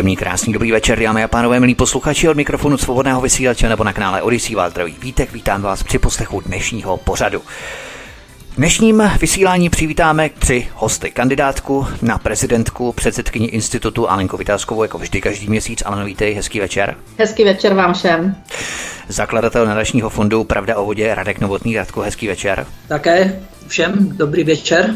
Příjemný, 0.00 0.16
krásný, 0.16 0.52
dobrý 0.52 0.72
večer, 0.72 1.00
dámy 1.00 1.24
a 1.24 1.28
pánové, 1.28 1.60
milí 1.60 1.74
posluchači 1.74 2.28
od 2.28 2.36
mikrofonu 2.36 2.78
svobodného 2.78 3.20
vysílače 3.20 3.68
nebo 3.68 3.84
na 3.84 3.92
kanále 3.92 4.22
Odisí 4.22 4.54
vás 4.54 4.70
zdraví 4.70 4.96
vítek, 5.00 5.32
vítám 5.32 5.62
vás 5.62 5.82
při 5.82 5.98
poslechu 5.98 6.40
dnešního 6.40 6.96
pořadu. 6.96 7.42
V 8.60 8.62
dnešním 8.62 9.02
vysílání 9.20 9.70
přivítáme 9.70 10.30
tři 10.38 10.68
hosty. 10.74 11.10
Kandidátku 11.10 11.86
na 12.02 12.18
prezidentku, 12.18 12.92
předsedkyni 12.92 13.46
institutu 13.46 14.10
Alenku 14.10 14.36
Vytázkovou, 14.36 14.82
jako 14.82 14.98
vždy 14.98 15.20
každý 15.20 15.48
měsíc. 15.48 15.82
Alen, 15.86 16.06
vítej, 16.06 16.34
hezký 16.34 16.60
večer. 16.60 16.96
Hezký 17.18 17.44
večer 17.44 17.74
vám 17.74 17.94
všem. 17.94 18.36
Zakladatel 19.08 19.66
nadačního 19.66 20.10
fondu 20.10 20.44
Pravda 20.44 20.76
o 20.76 20.84
vodě 20.84 21.14
Radek 21.14 21.40
Novotný. 21.40 21.76
Radku, 21.76 22.00
hezký 22.00 22.28
večer. 22.28 22.66
Také 22.88 23.40
všem 23.66 24.16
dobrý 24.16 24.44
večer. 24.44 24.94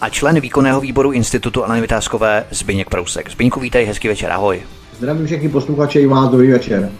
A 0.00 0.08
člen 0.08 0.40
výkonného 0.40 0.80
výboru 0.80 1.12
institutu 1.12 1.64
Aleny 1.64 1.80
Vytázkové 1.80 2.44
Zbyněk 2.50 2.90
Prousek. 2.90 3.30
Zbyňku, 3.30 3.60
vítej, 3.60 3.84
hezký 3.84 4.08
večer, 4.08 4.32
ahoj. 4.32 4.62
Zdravím 4.98 5.26
všechny 5.26 5.48
posluchače 5.48 6.00
i 6.00 6.06
vás, 6.06 6.30
dobrý 6.30 6.50
večer. 6.50 6.90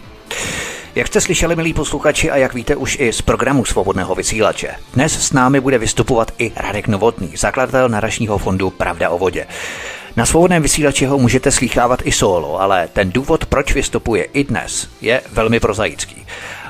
Jak 0.99 1.07
jste 1.07 1.21
slyšeli, 1.21 1.55
milí 1.55 1.73
posluchači, 1.73 2.31
a 2.31 2.37
jak 2.37 2.53
víte 2.53 2.75
už 2.75 2.97
i 2.99 3.13
z 3.13 3.21
programu 3.21 3.65
Svobodného 3.65 4.15
vysílače, 4.15 4.75
dnes 4.93 5.27
s 5.27 5.33
námi 5.33 5.59
bude 5.59 5.77
vystupovat 5.77 6.31
i 6.37 6.51
Radek 6.55 6.87
Novotný, 6.87 7.31
zakladatel 7.37 7.89
narašního 7.89 8.37
fondu 8.37 8.69
Pravda 8.69 9.09
o 9.09 9.17
vodě. 9.17 9.45
Na 10.15 10.25
svobodném 10.25 10.61
vysílači 10.61 11.05
ho 11.05 11.17
můžete 11.17 11.51
slychávat 11.51 11.99
i 12.03 12.11
solo, 12.11 12.61
ale 12.61 12.87
ten 12.93 13.11
důvod, 13.11 13.45
proč 13.45 13.73
vystupuje 13.73 14.23
i 14.23 14.43
dnes, 14.43 14.89
je 15.01 15.21
velmi 15.31 15.59
prozaický. 15.59 16.25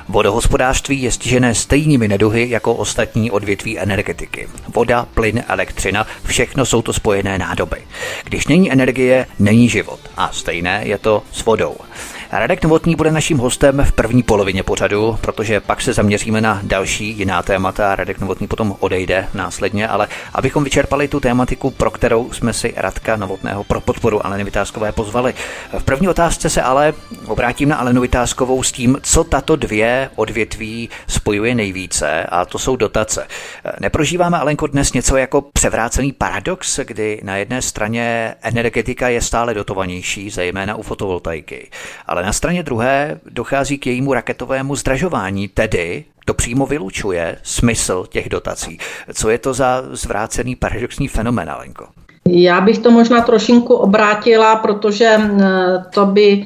Vodohospodářství 0.08 1.02
je 1.02 1.12
stižené 1.12 1.54
stejnými 1.54 2.08
neduhy 2.08 2.50
jako 2.50 2.74
ostatní 2.74 3.30
odvětví 3.30 3.78
energetiky. 3.78 4.48
Voda, 4.74 5.06
plyn, 5.14 5.44
elektřina, 5.48 6.06
všechno 6.24 6.66
jsou 6.66 6.82
to 6.82 6.92
spojené 6.92 7.38
nádoby. 7.38 7.76
Když 8.24 8.46
není 8.46 8.72
energie, 8.72 9.26
není 9.38 9.68
život. 9.68 10.00
A 10.16 10.32
stejné 10.32 10.80
je 10.84 10.98
to 10.98 11.22
s 11.32 11.44
vodou. 11.44 11.76
Radek 12.32 12.62
Novotný 12.62 12.96
bude 12.96 13.10
naším 13.10 13.38
hostem 13.38 13.84
v 13.84 13.92
první 13.92 14.22
polovině 14.22 14.62
pořadu, 14.62 15.18
protože 15.20 15.60
pak 15.60 15.80
se 15.82 15.92
zaměříme 15.92 16.40
na 16.40 16.60
další 16.62 17.08
jiná 17.18 17.42
témata 17.42 17.92
a 17.92 17.96
Radek 17.96 18.20
Novotný 18.20 18.46
potom 18.46 18.76
odejde 18.80 19.26
následně, 19.34 19.88
ale 19.88 20.08
abychom 20.34 20.64
vyčerpali 20.64 21.08
tu 21.08 21.20
tématiku, 21.20 21.70
pro 21.70 21.90
kterou 21.90 22.32
jsme 22.32 22.52
si 22.52 22.74
Radka 22.76 23.16
Novotného 23.16 23.64
pro 23.64 23.80
podporu 23.80 24.26
Aleny 24.26 24.44
Vytázkové 24.44 24.92
pozvali. 24.92 25.34
V 25.78 25.84
první 25.84 26.08
otázce 26.08 26.50
se 26.50 26.62
ale 26.62 26.94
obrátím 27.26 27.68
na 27.68 27.76
Alenu 27.76 28.00
Vytázkovou 28.00 28.62
s 28.62 28.72
tím, 28.72 28.98
co 29.02 29.24
tato 29.24 29.56
dvě 29.56 30.10
odvětví 30.16 30.88
spojuje 31.06 31.54
nejvíce 31.54 32.22
a 32.22 32.44
to 32.44 32.58
jsou 32.58 32.76
dotace. 32.76 33.26
Neprožíváme, 33.80 34.38
Alenko, 34.38 34.66
dnes 34.66 34.92
něco 34.92 35.16
jako 35.16 35.42
převrácený 35.42 36.12
paradox, 36.12 36.80
kdy 36.84 37.20
na 37.24 37.36
jedné 37.36 37.62
straně 37.62 38.34
energetika 38.42 39.08
je 39.08 39.20
stále 39.20 39.54
dotovanější, 39.54 40.30
zejména 40.30 40.76
u 40.76 40.82
fotovoltaiky, 40.82 41.70
ale 42.06 42.19
ale 42.20 42.26
na 42.26 42.32
straně 42.32 42.62
druhé 42.62 43.20
dochází 43.30 43.78
k 43.78 43.86
jejímu 43.86 44.14
raketovému 44.14 44.76
zdražování, 44.76 45.48
tedy 45.48 46.04
to 46.24 46.34
přímo 46.34 46.66
vylučuje 46.66 47.36
smysl 47.42 48.04
těch 48.08 48.28
dotací. 48.28 48.78
Co 49.14 49.30
je 49.30 49.38
to 49.38 49.54
za 49.54 49.82
zvrácený 49.90 50.56
paradoxní 50.56 51.08
fenomen, 51.08 51.50
Alenko? 51.50 51.86
Já 52.28 52.60
bych 52.60 52.78
to 52.78 52.90
možná 52.90 53.20
trošinku 53.20 53.74
obrátila, 53.74 54.56
protože 54.56 55.20
to 55.94 56.06
by 56.06 56.44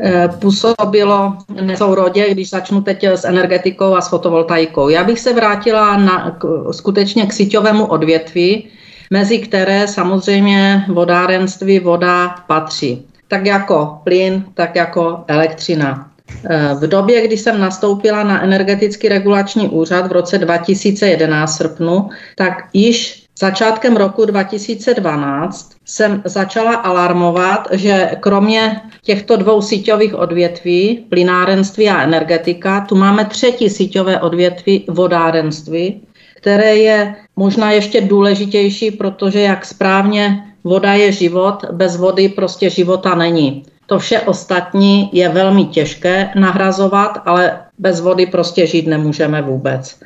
e, 0.00 0.28
působilo 0.28 1.36
nesourodě, 1.60 2.30
když 2.30 2.50
začnu 2.50 2.80
teď 2.80 3.04
s 3.04 3.24
energetikou 3.24 3.94
a 3.94 4.00
s 4.00 4.08
fotovoltaikou. 4.08 4.88
Já 4.88 5.04
bych 5.04 5.20
se 5.20 5.32
vrátila 5.32 5.96
na, 5.96 6.30
k, 6.30 6.72
skutečně 6.72 7.26
k 7.26 7.32
síťovému 7.32 7.86
odvětví, 7.86 8.68
mezi 9.10 9.38
které 9.38 9.88
samozřejmě 9.88 10.84
vodárenství 10.88 11.80
voda 11.80 12.34
patří 12.46 13.06
tak 13.28 13.46
jako 13.46 13.98
plyn, 14.04 14.44
tak 14.54 14.76
jako 14.76 15.24
elektřina. 15.28 16.10
Eh, 16.50 16.74
v 16.74 16.86
době, 16.86 17.26
kdy 17.26 17.36
jsem 17.36 17.60
nastoupila 17.60 18.22
na 18.22 18.42
energetický 18.42 19.08
regulační 19.08 19.68
úřad 19.68 20.06
v 20.06 20.12
roce 20.12 20.38
2011 20.38 21.56
srpnu, 21.56 22.08
tak 22.36 22.68
již 22.72 23.26
začátkem 23.38 23.96
roku 23.96 24.24
2012 24.24 25.70
jsem 25.84 26.22
začala 26.24 26.74
alarmovat, 26.74 27.68
že 27.72 28.10
kromě 28.20 28.80
těchto 29.02 29.36
dvou 29.36 29.62
síťových 29.62 30.14
odvětví, 30.14 31.06
plynárenství 31.08 31.88
a 31.88 32.02
energetika, 32.02 32.80
tu 32.80 32.96
máme 32.96 33.24
třetí 33.24 33.70
síťové 33.70 34.20
odvětví, 34.20 34.84
vodárenství, 34.88 36.00
které 36.36 36.76
je 36.76 37.14
možná 37.36 37.70
ještě 37.70 38.00
důležitější, 38.00 38.90
protože 38.90 39.40
jak 39.40 39.64
správně 39.64 40.45
Voda 40.66 40.98
je 40.98 41.12
život, 41.12 41.64
bez 41.72 41.96
vody 41.96 42.28
prostě 42.28 42.70
života 42.70 43.14
není. 43.14 43.62
To 43.86 43.98
vše 43.98 44.20
ostatní 44.20 45.10
je 45.12 45.28
velmi 45.28 45.64
těžké 45.64 46.30
nahrazovat, 46.34 47.22
ale 47.24 47.60
bez 47.78 48.00
vody 48.00 48.26
prostě 48.26 48.66
žít 48.66 48.86
nemůžeme 48.86 49.42
vůbec. 49.42 50.00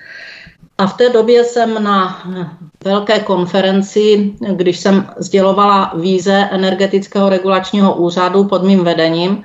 A 0.79 0.87
v 0.87 0.97
té 0.97 1.09
době 1.09 1.45
jsem 1.45 1.85
na 1.85 2.23
velké 2.85 3.21
konferenci, 3.21 4.33
když 4.53 4.79
jsem 4.79 5.09
sdělovala 5.17 5.93
víze 5.97 6.49
energetického 6.53 7.29
regulačního 7.29 7.95
úřadu 7.95 8.45
pod 8.45 8.63
mým 8.63 8.85
vedením, 8.85 9.45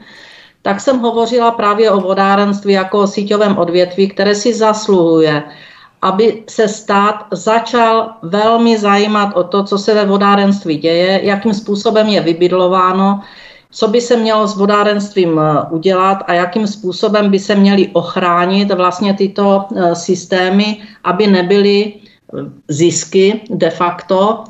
tak 0.61 0.81
jsem 0.81 0.99
hovořila 0.99 1.51
právě 1.51 1.91
o 1.91 1.99
vodárenství 1.99 2.73
jako 2.73 2.99
o 2.99 3.07
síťovém 3.07 3.57
odvětví, 3.57 4.07
které 4.07 4.35
si 4.35 4.53
zasluhuje 4.53 5.43
aby 6.05 6.43
se 6.49 6.67
stát 6.67 7.25
začal 7.31 8.09
velmi 8.21 8.77
zajímat 8.77 9.33
o 9.33 9.43
to, 9.43 9.63
co 9.63 9.77
se 9.77 9.93
ve 9.93 10.05
vodárenství 10.05 10.77
děje, 10.77 11.19
jakým 11.23 11.53
způsobem 11.53 12.07
je 12.07 12.21
vybydlováno, 12.21 13.21
co 13.71 13.87
by 13.87 14.01
se 14.01 14.17
mělo 14.17 14.47
s 14.47 14.57
vodárenstvím 14.57 15.39
eh, 15.39 15.65
udělat 15.69 16.23
a 16.27 16.33
jakým 16.33 16.67
způsobem 16.67 17.31
by 17.31 17.39
se 17.39 17.55
měly 17.55 17.89
ochránit 17.93 18.71
vlastně 18.71 19.13
tyto 19.13 19.65
eh, 19.65 19.95
systémy, 19.95 20.77
aby 21.03 21.27
nebyly 21.27 21.93
eh, 21.93 21.93
zisky 22.67 23.41
de 23.49 23.69
facto 23.69 24.43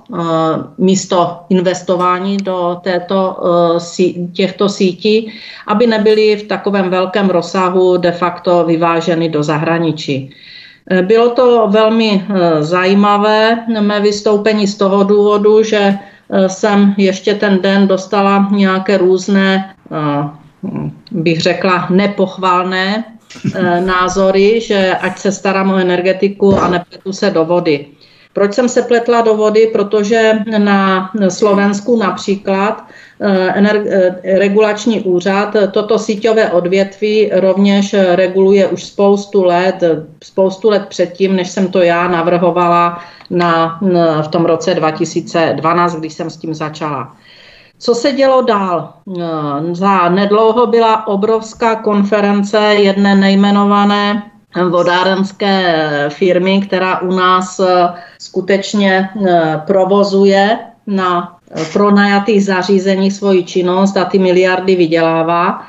místo 0.78 1.40
investování 1.50 2.38
do 2.38 2.78
této, 2.84 3.38
těchto 4.34 4.70
sítí, 4.70 5.32
aby 5.68 5.88
nebyly 5.88 6.36
v 6.36 6.48
takovém 6.48 6.90
velkém 6.90 7.30
rozsahu 7.30 7.98
de 7.98 8.12
facto 8.12 8.64
vyváženy 8.64 9.30
do 9.30 9.44
zahraničí. 9.44 10.36
Eh, 10.90 11.02
bylo 11.02 11.30
to 11.30 11.68
velmi 11.68 12.26
eh, 12.30 12.64
zajímavé, 12.64 13.66
mé 13.82 14.00
vystoupení 14.00 14.68
z 14.68 14.76
toho 14.78 15.04
důvodu, 15.04 15.64
že 15.64 15.78
eh, 16.30 16.50
jsem 16.50 16.94
ještě 16.98 17.36
ten 17.36 17.62
den 17.62 17.88
dostala 17.88 18.48
nějaké 18.52 18.98
různé, 18.98 19.76
bych 21.12 21.42
řekla, 21.42 21.88
nepochválné 21.90 23.04
názory, 23.86 24.62
že 24.62 24.96
ať 25.02 25.20
se 25.20 25.32
starám 25.32 25.72
o 25.72 25.78
energetiku 25.78 26.58
a 26.58 26.68
nepletu 26.68 27.14
se 27.14 27.30
do 27.30 27.46
vody. 27.46 27.86
Proč 28.34 28.54
jsem 28.54 28.70
se 28.70 28.82
pletla 28.82 29.22
do 29.22 29.36
vody? 29.36 29.70
Protože 29.74 30.34
na 30.58 31.12
Slovensku 31.30 31.98
například 31.98 32.84
regulační 34.24 35.02
úřad 35.02 35.56
toto 35.72 36.00
síťové 36.00 36.52
odvětví 36.52 37.30
rovněž 37.34 37.96
reguluje 38.12 38.68
už 38.68 38.84
spoustu 38.84 39.44
let, 39.44 39.84
spoustu 40.24 40.70
let 40.70 40.86
předtím, 40.90 41.36
než 41.36 41.50
jsem 41.50 41.68
to 41.68 41.82
já 41.82 42.08
navrhovala 42.08 43.00
na, 43.30 43.80
v 44.22 44.28
tom 44.28 44.46
roce 44.46 44.74
2012, 44.74 45.96
když 45.96 46.14
jsem 46.14 46.30
s 46.30 46.38
tím 46.38 46.54
začala. 46.54 47.16
Co 47.80 47.96
se 47.96 48.12
dělo 48.12 48.42
dál? 48.42 48.94
Eh, 49.20 49.24
za 49.72 50.10
nedlouho 50.10 50.68
byla 50.68 51.08
obrovská 51.08 51.76
konference 51.76 52.58
jedné 52.60 53.16
nejmenované 53.16 54.32
vodárenské 54.70 55.90
firmy, 56.10 56.62
která 56.62 57.02
u 57.02 57.16
nás 57.16 57.60
eh, 57.60 57.94
skutečně 58.20 59.10
provozuje 59.68 60.60
na 60.88 61.35
pronajatých 61.74 62.46
zařízení 62.46 63.12
svoji 63.12 63.44
činnost 63.44 63.98
a 63.98 64.06
ty 64.06 64.20
miliardy 64.20 64.76
vydělává. 64.76 65.62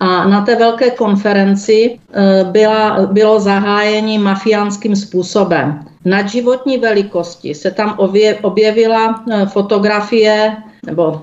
A 0.00 0.28
na 0.28 0.40
té 0.40 0.56
velké 0.56 0.90
konferenci 0.90 1.98
byla, 2.44 2.98
bylo 3.12 3.40
zahájení 3.40 4.18
mafiánským 4.18 4.96
způsobem. 4.96 5.80
Na 6.04 6.26
životní 6.26 6.78
velikosti 6.78 7.54
se 7.54 7.70
tam 7.70 7.94
objevila 8.42 9.24
fotografie 9.46 10.56
nebo 10.86 11.20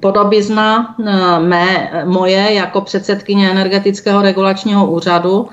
podobizna 0.00 0.94
mé, 1.38 1.90
moje 2.04 2.54
jako 2.54 2.80
předsedkyně 2.80 3.50
energetického 3.50 4.22
regulačního 4.22 4.86
úřadu 4.86 5.48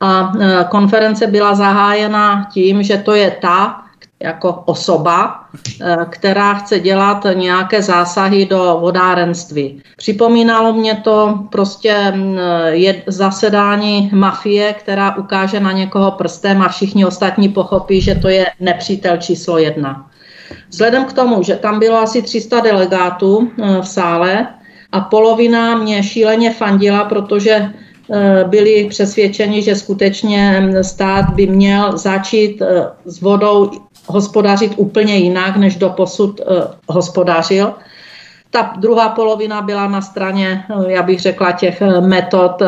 a 0.00 0.32
konference 0.70 1.26
byla 1.26 1.54
zahájena 1.54 2.48
tím, 2.52 2.82
že 2.82 2.96
to 2.96 3.14
je 3.14 3.30
ta, 3.30 3.82
jako 4.20 4.52
osoba, 4.52 5.40
eh, 5.80 5.96
která 6.10 6.54
chce 6.54 6.80
dělat 6.80 7.26
nějaké 7.34 7.82
zásahy 7.82 8.46
do 8.46 8.78
vodárenství. 8.80 9.82
Připomínalo 9.96 10.72
mě 10.72 10.94
to 10.94 11.38
prostě 11.50 12.12
mm, 12.14 12.38
zasedání 13.06 14.10
mafie, 14.12 14.72
která 14.72 15.16
ukáže 15.16 15.60
na 15.60 15.72
někoho 15.72 16.10
prstem 16.10 16.62
a 16.62 16.68
všichni 16.68 17.06
ostatní 17.06 17.48
pochopí, 17.48 18.00
že 18.00 18.14
to 18.14 18.28
je 18.28 18.46
nepřítel 18.60 19.16
číslo 19.16 19.58
jedna. 19.58 20.10
Vzhledem 20.68 21.04
k 21.04 21.12
tomu, 21.12 21.42
že 21.42 21.56
tam 21.56 21.78
bylo 21.78 21.98
asi 21.98 22.22
300 22.22 22.60
delegátů 22.60 23.50
eh, 23.62 23.82
v 23.82 23.88
sále 23.88 24.46
a 24.92 25.00
polovina 25.00 25.78
mě 25.78 26.02
šíleně 26.02 26.52
fandila, 26.52 27.04
protože 27.04 27.52
eh, 28.12 28.44
byli 28.44 28.86
přesvědčeni, 28.90 29.62
že 29.62 29.76
skutečně 29.76 30.60
mm, 30.60 30.84
stát 30.84 31.30
by 31.34 31.46
měl 31.46 31.98
začít 31.98 32.62
s 33.04 33.20
vodou 33.20 33.70
hospodařit 34.06 34.72
úplně 34.76 35.16
jinak, 35.16 35.56
než 35.56 35.76
do 35.76 35.90
posud 35.90 36.40
uh, 36.40 36.46
hospodařil. 36.88 37.72
Ta 38.50 38.72
druhá 38.78 39.08
polovina 39.08 39.62
byla 39.62 39.88
na 39.88 40.00
straně, 40.00 40.64
uh, 40.74 40.90
já 40.90 41.02
bych 41.02 41.20
řekla, 41.20 41.52
těch 41.52 41.82
eh, 41.82 42.00
metod, 42.00 42.62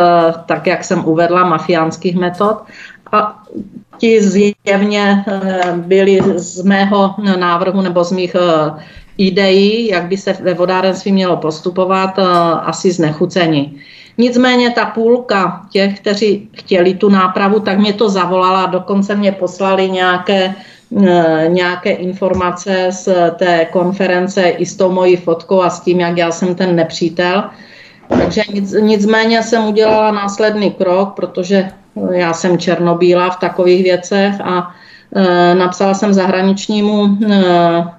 tak 0.47 0.67
jak 0.67 0.85
jsem 0.85 1.05
uvedla, 1.05 1.45
mafiánských 1.45 2.17
metod. 2.17 2.57
A 3.13 3.43
ti 3.99 4.23
zjevně 4.23 5.25
byli 5.77 6.21
z 6.37 6.63
mého 6.63 7.15
návrhu 7.37 7.81
nebo 7.81 8.05
z 8.05 8.13
mých 8.13 8.37
ideí, 9.19 9.89
jak 9.89 10.05
by 10.07 10.17
se 10.17 10.33
ve 10.33 10.55
vodárenství 10.55 11.13
mělo 11.13 11.37
postupovat, 11.37 12.19
asi 12.63 12.93
znechuceni. 12.93 13.75
Nicméně 14.19 14.71
ta 14.71 14.85
půlka 14.85 15.67
těch, 15.71 16.01
kteří 16.01 16.49
chtěli 16.53 16.95
tu 16.95 17.09
nápravu, 17.09 17.61
tak 17.61 17.79
mě 17.79 17.93
to 17.93 18.09
zavolala, 18.09 18.67
dokonce 18.67 19.15
mě 19.15 19.33
poslali 19.33 19.91
nějaké 19.91 20.55
Eh, 20.55 20.55
nějaké 21.49 21.91
informace 21.91 22.87
z 22.91 23.09
té 23.37 23.67
konference 23.73 24.49
i 24.49 24.67
s 24.67 24.77
tou 24.77 24.93
mojí 24.93 25.17
fotkou 25.17 25.63
a 25.63 25.71
s 25.71 25.81
tím, 25.81 26.01
jak 26.01 26.17
já 26.17 26.31
jsem 26.31 26.55
ten 26.55 26.77
nepřítel. 26.77 27.45
Takže 28.09 28.43
nic, 28.53 28.75
nicméně 28.81 29.43
jsem 29.43 29.67
udělala 29.67 30.13
následný 30.13 30.71
krok, 30.71 31.13
protože 31.17 31.71
já 32.13 32.33
jsem 32.33 32.59
černobílá 32.59 33.31
v 33.31 33.41
takových 33.41 33.83
věcech 33.83 34.41
a 34.41 34.75
e, 35.15 35.55
napsala 35.55 35.95
jsem 35.95 36.15
zahraničnímu 36.15 37.05
e, 37.05 37.45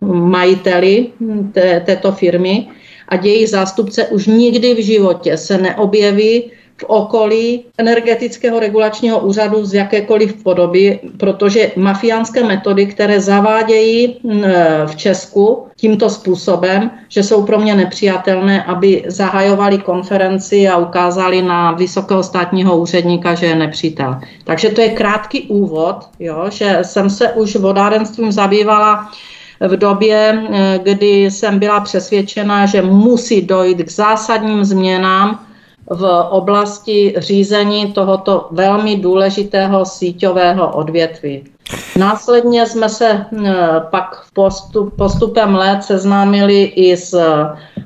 majiteli 0.06 1.07
té, 1.53 1.80
této 1.80 2.12
firmy 2.12 2.68
a 3.09 3.15
jejich 3.15 3.50
zástupce 3.50 4.06
už 4.06 4.27
nikdy 4.27 4.74
v 4.74 4.85
životě 4.85 5.38
se 5.38 5.57
neobjeví 5.57 6.51
v 6.79 6.83
okolí 6.87 7.65
energetického 7.77 8.59
regulačního 8.59 9.19
úřadu 9.19 9.65
z 9.65 9.73
jakékoliv 9.73 10.43
podoby, 10.43 10.99
protože 11.17 11.71
mafiánské 11.75 12.43
metody, 12.43 12.85
které 12.85 13.21
zavádějí 13.21 14.19
v 14.85 14.95
Česku 14.95 15.67
tímto 15.75 16.09
způsobem, 16.09 16.91
že 17.09 17.23
jsou 17.23 17.43
pro 17.43 17.59
mě 17.59 17.75
nepřijatelné, 17.75 18.63
aby 18.63 19.03
zahajovali 19.07 19.77
konferenci 19.77 20.67
a 20.67 20.77
ukázali 20.77 21.41
na 21.41 21.71
vysokého 21.71 22.23
státního 22.23 22.77
úředníka, 22.77 23.35
že 23.35 23.45
je 23.45 23.55
nepřítel. 23.55 24.17
Takže 24.43 24.69
to 24.69 24.81
je 24.81 24.89
krátký 24.89 25.41
úvod, 25.41 25.95
jo, 26.19 26.45
že 26.49 26.79
jsem 26.81 27.09
se 27.09 27.33
už 27.33 27.55
vodárenstvím 27.55 28.31
zabývala 28.31 29.11
v 29.67 29.77
době, 29.77 30.43
kdy 30.83 31.31
jsem 31.31 31.59
byla 31.59 31.79
přesvědčena, 31.79 32.65
že 32.65 32.81
musí 32.81 33.41
dojít 33.41 33.83
k 33.83 33.91
zásadním 33.91 34.65
změnám 34.65 35.39
v 35.89 36.27
oblasti 36.30 37.13
řízení 37.18 37.94
tohoto 37.94 38.47
velmi 38.51 38.95
důležitého 38.95 39.86
síťového 39.86 40.71
odvětví. 40.71 41.44
Následně 41.97 42.65
jsme 42.65 42.89
se 42.89 43.09
eh, 43.09 43.53
pak 43.91 44.21
postup, 44.33 44.95
postupem 44.95 45.56
let 45.56 45.83
seznámili 45.83 46.63
i 46.63 46.97
s, 46.97 47.21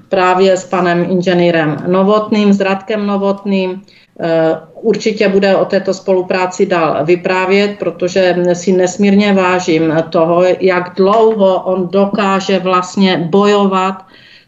právě 0.09 0.57
s 0.57 0.63
panem 0.63 1.05
inženýrem 1.09 1.77
Novotným, 1.87 2.53
s 2.53 2.59
Radkem 2.59 3.07
Novotným. 3.07 3.81
Eh, 4.19 4.59
určitě 4.81 5.29
bude 5.29 5.55
o 5.55 5.65
této 5.65 5.93
spolupráci 5.93 6.65
dál 6.65 7.05
vyprávět, 7.05 7.79
protože 7.79 8.35
si 8.53 8.71
nesmírně 8.71 9.33
vážím 9.33 9.93
toho, 10.09 10.43
jak 10.59 10.95
dlouho 10.95 11.61
on 11.63 11.87
dokáže 11.91 12.59
vlastně 12.59 13.27
bojovat 13.29 13.95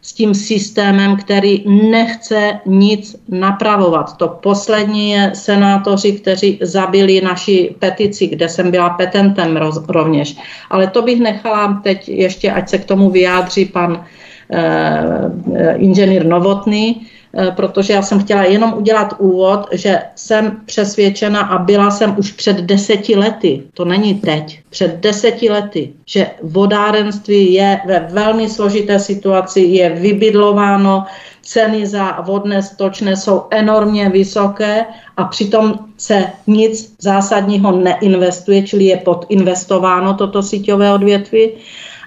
s 0.06 0.12
tím 0.12 0.34
systémem, 0.34 1.16
který 1.16 1.64
nechce 1.66 2.60
nic 2.66 3.16
napravovat. 3.28 4.16
To 4.16 4.28
poslední 4.28 5.10
je 5.10 5.30
senátoři, 5.34 6.12
kteří 6.12 6.58
zabili 6.62 7.20
naši 7.20 7.74
petici, 7.78 8.26
kde 8.26 8.48
jsem 8.48 8.70
byla 8.70 8.90
petentem 8.90 9.58
rovněž. 9.88 10.36
Ale 10.70 10.86
to 10.86 11.02
bych 11.02 11.20
nechala 11.20 11.80
teď 11.84 12.08
ještě, 12.08 12.52
ať 12.52 12.68
se 12.68 12.78
k 12.78 12.84
tomu 12.84 13.10
vyjádří 13.10 13.64
pan 13.64 14.04
eh, 14.50 15.74
inženýr 15.76 16.26
Novotný, 16.26 17.02
Eh, 17.02 17.15
protože 17.56 17.92
já 17.92 18.02
jsem 18.02 18.18
chtěla 18.20 18.44
jenom 18.44 18.74
udělat 18.76 19.14
úvod, 19.18 19.66
že 19.72 20.02
jsem 20.16 20.60
přesvědčena 20.66 21.40
a 21.40 21.58
byla 21.58 21.90
jsem 21.90 22.14
už 22.18 22.32
před 22.32 22.56
deseti 22.56 23.16
lety, 23.16 23.62
to 23.74 23.84
není 23.84 24.14
teď, 24.14 24.60
před 24.70 24.96
deseti 25.00 25.50
lety, 25.50 25.92
že 26.06 26.30
vodárenství 26.42 27.52
je 27.52 27.80
ve 27.86 28.00
velmi 28.00 28.48
složité 28.48 28.98
situaci, 28.98 29.60
je 29.60 29.90
vybydlováno, 29.90 31.04
ceny 31.42 31.86
za 31.86 32.20
vodné 32.20 32.62
stočné 32.62 33.16
jsou 33.16 33.42
enormně 33.50 34.08
vysoké 34.08 34.84
a 35.16 35.24
přitom 35.24 35.78
se 35.96 36.24
nic 36.46 36.94
zásadního 36.98 37.72
neinvestuje, 37.72 38.62
čili 38.62 38.84
je 38.84 38.96
podinvestováno 38.96 40.14
toto 40.14 40.42
síťové 40.42 40.92
odvětví 40.92 41.50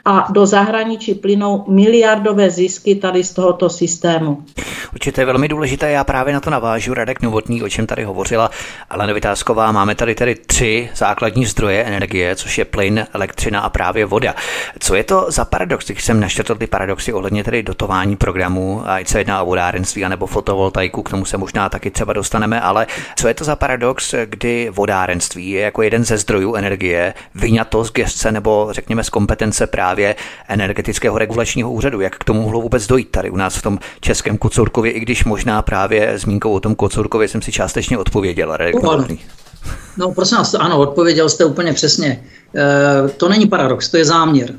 a 0.06 0.28
do 0.32 0.46
zahraničí 0.46 1.14
plynou 1.14 1.66
miliardové 1.68 2.50
zisky 2.50 2.96
tady 2.96 3.24
z 3.24 3.34
tohoto 3.34 3.70
systému. 3.70 4.44
Určitě 4.94 5.22
je 5.22 5.26
velmi 5.26 5.48
důležité, 5.48 5.92
já 5.92 6.04
právě 6.04 6.34
na 6.34 6.40
to 6.40 6.50
navážu, 6.50 6.94
Radek 6.94 7.22
Novotný, 7.22 7.64
o 7.64 7.70
čem 7.70 7.88
tady 7.88 8.04
hovořila 8.04 8.50
Alena 8.90 9.14
Vytázková. 9.14 9.72
Máme 9.72 9.96
tady 9.96 10.16
tedy 10.16 10.36
tři 10.36 10.90
základní 10.96 11.46
zdroje 11.46 11.84
energie, 11.84 12.36
což 12.36 12.58
je 12.58 12.66
plyn, 12.66 13.08
elektřina 13.14 13.60
a 13.60 13.70
právě 13.70 14.06
voda. 14.06 14.36
Co 14.80 14.96
je 14.96 15.04
to 15.04 15.26
za 15.30 15.46
paradox, 15.46 15.86
když 15.86 16.04
jsem 16.04 16.20
naštětl 16.20 16.56
ty 16.56 16.68
paradoxy 16.68 17.14
ohledně 17.14 17.44
tedy 17.44 17.64
dotování 17.64 18.16
programů, 18.16 18.84
ať 18.86 19.08
se 19.08 19.20
jedná 19.20 19.42
o 19.42 19.46
vodárenství 19.46 20.06
anebo 20.06 20.28
fotovoltaiku, 20.28 21.04
k 21.04 21.10
tomu 21.10 21.26
se 21.26 21.38
možná 21.38 21.70
taky 21.70 21.92
třeba 21.92 22.14
dostaneme, 22.14 22.62
ale 22.62 22.88
co 23.16 23.28
je 23.28 23.34
to 23.34 23.44
za 23.44 23.56
paradox, 23.56 24.16
kdy 24.26 24.70
vodárenství 24.72 25.50
je 25.50 25.62
jako 25.62 25.82
jeden 25.82 26.06
ze 26.06 26.18
zdrojů 26.18 26.56
energie 26.56 27.14
vyňato 27.36 27.84
z 27.84 27.92
gestce 27.92 28.32
nebo 28.32 28.68
řekněme 28.72 29.04
z 29.04 29.10
kompetence 29.10 29.68
právě 29.68 29.89
právě 29.90 30.16
energetického 30.48 31.18
regulačního 31.18 31.72
úřadu. 31.72 32.02
Jak 32.02 32.18
k 32.18 32.24
tomu 32.24 32.42
mohlo 32.42 32.62
vůbec 32.62 32.88
dojít 32.88 33.12
tady 33.12 33.30
u 33.30 33.36
nás 33.36 33.56
v 33.56 33.62
tom 33.62 33.80
českém 34.02 34.38
Kocourkově, 34.38 34.92
i 34.92 35.00
když 35.00 35.26
možná 35.26 35.62
právě 35.62 36.14
zmínkou 36.18 36.52
o 36.52 36.60
tom 36.60 36.76
Kocourkově 36.76 37.28
jsem 37.28 37.42
si 37.42 37.52
částečně 37.52 37.98
odpověděl. 37.98 38.58
No, 39.98 40.08
no 40.08 40.14
prosím 40.14 40.38
vás, 40.38 40.54
ano, 40.54 40.80
odpověděl 40.80 41.30
jste 41.30 41.46
úplně 41.46 41.74
přesně. 41.74 42.24
E, 42.56 43.10
to 43.10 43.30
není 43.30 43.48
paradox, 43.48 43.90
to 43.90 43.98
je 43.98 44.06
záměr. 44.06 44.54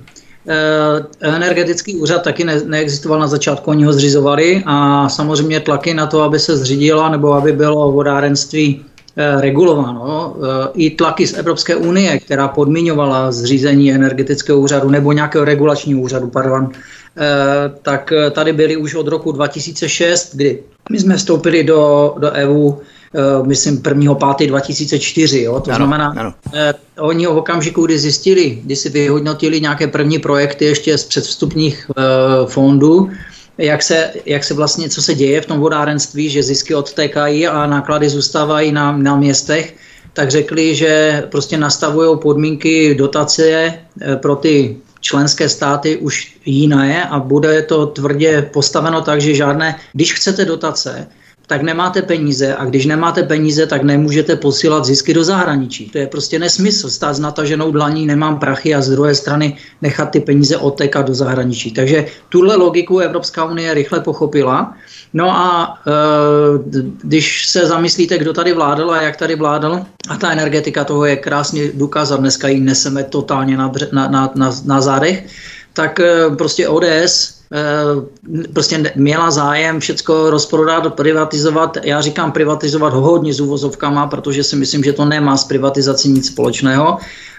E, 0.49 1.37
energetický 1.37 1.97
úřad 1.97 2.23
taky 2.23 2.45
ne, 2.45 2.61
neexistoval 2.65 3.21
na 3.21 3.27
začátku, 3.27 3.71
oni 3.71 3.85
ho 3.85 3.93
zřizovali 3.93 4.63
a 4.67 5.09
samozřejmě 5.09 5.61
tlaky 5.61 5.95
na 5.95 6.07
to, 6.07 6.23
aby 6.23 6.39
se 6.39 6.57
zřídila 6.57 7.09
nebo 7.09 7.33
aby 7.33 7.53
bylo 7.53 7.93
vodárenství 7.93 8.85
Eh, 8.90 8.90
regulováno. 9.17 10.37
Eh, 10.37 10.69
I 10.75 10.91
tlaky 10.91 11.27
z 11.27 11.39
Evropské 11.39 11.77
unie, 11.77 12.19
která 12.19 12.49
podmiňovala 12.49 13.33
zřízení 13.33 13.93
energetického 13.93 14.59
úřadu 14.59 14.91
nebo 14.91 15.13
nějakého 15.13 15.45
regulačního 15.45 16.01
úřadu, 16.01 16.29
pardon, 16.29 16.69
eh, 16.71 17.73
tak 17.83 18.13
tady 18.31 18.53
byly 18.53 18.77
už 18.77 18.95
od 18.95 19.09
roku 19.09 19.33
2006, 19.33 20.35
kdy 20.35 20.59
my 20.91 20.99
jsme 21.01 21.17
vstoupili 21.17 21.65
do, 21.65 22.15
do 22.19 22.31
EU 22.31 22.73
myslím 23.47 23.83
1. 23.89 24.15
5. 24.15 24.47
2004. 24.47 25.43
Jo? 25.43 25.61
To 25.61 25.71
ano, 25.71 25.77
znamená, 25.77 26.15
ano. 26.17 26.35
Eh, 26.55 26.75
oni 26.99 27.27
v 27.27 27.31
okamžiku, 27.31 27.87
kdy 27.87 27.99
zjistili, 27.99 28.59
kdy 28.65 28.77
si 28.77 28.89
vyhodnotili 28.89 29.61
nějaké 29.61 29.87
první 29.87 30.19
projekty 30.19 30.65
ještě 30.65 30.99
z 30.99 31.05
předvstupních 31.05 31.91
eh, 31.91 32.03
fondů, 32.47 33.11
jak 33.61 33.83
se, 33.83 34.13
jak 34.27 34.45
se 34.45 34.55
vlastně, 34.55 34.89
co 34.89 35.03
se 35.03 35.15
děje 35.15 35.41
v 35.41 35.47
tom 35.47 35.61
vodárenství, 35.61 36.29
že 36.29 36.43
zisky 36.43 36.75
odtékají 36.75 37.47
a 37.47 37.67
náklady 37.67 38.09
zůstávají 38.09 38.73
na, 38.73 38.97
na 38.97 39.17
městech, 39.17 39.75
tak 40.13 40.31
řekli, 40.31 40.75
že 40.75 41.23
prostě 41.31 41.59
nastavují 41.59 42.19
podmínky 42.19 42.95
dotace 42.95 43.45
eh, 43.45 44.17
pro 44.17 44.37
ty 44.37 44.77
členské 45.01 45.49
státy 45.49 45.97
už 45.97 46.37
jiné 46.45 47.05
a 47.05 47.19
bude 47.19 47.63
to 47.63 47.87
tvrdě 47.87 48.49
postaveno 48.53 49.01
tak, 49.01 49.21
že 49.21 49.35
žádné, 49.35 49.77
když 49.93 50.15
chcete 50.15 50.45
dotace, 50.45 51.07
tak 51.51 51.63
nemáte 51.63 52.03
peníze 52.03 52.55
a 52.55 52.65
když 52.65 52.87
nemáte 52.87 53.23
peníze, 53.23 53.67
tak 53.67 53.83
nemůžete 53.83 54.37
posílat 54.37 54.85
zisky 54.85 55.15
do 55.15 55.25
zahraničí. 55.25 55.91
To 55.91 55.99
je 55.99 56.07
prostě 56.07 56.39
nesmysl. 56.39 56.91
Stát 56.91 57.15
s 57.15 57.19
nataženou 57.19 57.73
dlaní, 57.73 58.07
nemám 58.07 58.39
prachy 58.39 58.75
a 58.75 58.81
z 58.81 58.91
druhé 58.91 59.15
strany 59.15 59.59
nechat 59.83 60.11
ty 60.11 60.21
peníze 60.21 60.57
otekat 60.57 61.07
do 61.07 61.15
zahraničí. 61.15 61.73
Takže 61.75 62.07
tuhle 62.29 62.57
logiku 62.57 62.99
Evropská 62.99 63.45
unie 63.45 63.75
rychle 63.75 64.01
pochopila. 64.01 64.75
No 65.15 65.31
a 65.31 65.75
e, 65.87 65.91
když 67.03 67.49
se 67.49 67.67
zamyslíte, 67.67 68.19
kdo 68.19 68.33
tady 68.33 68.53
vládl 68.53 68.91
a 68.91 69.03
jak 69.03 69.17
tady 69.17 69.35
vládl, 69.35 69.81
a 70.09 70.17
ta 70.17 70.31
energetika 70.31 70.85
toho 70.85 71.05
je 71.05 71.17
krásně 71.17 71.75
důkaz 71.75 72.11
a 72.11 72.17
dneska 72.17 72.49
ji 72.49 72.61
neseme 72.61 73.05
totálně 73.05 73.57
na, 73.57 73.73
na, 73.93 74.09
na, 74.09 74.31
na, 74.35 74.51
na 74.65 74.81
zádech, 74.81 75.27
tak 75.75 76.01
e, 76.01 76.31
prostě 76.31 76.69
ODS 76.69 77.40
prostě 78.53 78.93
měla 78.97 79.31
zájem 79.31 79.81
všecko 79.81 80.31
rozprodat, 80.31 80.95
privatizovat. 80.95 81.77
Já 81.83 82.01
říkám 82.01 82.33
privatizovat 82.33 82.93
hodně 82.95 83.35
s 83.35 83.41
úvozovkama, 83.41 84.07
protože 84.07 84.45
si 84.45 84.57
myslím, 84.57 84.85
že 84.85 84.93
to 84.93 85.05
nemá 85.05 85.37
s 85.37 85.45
privatizací 85.45 86.09
nic 86.09 86.27
společného. 86.27 86.99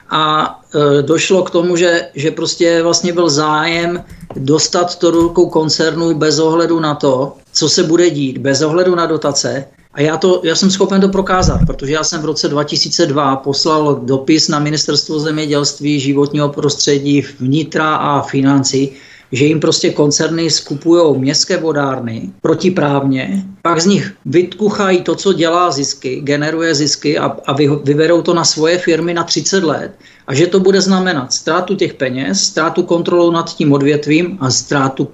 A 0.10 0.56
e, 1.00 1.01
došlo 1.01 1.44
k 1.44 1.50
tomu, 1.50 1.75
že, 1.75 2.08
že 2.15 2.32
prostě 2.32 2.84
vlastně 2.84 3.13
byl 3.13 3.30
zájem 3.30 4.03
dostat 4.36 4.96
to 4.96 5.12
do 5.12 5.22
rukou 5.22 5.50
koncernu 5.50 6.13
bez 6.13 6.39
ohledu 6.39 6.80
na 6.80 6.96
to, 6.96 7.34
co 7.51 7.70
se 7.70 7.84
bude 7.84 8.10
dít, 8.10 8.38
bez 8.38 8.62
ohledu 8.62 8.96
na 8.96 9.06
dotace. 9.06 9.65
A 9.94 10.01
já, 10.01 10.18
to, 10.18 10.41
já 10.44 10.56
jsem 10.56 10.72
schopen 10.72 11.01
to 11.01 11.10
prokázat, 11.10 11.60
protože 11.68 11.94
já 11.94 12.03
jsem 12.03 12.22
v 12.22 12.25
roce 12.25 12.50
2002 12.50 13.36
poslal 13.36 13.96
dopis 14.03 14.48
na 14.48 14.60
ministerstvo 14.60 15.20
zemědělství, 15.20 16.00
životního 16.00 16.50
prostředí, 16.50 17.24
vnitra 17.39 17.96
a 17.96 18.22
financí, 18.22 18.91
že 19.32 19.46
jim 19.46 19.60
prostě 19.60 19.90
koncerny 19.90 20.50
skupují 20.50 21.18
městské 21.20 21.58
vodárny 21.58 22.30
protiprávně, 22.42 23.46
pak 23.62 23.82
z 23.82 23.86
nich 23.86 24.14
vytkuchají 24.26 25.02
to, 25.02 25.16
co 25.16 25.34
dělá 25.34 25.72
zisky, 25.72 26.22
generuje 26.22 26.76
zisky 26.76 27.20
a, 27.20 27.38
a 27.46 27.54
vy, 27.54 27.70
vyberou 27.84 28.22
to 28.22 28.34
na 28.34 28.46
svoje 28.46 28.78
firmy 28.78 29.14
na 29.14 29.24
30 29.24 29.64
let 29.64 29.92
a 30.28 30.34
že 30.34 30.48
to 30.48 30.60
bude 30.60 30.82
znamenat 30.82 31.34
ztrátu 31.34 31.76
těch 31.76 31.94
peněz, 31.94 32.44
ztrátu 32.44 32.84
kontrolu 32.84 33.32
nad 33.32 33.56
tím 33.56 33.74
odvětvím 33.74 34.38
a 34.40 34.50
ztrátu, 34.50 35.08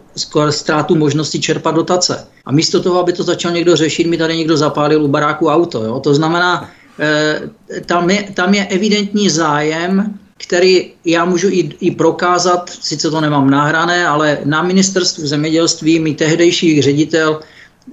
ztrátu 0.49 0.95
možnosti 0.95 1.39
čerpat 1.39 1.75
dotace. 1.75 2.27
A 2.45 2.51
místo 2.51 2.81
toho, 2.81 2.99
aby 2.99 3.13
to 3.13 3.23
začal 3.23 3.51
někdo 3.51 3.75
řešit, 3.75 4.07
mi 4.07 4.17
tady 4.17 4.37
někdo 4.37 4.57
zapálil 4.57 5.03
u 5.03 5.07
baráku 5.07 5.47
auto. 5.47 5.83
Jo? 5.83 5.99
To 5.99 6.13
znamená, 6.13 6.69
eh, 6.99 7.41
tam, 7.85 8.09
je, 8.09 8.23
tam 8.33 8.53
je 8.53 8.65
evidentní 8.65 9.29
zájem 9.29 10.19
který 10.37 10.91
já 11.05 11.25
můžu 11.25 11.47
i, 11.49 11.69
i 11.79 11.91
prokázat, 11.91 12.69
sice 12.69 13.11
to 13.11 13.21
nemám 13.21 13.49
nahrané, 13.49 14.07
ale 14.07 14.39
na 14.45 14.63
ministerstvu 14.63 15.27
zemědělství 15.27 15.99
mi 15.99 16.13
tehdejší 16.13 16.81
ředitel 16.81 17.39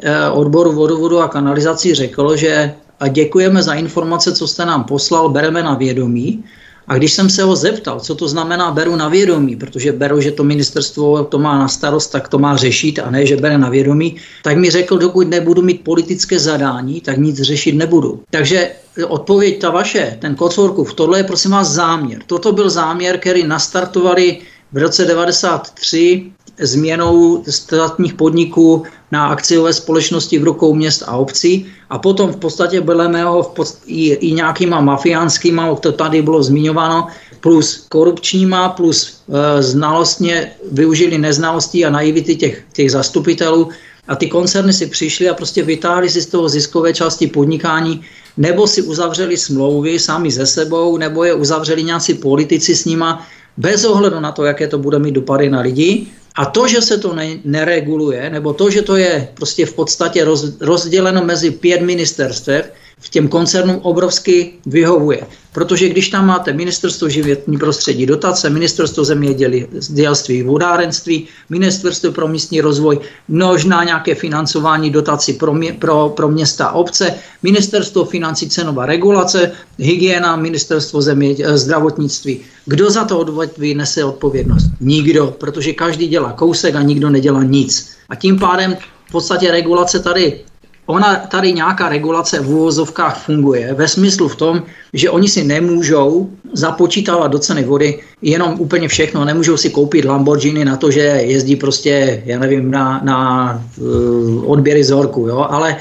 eh, 0.00 0.30
odboru 0.30 0.72
vodovodu 0.72 1.18
a 1.18 1.28
kanalizací 1.28 1.94
řekl, 1.94 2.36
že 2.36 2.74
a 3.00 3.08
děkujeme 3.08 3.62
za 3.62 3.74
informace, 3.74 4.32
co 4.32 4.48
jste 4.48 4.66
nám 4.66 4.84
poslal, 4.84 5.28
bereme 5.28 5.62
na 5.62 5.74
vědomí. 5.74 6.44
A 6.88 6.96
když 6.96 7.12
jsem 7.12 7.30
se 7.30 7.42
ho 7.42 7.56
zeptal, 7.56 8.00
co 8.00 8.14
to 8.14 8.28
znamená 8.28 8.70
beru 8.70 8.96
na 8.96 9.08
vědomí, 9.08 9.56
protože 9.56 9.92
beru, 9.92 10.20
že 10.20 10.30
to 10.30 10.44
ministerstvo 10.44 11.24
to 11.24 11.38
má 11.38 11.58
na 11.58 11.68
starost, 11.68 12.12
tak 12.12 12.28
to 12.28 12.38
má 12.38 12.56
řešit 12.56 12.98
a 12.98 13.10
ne, 13.10 13.26
že 13.26 13.36
bere 13.36 13.58
na 13.58 13.68
vědomí, 13.68 14.16
tak 14.42 14.56
mi 14.56 14.70
řekl, 14.70 14.98
dokud 14.98 15.28
nebudu 15.28 15.62
mít 15.62 15.84
politické 15.84 16.38
zadání, 16.38 17.00
tak 17.00 17.16
nic 17.16 17.40
řešit 17.40 17.72
nebudu. 17.72 18.22
Takže 18.30 18.70
odpověď 19.08 19.60
ta 19.60 19.70
vaše, 19.70 20.18
ten 20.20 20.34
Kocourkův, 20.34 20.94
tohle 20.94 21.18
je 21.18 21.24
prosím 21.24 21.50
vás 21.50 21.68
záměr. 21.68 22.22
Toto 22.26 22.52
byl 22.52 22.70
záměr, 22.70 23.18
který 23.18 23.46
nastartovali 23.46 24.38
v 24.72 24.78
roce 24.78 25.04
93 25.04 26.32
změnou 26.60 27.42
státních 27.48 28.14
podniků 28.14 28.82
na 29.12 29.26
akciové 29.26 29.72
společnosti 29.72 30.38
v 30.38 30.44
rukou 30.44 30.74
měst 30.74 31.02
a 31.06 31.16
obcí 31.16 31.66
a 31.90 31.98
potom 31.98 32.32
v 32.32 32.36
podstatě 32.36 32.80
byly 32.80 33.08
mého 33.08 33.42
v 33.42 33.48
podst- 33.48 33.82
i, 33.86 34.14
i 34.14 34.32
nějakýma 34.32 34.80
mafiánskýma, 34.80 35.74
to 35.74 35.92
tady 35.92 36.22
bylo 36.22 36.42
zmiňováno, 36.42 37.06
plus 37.40 37.86
korupčníma, 37.88 38.68
plus 38.68 39.22
e, 39.28 39.62
znalostně 39.62 40.52
využili 40.72 41.18
neznalostí 41.18 41.84
a 41.84 41.90
naivity 41.90 42.36
těch, 42.36 42.64
těch 42.72 42.90
zastupitelů 42.90 43.68
a 44.08 44.16
ty 44.16 44.28
koncerny 44.28 44.72
si 44.72 44.86
přišly 44.86 45.28
a 45.28 45.34
prostě 45.34 45.62
vytáhli 45.62 46.10
si 46.10 46.20
z 46.20 46.26
toho 46.26 46.48
ziskové 46.48 46.94
části 46.94 47.26
podnikání, 47.26 48.02
nebo 48.36 48.66
si 48.66 48.82
uzavřeli 48.82 49.36
smlouvy 49.36 49.98
sami 49.98 50.30
ze 50.30 50.46
sebou, 50.46 50.96
nebo 50.96 51.24
je 51.24 51.34
uzavřeli 51.34 51.82
nějací 51.82 52.14
politici 52.14 52.76
s 52.76 52.84
nima, 52.84 53.26
bez 53.56 53.84
ohledu 53.84 54.20
na 54.20 54.32
to, 54.32 54.44
jaké 54.44 54.68
to 54.68 54.78
bude 54.78 54.98
mít 54.98 55.14
dopady 55.14 55.50
na 55.50 55.60
lidi. 55.60 56.06
A 56.36 56.46
to, 56.46 56.68
že 56.68 56.82
se 56.82 56.98
to 56.98 57.14
ne, 57.14 57.38
nereguluje, 57.44 58.30
nebo 58.30 58.52
to, 58.52 58.70
že 58.70 58.82
to 58.82 58.96
je 58.96 59.28
prostě 59.34 59.66
v 59.66 59.74
podstatě 59.74 60.24
roz, 60.24 60.58
rozděleno 60.60 61.24
mezi 61.24 61.50
pět 61.50 61.82
ministerstev, 61.82 62.72
v 63.00 63.08
těm 63.08 63.28
koncernům 63.28 63.78
obrovsky 63.82 64.52
vyhovuje. 64.66 65.26
Protože 65.52 65.88
když 65.88 66.08
tam 66.08 66.26
máte 66.26 66.52
ministerstvo 66.52 67.08
životní 67.08 67.58
prostředí, 67.58 68.06
dotace, 68.06 68.50
ministerstvo 68.50 69.04
zemědělství, 69.04 70.42
vodárenství, 70.42 71.26
ministerstvo 71.50 72.12
pro 72.12 72.28
místní 72.28 72.60
rozvoj, 72.60 72.98
možná 73.28 73.84
nějaké 73.84 74.14
financování 74.14 74.90
dotací 74.90 75.32
pro, 75.32 75.54
mě, 75.54 75.72
pro, 75.72 76.08
pro 76.08 76.28
města 76.28 76.70
obce, 76.70 77.14
ministerstvo 77.42 78.04
financí 78.04 78.48
cenová 78.48 78.86
regulace, 78.86 79.52
hygiena, 79.78 80.36
ministerstvo 80.36 81.02
země, 81.02 81.36
zdravotnictví. 81.54 82.40
Kdo 82.66 82.90
za 82.90 83.04
to 83.04 83.18
odvětví 83.18 83.74
nese 83.74 84.04
odpovědnost? 84.04 84.70
Nikdo, 84.80 85.34
protože 85.38 85.72
každý 85.72 86.08
dělá 86.08 86.32
kousek 86.32 86.74
a 86.74 86.82
nikdo 86.82 87.10
nedělá 87.10 87.42
nic. 87.42 87.90
A 88.08 88.14
tím 88.14 88.38
pádem 88.38 88.76
v 89.08 89.12
podstatě 89.12 89.50
regulace 89.50 90.00
tady 90.00 90.40
ona 90.86 91.16
tady 91.16 91.52
nějaká 91.52 91.88
regulace 91.88 92.40
v 92.40 92.50
úvozovkách 92.50 93.24
funguje 93.24 93.74
ve 93.74 93.88
smyslu 93.88 94.28
v 94.28 94.36
tom, 94.36 94.62
že 94.92 95.10
oni 95.10 95.28
si 95.28 95.44
nemůžou 95.44 96.30
započítávat 96.52 97.32
do 97.32 97.38
ceny 97.38 97.64
vody 97.64 98.00
jenom 98.22 98.60
úplně 98.60 98.88
všechno. 98.88 99.24
Nemůžou 99.24 99.56
si 99.56 99.70
koupit 99.70 100.04
Lamborghini 100.04 100.64
na 100.64 100.76
to, 100.76 100.90
že 100.90 101.00
jezdí 101.00 101.56
prostě, 101.56 102.22
já 102.24 102.38
nevím, 102.38 102.70
na, 102.70 103.00
na 103.04 103.62
uh, 103.76 104.50
odběry 104.50 104.84
z 104.84 104.90
horku, 104.90 105.28
jo? 105.28 105.46
Ale, 105.50 105.76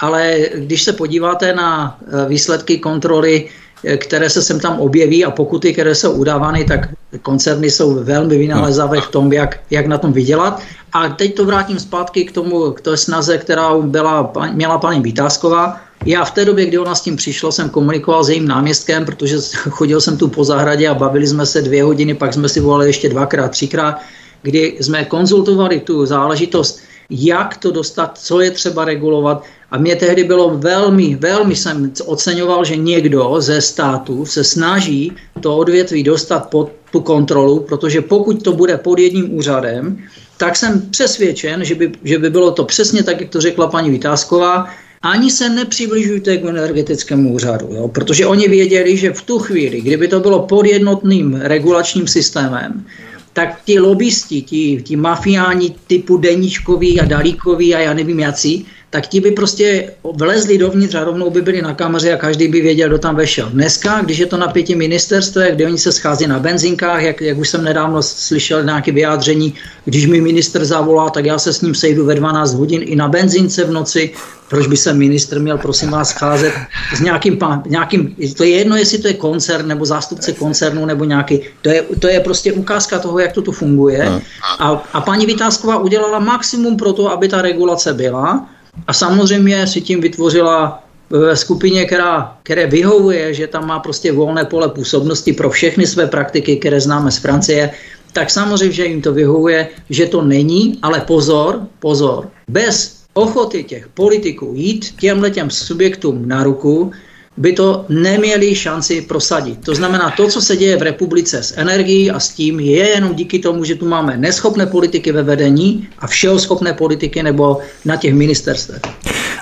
ale 0.00 0.38
když 0.54 0.82
se 0.82 0.92
podíváte 0.92 1.54
na 1.54 1.98
uh, 2.00 2.28
výsledky 2.28 2.78
kontroly 2.78 3.48
které 3.96 4.30
se 4.30 4.42
sem 4.42 4.60
tam 4.60 4.80
objeví 4.80 5.24
a 5.24 5.30
pokuty, 5.30 5.72
které 5.72 5.94
jsou 5.94 6.12
udávány, 6.12 6.64
tak 6.64 6.88
koncerny 7.22 7.70
jsou 7.70 8.04
velmi 8.04 8.38
vynalezavé 8.38 9.00
v 9.00 9.08
tom, 9.08 9.32
jak, 9.32 9.60
jak 9.70 9.86
na 9.86 9.98
tom 9.98 10.12
vydělat. 10.12 10.62
A 10.92 11.08
teď 11.08 11.34
to 11.34 11.44
vrátím 11.44 11.78
zpátky 11.78 12.24
k 12.24 12.32
tomu, 12.32 12.70
k 12.70 12.80
té 12.80 12.96
snaze, 12.96 13.38
která 13.38 13.74
byla, 13.78 14.32
měla 14.52 14.78
paní 14.78 15.00
Vításková. 15.00 15.80
Já 16.06 16.24
v 16.24 16.30
té 16.30 16.44
době, 16.44 16.66
kdy 16.66 16.78
ona 16.78 16.94
s 16.94 17.00
tím 17.00 17.16
přišla, 17.16 17.52
jsem 17.52 17.70
komunikoval 17.70 18.24
s 18.24 18.28
jejím 18.28 18.48
náměstkem, 18.48 19.04
protože 19.04 19.36
chodil 19.70 20.00
jsem 20.00 20.16
tu 20.16 20.28
po 20.28 20.44
zahradě 20.44 20.88
a 20.88 20.94
bavili 20.94 21.26
jsme 21.26 21.46
se 21.46 21.62
dvě 21.62 21.84
hodiny, 21.84 22.14
pak 22.14 22.34
jsme 22.34 22.48
si 22.48 22.60
volali 22.60 22.86
ještě 22.86 23.08
dvakrát, 23.08 23.50
třikrát, 23.50 24.00
kdy 24.42 24.76
jsme 24.80 25.04
konzultovali 25.04 25.80
tu 25.80 26.06
záležitost, 26.06 26.80
jak 27.10 27.56
to 27.56 27.70
dostat, 27.70 28.18
co 28.18 28.40
je 28.40 28.50
třeba 28.50 28.84
regulovat. 28.84 29.44
A 29.70 29.78
mě 29.78 29.96
tehdy 29.96 30.24
bylo 30.24 30.58
velmi, 30.58 31.16
velmi 31.20 31.56
jsem 31.56 31.92
oceňoval, 32.04 32.64
že 32.64 32.76
někdo 32.76 33.36
ze 33.38 33.60
státu 33.60 34.26
se 34.26 34.44
snaží 34.44 35.12
to 35.40 35.56
odvětví 35.56 36.02
dostat 36.02 36.50
pod 36.50 36.72
tu 36.92 37.00
kontrolu, 37.00 37.60
protože 37.60 38.00
pokud 38.00 38.42
to 38.42 38.52
bude 38.52 38.78
pod 38.78 38.98
jedním 38.98 39.34
úřadem, 39.34 39.98
tak 40.36 40.56
jsem 40.56 40.82
přesvědčen, 40.90 41.64
že 41.64 41.74
by, 41.74 41.92
že 42.04 42.18
by 42.18 42.30
bylo 42.30 42.50
to 42.50 42.64
přesně 42.64 43.02
tak, 43.02 43.20
jak 43.20 43.30
to 43.30 43.40
řekla 43.40 43.66
paní 43.66 43.90
Vytázková, 43.90 44.66
ani 45.02 45.30
se 45.30 45.48
nepřibližujte 45.48 46.36
k 46.36 46.44
energetickému 46.44 47.34
úřadu, 47.34 47.68
jo? 47.70 47.88
protože 47.88 48.26
oni 48.26 48.48
věděli, 48.48 48.96
že 48.96 49.12
v 49.12 49.22
tu 49.22 49.38
chvíli, 49.38 49.80
kdyby 49.80 50.08
to 50.08 50.20
bylo 50.20 50.46
pod 50.46 50.66
jednotným 50.66 51.34
regulačním 51.34 52.06
systémem, 52.06 52.86
tak 53.34 53.66
ti 53.66 53.78
lobbysti, 53.78 54.42
ti, 54.42 54.82
ti 54.82 54.96
mafiáni 54.96 55.74
typu 55.86 56.16
Deníčkoví 56.16 57.00
a 57.00 57.04
Dalíkoví 57.04 57.74
a 57.74 57.78
já 57.80 57.94
nevím 57.94 58.20
jací, 58.20 58.66
tak 58.94 59.06
ti 59.06 59.20
by 59.20 59.30
prostě 59.30 59.90
vlezli 60.12 60.58
dovnitř 60.58 60.94
a 60.94 61.04
rovnou 61.04 61.30
by 61.30 61.42
byli 61.42 61.62
na 61.62 61.74
kameře 61.74 62.12
a 62.12 62.16
každý 62.16 62.48
by 62.48 62.60
věděl, 62.60 62.88
kdo 62.88 62.98
tam 62.98 63.16
vešel. 63.16 63.50
Dneska, 63.50 64.00
když 64.00 64.18
je 64.18 64.26
to 64.26 64.36
na 64.36 64.48
pěti 64.48 64.74
ministerstvech, 64.74 65.54
kde 65.54 65.66
oni 65.66 65.78
se 65.78 65.92
schází 65.92 66.26
na 66.26 66.38
benzinkách, 66.38 67.02
jak, 67.02 67.20
jak 67.20 67.38
už 67.38 67.48
jsem 67.48 67.64
nedávno 67.64 68.02
slyšel 68.02 68.64
nějaké 68.64 68.92
vyjádření, 68.92 69.54
když 69.84 70.06
mi 70.06 70.20
minister 70.20 70.64
zavolá, 70.64 71.10
tak 71.10 71.24
já 71.24 71.38
se 71.38 71.52
s 71.52 71.60
ním 71.60 71.74
sejdu 71.74 72.04
ve 72.04 72.14
12 72.14 72.54
hodin 72.54 72.82
i 72.84 72.96
na 72.96 73.08
benzince 73.08 73.64
v 73.64 73.70
noci. 73.70 74.10
Proč 74.48 74.66
by 74.66 74.76
se 74.76 74.92
minister 74.94 75.40
měl, 75.40 75.58
prosím 75.58 75.90
vás, 75.90 76.08
scházet 76.08 76.52
s 76.96 77.00
nějakým, 77.00 77.38
nějakým 77.66 78.16
to 78.36 78.44
je 78.44 78.50
jedno, 78.50 78.76
jestli 78.76 78.98
to 78.98 79.08
je 79.08 79.14
koncern 79.14 79.68
nebo 79.68 79.84
zástupce 79.84 80.32
koncernu 80.32 80.86
nebo 80.86 81.04
nějaký, 81.04 81.40
to 81.62 81.68
je, 81.68 81.82
to 81.82 82.08
je 82.08 82.20
prostě 82.20 82.52
ukázka 82.52 82.98
toho, 82.98 83.18
jak 83.18 83.32
to 83.32 83.42
tu 83.42 83.52
funguje. 83.52 84.10
No. 84.10 84.22
A, 84.58 84.82
a 84.92 85.00
paní 85.00 85.26
Vytázková 85.26 85.78
udělala 85.78 86.18
maximum 86.18 86.76
pro 86.76 86.92
to, 86.92 87.10
aby 87.10 87.28
ta 87.28 87.42
regulace 87.42 87.92
byla. 87.92 88.46
A 88.86 88.92
samozřejmě 88.92 89.66
si 89.66 89.80
tím 89.80 90.00
vytvořila 90.00 90.84
ve 91.10 91.36
skupině, 91.36 91.84
která, 91.84 92.38
které 92.42 92.66
vyhovuje, 92.66 93.34
že 93.34 93.46
tam 93.46 93.66
má 93.66 93.78
prostě 93.78 94.12
volné 94.12 94.44
pole 94.44 94.68
působnosti 94.68 95.32
pro 95.32 95.50
všechny 95.50 95.86
své 95.86 96.06
praktiky, 96.06 96.56
které 96.56 96.80
známe 96.80 97.10
z 97.10 97.18
Francie, 97.18 97.70
tak 98.12 98.30
samozřejmě, 98.30 98.72
že 98.72 98.86
jim 98.86 99.02
to 99.02 99.12
vyhovuje, 99.12 99.68
že 99.90 100.06
to 100.06 100.22
není, 100.22 100.78
ale 100.82 101.00
pozor, 101.00 101.60
pozor, 101.78 102.28
bez 102.48 103.04
ochoty 103.14 103.64
těch 103.64 103.88
politiků 103.88 104.52
jít 104.56 104.94
těmhle 105.00 105.30
těm 105.30 105.50
subjektům 105.50 106.28
na 106.28 106.44
ruku, 106.44 106.92
by 107.36 107.52
to 107.52 107.84
neměli 107.88 108.54
šanci 108.54 109.02
prosadit. 109.02 109.64
To 109.64 109.74
znamená, 109.74 110.10
to, 110.16 110.28
co 110.28 110.40
se 110.40 110.56
děje 110.56 110.76
v 110.76 110.82
republice 110.82 111.42
s 111.42 111.54
energií 111.56 112.10
a 112.10 112.20
s 112.20 112.28
tím, 112.28 112.60
je 112.60 112.88
jenom 112.88 113.14
díky 113.14 113.38
tomu, 113.38 113.64
že 113.64 113.74
tu 113.74 113.88
máme 113.88 114.16
neschopné 114.16 114.66
politiky 114.66 115.12
ve 115.12 115.22
vedení 115.22 115.88
a 115.98 116.06
všeho 116.06 116.38
schopné 116.38 116.72
politiky 116.72 117.22
nebo 117.22 117.58
na 117.84 117.96
těch 117.96 118.14
ministerstvech. 118.14 118.82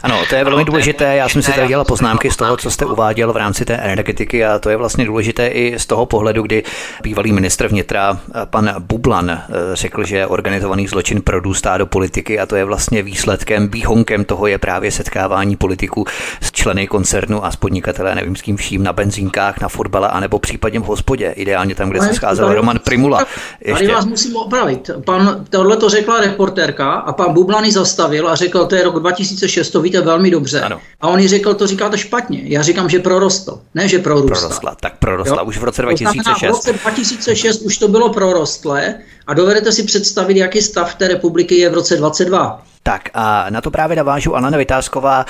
Ano, 0.03 0.23
to 0.29 0.35
je 0.35 0.45
velmi 0.45 0.65
důležité. 0.65 1.17
Já 1.17 1.29
jsem 1.29 1.43
si 1.43 1.53
tady 1.53 1.69
dělal 1.69 1.85
poznámky 1.85 2.31
z 2.31 2.37
toho, 2.37 2.57
co 2.57 2.71
jste 2.71 2.85
uváděl 2.85 3.33
v 3.33 3.37
rámci 3.37 3.65
té 3.65 3.75
energetiky 3.75 4.45
a 4.45 4.59
to 4.59 4.71
je 4.71 4.77
vlastně 4.77 5.05
důležité 5.05 5.49
i 5.49 5.79
z 5.79 5.87
toho 5.87 6.07
pohledu, 6.07 6.43
kdy 6.43 6.63
bývalý 7.03 7.33
ministr 7.33 7.69
vnitra 7.69 8.19
pan 8.45 8.75
Bublan 8.79 9.31
eh, 9.31 9.47
řekl, 9.73 10.05
že 10.05 10.27
organizovaný 10.27 10.89
zločin 10.89 11.23
prodůstá 11.23 11.79
do 11.79 11.87
politiky 11.87 12.39
a 12.41 12.47
to 12.47 12.57
je 12.57 12.65
vlastně 12.65 13.03
výsledkem, 13.03 13.69
výhonkem 13.69 14.25
toho 14.25 14.47
je 14.47 14.59
právě 14.59 14.91
setkávání 14.91 15.57
politiků 15.57 16.05
s 16.41 16.53
členy 16.53 16.87
koncernu 16.87 17.45
a 17.45 17.51
s 17.51 17.57
podnikatelé, 17.57 18.15
nevím 18.15 18.37
s 18.37 18.43
kým 18.43 18.57
vším, 18.57 18.83
na 18.83 18.93
benzínkách, 18.93 19.61
na 19.61 19.69
fotbale, 19.69 20.09
anebo 20.09 20.39
případně 20.39 20.81
v 20.81 20.85
hospodě, 20.85 21.31
ideálně 21.37 21.75
tam, 21.75 21.91
kde 21.91 22.01
se 22.01 22.15
scházel 22.15 22.55
Roman 22.55 22.79
Primula. 22.79 23.27
Ještě. 23.61 23.85
Tady 23.85 23.95
vás 23.95 24.05
musím 24.05 24.37
opravit. 24.37 24.91
Pan, 25.05 25.45
tohle 25.51 25.77
to 25.77 25.89
řekla 25.89 26.21
reportérka 26.21 26.93
a 26.93 27.13
pan 27.13 27.33
Bublany 27.33 27.73
zastavil 27.73 28.29
a 28.29 28.35
řekl, 28.35 28.67
to 28.67 28.75
je 28.75 28.85
rok 28.85 29.01
2006, 29.01 29.71
to 29.71 29.81
víte 29.93 30.05
velmi 30.05 30.31
dobře. 30.31 30.61
Ano. 30.61 30.81
A 31.01 31.09
on 31.09 31.21
jí 31.21 31.29
řekl, 31.29 31.55
to 31.55 31.67
říkáte 31.67 31.99
špatně. 31.99 32.41
Já 32.45 32.63
říkám, 32.63 32.89
že 32.89 32.99
prorostl, 32.99 33.61
ne, 33.75 33.89
že 33.89 33.99
prorůstl. 33.99 34.35
Prorostla, 34.35 34.77
tak 34.81 34.99
prorostla 34.99 35.37
jo? 35.41 35.45
už 35.45 35.59
v 35.59 35.65
roce 35.65 35.83
2006. 35.83 36.41
v 36.41 36.43
roce 36.43 36.73
2006 36.73 37.63
už 37.63 37.79
to 37.79 37.89
bylo 37.89 38.13
prorostlé 38.13 38.95
a 39.27 39.35
dovedete 39.35 39.73
si 39.73 39.83
představit, 39.83 40.37
jaký 40.37 40.63
stav 40.63 40.95
té 40.95 41.09
republiky 41.09 41.57
je 41.59 41.71
v 41.71 41.75
roce 41.75 41.97
22. 41.97 42.65
Tak 42.83 43.09
a 43.15 43.47
na 43.51 43.61
to 43.61 43.71
právě 43.71 43.97
navážu 43.97 44.37
Alena 44.37 44.59
Vytázková. 44.59 45.27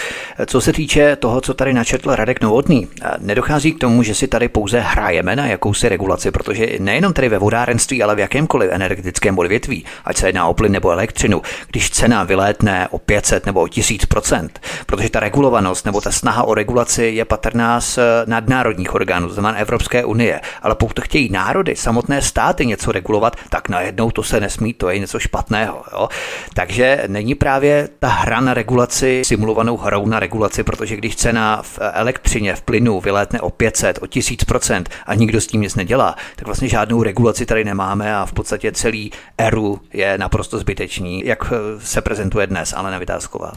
Co 0.47 0.61
se 0.61 0.73
týče 0.73 1.16
toho, 1.16 1.40
co 1.40 1.54
tady 1.54 1.75
načetl 1.75 2.14
Radek 2.14 2.40
Novotný, 2.40 2.88
nedochází 3.18 3.73
k 3.73 3.78
tomu, 3.78 4.02
že 4.02 4.14
si 4.14 4.28
tady 4.28 4.49
pouze 4.49 4.80
hrajeme 4.80 5.37
na 5.37 5.47
jakousi 5.47 5.88
regulaci, 5.88 6.30
protože 6.30 6.66
nejenom 6.78 7.12
tady 7.12 7.28
ve 7.28 7.38
vodárenství, 7.38 8.02
ale 8.02 8.14
v 8.14 8.18
jakémkoliv 8.18 8.71
energetickém 8.73 9.38
odvětví, 9.38 9.85
ať 10.04 10.16
se 10.16 10.28
jedná 10.28 10.47
o 10.47 10.54
plyn 10.54 10.73
nebo 10.73 10.90
elektřinu, 10.90 11.42
když 11.71 11.90
cena 11.90 12.25
vylétne 12.25 12.88
o 12.88 12.99
500 12.99 13.47
nebo 13.47 13.61
o 13.61 13.66
1000% 13.66 14.49
protože 14.87 15.11
ta 15.11 15.21
regulovanost 15.21 15.87
nebo 15.87 16.00
ta 16.00 16.11
snaha 16.11 16.42
o 16.42 16.54
regulaci 16.54 17.04
je 17.04 17.25
patrná 17.25 17.80
z 17.80 17.99
nadnárodních 18.26 18.94
orgánů, 18.94 19.28
znamená 19.28 19.59
Evropské 19.59 20.04
unie, 20.04 20.40
ale 20.62 20.75
pokud 20.75 21.00
chtějí 21.00 21.28
národy, 21.28 21.76
samotné 21.76 22.23
státy 22.23 22.66
něco 22.66 22.92
regulovat, 22.92 23.37
tak 23.50 23.68
najednou 23.68 24.11
to 24.11 24.23
se 24.23 24.40
nesmí, 24.40 24.75
to 24.75 24.90
je 24.90 24.99
něco 24.99 25.18
špatného. 25.18 25.85
Jo? 25.92 26.09
Takže 26.54 27.04
není 27.06 27.35
právě 27.42 27.88
ta 27.99 28.08
hra 28.08 28.40
na 28.40 28.54
regulaci 28.54 29.22
simulovanou 29.25 29.76
hrou 29.76 30.06
na 30.06 30.20
regulaci, 30.20 30.62
protože 30.62 30.96
když 30.96 31.16
cena 31.16 31.62
v 31.62 31.78
elektřině, 31.92 32.54
v 32.54 32.62
plynu 32.62 33.00
vylétne 33.00 33.40
o 33.40 33.50
500, 33.50 33.99
o 34.02 34.06
1000% 34.06 34.84
a 35.06 35.14
nikdo 35.14 35.40
s 35.40 35.46
tím 35.46 35.61
nic 35.61 35.75
nedělá, 35.75 36.16
tak 36.37 36.46
vlastně 36.46 36.68
žádnou 36.68 37.02
regulaci 37.02 37.46
tady 37.46 37.64
nemáme 37.64 38.16
a 38.16 38.26
v 38.26 38.32
podstatě 38.32 38.72
celý 38.72 39.12
eru 39.38 39.80
je 39.92 40.18
naprosto 40.18 40.58
zbytečný, 40.58 41.22
jak 41.26 41.52
se 41.78 42.00
prezentuje 42.00 42.46
dnes 42.46 42.75
ale 42.76 42.99
Vytázková. 42.99 43.52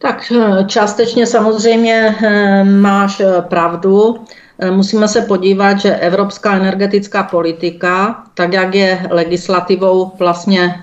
Tak 0.00 0.32
eh, 0.32 0.64
částečně 0.64 1.26
samozřejmě 1.26 2.16
eh, 2.22 2.64
máš 2.64 3.20
eh, 3.20 3.42
pravdu. 3.42 4.24
Musíme 4.70 5.08
se 5.08 5.20
podívat, 5.20 5.80
že 5.80 5.96
evropská 5.96 6.56
energetická 6.56 7.22
politika, 7.22 8.24
tak 8.34 8.52
jak 8.52 8.74
je 8.74 9.06
legislativou 9.10 10.12
vlastně 10.18 10.74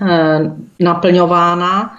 naplňována, 0.80 1.96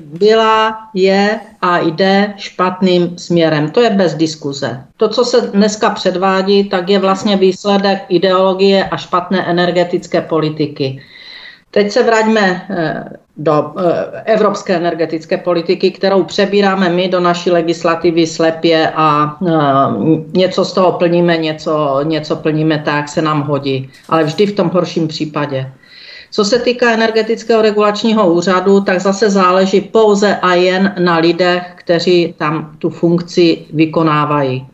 byla, 0.00 0.78
je 0.94 1.40
a 1.62 1.78
jde 1.78 2.34
špatným 2.36 3.18
směrem. 3.18 3.70
To 3.70 3.80
je 3.80 3.90
bez 3.90 4.14
diskuze. 4.14 4.84
To, 4.96 5.08
co 5.08 5.24
se 5.24 5.40
dneska 5.40 5.90
předvádí, 5.90 6.68
tak 6.68 6.88
je 6.88 6.98
vlastně 6.98 7.36
výsledek 7.36 8.04
ideologie 8.08 8.84
a 8.84 8.96
špatné 8.96 9.46
energetické 9.46 10.20
politiky. 10.20 11.02
Teď 11.70 11.92
se 11.92 12.02
vraťme 12.02 12.66
eh, 12.70 13.04
do 13.36 13.72
eh, 13.78 14.22
evropské 14.24 14.76
energetické 14.76 15.36
politiky, 15.36 15.90
kterou 15.90 16.24
přebíráme 16.24 16.88
my 16.88 17.08
do 17.08 17.20
naší 17.20 17.50
legislativy 17.50 18.26
slepě 18.26 18.92
a 18.94 19.36
eh, 19.46 19.52
něco 20.32 20.64
z 20.64 20.72
toho 20.72 20.92
plníme, 20.92 21.36
něco, 21.36 22.00
něco 22.02 22.36
plníme 22.36 22.78
tak, 22.78 22.94
jak 22.94 23.08
se 23.08 23.22
nám 23.22 23.42
hodí. 23.42 23.90
Ale 24.08 24.24
vždy 24.24 24.46
v 24.46 24.56
tom 24.56 24.68
horším 24.68 25.08
případě. 25.08 25.72
Co 26.30 26.44
se 26.44 26.58
týká 26.58 26.90
energetického 26.90 27.62
regulačního 27.62 28.32
úřadu, 28.32 28.80
tak 28.80 29.00
zase 29.00 29.30
záleží 29.30 29.80
pouze 29.80 30.36
a 30.36 30.54
jen 30.54 30.94
na 30.98 31.18
lidech, 31.18 31.62
kteří 31.74 32.34
tam 32.38 32.76
tu 32.78 32.90
funkci 32.90 33.58
vykonávají. 33.72 34.66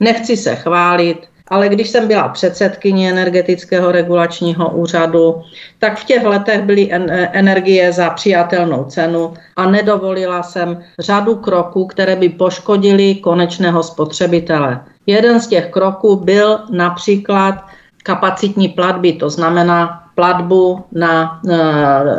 Nechci 0.00 0.36
se 0.36 0.56
chválit, 0.56 1.18
ale 1.52 1.68
když 1.68 1.90
jsem 1.90 2.08
byla 2.08 2.28
předsedkyní 2.28 3.08
energetického 3.08 3.92
regulačního 3.92 4.70
úřadu, 4.70 5.42
tak 5.78 5.98
v 5.98 6.04
těch 6.04 6.24
letech 6.24 6.62
byly 6.62 6.88
energie 7.32 7.92
za 7.92 8.10
přijatelnou 8.10 8.84
cenu 8.84 9.34
a 9.56 9.70
nedovolila 9.70 10.42
jsem 10.42 10.80
řadu 10.98 11.34
kroků, 11.36 11.86
které 11.86 12.16
by 12.16 12.28
poškodily 12.28 13.14
konečného 13.14 13.82
spotřebitele. 13.82 14.80
Jeden 15.06 15.40
z 15.40 15.46
těch 15.46 15.66
kroků 15.70 16.16
byl 16.16 16.58
například 16.70 17.54
kapacitní 18.02 18.68
platby, 18.68 19.12
to 19.12 19.30
znamená 19.30 20.02
platbu 20.14 20.84
na 20.92 21.40
e, 21.48 21.58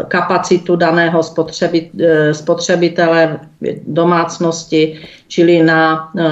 kapacitu 0.08 0.76
daného 0.76 1.22
e, 1.22 2.34
spotřebitele 2.34 3.39
domácnosti, 3.88 5.00
čili 5.28 5.63
na 5.63 6.10
e, 6.17 6.24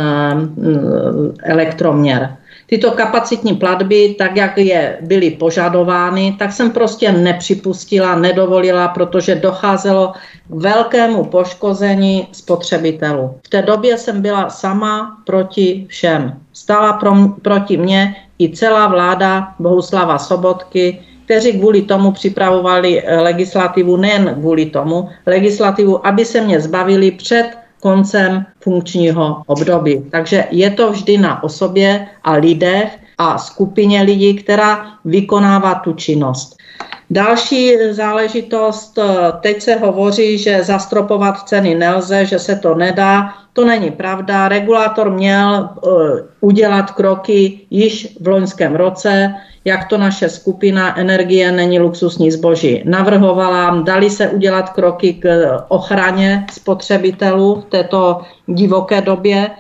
elektroměr 1.44 2.41
tyto 2.72 2.92
kapacitní 2.92 3.56
platby, 3.56 4.16
tak 4.18 4.36
jak 4.36 4.58
je 4.58 4.98
byly 5.02 5.30
požadovány, 5.32 6.36
tak 6.40 6.52
jsem 6.52 6.72
prostě 6.72 7.12
nepřipustila, 7.12 8.16
nedovolila, 8.16 8.88
protože 8.88 9.36
docházelo 9.36 10.14
k 10.14 10.16
velkému 10.50 11.24
poškození 11.24 12.28
spotřebitelů. 12.32 13.36
V 13.44 13.50
té 13.50 13.62
době 13.62 13.98
jsem 13.98 14.22
byla 14.22 14.50
sama 14.50 15.18
proti 15.26 15.86
všem. 15.90 16.34
Stala 16.54 16.94
pro, 16.94 17.14
proti 17.42 17.78
mně 17.78 18.16
i 18.40 18.50
celá 18.56 18.88
vláda 18.88 19.54
Bohuslava 19.60 20.18
Sobotky, 20.18 21.00
kteří 21.26 21.60
kvůli 21.60 21.82
tomu 21.82 22.12
připravovali 22.12 23.04
legislativu, 23.20 23.98
nejen 23.98 24.36
kvůli 24.40 24.66
tomu, 24.66 25.10
legislativu, 25.26 26.08
aby 26.08 26.26
se 26.26 26.42
mě 26.42 26.60
zbavili 26.60 27.12
před 27.12 27.61
koncem 27.82 28.46
funkčního 28.60 29.44
období. 29.46 30.06
Takže 30.12 30.46
je 30.52 30.70
to 30.70 30.92
vždy 30.92 31.18
na 31.18 31.44
osobě 31.44 32.08
a 32.24 32.32
lidech 32.32 33.01
a 33.22 33.38
skupině 33.38 34.02
lidí, 34.02 34.34
která 34.34 34.86
vykonává 35.06 35.76
tu 35.76 35.94
činnost. 35.94 36.58
Další 37.10 37.76
záležitost, 37.92 39.00
teď 39.42 39.62
se 39.62 39.76
hovoří, 39.76 40.38
že 40.38 40.64
zastropovat 40.64 41.48
ceny 41.48 41.76
nelze, 41.76 42.26
že 42.26 42.40
se 42.40 42.56
to 42.56 42.76
nedá. 42.76 43.34
To 43.54 43.66
není 43.66 43.92
pravda. 43.92 44.48
Regulátor 44.48 45.12
měl 45.12 45.70
uh, 45.84 45.92
udělat 46.42 46.92
kroky 46.92 47.60
již 47.70 48.18
v 48.20 48.28
loňském 48.28 48.76
roce 48.76 49.36
jak 49.66 49.88
to 49.88 49.98
naše 49.98 50.30
skupina 50.30 51.00
Energie 51.00 51.52
není 51.52 51.80
luxusní 51.80 52.32
zboží 52.32 52.82
navrhovala. 52.86 53.82
Dali 53.82 54.10
se 54.10 54.30
udělat 54.30 54.70
kroky 54.70 55.14
k 55.14 55.26
ochraně 55.68 56.46
spotřebitelů 56.52 57.62
v 57.62 57.66
této 57.66 58.22
divoké 58.48 59.02
době. 59.02 59.52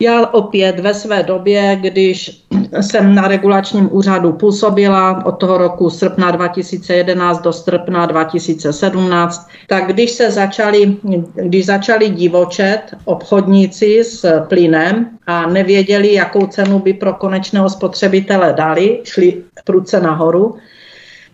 Já 0.00 0.26
opět 0.26 0.80
ve 0.80 0.94
své 0.94 1.22
době, 1.22 1.76
když 1.80 2.42
jsem 2.80 3.14
na 3.14 3.28
regulačním 3.28 3.88
úřadu 3.92 4.32
působila 4.32 5.26
od 5.26 5.32
toho 5.32 5.58
roku 5.58 5.90
srpna 5.90 6.30
2011 6.30 7.42
do 7.42 7.52
srpna 7.52 8.06
2017, 8.06 9.48
tak 9.66 9.86
když 9.86 10.10
se 10.10 10.30
začali, 10.30 10.96
když 11.34 11.66
začali 11.66 12.08
divočet 12.08 12.80
obchodníci 13.04 14.04
s 14.04 14.40
plynem 14.48 15.08
a 15.26 15.46
nevěděli, 15.46 16.14
jakou 16.14 16.46
cenu 16.46 16.78
by 16.78 16.94
pro 16.94 17.12
konečného 17.12 17.70
spotřebitele 17.70 18.52
dali, 18.52 19.00
šli 19.04 19.42
prudce 19.64 20.00
nahoru, 20.00 20.56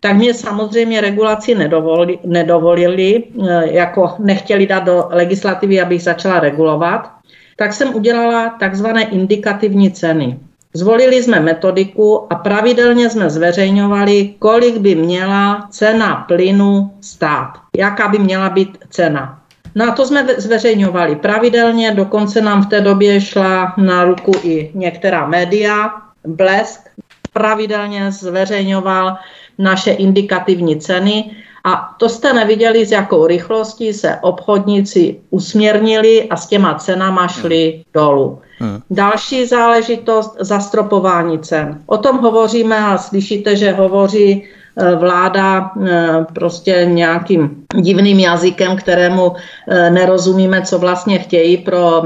tak 0.00 0.16
mě 0.16 0.34
samozřejmě 0.34 1.00
regulaci 1.00 1.54
nedovolili, 1.54 2.18
nedovolili, 2.24 3.24
eh, 3.48 3.72
jako 3.72 4.14
nechtěli 4.18 4.66
dát 4.66 4.84
do 4.84 5.08
legislativy, 5.10 5.80
abych 5.80 6.02
začala 6.02 6.40
regulovat 6.40 7.22
tak 7.56 7.72
jsem 7.72 7.94
udělala 7.94 8.48
takzvané 8.48 9.04
indikativní 9.04 9.90
ceny. 9.90 10.38
Zvolili 10.74 11.22
jsme 11.22 11.40
metodiku 11.40 12.32
a 12.32 12.34
pravidelně 12.34 13.10
jsme 13.10 13.30
zveřejňovali, 13.30 14.34
kolik 14.38 14.76
by 14.76 14.94
měla 14.94 15.68
cena 15.70 16.24
plynu 16.28 16.90
stát, 17.00 17.52
jaká 17.76 18.08
by 18.08 18.18
měla 18.18 18.50
být 18.50 18.78
cena. 18.90 19.38
No 19.74 19.88
a 19.88 19.90
to 19.90 20.06
jsme 20.06 20.26
zveřejňovali 20.38 21.16
pravidelně, 21.16 21.94
dokonce 21.94 22.40
nám 22.40 22.62
v 22.62 22.68
té 22.68 22.80
době 22.80 23.20
šla 23.20 23.74
na 23.76 24.04
ruku 24.04 24.32
i 24.42 24.70
některá 24.74 25.26
média. 25.26 25.90
Blesk 26.26 26.88
pravidelně 27.32 28.12
zveřejňoval 28.12 29.16
naše 29.58 29.90
indikativní 29.90 30.80
ceny 30.80 31.30
A 31.64 31.94
to 31.98 32.08
jste 32.08 32.32
neviděli, 32.32 32.86
s 32.86 32.92
jakou 32.92 33.26
rychlostí 33.26 33.92
se 33.92 34.18
obchodníci 34.22 35.20
usměrnili 35.30 36.28
a 36.28 36.36
s 36.36 36.46
těma 36.46 36.74
cenama 36.74 37.28
šli 37.28 37.84
dolů. 37.94 38.40
Hmm. 38.62 38.80
Další 38.90 39.46
záležitost 39.46 40.36
zastropování 40.40 41.38
cen. 41.38 41.82
O 41.86 41.98
tom 41.98 42.18
hovoříme 42.18 42.78
a 42.78 42.98
slyšíte, 42.98 43.56
že 43.56 43.72
hovoří 43.72 44.30
e, 44.30 44.94
vláda 44.96 45.70
e, 45.86 46.24
prostě 46.32 46.86
nějakým 46.90 47.64
divným 47.74 48.18
jazykem, 48.18 48.76
kterému 48.76 49.32
e, 49.68 49.90
nerozumíme, 49.90 50.62
co 50.62 50.78
vlastně 50.78 51.18
chtějí 51.18 51.56
pro 51.56 52.02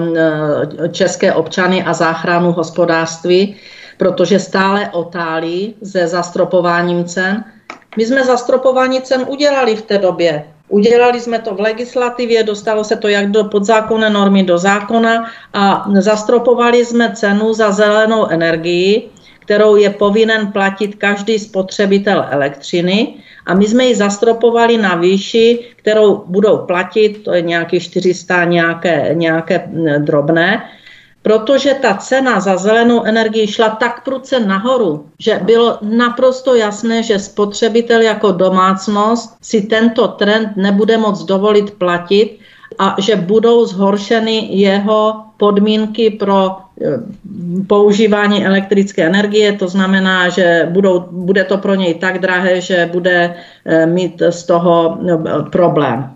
české 0.91 1.33
občany 1.33 1.85
a 1.85 1.93
záchranu 1.93 2.53
hospodářství, 2.53 3.57
protože 3.99 4.39
stále 4.39 4.91
otálí 4.93 5.75
se 5.83 6.07
zastropováním 6.07 7.05
cen. 7.05 7.45
My 7.97 8.07
jsme 8.07 8.25
zastropování 8.25 9.03
cen 9.03 9.25
udělali 9.29 9.77
v 9.77 9.83
té 9.83 9.99
době. 9.99 10.45
Udělali 10.69 11.21
jsme 11.21 11.39
to 11.39 11.55
v 11.55 11.61
legislativě, 11.61 12.43
dostalo 12.43 12.85
se 12.85 12.97
to 12.97 13.09
jak 13.09 13.31
do 13.31 13.45
podzákonné 13.45 14.11
normy 14.11 14.43
do 14.43 14.59
zákona 14.59 15.31
a 15.55 15.87
zastropovali 15.99 16.85
jsme 16.85 17.13
cenu 17.15 17.53
za 17.53 17.71
zelenou 17.73 18.27
energii, 18.27 19.09
kterou 19.39 19.77
je 19.77 19.91
povinen 19.91 20.53
platit 20.53 20.95
každý 20.95 21.39
spotřebitel 21.39 22.27
elektřiny 22.31 23.15
a 23.47 23.55
my 23.55 23.67
jsme 23.67 23.85
ji 23.85 23.95
zastropovali 23.95 24.77
na 24.77 24.95
výši, 24.95 25.59
kterou 25.77 26.25
budou 26.27 26.59
platit, 26.59 27.23
to 27.25 27.35
je 27.35 27.43
nějaký 27.43 27.81
400 27.81 28.45
nějaké, 28.45 29.11
nějaké 29.15 29.69
drobné, 29.99 30.63
protože 31.27 31.75
ta 31.75 31.95
cena 31.95 32.41
za 32.41 32.57
zelenou 32.57 33.05
energii 33.05 33.47
šla 33.47 33.69
tak 33.69 34.05
pruce 34.05 34.41
nahoru, 34.41 35.07
že 35.19 35.41
bylo 35.43 35.79
naprosto 35.83 36.55
jasné, 36.55 37.03
že 37.03 37.19
spotřebitel 37.19 38.01
jako 38.01 38.33
domácnost 38.33 39.37
si 39.43 39.63
tento 39.63 40.09
trend 40.09 40.57
nebude 40.57 40.99
moc 40.99 41.25
dovolit 41.25 41.71
platit 41.71 42.39
a 42.79 42.95
že 42.99 43.17
budou 43.17 43.67
zhoršeny 43.67 44.55
jeho 44.55 45.15
podmínky 45.37 46.11
pro 46.11 46.57
eh, 46.83 46.87
používání 47.67 48.47
elektrické 48.47 49.07
energie, 49.07 49.53
to 49.53 49.69
znamená, 49.69 50.29
že 50.29 50.69
budou, 50.71 51.05
bude 51.11 51.45
to 51.45 51.59
pro 51.59 51.75
něj 51.75 51.95
tak 51.95 52.19
drahé, 52.19 52.61
že 52.61 52.89
bude 52.93 53.35
eh, 53.65 53.87
mít 53.87 54.23
z 54.31 54.43
toho 54.47 54.99
eh, 55.11 55.51
problém. 55.51 56.16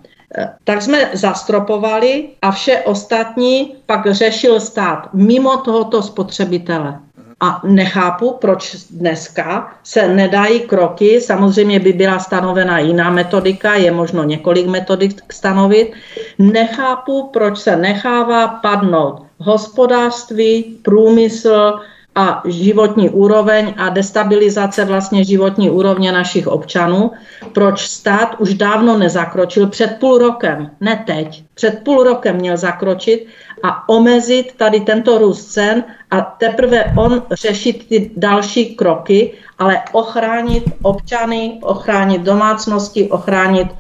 Tak 0.65 0.83
jsme 0.83 1.11
zastropovali 1.13 2.29
a 2.43 2.51
vše 2.51 2.79
ostatní 2.79 3.75
pak 3.87 4.15
řešil 4.15 4.61
stát 4.61 5.09
mimo 5.13 5.57
tohoto 5.57 6.03
spotřebitele. 6.03 6.99
A 7.41 7.61
nechápu, 7.65 8.37
proč 8.41 8.77
dneska 8.91 9.75
se 9.85 10.15
nedají 10.15 10.61
kroky, 10.61 11.21
samozřejmě 11.21 11.81
by 11.81 11.93
byla 11.93 12.19
stanovena 12.19 12.79
jiná 12.79 13.11
metodika, 13.11 13.75
je 13.75 13.93
možno 13.93 14.25
několik 14.25 14.67
metodik 14.67 15.33
stanovit. 15.33 15.93
Nechápu, 16.39 17.31
proč 17.33 17.59
se 17.59 17.77
nechává 17.77 18.49
padnout 18.49 19.23
hospodářství, 19.39 20.79
průmysl, 20.83 21.81
a 22.15 22.43
životní 22.45 23.11
úroveň 23.11 23.75
a 23.77 23.89
destabilizace 23.89 24.85
vlastně 24.85 25.25
životní 25.25 25.71
úrovně 25.71 26.13
našich 26.13 26.47
občanů. 26.47 27.11
Proč 27.53 27.81
stát 27.89 28.35
už 28.39 28.55
dávno 28.55 28.99
nezakročil 28.99 29.67
před 29.67 29.97
půl 30.01 30.19
rokem, 30.19 30.71
ne 30.81 31.05
teď, 31.07 31.45
před 31.55 31.81
půl 31.85 32.05
rokem 32.05 32.37
měl 32.37 32.57
zakročit 32.57 33.27
a 33.63 33.89
omezit 33.89 34.53
tady 34.57 34.81
tento 34.81 35.19
růst 35.19 35.45
cen 35.45 35.85
a 36.11 36.21
teprve 36.21 36.85
on 36.97 37.23
řešit 37.33 37.89
ty 37.89 38.11
další 38.17 38.77
kroky, 38.77 39.33
ale 39.59 39.83
ochránit 39.93 40.65
občany, 40.83 41.59
ochránit 41.63 42.23
domácnosti, 42.23 43.11
ochránit 43.11 43.69
uh, 43.73 43.79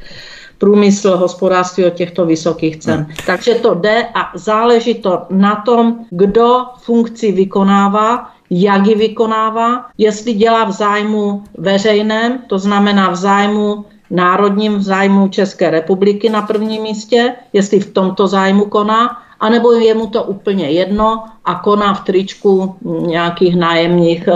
průmysl, 0.60 1.16
hospodářství 1.16 1.84
od 1.84 1.94
těchto 1.94 2.26
vysokých 2.26 2.76
cen. 2.76 2.94
Hmm. 2.94 3.14
Takže 3.26 3.54
to 3.54 3.74
jde 3.74 4.06
a 4.14 4.30
záleží 4.34 4.94
to 4.94 5.22
na 5.30 5.56
tom, 5.56 5.96
kdo 6.10 6.64
funkci 6.78 7.32
vykonává, 7.32 8.30
jak 8.50 8.86
ji 8.86 8.94
vykonává, 8.94 9.84
jestli 9.98 10.32
dělá 10.32 10.64
v 10.64 10.72
zájmu 10.72 11.42
veřejném, 11.58 12.38
to 12.46 12.58
znamená 12.58 13.10
v 13.10 13.16
zájmu 13.16 13.84
národním 14.10 14.78
v 14.78 14.82
zájmu 14.82 15.28
České 15.28 15.70
republiky 15.70 16.28
na 16.28 16.42
prvním 16.42 16.82
místě, 16.82 17.34
jestli 17.52 17.80
v 17.80 17.92
tomto 17.92 18.26
zájmu 18.26 18.64
koná, 18.64 19.16
anebo 19.40 19.72
je 19.72 19.94
mu 19.94 20.06
to 20.06 20.22
úplně 20.22 20.70
jedno 20.70 21.24
a 21.44 21.54
koná 21.54 21.94
v 21.94 22.04
tričku 22.04 22.74
nějakých 23.06 23.56
nájemních, 23.56 24.28
eh, 24.28 24.34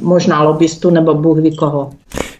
možná 0.00 0.42
lobbystů 0.42 0.90
nebo 0.90 1.14
Bůh 1.14 1.38
ví 1.38 1.56
koho. 1.56 1.90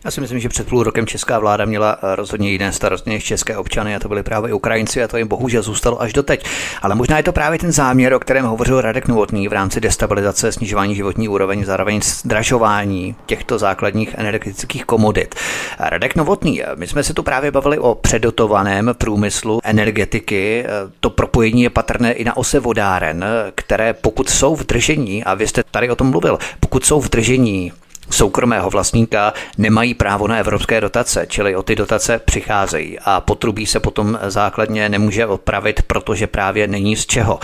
Já 0.05 0.11
si 0.11 0.21
myslím, 0.21 0.39
že 0.39 0.49
před 0.49 0.69
půl 0.69 0.83
rokem 0.83 1.07
česká 1.07 1.39
vláda 1.39 1.65
měla 1.65 1.99
eh, 2.03 2.17
rozhodně 2.17 2.51
jiné 2.51 2.73
starosti 2.73 3.11
než 3.11 3.25
české 3.25 3.57
občany 3.57 3.97
a 3.97 3.99
to 3.99 4.09
byly 4.09 4.23
právě 4.23 4.55
Ukrajinci 4.55 5.03
a 5.03 5.09
to 5.09 5.17
jim 5.17 5.29
bohužel 5.29 5.63
zůstalo 5.63 6.03
až 6.03 6.13
doteď. 6.13 6.45
Ale 6.83 6.95
možná 6.95 7.17
je 7.17 7.23
to 7.23 7.33
právě 7.33 7.59
ten 7.59 7.73
záměr, 7.73 8.15
o 8.15 8.19
kterém 8.19 8.45
hovořil 8.45 8.81
Radek 8.81 9.09
Novotný 9.09 9.49
v 9.49 9.53
rámci 9.53 9.81
destabilizace, 9.81 10.53
snižování 10.53 10.95
životní 10.95 11.29
úroveň, 11.29 11.65
zároveň 11.65 12.01
zdražování 12.03 13.17
těchto 13.27 13.59
základních 13.59 14.15
energetických 14.19 14.85
komodit. 14.85 15.35
Radek 15.79 16.17
Novotný, 16.17 16.63
my 16.77 16.87
jsme 16.87 17.03
se 17.03 17.15
tu 17.15 17.23
právě 17.23 17.51
bavili 17.51 17.79
o 17.79 17.95
předotovaném 17.95 18.91
průmyslu 18.99 19.61
energetiky. 19.65 20.65
To 21.01 21.11
propojení 21.11 21.63
je 21.63 21.71
patrné 21.71 22.13
i 22.13 22.25
na 22.25 22.37
ose 22.37 22.61
vodáren, 22.61 23.25
které 23.55 23.93
pokud 23.93 24.31
jsou 24.31 24.57
v 24.57 24.67
držení, 24.67 25.25
a 25.25 25.35
vy 25.35 25.47
jste 25.47 25.63
tady 25.71 25.91
o 25.91 25.97
tom 25.97 26.11
mluvil, 26.11 26.39
pokud 26.61 26.85
jsou 26.85 27.01
v 27.01 27.11
držení 27.11 27.73
soukromého 28.11 28.71
vlastníka 28.71 29.33
nemají 29.59 29.95
právo 29.95 30.29
na 30.29 30.37
evropské 30.37 30.81
dotace, 30.81 31.27
čili 31.29 31.57
o 31.57 31.63
ty 31.63 31.77
dotace 31.77 32.19
přicházejí 32.19 32.99
a 33.05 33.21
potrubí 33.21 33.67
se 33.67 33.81
potom 33.81 34.19
základně 34.27 34.89
nemůže 34.89 35.27
opravit, 35.27 35.83
protože 35.83 36.27
právě 36.27 36.67
není 36.67 36.97
z 36.97 37.07
čeho. 37.07 37.41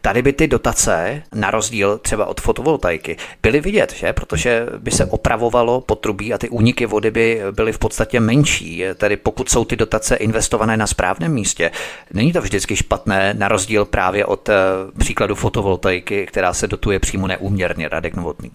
Tady 0.00 0.22
by 0.22 0.32
ty 0.32 0.48
dotace, 0.48 1.22
na 1.34 1.50
rozdíl 1.50 1.98
třeba 1.98 2.26
od 2.26 2.40
fotovoltaiky, 2.40 3.16
byly 3.42 3.60
vidět, 3.60 3.94
že? 3.96 4.12
protože 4.12 4.66
by 4.78 4.90
se 4.90 5.04
opravovalo 5.04 5.80
potrubí 5.80 6.34
a 6.34 6.38
ty 6.38 6.48
úniky 6.48 6.86
vody 6.86 7.10
by 7.10 7.42
byly 7.50 7.72
v 7.72 7.78
podstatě 7.78 8.20
menší. 8.20 8.84
Tedy 8.94 9.16
pokud 9.16 9.50
jsou 9.50 9.64
ty 9.64 9.76
dotace 9.76 10.16
investované 10.16 10.76
na 10.76 10.86
správném 10.86 11.32
místě, 11.32 11.70
není 12.12 12.32
to 12.32 12.40
vždycky 12.40 12.76
špatné, 12.76 13.34
na 13.38 13.48
rozdíl 13.48 13.84
právě 13.84 14.24
od 14.24 14.48
eh, 14.48 14.54
příkladu 14.98 15.34
fotovoltaiky, 15.34 16.26
která 16.26 16.54
se 16.54 16.66
dotuje 16.66 16.98
přímo 16.98 17.26
neúměrně, 17.26 17.88
Radek 17.88 18.16
Novotný. 18.16 18.50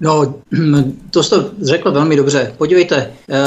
No, 0.00 0.34
to 1.10 1.22
jste 1.22 1.36
řekl 1.62 1.92
velmi 1.92 2.16
dobře. 2.16 2.54
Podívejte, 2.58 3.10
eh, 3.30 3.42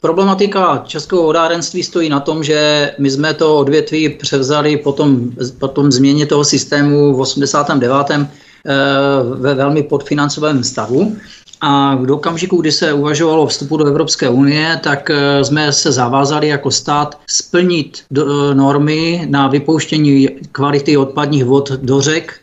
problematika 0.00 0.82
českého 0.86 1.22
vodárenství 1.22 1.82
stojí 1.82 2.08
na 2.08 2.20
tom, 2.20 2.44
že 2.44 2.92
my 2.98 3.10
jsme 3.10 3.34
to 3.34 3.58
odvětví 3.58 4.08
převzali 4.08 4.76
po 4.76 4.92
tom, 4.92 5.30
po 5.58 5.68
tom 5.68 5.92
změně 5.92 6.26
toho 6.26 6.44
systému 6.44 7.14
v 7.14 7.20
89. 7.20 8.28
Eh, 8.68 9.34
ve 9.34 9.54
velmi 9.54 9.82
podfinancovém 9.82 10.64
stavu. 10.64 11.16
A 11.60 11.94
v 11.94 12.12
okamžiku, 12.12 12.60
kdy 12.60 12.72
se 12.72 12.92
uvažovalo 12.92 13.42
o 13.42 13.46
vstupu 13.46 13.76
do 13.76 13.86
Evropské 13.86 14.28
unie, 14.28 14.80
tak 14.82 15.10
eh, 15.10 15.44
jsme 15.44 15.72
se 15.72 15.92
zavázali 15.92 16.48
jako 16.48 16.70
stát 16.70 17.18
splnit 17.26 18.02
do, 18.10 18.54
normy 18.54 19.26
na 19.30 19.48
vypouštění 19.48 20.28
kvality 20.52 20.96
odpadních 20.96 21.44
vod 21.44 21.70
do 21.70 22.00
řek 22.00 22.34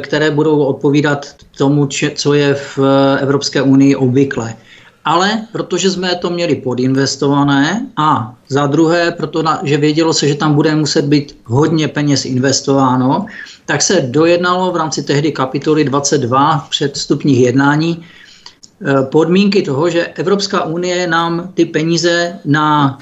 které 0.00 0.30
budou 0.30 0.64
odpovídat 0.64 1.26
tomu, 1.58 1.88
co 2.14 2.34
je 2.34 2.54
v 2.54 2.78
eh, 2.78 3.20
Evropské 3.20 3.62
unii 3.62 3.96
obvykle. 3.96 4.54
Ale 5.04 5.46
protože 5.52 5.90
jsme 5.90 6.14
to 6.14 6.30
měli 6.30 6.54
podinvestované 6.54 7.86
a 7.96 8.34
za 8.48 8.66
druhé, 8.66 9.10
protože 9.10 9.76
vědělo 9.76 10.12
se, 10.12 10.28
že 10.28 10.34
tam 10.34 10.54
bude 10.54 10.74
muset 10.74 11.04
být 11.04 11.36
hodně 11.44 11.88
peněz 11.88 12.24
investováno, 12.24 13.26
tak 13.66 13.82
se 13.82 14.00
dojednalo 14.00 14.72
v 14.72 14.76
rámci 14.76 15.02
tehdy 15.02 15.32
kapitoly 15.32 15.84
22 15.84 16.66
předstupních 16.70 17.40
jednání 17.40 18.04
eh, 18.04 19.02
podmínky 19.02 19.62
toho, 19.62 19.90
že 19.90 20.06
Evropská 20.06 20.64
unie 20.64 21.06
nám 21.06 21.50
ty 21.54 21.64
peníze 21.64 22.38
na 22.44 22.98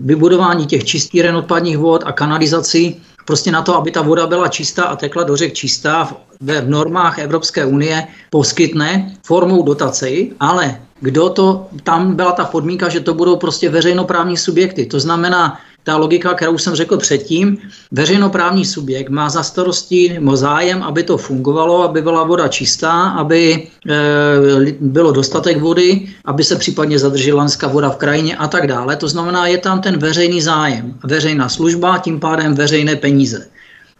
vybudování 0.00 0.66
těch 0.66 0.84
čistíren 0.84 1.36
odpadních 1.36 1.78
vod 1.78 2.02
a 2.06 2.12
kanalizací 2.12 3.02
prostě 3.24 3.52
na 3.52 3.62
to, 3.62 3.76
aby 3.76 3.90
ta 3.90 4.02
voda 4.02 4.26
byla 4.26 4.48
čistá 4.48 4.84
a 4.84 4.96
tekla 4.96 5.22
do 5.22 5.36
řek 5.36 5.52
čistá 5.54 6.16
ve 6.40 6.60
v 6.60 6.68
normách 6.68 7.18
Evropské 7.18 7.64
unie 7.64 8.06
poskytne 8.30 9.16
formou 9.22 9.62
dotace, 9.62 10.08
ale 10.40 10.80
kdo 11.00 11.30
to, 11.30 11.66
tam 11.82 12.16
byla 12.16 12.32
ta 12.32 12.44
podmínka, 12.44 12.88
že 12.88 13.00
to 13.00 13.14
budou 13.14 13.36
prostě 13.36 13.68
veřejnoprávní 13.68 14.36
subjekty. 14.36 14.86
To 14.86 15.00
znamená, 15.00 15.60
ta 15.84 15.96
logika, 15.96 16.34
kterou 16.34 16.58
jsem 16.58 16.74
řekl 16.74 16.96
předtím, 16.96 17.58
veřejnoprávní 17.90 18.64
subjekt 18.64 19.08
má 19.08 19.28
za 19.28 19.42
starosti 19.42 20.12
nebo 20.12 20.36
zájem, 20.36 20.82
aby 20.82 21.02
to 21.02 21.16
fungovalo, 21.16 21.82
aby 21.82 22.02
byla 22.02 22.24
voda 22.24 22.48
čistá, 22.48 23.02
aby 23.02 23.68
e, 23.88 24.72
bylo 24.80 25.12
dostatek 25.12 25.60
vody, 25.60 26.08
aby 26.24 26.44
se 26.44 26.56
případně 26.56 26.98
zadržela 26.98 27.38
lanská 27.38 27.68
voda 27.68 27.90
v 27.90 27.96
krajině 27.96 28.36
a 28.36 28.48
tak 28.48 28.66
dále. 28.66 28.96
To 28.96 29.08
znamená, 29.08 29.46
je 29.46 29.58
tam 29.58 29.80
ten 29.80 29.98
veřejný 29.98 30.42
zájem, 30.42 30.94
veřejná 31.04 31.48
služba, 31.48 31.98
tím 31.98 32.20
pádem 32.20 32.54
veřejné 32.54 32.96
peníze 32.96 33.46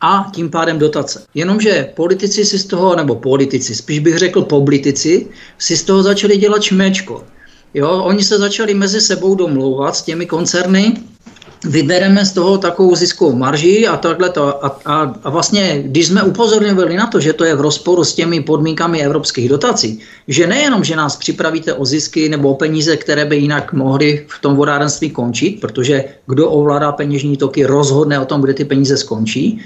a 0.00 0.30
tím 0.34 0.50
pádem 0.50 0.78
dotace. 0.78 1.22
Jenomže 1.34 1.88
politici 1.96 2.44
si 2.44 2.58
z 2.58 2.64
toho, 2.64 2.96
nebo 2.96 3.14
politici, 3.14 3.74
spíš 3.74 3.98
bych 3.98 4.18
řekl 4.18 4.42
politici, 4.42 5.26
si 5.58 5.76
z 5.76 5.84
toho 5.84 6.02
začali 6.02 6.36
dělat 6.36 6.62
šmečko. 6.62 7.24
Jo, 7.74 7.90
oni 7.90 8.24
se 8.24 8.38
začali 8.38 8.74
mezi 8.74 9.00
sebou 9.00 9.34
domlouvat 9.34 9.96
s 9.96 10.02
těmi 10.02 10.26
koncerny, 10.26 10.96
vybereme 11.64 12.24
z 12.24 12.32
toho 12.32 12.58
takovou 12.58 12.94
ziskovou 12.94 13.36
marži 13.36 13.86
a 13.86 13.96
takhle 13.96 14.30
to. 14.30 14.64
A, 14.64 14.80
a, 14.84 15.14
a 15.24 15.30
vlastně, 15.30 15.82
když 15.86 16.06
jsme 16.06 16.22
upozorňovali 16.22 16.96
na 16.96 17.06
to, 17.06 17.20
že 17.20 17.32
to 17.32 17.44
je 17.44 17.54
v 17.54 17.60
rozporu 17.60 18.04
s 18.04 18.14
těmi 18.14 18.40
podmínkami 18.40 19.00
evropských 19.00 19.48
dotací, 19.48 20.00
že 20.28 20.46
nejenom, 20.46 20.84
že 20.84 20.96
nás 20.96 21.16
připravíte 21.16 21.72
o 21.72 21.84
zisky 21.84 22.28
nebo 22.28 22.50
o 22.50 22.54
peníze, 22.54 22.96
které 22.96 23.24
by 23.24 23.36
jinak 23.36 23.72
mohly 23.72 24.26
v 24.28 24.40
tom 24.40 24.56
vodárenství 24.56 25.10
končit, 25.10 25.60
protože 25.60 26.04
kdo 26.26 26.50
ovládá 26.50 26.92
peněžní 26.92 27.36
toky, 27.36 27.66
rozhodne 27.66 28.20
o 28.20 28.24
tom, 28.24 28.40
kde 28.40 28.54
ty 28.54 28.64
peníze 28.64 28.96
skončí 28.96 29.60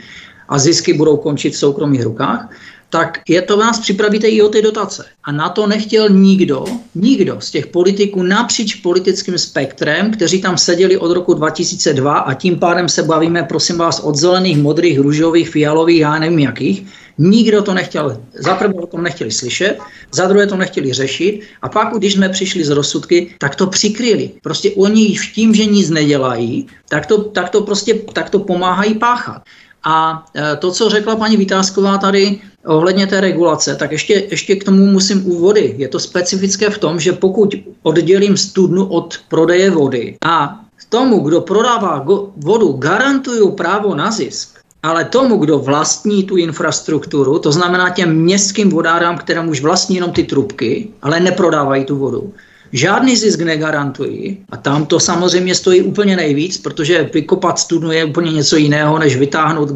a 0.49 0.59
zisky 0.59 0.93
budou 0.93 1.17
končit 1.17 1.51
v 1.51 1.59
soukromých 1.59 2.03
rukách, 2.03 2.49
tak 2.91 3.19
je 3.29 3.43
to 3.43 3.57
vás 3.57 3.81
připravíte 3.81 4.29
i 4.29 4.43
o 4.43 4.49
ty 4.49 4.63
dotace. 4.63 5.05
A 5.25 5.33
na 5.33 5.49
to 5.49 5.67
nechtěl 5.67 6.09
nikdo, 6.09 6.65
nikdo 6.95 7.41
z 7.41 7.51
těch 7.51 7.67
politiků 7.67 8.23
napříč 8.23 8.75
politickým 8.75 9.39
spektrem, 9.39 10.11
kteří 10.11 10.43
tam 10.43 10.59
seděli 10.59 10.97
od 10.97 11.13
roku 11.13 11.35
2002 11.35 12.19
a 12.19 12.35
tím 12.35 12.59
pádem 12.59 12.89
se 12.89 13.03
bavíme, 13.03 13.43
prosím 13.43 13.79
vás, 13.79 14.01
od 14.01 14.17
zelených, 14.17 14.59
modrých, 14.59 14.99
růžových, 14.99 15.51
fialových, 15.51 16.01
já 16.01 16.19
nevím 16.19 16.39
jakých, 16.39 16.87
Nikdo 17.19 17.63
to 17.63 17.75
nechtěl, 17.75 18.23
za 18.35 18.55
prvé 18.55 18.75
o 18.75 18.87
tom 18.87 19.03
nechtěli 19.03 19.31
slyšet, 19.31 19.79
za 20.13 20.27
druhé 20.27 20.47
to 20.47 20.57
nechtěli 20.57 20.93
řešit 20.93 21.41
a 21.63 21.69
pak, 21.69 21.95
když 21.99 22.13
jsme 22.13 22.29
přišli 22.29 22.65
z 22.65 22.71
rozsudky, 22.71 23.35
tak 23.39 23.57
to 23.57 23.67
přikryli. 23.67 24.31
Prostě 24.43 24.71
oni 24.71 25.15
v 25.15 25.33
tím, 25.33 25.55
že 25.55 25.65
nic 25.65 25.91
nedělají, 25.91 26.67
tak 26.89 27.07
to, 27.07 27.23
tak 27.23 27.51
to 27.51 27.63
prostě 27.63 27.95
tak 28.13 28.31
to 28.31 28.39
pomáhají 28.39 28.95
páchat. 28.95 29.43
A 29.85 30.27
e, 30.37 30.57
to, 30.57 30.71
co 30.71 30.89
řekla 30.89 31.17
paní 31.17 31.37
Vytázková 31.37 31.99
tady 31.99 32.41
ohledně 32.69 33.07
té 33.07 33.21
regulace, 33.21 33.77
tak 33.77 33.93
ještě, 33.93 34.27
ještě 34.31 34.57
k 34.57 34.65
tomu 34.65 34.87
musím 34.87 35.27
úvody. 35.27 35.75
Je 35.79 35.89
to 35.89 36.01
specifické 36.01 36.71
v 36.71 36.79
tom, 36.79 37.01
že 37.01 37.13
pokud 37.13 37.55
oddělím 37.83 38.37
studnu 38.37 38.87
od 38.87 39.19
prodeje 39.29 39.71
vody 39.71 40.17
a 40.25 40.61
tomu, 40.89 41.21
kdo 41.21 41.41
prodává 41.41 42.07
vodu, 42.37 42.73
garantuju 42.73 43.51
právo 43.51 43.95
na 43.95 44.11
zisk, 44.11 44.59
ale 44.83 45.05
tomu, 45.05 45.37
kdo 45.37 45.59
vlastní 45.59 46.25
tu 46.25 46.37
infrastrukturu, 46.37 47.39
to 47.39 47.53
znamená 47.53 47.91
těm 47.91 48.15
městským 48.15 48.71
vodárám, 48.71 49.19
které 49.19 49.41
už 49.41 49.61
vlastní 49.61 49.97
jenom 49.97 50.13
ty 50.13 50.25
trubky, 50.25 50.89
ale 51.03 51.21
neprodávají 51.21 51.85
tu 51.85 51.97
vodu, 51.97 52.33
žádný 52.73 53.17
zisk 53.17 53.41
negarantují 53.41 54.39
a 54.51 54.57
tam 54.57 54.87
to 54.87 55.01
samozřejmě 55.01 55.55
stojí 55.55 55.83
úplně 55.83 56.17
nejvíc, 56.17 56.59
protože 56.59 57.11
vykopat 57.15 57.59
studnu 57.59 57.93
je 57.93 58.05
úplně 58.05 58.33
něco 58.33 58.57
jiného, 58.57 58.99
než 58.99 59.17
vytáhnout 59.17 59.71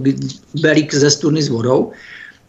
belík 0.62 0.94
ze 0.94 1.10
studny 1.10 1.42
s 1.42 1.48
vodou 1.48 1.92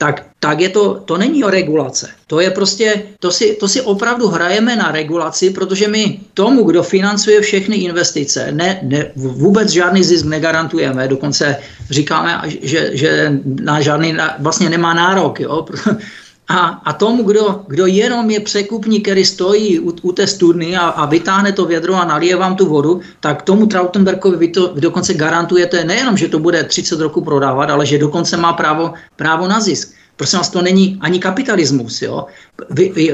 tak, 0.03 0.35
tak 0.39 0.59
je 0.59 0.69
to, 0.69 0.99
to 1.05 1.17
není 1.17 1.43
o 1.43 1.49
regulace. 1.49 2.09
To 2.27 2.39
je 2.39 2.51
prostě, 2.51 3.03
to 3.19 3.31
si, 3.31 3.55
to 3.55 3.67
si 3.67 3.81
opravdu 3.81 4.27
hrajeme 4.27 4.75
na 4.75 4.91
regulaci, 4.91 5.49
protože 5.49 5.87
my 5.87 6.19
tomu, 6.33 6.63
kdo 6.63 6.83
financuje 6.83 7.41
všechny 7.41 7.75
investice, 7.75 8.51
ne, 8.51 8.79
ne, 8.83 9.11
vůbec 9.15 9.69
žádný 9.69 10.03
zisk 10.03 10.25
negarantujeme, 10.25 11.07
dokonce 11.07 11.55
říkáme, 11.89 12.41
že, 12.61 12.89
že 12.93 13.31
na 13.45 13.81
žádný 13.81 14.17
vlastně 14.39 14.69
nemá 14.69 14.93
nárok, 14.93 15.39
jo? 15.39 15.65
A, 16.47 16.67
a 16.85 16.93
tomu, 16.93 17.23
kdo, 17.23 17.63
kdo 17.67 17.85
jenom 17.85 18.31
je 18.31 18.39
překupní, 18.39 19.01
který 19.01 19.25
stojí 19.25 19.79
u, 19.79 19.95
u 20.01 20.11
té 20.11 20.27
studny 20.27 20.77
a, 20.77 20.81
a 20.81 21.05
vytáhne 21.05 21.51
to 21.51 21.65
vědro 21.65 21.95
a 21.95 22.05
nalije 22.05 22.35
vám 22.35 22.55
tu 22.55 22.65
vodu, 22.65 23.01
tak 23.19 23.41
tomu 23.41 23.65
Trautenbergovi 23.65 24.37
vy 24.37 24.47
to 24.47 24.73
vy 24.73 24.81
dokonce 24.81 25.13
garantujete 25.13 25.83
nejenom, 25.83 26.17
že 26.17 26.27
to 26.27 26.39
bude 26.39 26.63
30 26.63 26.99
roku 26.99 27.21
prodávat, 27.21 27.69
ale 27.69 27.85
že 27.85 27.97
dokonce 27.97 28.37
má 28.37 28.53
právo, 28.53 28.93
právo 29.15 29.47
na 29.47 29.59
zisk. 29.59 29.93
Prosím 30.15 30.39
vás, 30.39 30.49
to 30.49 30.61
není 30.61 30.97
ani 31.01 31.19
kapitalismus. 31.19 32.01
Jo? 32.01 32.25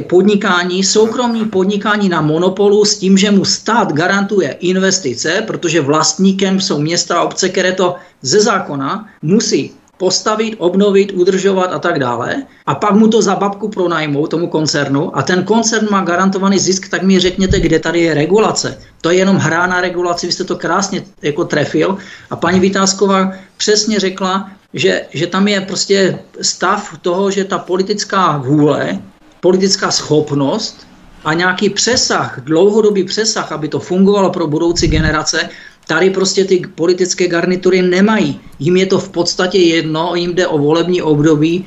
Podnikání, 0.07 0.83
soukromní 0.83 1.45
podnikání 1.45 2.09
na 2.09 2.21
monopolu 2.21 2.85
s 2.85 2.97
tím, 2.97 3.17
že 3.17 3.31
mu 3.31 3.45
stát 3.45 3.93
garantuje 3.93 4.51
investice, 4.59 5.43
protože 5.47 5.81
vlastníkem 5.81 6.61
jsou 6.61 6.79
města 6.79 7.19
a 7.19 7.23
obce, 7.23 7.49
které 7.49 7.71
to 7.71 7.95
ze 8.21 8.41
zákona 8.41 9.07
musí 9.21 9.78
postavit, 9.99 10.55
obnovit, 10.57 11.11
udržovat 11.11 11.73
a 11.73 11.79
tak 11.79 11.99
dále. 11.99 12.43
A 12.65 12.75
pak 12.75 12.95
mu 12.95 13.07
to 13.07 13.21
za 13.21 13.35
babku 13.35 13.69
pronajmou 13.69 14.27
tomu 14.27 14.47
koncernu 14.47 15.17
a 15.17 15.21
ten 15.21 15.43
koncern 15.43 15.87
má 15.91 16.01
garantovaný 16.01 16.59
zisk, 16.59 16.89
tak 16.89 17.03
mi 17.03 17.19
řekněte, 17.19 17.59
kde 17.59 17.79
tady 17.79 17.99
je 17.99 18.13
regulace. 18.13 18.79
To 19.01 19.11
je 19.11 19.17
jenom 19.17 19.35
hra 19.35 19.67
na 19.67 19.81
regulaci, 19.81 20.27
vy 20.27 20.33
jste 20.33 20.43
to 20.43 20.55
krásně 20.55 21.03
jako 21.21 21.45
trefil. 21.45 21.97
A 22.29 22.35
paní 22.35 22.59
Vytázková 22.59 23.31
přesně 23.57 23.99
řekla, 23.99 24.51
že, 24.73 25.05
že 25.11 25.27
tam 25.27 25.47
je 25.47 25.61
prostě 25.61 26.19
stav 26.41 26.97
toho, 27.01 27.31
že 27.31 27.43
ta 27.43 27.57
politická 27.57 28.37
vůle, 28.37 28.99
politická 29.39 29.91
schopnost 29.91 30.87
a 31.25 31.33
nějaký 31.33 31.69
přesah, 31.69 32.39
dlouhodobý 32.43 33.03
přesah, 33.03 33.51
aby 33.51 33.67
to 33.67 33.79
fungovalo 33.79 34.29
pro 34.29 34.47
budoucí 34.47 34.87
generace, 34.87 35.49
Tady 35.89 36.09
prostě 36.09 36.45
ty 36.45 36.61
politické 36.75 37.27
garnitury 37.27 37.81
nemají. 37.81 38.39
Jim 38.59 38.77
je 38.77 38.85
to 38.85 38.99
v 38.99 39.09
podstatě 39.09 39.57
jedno, 39.57 40.15
jim 40.15 40.35
jde 40.35 40.47
o 40.47 40.57
volební 40.57 41.01
období, 41.01 41.65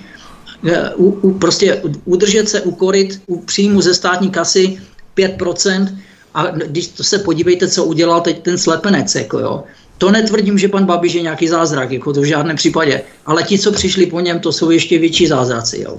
eh, 0.67 0.95
u, 0.95 1.11
u, 1.11 1.39
prostě 1.39 1.83
udržet 2.05 2.49
se, 2.49 2.61
ukorit 2.61 3.23
u 3.27 3.43
příjmu 3.43 3.81
ze 3.81 3.95
státní 3.95 4.31
kasy 4.31 4.79
5%, 5.15 5.99
a 6.35 6.47
když 6.47 6.89
to 6.89 7.05
se 7.05 7.19
podívejte, 7.19 7.69
co 7.69 7.85
udělal 7.85 8.21
teď 8.21 8.43
ten 8.43 8.59
slepenec, 8.59 9.15
jako 9.15 9.39
jo. 9.39 9.65
To 9.99 10.11
netvrdím, 10.11 10.59
že 10.59 10.69
pan 10.69 10.87
Babiš 10.87 11.15
je 11.15 11.23
nějaký 11.23 11.49
zázrak, 11.49 11.91
jako 11.91 12.13
to 12.13 12.21
v 12.21 12.31
žádném 12.31 12.57
případě, 12.57 13.03
ale 13.27 13.43
ti, 13.43 13.59
co 13.59 13.73
přišli 13.73 14.07
po 14.07 14.21
něm, 14.21 14.39
to 14.41 14.53
jsou 14.53 14.71
ještě 14.71 14.99
větší 14.99 15.27
zázraci. 15.27 15.83
Jo. 15.83 15.99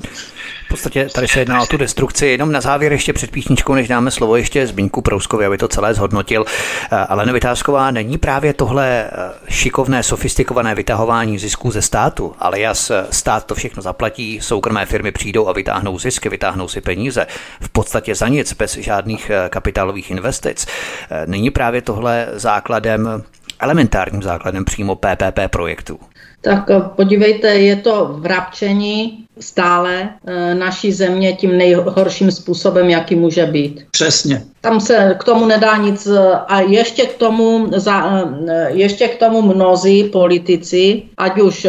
Podstatě 0.74 1.10
tady 1.10 1.28
se 1.28 1.40
jedná 1.40 1.62
o 1.62 1.66
tu 1.66 1.78
destrukci. 1.78 2.28
Jenom 2.28 2.52
na 2.52 2.62
závěr 2.62 2.92
ještě 2.92 3.14
před 3.14 3.32
písničkou, 3.32 3.74
než 3.74 3.88
dáme 3.88 4.12
slovo 4.12 4.36
ještě 4.36 4.68
Zbyňku 4.68 5.02
Prouskovi, 5.02 5.46
aby 5.46 5.58
to 5.58 5.68
celé 5.68 5.94
zhodnotil. 5.94 6.46
Eh, 6.92 6.96
ale 6.96 7.34
Vytázková, 7.34 7.92
není 7.92 8.18
právě 8.18 8.54
tohle 8.54 9.04
eh, 9.04 9.10
šikovné, 9.50 10.04
sofistikované 10.04 10.76
vytahování 10.76 11.40
zisků 11.40 11.72
ze 11.72 11.82
státu, 11.82 12.36
ale 12.40 12.60
jas 12.60 12.90
eh, 12.90 13.06
stát 13.12 13.46
to 13.46 13.56
všechno 13.56 13.82
zaplatí, 13.82 14.42
soukromé 14.42 14.86
firmy 14.86 15.12
přijdou 15.12 15.48
a 15.48 15.54
vytáhnou 15.54 16.00
zisky, 16.00 16.30
vytáhnou 16.30 16.68
si 16.68 16.82
peníze, 16.82 17.28
v 17.62 17.70
podstatě 17.70 18.16
za 18.16 18.28
nic, 18.28 18.54
bez 18.54 18.78
žádných 18.78 19.32
kapitálových 19.50 20.12
investic. 20.12 20.68
Není 21.26 21.52
právě 21.52 21.82
tohle 21.82 22.28
základem 22.34 23.24
elementárním 23.60 24.24
základem 24.24 24.66
přímo 24.66 24.96
PPP 24.96 25.40
projektů. 25.50 26.00
Tak 26.44 26.70
eh, 26.70 26.82
podívejte, 26.96 27.48
je 27.48 27.76
to 27.76 28.16
vrapčení 28.20 29.24
stále 29.40 30.10
e, 30.26 30.56
naší 30.56 30.92
země 30.92 31.34
tím 31.34 31.58
nejhorším 31.58 32.32
způsobem, 32.32 32.90
jaký 32.90 33.16
může 33.16 33.46
být. 33.46 33.86
Přesně. 33.92 34.44
Tam 34.62 34.80
se 34.80 35.16
k 35.20 35.24
tomu 35.24 35.46
nedá 35.46 35.78
nic 35.78 36.08
a 36.48 36.62
ještě 36.62 37.06
k 37.06 37.18
tomu, 37.18 37.68
za, 37.76 38.24
ještě 38.68 39.08
k 39.08 39.20
tomu 39.20 39.42
mnozí 39.42 40.04
politici, 40.04 41.04
ať 41.18 41.42
už 41.42 41.68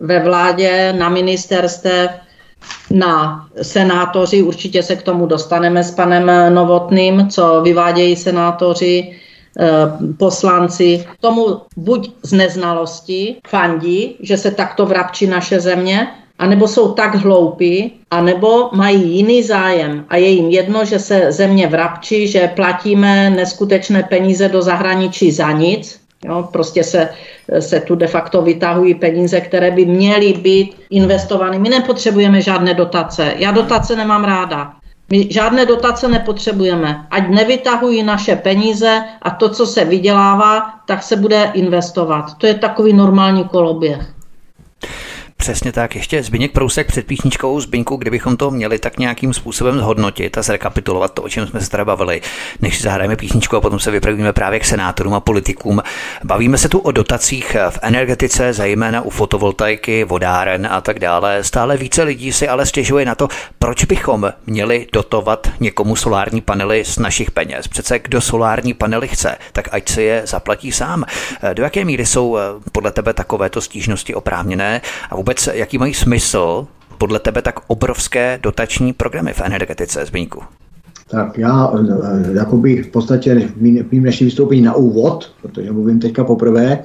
ve 0.00 0.20
vládě, 0.20 0.94
na 0.98 1.08
ministerstve, 1.08 2.20
na 2.90 3.46
senátoři, 3.62 4.42
určitě 4.42 4.82
se 4.82 4.96
k 4.96 5.02
tomu 5.02 5.26
dostaneme 5.26 5.84
s 5.84 5.90
panem 5.90 6.54
Novotným, 6.54 7.28
co 7.28 7.60
vyvádějí 7.64 8.16
senátoři, 8.16 9.12
Eh, 9.12 9.25
poslanci 10.18 11.04
tomu 11.20 11.46
buď 11.76 12.10
z 12.22 12.32
neznalosti 12.32 13.36
fandí, 13.48 14.16
že 14.20 14.36
se 14.36 14.50
takto 14.50 14.86
vrapčí 14.86 15.26
naše 15.26 15.60
země, 15.60 16.08
anebo 16.38 16.68
jsou 16.68 16.92
tak 16.92 17.14
hloupí, 17.14 17.92
anebo 18.10 18.68
mají 18.72 19.16
jiný 19.16 19.42
zájem 19.42 20.04
a 20.08 20.16
je 20.16 20.28
jim 20.28 20.50
jedno, 20.50 20.84
že 20.84 20.98
se 20.98 21.32
země 21.32 21.66
vrapčí, 21.66 22.28
že 22.28 22.52
platíme 22.56 23.30
neskutečné 23.30 24.02
peníze 24.02 24.48
do 24.48 24.62
zahraničí 24.62 25.32
za 25.32 25.52
nic, 25.52 26.06
Jo, 26.24 26.48
prostě 26.52 26.84
se, 26.84 27.08
se 27.60 27.80
tu 27.80 27.94
de 27.94 28.06
facto 28.06 28.42
vytahují 28.42 28.94
peníze, 28.94 29.40
které 29.40 29.70
by 29.70 29.86
měly 29.86 30.32
být 30.32 30.76
investovány. 30.90 31.58
My 31.58 31.68
nepotřebujeme 31.68 32.40
žádné 32.40 32.74
dotace. 32.74 33.34
Já 33.36 33.50
dotace 33.50 33.96
nemám 33.96 34.24
ráda. 34.24 34.72
My 35.10 35.32
žádné 35.32 35.66
dotace 35.66 36.08
nepotřebujeme. 36.08 37.06
Ať 37.10 37.28
nevytahují 37.28 38.02
naše 38.02 38.36
peníze 38.36 39.04
a 39.22 39.30
to, 39.30 39.48
co 39.48 39.66
se 39.66 39.84
vydělává, 39.84 40.74
tak 40.86 41.02
se 41.02 41.16
bude 41.16 41.50
investovat. 41.54 42.34
To 42.38 42.46
je 42.46 42.54
takový 42.54 42.92
normální 42.92 43.44
koloběh. 43.44 44.15
Přesně 45.46 45.72
tak. 45.72 45.96
Ještě 45.96 46.22
Zbyněk 46.22 46.52
Prousek 46.52 46.86
před 46.86 47.06
písničkou 47.06 47.60
Zbyňku, 47.60 47.96
kdybychom 47.96 48.36
to 48.36 48.50
měli 48.50 48.78
tak 48.78 48.98
nějakým 48.98 49.34
způsobem 49.34 49.78
zhodnotit 49.78 50.38
a 50.38 50.42
zrekapitulovat 50.42 51.12
to, 51.12 51.22
o 51.22 51.28
čem 51.28 51.46
jsme 51.46 51.60
se 51.60 51.70
tady 51.70 51.84
bavili, 51.84 52.20
než 52.60 52.82
zahrajeme 52.82 53.16
písničku 53.16 53.56
a 53.56 53.60
potom 53.60 53.80
se 53.80 53.90
vypravíme 53.90 54.32
právě 54.32 54.60
k 54.60 54.64
senátorům 54.64 55.14
a 55.14 55.20
politikům. 55.20 55.82
Bavíme 56.24 56.58
se 56.58 56.68
tu 56.68 56.78
o 56.78 56.92
dotacích 56.92 57.56
v 57.70 57.78
energetice, 57.82 58.52
zejména 58.52 59.02
u 59.02 59.10
fotovoltaiky, 59.10 60.04
vodáren 60.04 60.68
a 60.70 60.80
tak 60.80 60.98
dále. 60.98 61.44
Stále 61.44 61.76
více 61.76 62.02
lidí 62.02 62.32
si 62.32 62.48
ale 62.48 62.66
stěžuje 62.66 63.04
na 63.04 63.14
to, 63.14 63.28
proč 63.58 63.84
bychom 63.84 64.32
měli 64.46 64.86
dotovat 64.92 65.50
někomu 65.60 65.96
solární 65.96 66.40
panely 66.40 66.84
z 66.84 66.98
našich 66.98 67.30
peněz. 67.30 67.68
Přece 67.68 67.98
kdo 67.98 68.20
solární 68.20 68.74
panely 68.74 69.08
chce, 69.08 69.36
tak 69.52 69.68
ať 69.72 69.88
si 69.88 70.02
je 70.02 70.22
zaplatí 70.24 70.72
sám. 70.72 71.04
Do 71.54 71.62
jaké 71.62 71.84
míry 71.84 72.06
jsou 72.06 72.38
podle 72.72 72.92
tebe 72.92 73.12
takovéto 73.12 73.60
stížnosti 73.60 74.14
oprávněné 74.14 74.80
a 75.10 75.16
vůbec 75.16 75.35
jaký 75.52 75.78
mají 75.78 75.94
smysl 75.94 76.66
podle 76.98 77.18
tebe 77.18 77.42
tak 77.42 77.54
obrovské 77.66 78.38
dotační 78.42 78.92
programy 78.92 79.32
v 79.32 79.40
energetice, 79.40 80.06
Zbyňku? 80.06 80.42
Tak 81.10 81.38
já 81.38 81.72
jakoby 82.32 82.82
v 82.82 82.88
podstatě 82.88 83.48
v 83.56 83.60
mým 83.62 84.02
dnešním 84.02 84.26
vystoupení 84.26 84.62
na 84.62 84.74
úvod, 84.74 85.32
protože 85.42 85.72
mluvím 85.72 86.00
teďka 86.00 86.24
poprvé, 86.24 86.78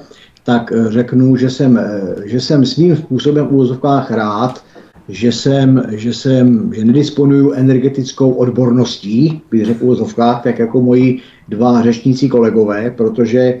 tak 0.44 0.72
řeknu, 0.88 1.36
že 1.36 1.50
jsem, 1.50 1.80
že 2.24 2.40
jsem 2.40 2.66
svým 2.66 2.96
způsobem 2.96 3.46
v 3.46 3.52
úvozovkách 3.52 4.10
rád, 4.10 4.64
že 5.08 5.32
jsem, 5.32 5.82
že 5.90 6.14
jsem, 6.14 6.74
že 6.74 6.84
nedisponuju 6.84 7.52
energetickou 7.52 8.30
odborností, 8.30 9.42
bych 9.50 9.66
řekl 9.66 10.04
v 10.04 10.14
tak 10.42 10.58
jako 10.58 10.82
moji 10.82 11.20
dva 11.48 11.82
řečnící 11.82 12.28
kolegové, 12.28 12.90
protože 12.90 13.58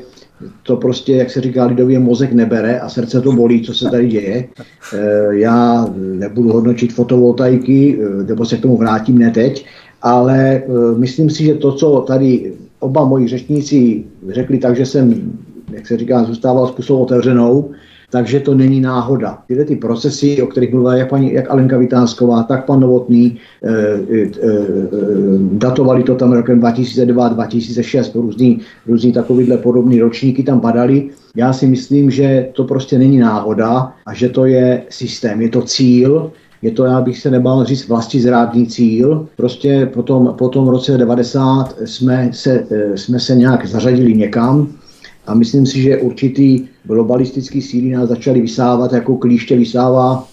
to 0.62 0.76
prostě, 0.76 1.12
jak 1.12 1.30
se 1.30 1.40
říká 1.40 1.64
lidově, 1.64 1.98
mozek 1.98 2.32
nebere 2.32 2.80
a 2.80 2.88
srdce 2.88 3.20
to 3.20 3.32
bolí, 3.32 3.62
co 3.62 3.74
se 3.74 3.90
tady 3.90 4.08
děje. 4.08 4.48
Eh, 4.94 5.28
já 5.30 5.86
nebudu 5.96 6.52
hodnotit 6.52 6.92
fotovoltaiky, 6.92 7.98
eh, 8.00 8.24
nebo 8.24 8.44
se 8.44 8.56
k 8.56 8.62
tomu 8.62 8.76
vrátím 8.76 9.18
ne 9.18 9.30
teď, 9.30 9.66
ale 10.02 10.38
eh, 10.38 10.62
myslím 10.96 11.30
si, 11.30 11.44
že 11.44 11.54
to, 11.54 11.72
co 11.72 12.04
tady 12.06 12.52
oba 12.80 13.04
moji 13.04 13.28
řečníci 13.28 14.04
řekli, 14.28 14.58
takže 14.58 14.86
jsem, 14.86 15.32
jak 15.74 15.86
se 15.86 15.96
říká, 15.96 16.24
zůstával 16.24 16.66
způsob 16.66 17.00
otevřenou, 17.00 17.70
takže 18.12 18.40
to 18.40 18.54
není 18.54 18.80
náhoda. 18.80 19.38
Tyhle 19.46 19.64
ty 19.64 19.76
procesy, 19.76 20.42
o 20.42 20.46
kterých 20.46 20.72
mluvila 20.72 20.96
jak, 20.96 21.08
paní, 21.08 21.32
jak 21.32 21.50
Alenka 21.50 21.78
Vytázková, 21.78 22.42
tak 22.42 22.66
pan 22.66 22.80
Novotný, 22.80 23.38
e, 23.64 23.70
e, 23.70 24.22
e, 24.22 24.28
datovali 25.52 26.02
to 26.02 26.14
tam 26.14 26.32
rokem 26.32 26.60
2002-2006, 26.60 28.20
různý, 28.20 28.60
různý 28.86 29.12
takovýhle 29.12 29.56
podobný 29.56 30.00
ročníky 30.00 30.42
tam 30.42 30.60
padaly. 30.60 31.10
Já 31.36 31.52
si 31.52 31.66
myslím, 31.66 32.10
že 32.10 32.48
to 32.52 32.64
prostě 32.64 32.98
není 32.98 33.18
náhoda 33.18 33.92
a 34.06 34.14
že 34.14 34.28
to 34.28 34.44
je 34.44 34.82
systém, 34.88 35.42
je 35.42 35.48
to 35.48 35.62
cíl, 35.62 36.30
je 36.62 36.70
to, 36.70 36.84
já 36.84 37.00
bych 37.00 37.18
se 37.18 37.30
nebál 37.30 37.64
říct, 37.64 37.88
vlasti 37.88 38.20
zrádný 38.20 38.66
cíl. 38.66 39.26
Prostě 39.36 39.90
po 39.92 40.02
tom, 40.02 40.34
po 40.38 40.48
tom 40.48 40.68
roce 40.68 40.98
90 40.98 41.74
jsme 41.84 42.30
se, 42.32 42.66
jsme 42.94 43.20
se 43.20 43.34
nějak 43.34 43.66
zařadili 43.66 44.14
někam, 44.14 44.68
a 45.26 45.34
myslím 45.34 45.66
si, 45.66 45.82
že 45.82 45.98
určitý 45.98 46.66
globalistický 46.84 47.62
síly 47.62 47.90
nás 47.90 48.08
začaly 48.08 48.40
vysávat, 48.40 48.92
jako 48.92 49.16
klíště 49.16 49.56
vysává, 49.56 50.28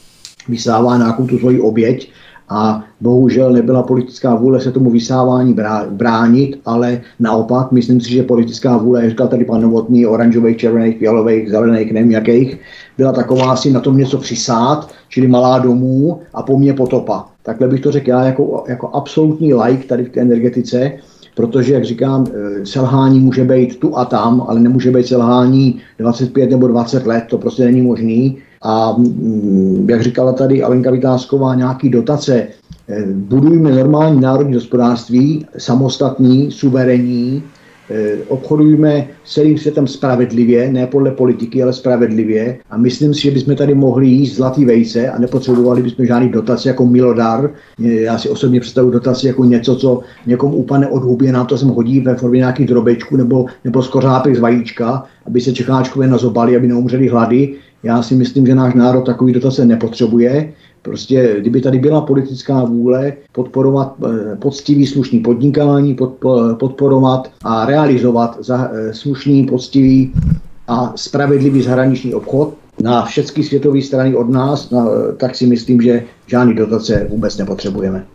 vysává 0.50 0.98
nějakou 0.98 1.28
tu 1.28 1.40
svoji 1.40 1.60
oběť 1.60 2.12
a 2.50 2.84
bohužel 3.02 3.52
nebyla 3.54 3.84
politická 3.84 4.36
vůle 4.36 4.62
se 4.62 4.72
tomu 4.72 4.90
vysávání 4.90 5.56
bránit, 5.90 6.60
ale 6.66 7.02
naopak, 7.20 7.72
myslím 7.72 8.02
si, 8.02 8.10
že 8.10 8.24
politická 8.24 8.78
vůle, 8.78 9.02
jak 9.02 9.10
říkal 9.10 9.28
tady 9.28 9.46
pan 9.46 9.62
Novotný, 9.62 10.06
oranžových, 10.06 10.58
červených, 10.58 10.98
fialových, 10.98 11.50
zelených, 11.50 11.94
nevím 11.94 12.12
jakých, 12.12 12.58
byla 12.98 13.12
taková 13.12 13.52
asi 13.52 13.72
na 13.72 13.80
tom 13.80 13.98
něco 13.98 14.18
přisát, 14.18 14.90
čili 15.10 15.28
malá 15.28 15.60
domů 15.60 16.20
a 16.34 16.44
po 16.44 16.60
mně 16.60 16.74
potopa. 16.74 17.26
Takhle 17.44 17.68
bych 17.68 17.82
to 17.82 17.92
řekl 17.92 18.10
já 18.10 18.24
jako, 18.24 18.64
jako 18.68 18.90
absolutní 18.94 19.54
like 19.54 19.88
tady 19.88 20.04
v 20.04 20.10
té 20.10 20.22
energetice, 20.22 20.92
protože, 21.40 21.74
jak 21.74 21.86
říkám, 21.86 22.26
eh, 22.28 22.66
selhání 22.66 23.20
může 23.20 23.44
být 23.44 23.80
tu 23.80 23.98
a 23.98 24.06
tam, 24.06 24.44
ale 24.48 24.60
nemůže 24.60 24.92
být 24.92 25.08
selhání 25.08 25.80
25 26.00 26.50
nebo 26.50 26.68
20 26.68 27.08
let, 27.08 27.24
to 27.30 27.38
prostě 27.38 27.66
není 27.66 27.82
možný. 27.82 28.38
A 28.62 28.92
mm, 28.98 29.88
jak 29.90 30.02
říkala 30.02 30.34
tady 30.34 30.64
Alenka 30.64 30.92
Vytázková, 30.92 31.56
nějaký 31.56 31.90
dotace, 31.90 32.48
eh, 32.90 33.06
budujme 33.14 33.72
normální 33.72 34.20
národní 34.20 34.54
hospodářství, 34.54 35.46
samostatný, 35.58 36.52
suverénní, 36.52 37.44
obchodujeme 38.28 39.08
s 39.24 39.34
celým 39.34 39.58
světem 39.58 39.88
spravedlivě, 39.88 40.72
ne 40.72 40.88
podle 40.88 41.12
politiky, 41.12 41.64
ale 41.64 41.74
spravedlivě. 41.74 42.58
A 42.70 42.78
myslím 42.78 43.14
si, 43.14 43.22
že 43.22 43.32
bychom 43.32 43.56
tady 43.56 43.76
mohli 43.76 44.08
jíst 44.08 44.36
zlatý 44.36 44.66
vejce 44.66 45.10
a 45.10 45.20
nepotřebovali 45.20 45.84
bychom 45.84 46.06
žádný 46.06 46.30
dotace 46.30 46.70
jako 46.70 46.86
milodar. 46.86 47.52
Eh, 47.86 47.92
já 47.92 48.18
si 48.18 48.30
osobně 48.30 48.60
představuji 48.60 48.92
dotaci 48.92 49.28
jako 49.28 49.44
něco, 49.44 49.76
co 49.76 50.00
někomu 50.26 50.56
úplně 50.56 50.88
od 50.88 51.04
huby, 51.04 51.32
nám 51.32 51.46
to 51.46 51.58
sem 51.58 51.68
hodí 51.68 52.00
ve 52.00 52.16
formě 52.16 52.38
nějakých 52.38 52.68
drobečků 52.68 53.18
nebo, 53.18 53.46
nebo 53.64 53.84
skořápek 53.84 54.36
z 54.36 54.40
vajíčka, 54.40 55.04
aby 55.26 55.42
se 55.42 55.54
Čecháčkové 55.54 56.08
nazobali, 56.08 56.56
aby 56.56 56.68
neumřeli 56.68 57.08
hlady. 57.08 57.56
Já 57.84 58.02
si 58.02 58.16
myslím, 58.16 58.46
že 58.46 58.56
náš 58.56 58.74
národ 58.74 59.06
takový 59.06 59.34
dotace 59.34 59.66
nepotřebuje. 59.66 60.54
Prostě, 60.82 61.36
kdyby 61.40 61.62
tady 61.62 61.80
byla 61.80 62.02
politická 62.02 62.64
vůle 62.64 63.14
podporovat 63.32 63.96
eh, 64.06 64.36
poctivý 64.36 64.88
slušný 64.88 65.20
podnikání, 65.20 65.98
podporovat 66.60 67.32
a 67.44 67.66
realizovat 67.66 68.38
za, 68.40 68.72
eh, 68.74 68.94
slušný, 68.94 69.46
poctivý 69.46 70.14
a 70.68 70.94
spravedlivý 70.96 71.62
zahraniční 71.62 72.14
obchod 72.14 72.54
na 72.82 73.06
všechny 73.06 73.44
světové 73.44 73.82
strany 73.82 74.16
od 74.16 74.30
nás, 74.30 74.70
na, 74.70 74.88
tak 75.18 75.36
si 75.36 75.48
myslím, 75.48 75.82
že 75.82 76.04
žádný 76.28 76.54
dotace 76.54 77.08
vůbec 77.10 77.38
nepotřebujeme. 77.38 78.06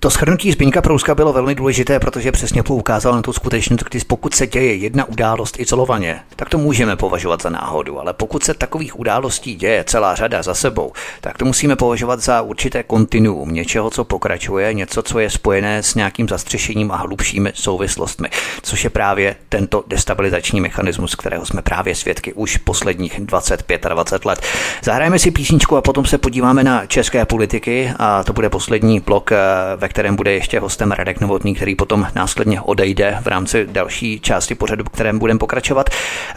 To 0.00 0.10
shrnutí 0.10 0.52
Zbyňka 0.52 0.82
Prouska 0.82 1.14
bylo 1.14 1.32
velmi 1.32 1.54
důležité, 1.54 2.00
protože 2.00 2.32
přesně 2.32 2.62
poukázal 2.62 3.12
na 3.12 3.22
tu 3.22 3.32
skutečnost, 3.32 3.84
když 3.90 4.04
pokud 4.04 4.34
se 4.34 4.46
děje 4.46 4.74
jedna 4.74 5.04
událost 5.04 5.60
izolovaně, 5.60 6.20
tak 6.36 6.48
to 6.48 6.58
můžeme 6.58 6.96
považovat 6.96 7.42
za 7.42 7.50
náhodu, 7.50 8.00
ale 8.00 8.12
pokud 8.12 8.44
se 8.44 8.54
takových 8.54 8.98
událostí 8.98 9.54
děje 9.54 9.84
celá 9.84 10.14
řada 10.14 10.42
za 10.42 10.54
sebou, 10.54 10.92
tak 11.20 11.38
to 11.38 11.44
musíme 11.44 11.76
považovat 11.76 12.20
za 12.20 12.42
určité 12.42 12.82
kontinuum, 12.82 13.54
něčeho, 13.54 13.90
co 13.90 14.04
pokračuje, 14.04 14.74
něco, 14.74 15.02
co 15.02 15.18
je 15.18 15.30
spojené 15.30 15.82
s 15.82 15.94
nějakým 15.94 16.28
zastřešením 16.28 16.90
a 16.90 16.96
hlubšími 16.96 17.52
souvislostmi, 17.54 18.28
což 18.62 18.84
je 18.84 18.90
právě 18.90 19.36
tento 19.48 19.84
destabilizační 19.86 20.60
mechanismus, 20.60 21.14
kterého 21.14 21.46
jsme 21.46 21.62
právě 21.62 21.94
svědky 21.94 22.32
už 22.32 22.56
posledních 22.56 23.20
25 23.20 23.86
a 23.86 23.88
20 23.88 24.24
let. 24.24 24.42
Zahrajeme 24.82 25.18
si 25.18 25.30
písničku 25.30 25.76
a 25.76 25.82
potom 25.82 26.06
se 26.06 26.18
podíváme 26.18 26.64
na 26.64 26.86
české 26.86 27.24
politiky 27.24 27.92
a 27.98 28.24
to 28.24 28.32
bude 28.32 28.50
poslední 28.50 29.00
blok 29.00 29.32
eh, 29.32 29.36
ve 29.76 29.87
ve 29.88 29.92
kterém 29.92 30.16
bude 30.16 30.32
ještě 30.32 30.60
hostem 30.60 30.92
Radek 30.92 31.20
Novotný, 31.20 31.54
který 31.54 31.74
potom 31.74 32.06
následně 32.14 32.60
odejde 32.60 33.18
v 33.22 33.26
rámci 33.26 33.66
další 33.72 34.20
části 34.20 34.54
pořadu, 34.54 34.84
kterém 34.84 35.18
budeme 35.18 35.38
pokračovat. 35.38 35.90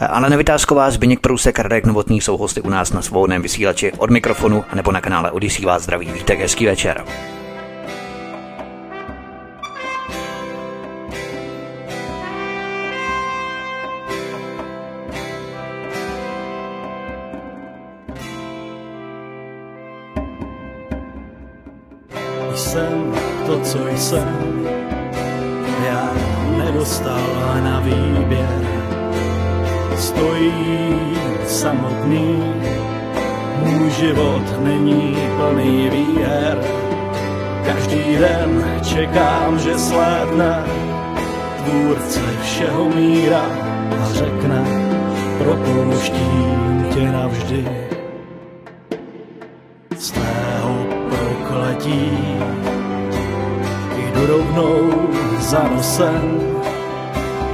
Ale 0.08 0.30
Nevytázková, 0.30 0.90
Zbyněk 0.90 1.20
Prousek 1.20 1.58
a 1.58 1.62
Radek 1.62 1.86
Novotný 1.86 2.20
jsou 2.20 2.36
hosty 2.36 2.60
u 2.60 2.68
nás 2.68 2.92
na 2.92 3.02
svobodném 3.02 3.42
vysílači 3.42 3.92
od 3.92 4.10
mikrofonu 4.10 4.64
nebo 4.74 4.92
na 4.92 5.00
kanále 5.00 5.30
Odisí 5.30 5.64
vás 5.64 5.82
zdraví. 5.82 6.12
Vítek, 6.12 6.40
hezký 6.40 6.66
večer. 6.66 7.04
jsem 22.56 23.01
co 23.72 23.88
jsem. 23.96 24.66
Já 25.86 26.10
nedostal 26.56 27.60
na 27.64 27.80
výběr, 27.80 28.60
stojí 29.96 31.00
samotný. 31.46 32.54
Můj 33.64 33.90
život 33.90 34.42
není 34.60 35.16
plný 35.36 35.90
výher, 35.90 36.58
každý 37.66 38.16
den 38.18 38.80
čekám, 38.84 39.58
že 39.58 39.78
slétne 39.78 40.64
tvůrce 41.64 42.20
všeho 42.42 42.88
míra 42.88 43.46
a 44.02 44.12
řekne, 44.12 44.64
propouštím 45.38 46.86
tě 46.94 47.12
navždy. 47.12 47.68
Z 49.98 50.10
tvého 50.10 50.86
prokletí 51.08 52.10
jdu 54.14 54.26
rovnou 54.26 54.92
za 55.38 55.62
nosem, 55.76 56.40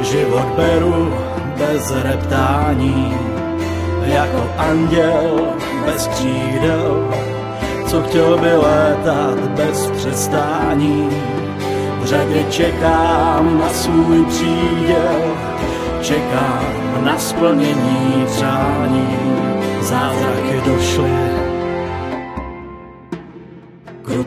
život 0.00 0.46
beru 0.56 1.14
bez 1.58 1.90
reptání, 2.02 3.16
jako 4.04 4.50
anděl 4.58 5.40
bez 5.86 6.06
křídel, 6.06 7.10
co 7.86 8.02
chtěl 8.02 8.38
by 8.38 8.56
létat 8.56 9.38
bez 9.38 9.90
přestání. 9.90 11.08
V 12.00 12.04
řadě 12.04 12.44
čekám 12.50 13.58
na 13.60 13.68
svůj 13.68 14.24
příděl, 14.24 15.36
čekám 16.02 17.04
na 17.04 17.18
splnění 17.18 18.26
přání, 18.26 19.18
zázraky 19.80 20.60
došly 20.66 21.17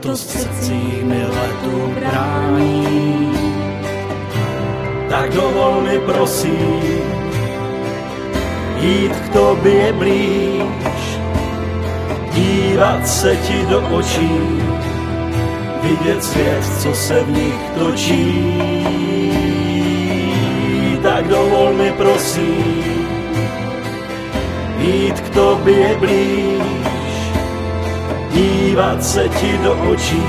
krutost 0.02 0.30
srdcí 0.30 1.04
mi 1.04 1.26
letu 1.26 1.94
brání. 2.00 3.32
Tak 5.10 5.34
dovol 5.34 5.82
mi 5.82 6.00
prosím, 6.00 6.82
jít 8.80 9.16
k 9.16 9.30
tobě 9.34 9.94
blíž, 9.94 11.20
dívat 12.34 13.08
se 13.08 13.36
ti 13.36 13.66
do 13.70 13.82
očí, 13.98 14.30
vidět 15.82 16.24
svět, 16.24 16.64
co 16.82 16.94
se 16.94 17.24
v 17.24 17.30
nich 17.30 17.62
točí. 17.80 18.58
Tak 21.04 21.28
dovol 21.28 21.74
mi 21.74 21.92
prosím, 21.92 22.84
jít 24.78 25.20
k 25.20 25.30
tobě 25.30 25.96
blíž, 26.00 26.62
dívat 28.72 29.04
se 29.04 29.30
ti 29.30 29.58
do 29.64 29.74
očí, 29.92 30.24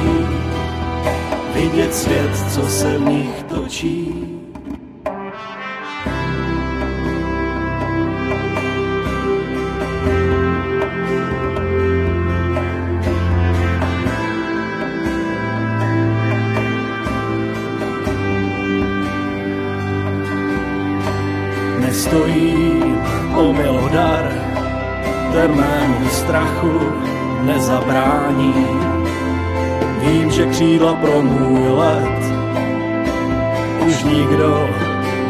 vidět 1.55 1.95
svět, 1.95 2.31
co 2.55 2.67
se 2.67 2.99
v 2.99 3.01
nich 3.01 3.43
točí. 3.43 4.15
Nestojí 21.79 22.83
o 23.35 23.53
milodar, 23.53 24.33
ten 25.33 25.65
strachu 26.11 26.92
nezabrání. 27.43 28.55
Vím, 30.01 30.31
že 30.31 30.47
křídla 30.47 30.95
pro 30.95 31.23
můj 31.23 31.69
let 31.69 32.23
už 33.87 34.05
nikdo 34.05 34.69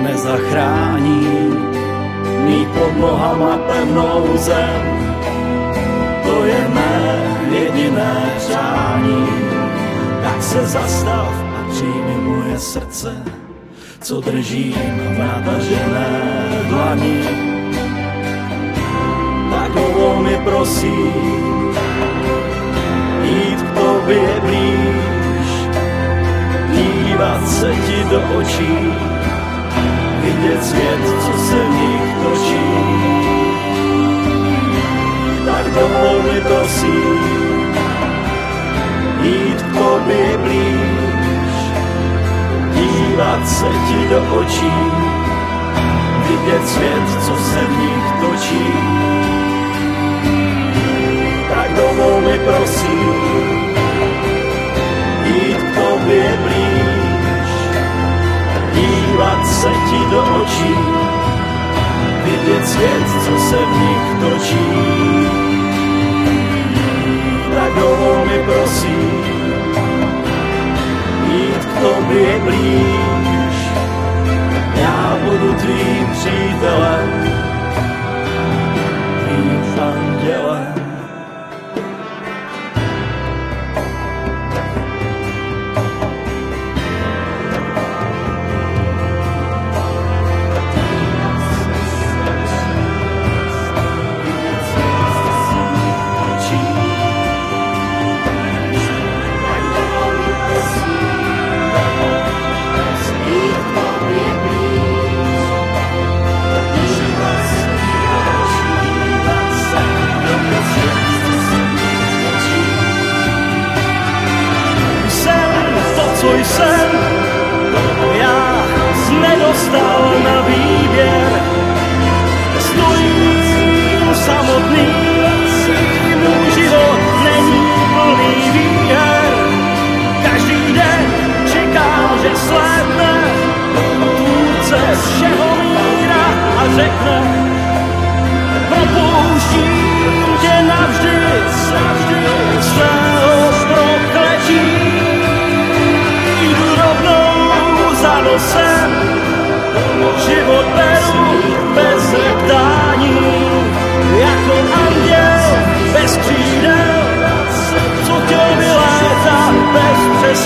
nezachrání. 0.03 1.53
Mít 2.47 2.69
pod 2.69 2.97
nohama 2.97 3.57
pevnou 3.57 4.37
zem, 4.37 4.83
to 6.25 6.45
je 6.45 6.69
mé 6.69 7.23
jediné 7.51 8.33
přání. 8.37 9.27
Tak 10.23 10.43
se 10.43 10.67
zastav 10.67 11.35
a 11.61 11.71
přijmi 11.71 12.17
moje 12.23 12.59
srdce, 12.59 13.23
co 14.01 14.21
držím 14.21 15.01
v 15.15 15.19
natažené 15.19 16.09
dlani. 16.69 17.52
Prosím, 20.45 21.77
jít 23.23 23.63
k 23.63 23.75
tobě 23.75 24.41
blíž, 24.41 25.49
dívat 26.73 27.49
se 27.49 27.75
ti 27.87 28.05
do 28.11 28.21
očí, 28.39 28.93
vidět 30.23 30.65
svět, 30.65 31.01
co 31.27 31.39
se 31.39 31.55
v 31.55 31.71
nich 31.71 32.15
točí. 32.23 32.73
Tak 35.47 35.75
dovol 35.75 36.23
mi 36.23 36.41
prosím, 36.41 37.75
jít 39.23 39.63
k 39.63 39.79
tobě 39.79 40.39
blíž, 40.39 41.55
dívat 42.75 43.49
se 43.49 43.67
ti 43.89 44.09
do 44.11 44.41
očí, 44.41 44.73
vidět 46.29 46.69
svět, 46.69 47.23
co 47.27 47.37
se 47.37 47.61
v 47.61 47.79
nich 47.79 48.13
točí. 48.21 49.03
Prosím, 52.45 53.15
jít 55.25 55.57
k 55.57 55.75
tobě 55.75 56.39
blíž, 56.43 57.51
dívat 58.73 59.47
se 59.47 59.69
ti 59.69 60.11
do 60.11 60.23
očí, 60.43 60.75
vidět 62.25 62.67
svět, 62.69 63.07
co 63.25 63.39
se 63.39 63.57
v 63.57 63.73
nich 63.81 64.21
točí. 64.21 64.69
Tak 67.55 67.75
dovol 67.75 68.25
mi 68.25 68.39
prosím, 68.45 69.25
jít 71.33 71.65
k 71.65 71.81
tobě 71.81 72.39
blíž, 72.39 73.57
já 74.75 75.17
budu 75.25 75.53
tvým 75.55 76.07
přítelem, 76.13 77.11
tvým 79.25 79.81
andělem. 79.83 80.82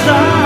Přestání. 0.07 0.46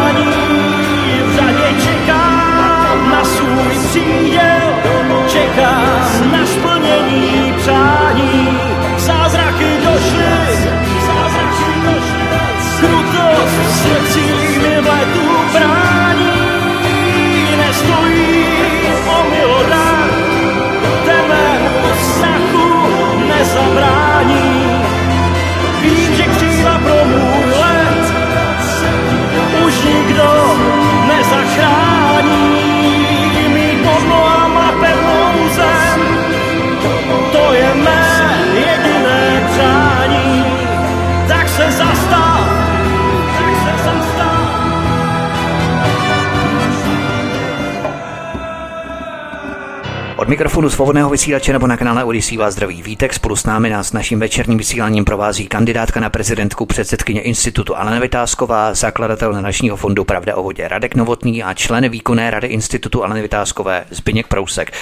Od 50.20 50.28
mikrofonu 50.28 50.70
svobodného 50.70 51.10
vysílače 51.10 51.52
nebo 51.52 51.66
na 51.66 51.76
kanále 51.76 52.04
Odisí 52.04 52.36
vás 52.36 52.54
zdraví 52.54 52.82
Vítek. 52.82 53.14
Spolu 53.14 53.36
s 53.36 53.44
námi 53.44 53.70
nás 53.70 53.92
naším 53.92 54.20
večerním 54.20 54.58
vysíláním 54.58 55.04
provází 55.04 55.46
kandidátka 55.46 56.00
na 56.00 56.10
prezidentku 56.10 56.66
předsedkyně 56.66 57.20
institutu 57.20 57.76
Alena 57.76 58.00
Vytázková, 58.00 58.74
zakladatel 58.74 59.32
nadačního 59.32 59.76
fondu 59.76 60.04
Pravda 60.04 60.36
o 60.36 60.42
vodě 60.42 60.68
Radek 60.68 60.94
Novotný 60.94 61.42
a 61.42 61.54
člen 61.54 61.88
výkonné 61.88 62.30
rady 62.30 62.46
institutu 62.46 63.04
Aleny 63.04 63.22
Vytázkové 63.22 63.84
Zbyněk 63.90 64.26
Prousek. 64.26 64.72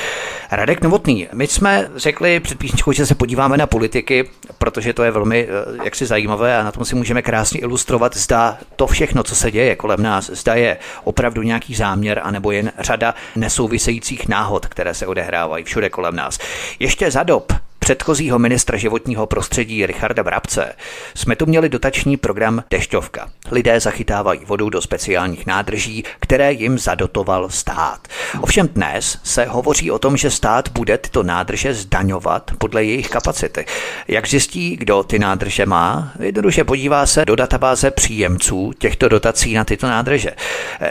Radek 0.51 0.83
Novotný, 0.83 1.29
my 1.33 1.47
jsme 1.47 1.89
řekli 1.97 2.41
před 2.41 2.59
písničkou, 2.59 2.93
že 2.93 3.07
se 3.07 3.15
podíváme 3.15 3.57
na 3.57 3.67
politiky, 3.67 4.31
protože 4.59 4.93
to 4.93 5.03
je 5.03 5.11
velmi 5.11 5.49
eh, 5.49 5.85
jaksi 5.85 6.07
zajímavé 6.07 6.59
a 6.59 6.63
na 6.63 6.73
tom 6.73 6.85
si 6.85 6.95
můžeme 6.95 7.23
krásně 7.23 7.61
ilustrovat, 7.61 8.17
zda 8.17 8.59
to 8.77 8.87
všechno, 8.87 9.23
co 9.23 9.35
se 9.35 9.51
děje 9.51 9.77
kolem 9.77 10.03
nás, 10.03 10.31
zda 10.31 10.55
je 10.55 10.77
opravdu 11.05 11.43
nějaký 11.43 11.75
záměr, 11.75 12.21
anebo 12.25 12.51
jen 12.51 12.73
řada 12.79 13.15
nesouvisejících 13.37 14.29
náhod, 14.29 14.67
které 14.67 14.95
se 14.95 15.07
odehrávají 15.07 15.28
všude 15.65 15.91
kolem 15.91 16.17
nás. 16.17 16.39
Ještě 16.79 17.11
za 17.11 17.23
dob 17.23 17.53
předchozího 17.89 18.39
ministra 18.39 18.79
životního 18.79 19.27
prostředí 19.27 19.87
Richarda 19.87 20.23
Brabce 20.23 20.73
jsme 21.15 21.37
tu 21.37 21.47
měli 21.47 21.69
dotační 21.69 22.17
program 22.17 22.65
Dešťovka. 22.71 23.29
Lidé 23.51 23.81
zachytávají 23.81 24.41
vodu 24.45 24.71
do 24.71 24.83
speciálních 24.83 25.47
nádrží, 25.47 26.05
které 26.21 26.53
jim 26.53 26.79
zadotoval 26.79 27.49
stát. 27.51 28.09
Ovšem 28.41 28.69
dnes 28.69 29.19
se 29.23 29.45
hovoří 29.45 29.91
o 29.91 29.99
tom, 29.99 30.17
že 30.17 30.31
stát 30.31 30.69
bude 30.69 30.99
tyto 30.99 31.23
nádrže 31.23 31.75
zdaňovat 31.75 32.51
podle 32.59 32.85
jejich 32.85 33.09
kapacity. 33.09 33.65
Jak 34.09 34.29
zjistí, 34.29 34.77
kdo 34.77 35.03
ty 35.03 35.19
nádrže 35.19 35.67
má? 35.67 36.13
Jednoduše 36.21 36.65
podívá 36.65 37.07
se 37.07 37.25
do 37.25 37.37
databáze 37.37 37.91
příjemců 37.91 38.73
těchto 38.79 39.09
dotací 39.09 39.55
na 39.55 39.65
tyto 39.65 39.87
nádrže. 39.87 40.31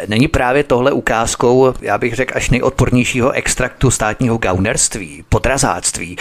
Není 0.07 0.27
právě 0.27 0.63
tohle 0.63 0.91
ukázkou, 0.91 1.73
já 1.81 1.97
bych 1.97 2.15
řekl, 2.15 2.33
až 2.37 2.49
nejodpornějšího 2.49 3.31
extraktu 3.31 3.91
státního 3.91 4.37
gaunerství, 4.37 5.23
podrazáctví. 5.29 6.17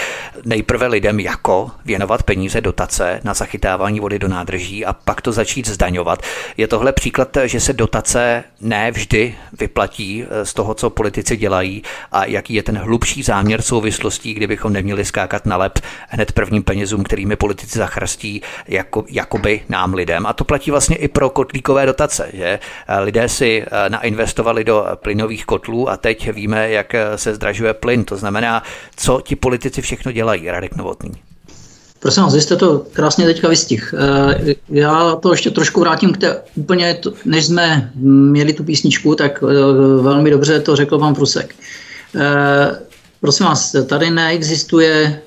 Nejprve 0.67 0.87
lidem 0.87 1.21
jako 1.21 1.71
věnovat 1.85 2.23
peníze 2.23 2.61
dotace 2.61 3.21
na 3.25 3.35
zachytávání 3.35 4.01
vody 4.01 4.19
do 4.19 4.29
nádrží 4.29 4.85
a 4.87 4.93
pak 4.93 5.21
to 5.21 5.33
začít 5.33 5.69
zdaňovat. 5.69 6.23
Je 6.57 6.69
tohle 6.69 6.93
příklad, 6.93 7.37
že 7.45 7.61
se 7.61 7.73
dotace 7.73 8.45
ne 8.61 8.91
vždy 8.91 9.35
vyplatí 9.61 10.25
eh, 10.25 10.45
z 10.45 10.55
toho, 10.55 10.75
co 10.75 10.91
politici 10.91 11.37
dělají 11.37 11.83
a 12.13 12.25
jaký 12.25 12.55
je 12.55 12.63
ten 12.63 12.79
hlubší 12.79 13.23
záměr 13.23 13.63
souvislostí, 13.63 14.35
kdybychom 14.35 14.73
neměli 14.73 15.05
skákat 15.05 15.47
na 15.47 15.57
lep 15.57 15.79
hned 16.09 16.33
prvním 16.33 16.63
penězům, 16.63 17.05
kterými 17.05 17.37
politici 17.37 17.79
zachrastí 17.79 18.43
jako, 18.69 19.05
jakoby 19.09 19.63
nám 19.69 19.95
lidem. 19.95 20.27
A 20.27 20.33
to 20.33 20.45
platí 20.45 20.71
vlastně 20.71 20.97
i 20.97 21.09
pro 21.09 21.31
kotlíkové 21.31 21.87
dotace, 21.87 22.31
že 22.33 22.59
eh, 22.89 23.01
lidé 23.01 23.29
si 23.29 23.63
eh, 23.63 23.91
nainvestovali 23.91 24.65
do 24.65 24.87
plynových 24.95 25.45
kotlů 25.45 25.91
a 25.91 25.97
teď 25.97 26.33
víme, 26.33 26.71
jak 26.71 26.95
se 27.17 27.35
zdražuje 27.35 27.75
plyn. 27.75 28.05
To 28.05 28.17
znamená, 28.17 28.63
co 28.97 29.21
ti 29.21 29.37
politici 29.37 29.83
všechno 29.83 30.13
dělají, 30.13 30.56
Radek 30.57 30.77
Novotný. 30.77 31.13
Prosím 32.01 32.23
vás, 32.23 32.35
jste 32.35 32.57
to 32.57 32.83
krásně 32.93 33.25
teďka 33.25 33.49
vystih. 33.49 33.95
Eh, 33.99 34.55
já 34.69 35.17
to 35.17 35.31
ještě 35.31 35.51
trošku 35.51 35.81
vrátím 35.81 36.13
k 36.13 36.17
té 36.17 36.37
úplně, 36.55 36.99
než 37.25 37.47
jsme 37.47 37.91
měli 37.95 38.53
tu 38.53 38.65
písničku, 38.65 39.15
tak 39.15 39.45
eh, 39.45 40.03
velmi 40.03 40.31
dobře 40.31 40.61
to 40.61 40.77
řekl 40.77 40.99
pan 40.99 41.15
Prusek. 41.15 41.55
Eh, 42.15 42.79
prosím 43.21 43.47
vás, 43.47 43.77
tady 43.87 44.11
neexistuje 44.11 45.21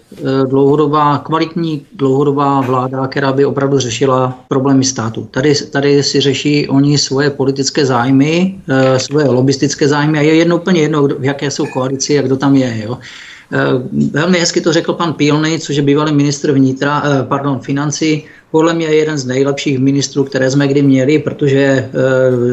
dlouhodobá, 0.50 1.18
kvalitní 1.18 1.86
dlouhodobá 1.94 2.62
vláda, 2.62 3.08
která 3.08 3.34
by 3.34 3.46
opravdu 3.46 3.80
řešila 3.80 4.40
problémy 4.48 4.86
státu. 4.86 5.28
Tady, 5.32 5.56
tady 5.56 6.04
si 6.04 6.22
řeší 6.22 6.68
oni 6.68 6.98
svoje 6.98 7.30
politické 7.30 7.86
zájmy, 7.86 8.60
svoje 8.98 9.26
lobistické 9.26 9.88
zájmy 9.88 10.20
a 10.20 10.22
je 10.22 10.36
jedno 10.36 10.56
úplně 10.56 10.82
jedno, 10.82 11.08
v 11.08 11.24
jaké 11.24 11.52
jsou 11.52 11.66
koalici 11.66 12.20
a 12.20 12.22
kdo 12.22 12.38
tam 12.38 12.56
je. 12.56 12.82
Jo. 12.84 12.98
Eh, 13.52 13.58
velmi 14.12 14.40
hezky 14.40 14.62
to 14.62 14.74
řekl 14.74 14.94
pan 14.94 15.14
Pilný, 15.14 15.60
což 15.60 15.76
je 15.76 15.82
bývalý 15.82 16.14
ministr 16.14 16.52
vnitra, 16.52 17.04
eh, 17.06 17.24
pardon, 17.24 17.60
financí. 17.60 18.26
Podle 18.52 18.74
mě 18.74 18.86
je 18.86 18.96
jeden 18.96 19.18
z 19.18 19.26
nejlepších 19.26 19.80
ministrů, 19.80 20.24
které 20.24 20.52
jsme 20.52 20.68
kdy 20.68 20.82
měli, 20.82 21.20
protože 21.20 21.60
eh, 21.60 21.90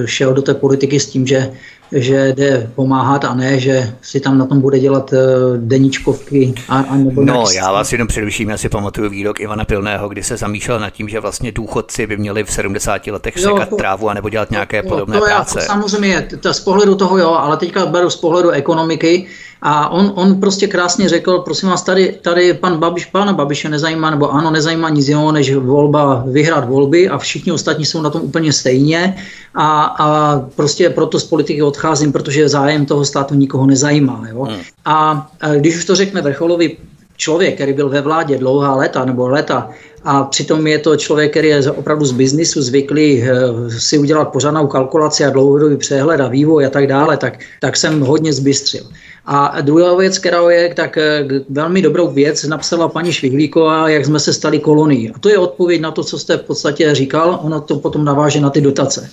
šel 0.07 0.35
do 0.35 0.43
té 0.43 0.55
politiky 0.55 1.01
s 1.01 1.07
tím, 1.07 1.27
že 1.27 1.51
že 1.93 2.33
jde 2.37 2.71
pomáhat 2.75 3.25
a 3.25 3.35
ne, 3.35 3.61
že 3.61 3.95
si 4.03 4.21
tam 4.21 4.39
na 4.39 4.47
tom 4.47 4.61
bude 4.61 4.79
dělat 4.79 5.15
deníčkovky. 5.57 6.55
A, 6.69 6.79
a 6.79 6.97
nebo 6.97 7.25
no, 7.25 7.45
já 7.55 7.73
vás 7.73 7.93
jenom 7.93 8.09
předuším, 8.09 8.49
já 8.49 8.57
si 8.57 8.69
pamatuju 8.69 9.11
výrok 9.11 9.41
Ivana 9.41 9.65
Pilného, 9.65 10.09
kdy 10.09 10.23
se 10.23 10.37
zamýšlel 10.37 10.81
nad 10.81 10.91
tím, 10.91 11.09
že 11.09 11.21
vlastně 11.21 11.53
důchodci 11.53 12.07
by 12.07 12.17
měli 12.17 12.45
v 12.45 12.53
70 12.53 13.07
letech 13.07 13.37
jo, 13.37 13.43
sekat 13.43 13.69
to, 13.69 13.77
trávu 13.77 14.09
a 14.09 14.15
nebo 14.15 14.29
dělat 14.29 14.51
nějaké 14.51 14.83
to, 14.83 14.89
podobné 14.89 15.15
to, 15.15 15.21
to 15.21 15.27
práce. 15.27 15.59
Já, 15.59 15.67
samozřejmě, 15.67 16.29
to 16.41 16.55
z 16.55 16.61
pohledu 16.61 16.95
toho 16.95 17.19
jo, 17.19 17.31
ale 17.31 17.57
teďka 17.57 17.87
beru 17.87 18.11
z 18.11 18.17
pohledu 18.17 18.51
ekonomiky, 18.51 19.27
a 19.63 19.89
on, 19.89 20.13
on 20.15 20.41
prostě 20.41 20.67
krásně 20.67 21.09
řekl, 21.09 21.39
prosím 21.39 21.69
vás, 21.69 21.83
tady, 21.83 22.19
tady 22.23 22.55
pan 22.55 22.79
Babiš, 22.79 23.05
pana 23.05 23.33
Babiše 23.33 23.69
nezajímá, 23.69 24.11
nebo 24.11 24.31
ano, 24.31 24.51
nezajímá 24.51 24.89
nic 24.89 25.09
jiného, 25.09 25.33
než 25.33 25.55
volba, 25.55 26.25
vyhrát 26.27 26.69
volby 26.69 27.09
a 27.09 27.19
všichni 27.19 27.53
ostatní 27.53 27.85
jsou 27.85 28.03
na 28.03 28.11
tom 28.11 28.23
úplně 28.23 28.53
stejně 28.53 29.17
a, 29.55 29.83
a 29.85 30.41
prostě 30.57 30.91
proto 30.91 31.21
z 31.21 31.25
politiky 31.25 31.63
odcházím, 31.63 32.13
protože 32.13 32.49
zájem 32.49 32.87
toho 32.87 33.05
státu 33.05 33.35
nikoho 33.35 33.67
nezajímá. 33.67 34.27
Jo? 34.31 34.43
Hmm. 34.43 34.61
A, 34.85 35.29
a 35.41 35.55
když 35.55 35.77
už 35.77 35.85
to 35.85 35.97
řekne 35.97 36.23
vrcholový 36.23 36.77
člověk, 37.17 37.55
který 37.55 37.73
byl 37.73 37.89
ve 37.89 38.01
vládě 38.01 38.39
dlouhá 38.39 38.75
léta 38.75 39.05
nebo 39.05 39.29
léta, 39.29 39.71
a 40.05 40.25
přitom 40.25 40.67
je 40.67 40.79
to 40.79 40.97
člověk, 40.97 41.31
který 41.31 41.49
je 41.49 41.71
opravdu 41.71 42.05
z 42.05 42.13
biznisu 42.13 42.63
zvyklý 42.63 43.23
eh, 43.23 43.31
si 43.71 43.99
udělat 43.99 44.25
pořádnou 44.25 44.67
kalkulaci 44.67 45.25
a 45.25 45.31
dlouhodobý 45.31 45.77
přehled 45.77 46.21
a 46.21 46.29
vývoj 46.29 46.67
a 46.67 46.71
tak 46.71 46.87
dále, 46.87 47.17
tak, 47.17 47.39
tak 47.61 47.77
jsem 47.77 48.01
hodně 48.01 48.33
zbystřil. 48.33 48.87
A 49.27 49.61
druhá 49.61 49.95
věc, 49.95 50.19
která 50.19 50.51
je, 50.51 50.75
tak 50.75 50.99
eh, 50.99 51.25
velmi 51.49 51.83
dobrou 51.83 52.11
věc 52.11 52.45
napsala 52.45 52.89
paní 52.89 53.13
Švihlíková, 53.13 53.89
jak 53.89 54.07
jsme 54.07 54.21
se 54.21 54.33
stali 54.33 54.59
kolonií. 54.59 55.11
A 55.11 55.19
to 55.19 55.29
je 55.29 55.39
odpověď 55.39 55.81
na 55.81 55.91
to, 55.91 56.05
co 56.05 56.19
jste 56.19 56.37
v 56.37 56.43
podstatě 56.43 56.95
říkal, 56.95 57.41
ono 57.43 57.61
to 57.61 57.77
potom 57.77 58.05
naváže 58.05 58.41
na 58.41 58.51
ty 58.51 58.61
dotace. 58.61 59.11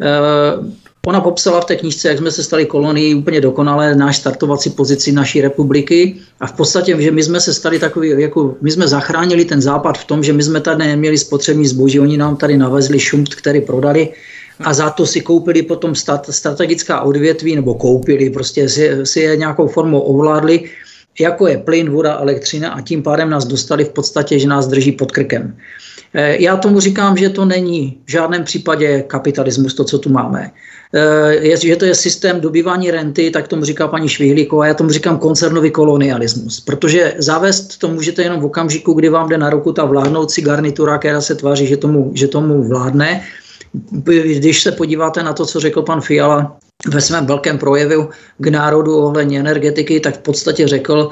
Eh, 0.00 0.88
ona 1.06 1.20
popsala 1.20 1.60
v 1.60 1.64
té 1.64 1.76
knížce, 1.76 2.08
jak 2.08 2.18
jsme 2.18 2.30
se 2.30 2.44
stali 2.44 2.66
kolonií 2.66 3.14
úplně 3.14 3.40
dokonale, 3.40 3.94
náš 3.94 4.16
startovací 4.16 4.70
pozici 4.70 5.12
naší 5.12 5.40
republiky 5.40 6.16
a 6.40 6.46
v 6.46 6.52
podstatě, 6.52 6.96
že 7.02 7.10
my 7.10 7.22
jsme 7.22 7.40
se 7.40 7.54
stali 7.54 7.78
takový, 7.78 8.08
jako 8.16 8.56
my 8.60 8.70
jsme 8.70 8.88
zachránili 8.88 9.44
ten 9.44 9.60
západ 9.60 9.98
v 9.98 10.04
tom, 10.04 10.22
že 10.22 10.32
my 10.32 10.42
jsme 10.42 10.60
tady 10.60 10.86
neměli 10.86 11.18
spotřební 11.18 11.66
zboží, 11.66 12.00
oni 12.00 12.16
nám 12.16 12.36
tady 12.36 12.56
navezli 12.56 13.00
šumt, 13.00 13.34
který 13.34 13.60
prodali 13.60 14.08
a 14.60 14.74
za 14.74 14.90
to 14.90 15.06
si 15.06 15.20
koupili 15.20 15.62
potom 15.62 15.94
stat, 15.94 16.26
strategická 16.30 17.00
odvětví, 17.00 17.56
nebo 17.56 17.74
koupili, 17.74 18.30
prostě 18.30 18.68
si, 18.68 19.06
si 19.06 19.20
je 19.20 19.36
nějakou 19.36 19.68
formou 19.68 20.00
ovládli, 20.00 20.70
jako 21.20 21.46
je 21.46 21.58
plyn, 21.58 21.90
voda, 21.90 22.18
elektřina 22.18 22.70
a 22.70 22.80
tím 22.80 23.02
pádem 23.02 23.30
nás 23.30 23.44
dostali 23.44 23.84
v 23.84 23.88
podstatě, 23.88 24.38
že 24.38 24.48
nás 24.48 24.66
drží 24.66 24.92
pod 24.92 25.12
krkem. 25.12 25.56
Eh, 26.14 26.42
já 26.42 26.56
tomu 26.56 26.80
říkám, 26.80 27.16
že 27.16 27.28
to 27.28 27.44
není 27.44 27.98
v 28.06 28.10
žádném 28.10 28.44
případě 28.44 29.04
kapitalismus, 29.06 29.74
to, 29.74 29.84
co 29.84 29.98
tu 29.98 30.10
máme. 30.10 30.50
Eh, 30.94 31.34
je, 31.34 31.56
že 31.56 31.76
to 31.76 31.84
je 31.84 31.94
systém 31.94 32.40
dobývání 32.40 32.90
renty, 32.90 33.30
tak 33.30 33.48
tomu 33.48 33.64
říká 33.64 33.88
paní 33.88 34.08
Švihlíková, 34.08 34.66
já 34.66 34.74
tomu 34.74 34.90
říkám 34.90 35.18
koncernový 35.18 35.70
kolonialismus, 35.70 36.60
protože 36.60 37.14
zavést 37.18 37.78
to 37.78 37.88
můžete 37.88 38.22
jenom 38.22 38.40
v 38.40 38.44
okamžiku, 38.44 38.92
kdy 38.92 39.08
vám 39.08 39.28
jde 39.28 39.38
na 39.38 39.50
ruku 39.50 39.72
ta 39.72 39.84
vládnoucí 39.84 40.42
garnitura, 40.42 40.98
která 40.98 41.20
se 41.20 41.34
tváří, 41.34 41.66
že 41.66 41.76
tomu, 41.76 42.10
že 42.14 42.28
tomu 42.28 42.68
vládne, 42.68 43.22
když 44.38 44.62
se 44.62 44.72
podíváte 44.72 45.22
na 45.22 45.32
to, 45.32 45.46
co 45.46 45.60
řekl 45.60 45.82
pan 45.82 46.00
Fiala 46.00 46.56
ve 46.86 47.00
svém 47.00 47.26
velkém 47.26 47.58
projevu 47.58 48.08
k 48.38 48.46
národu 48.46 48.96
ohledně 48.96 49.40
energetiky, 49.40 50.00
tak 50.00 50.14
v 50.14 50.18
podstatě 50.18 50.68
řekl, 50.68 51.08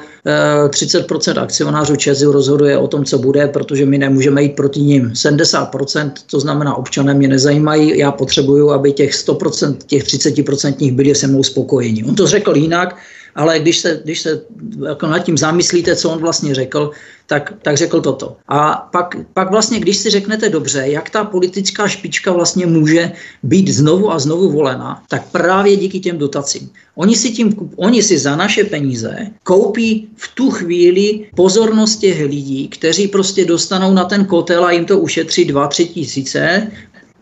30% 0.67 1.37
eh, 1.37 1.39
akcionářů 1.39 1.95
ČEZu 1.95 2.31
rozhoduje 2.31 2.77
o 2.77 2.87
tom, 2.87 3.05
co 3.05 3.17
bude, 3.17 3.47
protože 3.47 3.85
my 3.85 3.97
nemůžeme 3.97 4.43
jít 4.43 4.55
proti 4.55 4.79
ním. 4.79 5.09
70%, 5.09 6.11
to 6.31 6.39
znamená 6.39 6.75
občané 6.75 7.13
mě 7.13 7.27
nezajímají, 7.27 7.97
já 7.99 8.11
potřebuju, 8.11 8.71
aby 8.71 8.91
těch 8.91 9.13
100%, 9.13 9.77
těch 9.87 10.03
30% 10.03 10.95
byli 10.95 11.15
se 11.15 11.27
mnou 11.27 11.43
spokojeni. 11.43 12.03
On 12.03 12.15
to 12.15 12.27
řekl 12.27 12.57
jinak, 12.57 12.95
ale 13.37 13.59
když 13.59 13.77
se, 13.77 14.01
když 14.03 14.19
se 14.21 14.41
jako 14.87 15.07
nad 15.07 15.19
tím 15.19 15.37
zamyslíte, 15.37 15.95
co 15.95 16.09
on 16.09 16.19
vlastně 16.19 16.55
řekl, 16.55 16.91
tak, 17.27 17.53
tak 17.61 17.77
řekl 17.77 18.01
toto. 18.01 18.37
A 18.47 18.89
pak, 18.91 19.15
pak 19.33 19.51
vlastně, 19.51 19.79
když 19.79 19.97
si 19.97 20.09
řeknete 20.09 20.49
dobře, 20.49 20.83
jak 20.85 21.09
ta 21.09 21.23
politická 21.23 21.87
špička 21.87 22.31
vlastně 22.31 22.65
může 22.65 23.11
být 23.43 23.67
znovu 23.67 24.11
a 24.11 24.19
znovu 24.19 24.51
volena, 24.51 25.03
tak 25.09 25.31
právě 25.31 25.75
díky 25.75 25.99
těm 25.99 26.17
dotacím. 26.17 26.69
Oni 26.95 27.15
si, 27.15 27.31
tím, 27.31 27.69
oni 27.75 28.03
si 28.03 28.17
za 28.17 28.35
naše 28.35 28.63
peníze 28.63 29.17
koupí 29.43 30.09
v 30.15 30.27
tu 30.35 30.51
chvíli 30.51 31.29
pozornost 31.35 31.95
těch 31.95 32.25
lidí, 32.25 32.67
kteří 32.67 33.07
prostě 33.07 33.45
dostanou 33.45 33.93
na 33.93 34.03
ten 34.03 34.25
kotel 34.25 34.65
a 34.65 34.71
jim 34.71 34.85
to 34.85 34.99
ušetří 34.99 35.53
2-3 35.53 35.87
tisíce, 35.87 36.71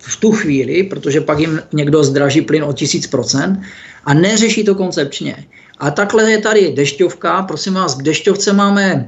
v 0.08 0.16
tu 0.16 0.32
chvíli, 0.32 0.84
protože 0.84 1.22
pak 1.22 1.40
jim 1.40 1.62
někdo 1.74 2.04
zdraží 2.04 2.42
plyn 2.42 2.64
o 2.64 2.74
tisíc 2.74 3.08
procent 3.08 3.60
a 4.06 4.14
neřeší 4.14 4.64
to 4.64 4.76
koncepčně. 4.76 5.46
A 5.80 5.92
takhle 5.92 6.32
je 6.32 6.38
tady 6.38 6.72
dešťovka, 6.72 7.42
prosím 7.42 7.74
vás, 7.74 7.96
k 7.96 8.02
dešťovce 8.02 8.54
máme 8.54 9.08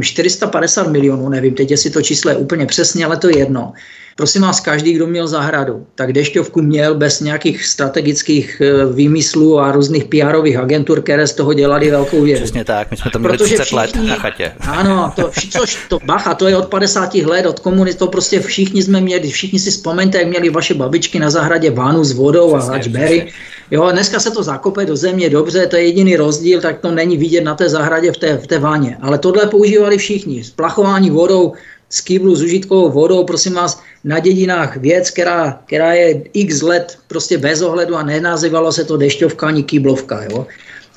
450 0.00 0.88
milionů, 0.88 1.28
nevím 1.28 1.54
teď, 1.54 1.70
jestli 1.70 1.90
to 1.90 2.02
číslo 2.02 2.30
je 2.30 2.36
úplně 2.36 2.66
přesně, 2.66 3.04
ale 3.04 3.16
to 3.16 3.28
je 3.28 3.38
jedno. 3.38 3.72
Prosím 4.16 4.42
vás, 4.42 4.60
každý, 4.60 4.92
kdo 4.92 5.06
měl 5.06 5.28
zahradu, 5.28 5.86
tak 5.94 6.12
dešťovku 6.12 6.62
měl 6.62 6.94
bez 6.94 7.20
nějakých 7.20 7.66
strategických 7.66 8.62
eh, 8.64 8.86
výmyslů 8.92 9.60
a 9.60 9.72
různých 9.72 10.04
pr 10.04 10.58
agentur, 10.58 11.02
které 11.02 11.26
z 11.26 11.32
toho 11.32 11.54
dělali 11.54 11.90
velkou 11.90 12.22
věc. 12.22 12.40
Přesně 12.40 12.64
tak, 12.64 12.90
my 12.90 12.96
jsme 12.96 13.10
to 13.10 13.18
měli 13.18 13.38
Protože 13.38 13.54
30 13.54 13.62
všichni, 13.62 13.78
let 13.78 14.08
na 14.08 14.16
chatě. 14.16 14.52
Ano, 14.60 15.12
to, 15.16 15.30
což 15.50 15.78
to, 15.88 15.98
bacha, 16.04 16.34
to 16.34 16.48
je 16.48 16.56
od 16.56 16.68
50 16.68 17.14
let, 17.14 17.46
od 17.46 17.60
komunistů, 17.60 18.04
to 18.04 18.10
prostě 18.10 18.40
všichni 18.40 18.82
jsme 18.82 19.00
měli, 19.00 19.30
všichni 19.30 19.58
si 19.58 19.70
vzpomeňte, 19.70 20.18
jak 20.18 20.28
měli 20.28 20.50
vaše 20.50 20.74
babičky 20.74 21.18
na 21.18 21.30
zahradě 21.30 21.70
vánu 21.70 22.04
s 22.04 22.12
vodou 22.12 22.54
a 22.54 22.60
hačbery. 22.60 23.32
Jo, 23.74 23.90
dneska 23.90 24.20
se 24.20 24.30
to 24.30 24.42
zakope 24.42 24.86
do 24.86 24.96
země, 24.96 25.30
dobře, 25.30 25.66
to 25.66 25.76
je 25.76 25.82
jediný 25.82 26.16
rozdíl, 26.16 26.60
tak 26.60 26.78
to 26.78 26.90
není 26.90 27.16
vidět 27.16 27.44
na 27.44 27.54
té 27.54 27.68
zahradě 27.68 28.12
v 28.12 28.16
té, 28.16 28.36
v 28.36 28.46
té 28.46 28.58
váně. 28.58 28.98
Ale 29.00 29.18
tohle 29.18 29.46
používali 29.46 29.98
všichni. 29.98 30.44
Splachování 30.44 31.10
vodou, 31.10 31.52
z 31.90 32.00
kýblu 32.00 32.36
s 32.36 32.42
užitkovou 32.42 32.90
vodou, 32.90 33.24
prosím 33.24 33.54
vás, 33.54 33.82
na 34.04 34.18
dědinách 34.18 34.76
věc, 34.76 35.10
která, 35.10 35.58
která 35.66 35.92
je 35.92 36.22
x 36.32 36.62
let 36.62 36.98
prostě 37.08 37.38
bez 37.38 37.62
ohledu 37.62 37.96
a 37.96 38.02
nenazývalo 38.02 38.72
se 38.72 38.84
to 38.84 38.96
dešťovka 38.96 39.46
ani 39.46 39.62
kýblovka. 39.62 40.22
Jo? 40.22 40.46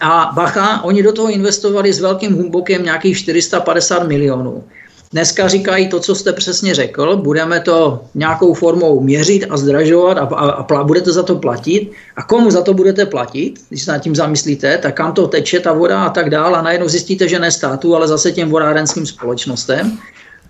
A 0.02 0.32
bacha, 0.36 0.84
oni 0.84 1.04
do 1.04 1.12
toho 1.12 1.32
investovali 1.32 1.94
s 1.94 2.00
velkým 2.00 2.34
humbokem 2.34 2.84
nějakých 2.84 3.18
450 3.18 4.08
milionů. 4.08 4.64
Dneska 5.12 5.48
říkají 5.48 5.88
to, 5.88 6.00
co 6.00 6.16
jste 6.16 6.34
přesně 6.34 6.76
řekl, 6.76 7.18
budeme 7.18 7.60
to 7.60 8.02
nějakou 8.16 8.54
formou 8.54 9.00
měřit 9.00 9.46
a 9.50 9.58
zdražovat 9.58 10.18
a, 10.18 10.22
a, 10.22 10.50
a 10.50 10.84
budete 10.84 11.12
za 11.12 11.24
to 11.24 11.36
platit. 11.36 11.92
A 12.16 12.24
komu 12.24 12.52
za 12.52 12.62
to 12.62 12.74
budete 12.74 13.06
platit, 13.06 13.54
když 13.70 13.84
se 13.84 13.92
nad 13.92 14.00
tím 14.00 14.16
zamyslíte, 14.16 14.78
tak 14.78 14.96
kam 14.96 15.14
to 15.14 15.28
teče 15.28 15.60
ta 15.60 15.74
voda 15.74 16.04
a 16.04 16.10
tak 16.10 16.30
dále. 16.30 16.58
A 16.58 16.62
najednou 16.62 16.88
zjistíte, 16.88 17.28
že 17.28 17.40
ne 17.40 17.52
státu, 17.52 17.96
ale 17.96 18.08
zase 18.08 18.32
těm 18.32 18.50
vodárenským 18.50 19.06
společnostem. 19.06 19.98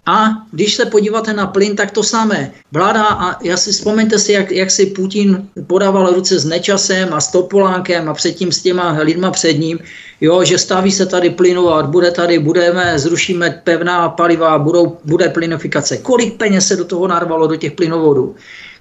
A 0.08 0.28
když 0.52 0.76
se 0.76 0.86
podíváte 0.86 1.34
na 1.34 1.48
plyn, 1.48 1.76
tak 1.76 1.92
to 1.92 2.04
samé. 2.04 2.52
Vláda, 2.72 3.04
a 3.06 3.44
já 3.44 3.58
si 3.58 3.72
vzpomeňte 3.72 4.20
si, 4.20 4.32
jak, 4.32 4.52
jak 4.52 4.72
si 4.72 4.86
Putin 4.86 5.50
podával 5.68 6.14
ruce 6.14 6.40
s 6.40 6.46
Nečasem 6.46 7.14
a 7.14 7.22
s 7.22 7.32
Topolánkem 7.32 8.10
a 8.10 8.14
předtím 8.14 8.52
s 8.52 8.62
těma 8.62 8.92
lidma 8.92 9.32
před 9.32 9.54
ním, 9.54 9.80
jo, 10.22 10.44
že 10.44 10.58
staví 10.58 10.92
se 10.92 11.06
tady 11.06 11.30
plynovat, 11.30 11.90
bude 11.90 12.12
tady, 12.12 12.40
budeme, 12.40 13.00
zrušíme 13.00 13.62
pevná 13.64 14.10
paliva, 14.10 14.60
budou, 14.60 14.98
bude 15.06 15.30
plynofikace. 15.30 15.98
Kolik 15.98 16.38
peněz 16.38 16.68
se 16.68 16.76
do 16.76 16.86
toho 16.86 17.08
narvalo, 17.08 17.48
do 17.48 17.56
těch 17.56 17.72
plynovodů? 17.72 18.36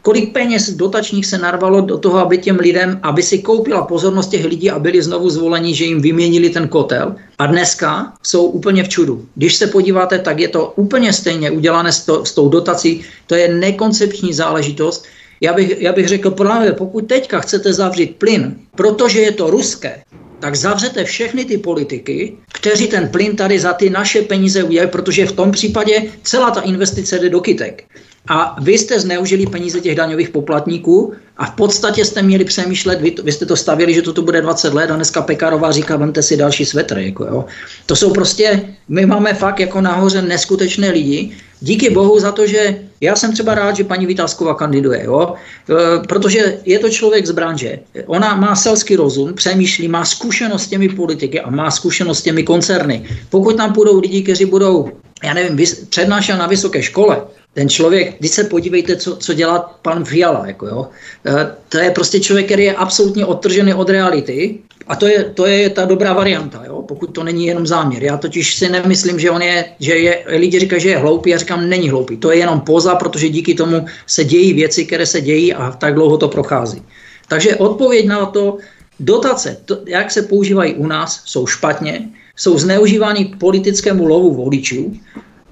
Kolik 0.07 0.33
peněz 0.33 0.71
dotačních 0.71 1.27
se 1.27 1.39
narvalo 1.39 1.81
do 1.81 1.99
toho, 1.99 2.19
aby 2.19 2.39
těm 2.39 2.57
lidem, 2.57 3.01
aby 3.03 3.23
si 3.23 3.39
koupila 3.39 3.83
pozornost 3.83 4.31
těch 4.31 4.45
lidí 4.45 4.71
a 4.71 4.79
byli 4.79 5.03
znovu 5.03 5.31
zvoleni, 5.31 5.75
že 5.75 5.85
jim 5.85 6.01
vyměnili 6.01 6.51
ten 6.51 6.69
kotel. 6.69 7.17
A 7.39 7.47
dneska 7.47 8.13
jsou 8.23 8.47
úplně 8.47 8.85
v 8.85 8.89
čudu. 8.89 9.27
Když 9.35 9.55
se 9.55 9.67
podíváte, 9.67 10.19
tak 10.19 10.39
je 10.39 10.49
to 10.49 10.73
úplně 10.77 11.13
stejně 11.13 11.51
udělané 11.51 11.93
s, 11.93 12.05
to, 12.05 12.25
s 12.25 12.35
tou 12.35 12.49
dotací. 12.49 13.03
To 13.27 13.35
je 13.35 13.55
nekoncepční 13.55 14.33
záležitost. 14.33 15.05
Já 15.41 15.53
bych, 15.53 15.83
já 15.83 15.93
bych 15.93 16.09
řekl 16.09 16.31
právě, 16.31 16.73
pokud 16.73 17.07
teďka 17.11 17.41
chcete 17.41 17.73
zavřít 17.73 18.17
plyn, 18.17 18.55
protože 18.77 19.21
je 19.21 19.33
to 19.33 19.51
ruské, 19.51 20.07
tak 20.39 20.55
zavřete 20.55 21.05
všechny 21.05 21.45
ty 21.45 21.59
politiky, 21.59 22.39
kteří 22.53 22.87
ten 22.87 23.09
plyn 23.09 23.37
tady 23.37 23.59
za 23.59 23.73
ty 23.73 23.91
naše 23.91 24.23
peníze 24.23 24.63
udělají, 24.63 24.91
protože 24.91 25.27
v 25.27 25.33
tom 25.33 25.51
případě 25.51 26.03
celá 26.23 26.51
ta 26.51 26.61
investice 26.61 27.19
jde 27.19 27.31
do 27.31 27.41
kytek. 27.41 27.85
A 28.29 28.57
vy 28.61 28.73
jste 28.73 29.01
zneužili 29.01 29.47
peníze 29.47 29.81
těch 29.81 29.95
daňových 29.95 30.29
poplatníků 30.29 31.15
a 31.37 31.47
v 31.47 31.55
podstatě 31.55 32.05
jste 32.05 32.23
měli 32.23 32.45
přemýšlet, 32.45 33.01
vy, 33.01 33.15
vy 33.23 33.33
jste 33.33 33.47
to 33.47 33.57
stavili, 33.57 33.95
že 33.95 34.03
toto 34.03 34.23
bude 34.23 34.43
20 34.43 34.75
let 34.75 34.91
a 34.91 34.97
dneska 34.97 35.23
Pekarová 35.23 35.73
říká, 35.73 35.97
vemte 35.97 36.23
si 36.23 36.37
další 36.37 36.65
svetr. 36.65 36.99
Jako 36.99 37.25
jo. 37.25 37.45
To 37.87 37.97
jsou 37.97 38.11
prostě, 38.11 38.63
my 38.89 39.07
máme 39.07 39.35
fakt 39.35 39.61
jako 39.61 39.81
nahoře 39.81 40.23
neskutečné 40.23 40.91
lidi. 40.91 41.31
Díky 41.61 41.91
bohu 41.91 42.21
za 42.21 42.33
to, 42.33 42.47
že 42.47 42.79
já 43.01 43.17
jsem 43.17 43.33
třeba 43.33 43.55
rád, 43.55 43.77
že 43.77 43.85
paní 43.85 44.07
Vytázková 44.07 44.55
kandiduje, 44.55 45.05
jo? 45.05 45.35
E, 45.35 46.07
protože 46.07 46.59
je 46.65 46.79
to 46.79 46.91
člověk 46.91 47.27
z 47.27 47.31
branže. 47.31 47.79
Ona 48.07 48.35
má 48.35 48.57
selský 48.57 48.97
rozum, 48.97 49.35
přemýšlí, 49.35 49.89
má 49.89 50.05
zkušenost 50.05 50.63
s 50.63 50.69
těmi 50.69 50.89
politiky 50.89 51.41
a 51.41 51.51
má 51.51 51.71
zkušenost 51.71 52.19
s 52.19 52.23
těmi 52.23 52.43
koncerny. 52.43 53.05
Pokud 53.31 53.57
tam 53.57 53.73
půjdou 53.73 54.01
lidi, 54.01 54.23
kteří 54.23 54.45
budou, 54.45 54.91
já 55.25 55.35
nevím, 55.35 55.67
přednášet 55.89 56.37
na 56.37 56.47
vysoké 56.47 56.83
škole, 56.83 57.23
ten 57.57 57.69
člověk, 57.69 58.17
když 58.19 58.31
se 58.31 58.45
podívejte, 58.45 58.97
co, 58.97 59.17
co 59.17 59.33
dělá 59.33 59.79
pan 59.83 60.05
Fiala, 60.05 60.47
jako 60.47 60.67
jo, 60.67 60.89
e, 61.27 61.33
to 61.69 61.79
je 61.79 61.91
prostě 61.91 62.21
člověk, 62.21 62.47
který 62.47 62.65
je 62.65 62.75
absolutně 62.75 63.25
odtržený 63.25 63.75
od 63.75 63.91
reality 63.91 64.59
a 64.87 64.97
to 64.97 65.07
je, 65.07 65.25
to 65.25 65.47
je 65.47 65.71
ta 65.71 65.85
dobrá 65.85 66.13
varianta, 66.13 66.63
jo, 66.67 66.83
pokud 66.83 67.07
to 67.07 67.25
není 67.25 67.47
jenom 67.47 67.67
záměr. 67.67 68.05
Já 68.05 68.17
totiž 68.17 68.57
si 68.57 68.69
nemyslím, 68.69 69.19
že 69.19 69.31
on 69.31 69.43
je, 69.43 69.65
že 69.81 69.95
je, 69.97 70.25
lidi 70.27 70.61
říkají, 70.61 70.83
že 70.83 70.89
je 70.89 70.99
hloupý, 70.99 71.31
já 71.31 71.39
říkám, 71.39 71.69
není 71.69 71.91
hloupý. 71.91 72.17
To 72.17 72.31
je 72.31 72.39
jenom 72.39 72.61
poza, 72.61 72.95
protože 72.95 73.29
díky 73.29 73.55
tomu 73.55 73.87
se 74.07 74.25
dějí 74.25 74.53
věci, 74.53 74.85
které 74.85 75.07
se 75.07 75.21
dějí 75.21 75.55
a 75.55 75.73
tak 75.73 75.95
dlouho 75.95 76.19
to 76.19 76.29
prochází. 76.29 76.83
Takže 77.29 77.57
odpověď 77.57 78.07
na 78.07 78.27
to, 78.27 78.59
dotace, 79.01 79.57
to, 79.65 79.79
jak 79.87 80.11
se 80.11 80.23
používají 80.23 80.75
u 80.75 80.87
nás, 80.87 81.23
jsou 81.25 81.47
špatně, 81.47 82.09
jsou 82.37 82.59
zneužívány 82.59 83.33
politickému 83.41 84.07
lovu 84.07 84.35
voličů 84.35 84.93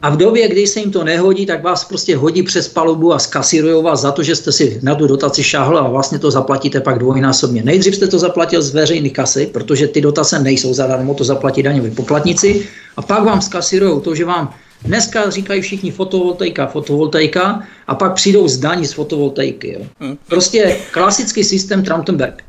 a 0.04 0.10
v 0.10 0.16
době, 0.16 0.48
kdy 0.48 0.66
se 0.66 0.80
jim 0.80 0.90
to 0.90 1.04
nehodí, 1.04 1.46
tak 1.46 1.62
vás 1.62 1.84
prostě 1.84 2.16
hodí 2.16 2.42
přes 2.42 2.68
palubu 2.68 3.12
a 3.12 3.18
skasírují 3.18 3.84
vás 3.84 4.00
za 4.00 4.12
to, 4.12 4.22
že 4.22 4.36
jste 4.36 4.52
si 4.52 4.80
na 4.82 4.94
tu 4.94 5.06
dotaci 5.06 5.42
šáhli 5.44 5.78
a 5.78 5.88
vlastně 5.88 6.18
to 6.18 6.30
zaplatíte 6.30 6.80
pak 6.80 6.98
dvojnásobně. 6.98 7.62
Nejdřív 7.62 7.96
jste 7.96 8.06
to 8.06 8.18
zaplatil 8.18 8.62
z 8.62 8.74
veřejné 8.74 9.08
kasy, 9.08 9.46
protože 9.46 9.88
ty 9.88 10.00
dotace 10.00 10.38
nejsou 10.38 10.74
zadarmo, 10.74 11.14
to 11.14 11.24
zaplatí 11.24 11.62
daňoví 11.62 11.90
poplatníci 11.90 12.68
a 12.96 13.02
pak 13.02 13.24
vám 13.24 13.40
skasírují 13.40 14.00
to, 14.00 14.14
že 14.14 14.24
vám 14.24 14.54
Dneska 14.84 15.30
říkají 15.30 15.62
všichni 15.62 15.90
fotovoltaika, 15.90 16.66
fotovoltaika 16.66 17.62
a 17.86 17.94
pak 17.94 18.14
přijdou 18.14 18.48
z 18.48 18.58
daní 18.58 18.86
z 18.86 18.92
fotovoltaiky. 18.92 19.72
Jo. 19.72 19.80
Hm. 20.00 20.16
Prostě 20.28 20.76
klasický 20.90 21.44
systém 21.44 21.82
Trumpenberg. 21.82 22.44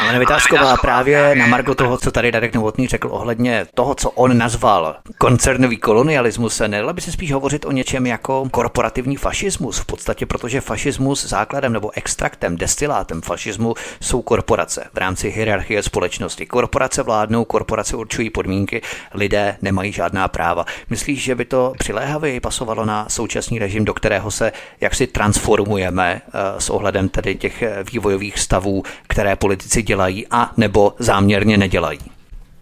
Ale 0.00 0.18
Vytázková 0.18 0.76
právě 0.76 1.34
na 1.34 1.46
margo 1.46 1.74
toho, 1.74 1.98
co 1.98 2.10
tady 2.10 2.32
Darek 2.32 2.54
Novotný 2.54 2.86
řekl 2.86 3.08
ohledně 3.10 3.66
toho, 3.74 3.94
co 3.94 4.10
on 4.10 4.38
nazval 4.38 4.96
koncernový 5.18 5.76
kolonialismus, 5.76 6.62
nedala 6.66 6.92
by 6.92 7.00
se 7.00 7.12
spíš 7.12 7.32
hovořit 7.32 7.64
o 7.64 7.72
něčem 7.72 8.06
jako 8.06 8.48
korporativní 8.50 9.16
fašismus 9.16 9.78
v 9.78 9.84
podstatě, 9.84 10.26
protože 10.26 10.60
fašismus 10.60 11.26
základem 11.26 11.72
nebo 11.72 11.90
extraktem, 11.94 12.56
destilátem 12.56 13.22
fašismu 13.22 13.74
jsou 14.00 14.22
korporace 14.22 14.86
v 14.94 14.98
rámci 14.98 15.30
hierarchie 15.30 15.82
společnosti. 15.82 16.46
Korporace 16.46 17.02
vládnou, 17.02 17.44
korporace 17.44 17.96
určují 17.96 18.30
podmínky, 18.30 18.82
lidé 19.14 19.56
nemají 19.62 19.92
žádná 19.92 20.28
práva. 20.28 20.64
Myslíš, 20.90 21.22
že 21.22 21.34
by 21.34 21.44
to 21.44 21.72
přiléhavě 21.78 22.40
pasovalo 22.40 22.84
na 22.84 23.08
současný 23.08 23.58
režim, 23.58 23.84
do 23.84 23.94
kterého 23.94 24.30
se 24.30 24.52
jaksi 24.80 25.06
transformujeme 25.06 26.22
eh, 26.24 26.60
s 26.60 26.70
ohledem 26.70 27.08
tedy 27.08 27.34
těch 27.34 27.62
vývojových 27.92 28.38
stavů, 28.38 28.82
které 29.08 29.29
politici 29.36 29.82
dělají 29.82 30.26
a 30.30 30.52
nebo 30.56 30.92
záměrně 30.98 31.56
nedělají? 31.56 31.98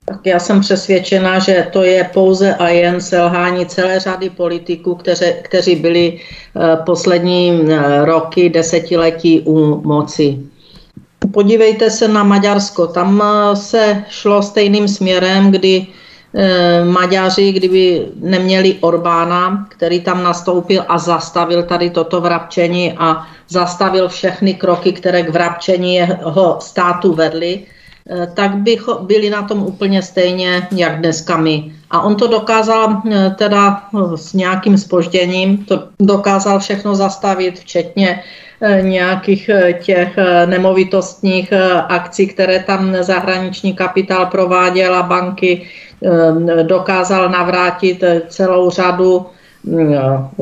Tak 0.08 0.20
já 0.26 0.38
jsem 0.38 0.60
přesvědčena, 0.60 1.38
že 1.38 1.66
to 1.72 1.82
je 1.82 2.04
pouze 2.04 2.54
a 2.54 2.68
jen 2.68 3.00
selhání 3.00 3.66
celé 3.66 4.00
řady 4.00 4.30
politiků, 4.30 4.94
kteři, 4.94 5.34
kteří 5.42 5.76
byli 5.76 6.20
eh, 6.20 6.76
poslední 6.86 7.60
eh, 7.68 8.04
roky, 8.04 8.48
desetiletí 8.48 9.40
u 9.40 9.82
moci. 9.84 10.38
Podívejte 11.32 11.90
se 11.90 12.08
na 12.08 12.24
Maďarsko. 12.24 12.86
Tam 12.86 13.22
eh, 13.22 13.56
se 13.56 14.04
šlo 14.08 14.42
stejným 14.42 14.88
směrem, 14.88 15.50
kdy 15.50 15.86
Maďaři, 16.84 17.52
kdyby 17.52 18.06
neměli 18.20 18.76
Orbána, 18.80 19.66
který 19.68 20.00
tam 20.00 20.22
nastoupil 20.22 20.84
a 20.88 20.98
zastavil 20.98 21.62
tady 21.62 21.90
toto 21.90 22.20
vrapčení 22.20 22.92
a 22.98 23.26
zastavil 23.48 24.08
všechny 24.08 24.54
kroky, 24.54 24.92
které 24.92 25.22
k 25.22 25.28
vrapčení 25.28 25.94
jeho 25.94 26.56
státu 26.60 27.14
vedly, 27.14 27.60
eh, 28.10 28.28
tak 28.34 28.54
by 28.54 28.78
byli 29.00 29.30
na 29.30 29.42
tom 29.42 29.62
úplně 29.62 30.02
stejně, 30.02 30.68
jak 30.72 30.98
dneska 30.98 31.36
my. 31.36 31.72
A 31.90 32.02
on 32.02 32.16
to 32.16 32.26
dokázal 32.26 33.02
eh, 33.10 33.34
teda 33.38 33.82
eh, 33.82 34.16
s 34.16 34.32
nějakým 34.32 34.78
spožděním, 34.78 35.64
to 35.64 35.88
dokázal 36.00 36.60
všechno 36.60 36.94
zastavit, 36.94 37.60
včetně 37.60 38.22
nějakých 38.80 39.50
těch 39.82 40.16
nemovitostních 40.46 41.52
akcí, 41.88 42.26
které 42.26 42.58
tam 42.66 42.96
zahraniční 43.00 43.74
kapitál 43.74 44.26
prováděl 44.26 44.94
a 44.94 45.02
banky 45.02 45.70
dokázal 46.62 47.28
navrátit 47.28 48.04
celou 48.28 48.70
řadu 48.70 49.26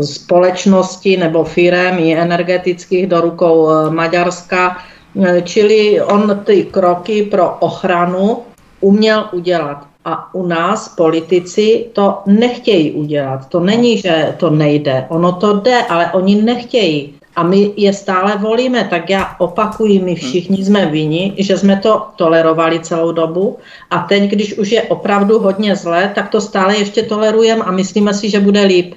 společnosti 0.03 1.17
nebo 1.17 1.45
firem 1.45 1.99
i 1.99 2.17
energetických 2.17 3.07
do 3.07 3.21
rukou 3.21 3.71
eh, 3.71 3.91
Maďarska. 3.91 4.77
Eh, 5.25 5.43
čili 5.43 6.01
on 6.01 6.41
ty 6.45 6.65
kroky 6.65 7.23
pro 7.23 7.57
ochranu 7.61 8.39
uměl 8.81 9.29
udělat. 9.33 9.87
A 10.05 10.35
u 10.35 10.47
nás 10.47 10.89
politici 10.89 11.87
to 11.93 12.23
nechtějí 12.27 12.93
udělat. 12.93 13.49
To 13.49 13.61
není, 13.61 13.99
že 13.99 14.35
to 14.39 14.51
nejde. 14.51 15.07
Ono 15.09 15.33
to 15.33 15.61
jde, 15.61 15.83
ale 15.83 16.13
oni 16.13 16.43
nechtějí. 16.43 17.15
A 17.37 17.43
my 17.43 17.73
je 17.77 17.93
stále 17.93 18.37
volíme, 18.37 18.87
tak 18.91 19.11
já 19.11 19.37
opakuji, 19.39 19.99
my 19.99 20.15
všichni 20.15 20.65
jsme 20.65 20.87
vini, 20.87 21.35
že 21.39 21.59
jsme 21.59 21.77
to 21.77 22.07
tolerovali 22.17 22.81
celou 22.81 23.13
dobu 23.13 23.59
a 23.91 23.99
teď, 23.99 24.31
když 24.31 24.59
už 24.59 24.71
je 24.71 24.83
opravdu 24.83 25.39
hodně 25.39 25.77
zlé, 25.77 26.13
tak 26.15 26.29
to 26.29 26.41
stále 26.41 26.77
ještě 26.77 27.03
tolerujeme 27.03 27.65
a 27.65 27.71
myslíme 27.71 28.15
si, 28.15 28.31
že 28.31 28.41
bude 28.41 28.63
líp. 28.63 28.95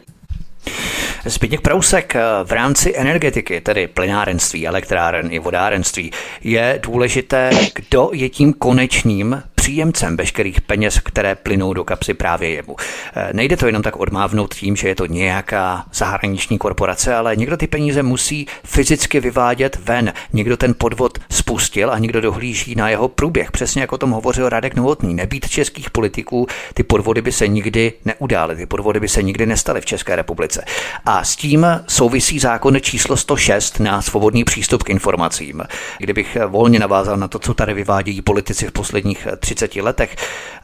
Zbigněk 1.26 1.62
Prousek 1.62 2.16
v 2.44 2.52
rámci 2.52 2.94
energetiky, 2.98 3.62
tedy 3.62 3.88
plynárenství, 3.88 4.68
elektráren 4.68 5.28
i 5.32 5.40
vodárenství, 5.40 6.12
je 6.44 6.80
důležité, 6.84 7.50
kdo 7.76 8.10
je 8.14 8.30
tím 8.30 8.54
konečným 8.54 9.44
příjemcem 9.70 10.18
veškerých 10.18 10.62
peněz, 10.62 11.00
které 11.00 11.36
plynou 11.36 11.74
do 11.74 11.84
kapsy 11.84 12.14
právě 12.14 12.50
jemu. 12.50 12.76
Eh, 13.16 13.30
nejde 13.34 13.58
to 13.58 13.66
jenom 13.66 13.82
tak 13.82 13.96
odmávnout 13.98 14.54
tím, 14.54 14.76
že 14.76 14.88
je 14.88 14.96
to 14.96 15.06
nějaká 15.06 15.86
zahraniční 15.94 16.58
korporace, 16.58 17.16
ale 17.16 17.36
někdo 17.36 17.58
ty 17.58 17.68
peníze 17.68 18.04
musí 18.04 18.48
fyzicky 18.64 19.20
vyvádět 19.20 19.80
ven. 19.84 20.14
Někdo 20.34 20.58
ten 20.58 20.74
podvod 20.78 21.18
spustil 21.32 21.92
a 21.92 22.00
někdo 22.00 22.22
dohlíží 22.22 22.76
na 22.76 22.90
jeho 22.90 23.08
průběh. 23.08 23.52
Přesně 23.52 23.82
jako 23.82 23.96
o 23.96 23.98
tom 23.98 24.12
hovořil 24.12 24.50
Radek 24.50 24.76
Novotný. 24.76 25.14
Nebýt 25.14 25.50
českých 25.50 25.90
politiků, 25.90 26.48
ty 26.74 26.84
podvody 26.84 27.22
by 27.22 27.32
se 27.32 27.48
nikdy 27.48 27.94
neudály, 28.06 28.56
ty 28.56 28.66
podvody 28.66 29.00
by 29.00 29.08
se 29.08 29.24
nikdy 29.24 29.46
nestaly 29.46 29.82
v 29.82 29.86
České 29.86 30.16
republice. 30.16 30.66
A 31.06 31.24
s 31.24 31.36
tím 31.36 31.66
souvisí 31.88 32.40
zákon 32.40 32.78
číslo 32.82 33.18
106 33.18 33.80
na 33.80 34.02
svobodný 34.02 34.44
přístup 34.44 34.84
k 34.84 34.90
informacím. 34.90 35.64
Kdybych 35.98 36.38
volně 36.48 36.80
navázal 36.80 37.18
na 37.18 37.28
to, 37.28 37.40
co 37.40 37.54
tady 37.54 37.74
vyvádějí 37.74 38.22
politici 38.22 38.68
v 38.68 38.72
posledních 38.72 39.28
30 39.40 39.59
deseti 39.60 39.82
letech. 39.82 40.16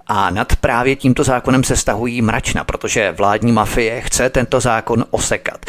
A 0.08 0.30
nad 0.30 0.56
právě 0.56 0.96
tímto 0.96 1.24
zákonem 1.24 1.64
se 1.64 1.76
stahují 1.76 2.22
mračna, 2.22 2.64
protože 2.64 3.12
vládní 3.12 3.52
mafie 3.52 4.02
chce 4.02 4.30
tento 4.30 4.60
zákon 4.60 5.06
osekat. 5.12 5.66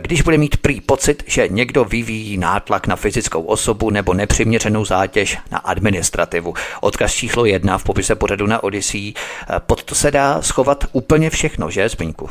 Když 0.00 0.22
bude 0.22 0.38
mít 0.38 0.56
prý 0.56 0.80
pocit, 0.80 1.22
že 1.26 1.48
někdo 1.48 1.84
vyvíjí 1.84 2.36
nátlak 2.36 2.86
na 2.86 2.96
fyzickou 2.96 3.42
osobu 3.42 3.90
nebo 3.90 4.14
nepřiměřenou 4.14 4.84
zátěž 4.84 5.38
na 5.50 5.58
administrativu. 5.58 6.54
Odkaz 6.80 7.12
číslo 7.12 7.44
jedna 7.44 7.78
v 7.78 7.84
popise 7.84 8.14
pořadu 8.14 8.46
na 8.46 8.62
Odyssey. 8.62 9.14
Pod 9.58 9.82
to 9.82 9.94
se 9.94 10.10
dá 10.10 10.42
schovat 10.42 10.84
úplně 10.92 11.30
všechno, 11.30 11.70
že, 11.70 11.88
Zbyňku? 11.88 12.30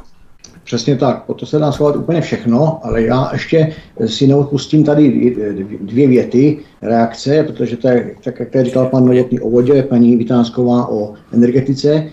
Přesně 0.69 0.95
tak, 0.95 1.23
o 1.27 1.33
to 1.33 1.45
se 1.45 1.59
dá 1.59 1.71
schovat 1.71 1.95
úplně 1.95 2.21
všechno, 2.21 2.79
ale 2.83 3.03
já 3.03 3.29
ještě 3.33 3.73
si 4.05 4.27
neodpustím 4.27 4.83
tady 4.83 5.35
dvě 5.81 6.07
věty 6.07 6.57
reakce, 6.81 7.43
protože 7.43 7.77
to 7.77 7.87
je, 7.87 8.15
tak 8.23 8.39
jak 8.39 8.49
tady 8.49 8.65
říkal 8.65 8.85
pan 8.85 9.05
Novotný 9.05 9.39
o 9.39 9.49
vodě, 9.49 9.83
paní 9.83 10.17
Vytázková 10.17 10.91
o 10.91 11.13
energetice. 11.33 11.93
E, 11.93 12.09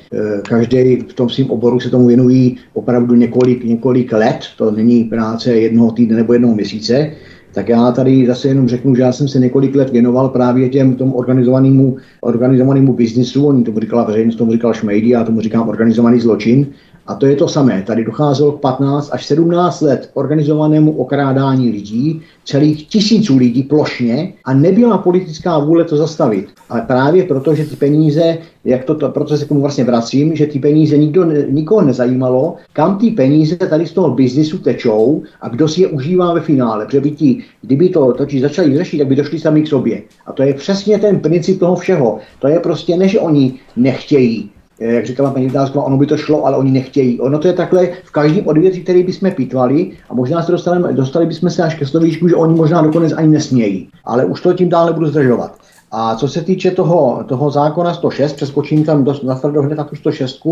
Každý 0.48 0.96
v 0.96 1.12
tom 1.14 1.28
svém 1.28 1.50
oboru 1.50 1.80
se 1.80 1.90
tomu 1.90 2.06
věnují 2.06 2.56
opravdu 2.74 3.14
několik, 3.14 3.64
několik 3.64 4.12
let, 4.12 4.38
to 4.58 4.70
není 4.70 5.04
práce 5.04 5.52
jednoho 5.52 5.92
týdne 5.92 6.16
nebo 6.16 6.32
jednoho 6.32 6.54
měsíce. 6.54 7.10
Tak 7.54 7.68
já 7.68 7.92
tady 7.92 8.26
zase 8.26 8.48
jenom 8.48 8.68
řeknu, 8.68 8.94
že 8.94 9.02
já 9.02 9.12
jsem 9.12 9.28
se 9.28 9.38
několik 9.38 9.74
let 9.74 9.90
věnoval 9.90 10.28
právě 10.28 10.68
těm 10.68 10.94
tomu 10.94 11.14
organizovanému, 11.14 11.96
organizovanému 12.20 12.92
biznisu, 12.92 13.46
oni 13.46 13.64
tomu 13.64 13.80
říkala 13.80 14.04
veřejnost, 14.04 14.36
tomu 14.36 14.52
říkal 14.52 14.74
Šmejdi, 14.74 15.10
já 15.10 15.24
tomu 15.24 15.40
říkám 15.40 15.68
organizovaný 15.68 16.20
zločin. 16.20 16.66
A 17.06 17.14
to 17.14 17.26
je 17.26 17.36
to 17.36 17.48
samé. 17.48 17.82
Tady 17.86 18.04
docházelo 18.04 18.52
k 18.52 18.60
15 18.60 19.10
až 19.12 19.26
17 19.26 19.80
let 19.80 20.10
organizovanému 20.14 20.92
okrádání 20.92 21.70
lidí, 21.70 22.22
celých 22.44 22.88
tisíců 22.88 23.36
lidí 23.36 23.62
plošně 23.62 24.32
a 24.44 24.54
nebyla 24.54 24.98
politická 24.98 25.58
vůle 25.58 25.84
to 25.84 25.96
zastavit. 25.96 26.48
Ale 26.68 26.82
právě 26.82 27.24
proto, 27.24 27.54
že 27.54 27.64
ty 27.64 27.76
peníze, 27.76 28.38
jak 28.64 28.84
to, 28.84 28.94
to 28.94 29.08
proto 29.08 29.36
se 29.36 29.44
k 29.44 29.48
tomu 29.48 29.60
vlastně 29.60 29.84
vracím, 29.84 30.36
že 30.36 30.46
ty 30.46 30.58
peníze 30.58 30.98
nikdo, 30.98 31.24
nikoho 31.48 31.82
nezajímalo, 31.82 32.56
kam 32.72 32.98
ty 32.98 33.10
peníze 33.10 33.56
tady 33.56 33.86
z 33.86 33.92
toho 33.92 34.10
biznisu 34.10 34.58
tečou 34.58 35.22
a 35.40 35.48
kdo 35.48 35.68
si 35.68 35.80
je 35.80 35.88
užívá 35.88 36.34
ve 36.34 36.40
finále. 36.40 36.86
Protože 36.86 37.00
by 37.00 37.10
ti, 37.10 37.42
kdyby 37.62 37.88
to 37.88 38.12
totiž 38.12 38.40
začali 38.40 38.78
řešit, 38.78 38.98
tak 38.98 39.06
by 39.06 39.16
došli 39.16 39.38
sami 39.38 39.62
k 39.62 39.68
sobě. 39.68 40.02
A 40.26 40.32
to 40.32 40.42
je 40.42 40.54
přesně 40.54 40.98
ten 40.98 41.20
princip 41.20 41.60
toho 41.60 41.76
všeho. 41.76 42.18
To 42.38 42.48
je 42.48 42.60
prostě 42.60 42.96
ne, 42.96 43.08
že 43.08 43.20
oni 43.20 43.54
nechtějí, 43.76 44.50
jak 44.80 45.06
říkala 45.06 45.30
paní 45.30 45.46
Vydázková, 45.46 45.84
ono 45.84 45.96
by 45.96 46.06
to 46.06 46.16
šlo, 46.16 46.46
ale 46.46 46.56
oni 46.56 46.70
nechtějí. 46.70 47.20
Ono 47.20 47.38
to 47.38 47.48
je 47.48 47.54
takhle 47.54 47.88
v 48.04 48.10
každém 48.10 48.46
odvětví, 48.46 48.82
který 48.82 49.02
bychom 49.02 49.30
pítvali 49.30 49.90
a 50.10 50.14
možná 50.14 50.42
se 50.42 50.52
dostali, 50.52 50.94
dostali 50.94 51.26
bychom 51.26 51.50
se 51.50 51.62
až 51.62 51.74
ke 51.74 51.86
slovíčku, 51.86 52.28
že 52.28 52.34
oni 52.34 52.54
možná 52.54 52.82
dokonce 52.82 53.14
ani 53.14 53.28
nesmějí. 53.28 53.88
Ale 54.04 54.24
už 54.24 54.40
to 54.40 54.52
tím 54.52 54.68
dále 54.68 54.92
budu 54.92 55.06
zdržovat. 55.06 55.58
A 55.90 56.16
co 56.16 56.28
se 56.28 56.42
týče 56.42 56.70
toho, 56.70 57.24
toho 57.26 57.50
zákona 57.50 57.94
106, 57.94 58.32
přeskočím 58.32 58.84
tam 58.84 59.04
dost 59.04 59.22
natvrdo 59.22 59.62
hned 59.62 59.78
na 59.78 59.84
tu 59.84 59.96
106, 59.96 60.42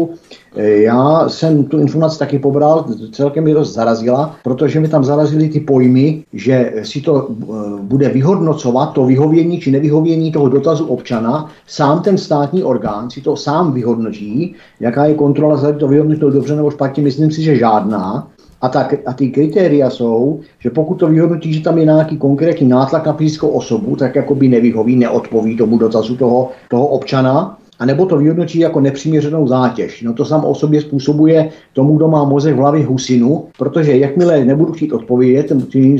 eh, 0.56 0.68
já 0.70 1.28
jsem 1.28 1.64
tu 1.64 1.78
informaci 1.78 2.18
taky 2.18 2.38
pobral, 2.38 2.84
celkem 3.12 3.44
mi 3.44 3.54
dost 3.54 3.74
zarazila, 3.74 4.36
protože 4.44 4.80
mi 4.80 4.88
tam 4.88 5.04
zarazily 5.04 5.48
ty 5.48 5.60
pojmy, 5.60 6.24
že 6.32 6.72
si 6.82 7.00
to 7.00 7.28
eh, 7.28 7.44
bude 7.82 8.08
vyhodnocovat, 8.08 8.92
to 8.92 9.04
vyhovění 9.04 9.60
či 9.60 9.70
nevyhovění 9.70 10.32
toho 10.32 10.48
dotazu 10.48 10.86
občana, 10.86 11.50
sám 11.66 12.02
ten 12.02 12.18
státní 12.18 12.62
orgán 12.62 13.10
si 13.10 13.20
to 13.20 13.36
sám 13.36 13.72
vyhodnotí, 13.72 14.54
jaká 14.80 15.04
je 15.04 15.14
kontrola, 15.14 15.56
zda 15.56 15.72
to 15.72 15.88
vyhodnotil 15.88 16.30
dobře 16.30 16.56
nebo 16.56 16.70
špatně, 16.70 17.02
myslím 17.02 17.30
si, 17.30 17.42
že 17.42 17.56
žádná. 17.56 18.28
A, 18.64 18.68
tak, 18.68 18.94
a 19.06 19.12
ty 19.12 19.28
kritéria 19.28 19.90
jsou, 19.90 20.40
že 20.58 20.70
pokud 20.70 20.94
to 20.94 21.08
vyhodnotí, 21.08 21.52
že 21.52 21.60
tam 21.60 21.78
je 21.78 21.84
nějaký 21.84 22.16
konkrétní 22.16 22.68
nátlak 22.68 23.06
na 23.06 23.12
fyzickou 23.12 23.48
osobu, 23.48 23.96
tak 23.96 24.16
jako 24.16 24.34
by 24.34 24.48
nevyhoví, 24.48 24.96
neodpoví 24.96 25.56
tomu 25.56 25.78
dotazu 25.78 26.16
toho, 26.16 26.50
toho 26.70 26.86
občana, 26.86 27.58
a 27.78 27.86
nebo 27.86 28.06
to 28.06 28.16
vyhodnotí 28.16 28.58
jako 28.58 28.80
nepřiměřenou 28.80 29.46
zátěž. 29.46 30.02
No 30.02 30.12
to 30.12 30.24
samo 30.24 30.48
o 30.48 30.54
sobě 30.54 30.80
způsobuje 30.80 31.50
tomu, 31.72 31.96
kdo 31.96 32.08
má 32.08 32.24
mozek 32.24 32.54
v 32.54 32.58
hlavě 32.58 32.86
husinu, 32.86 33.44
protože 33.58 33.96
jakmile 33.96 34.44
nebudu 34.44 34.72
chtít 34.72 34.92
odpovědět, 34.92 35.52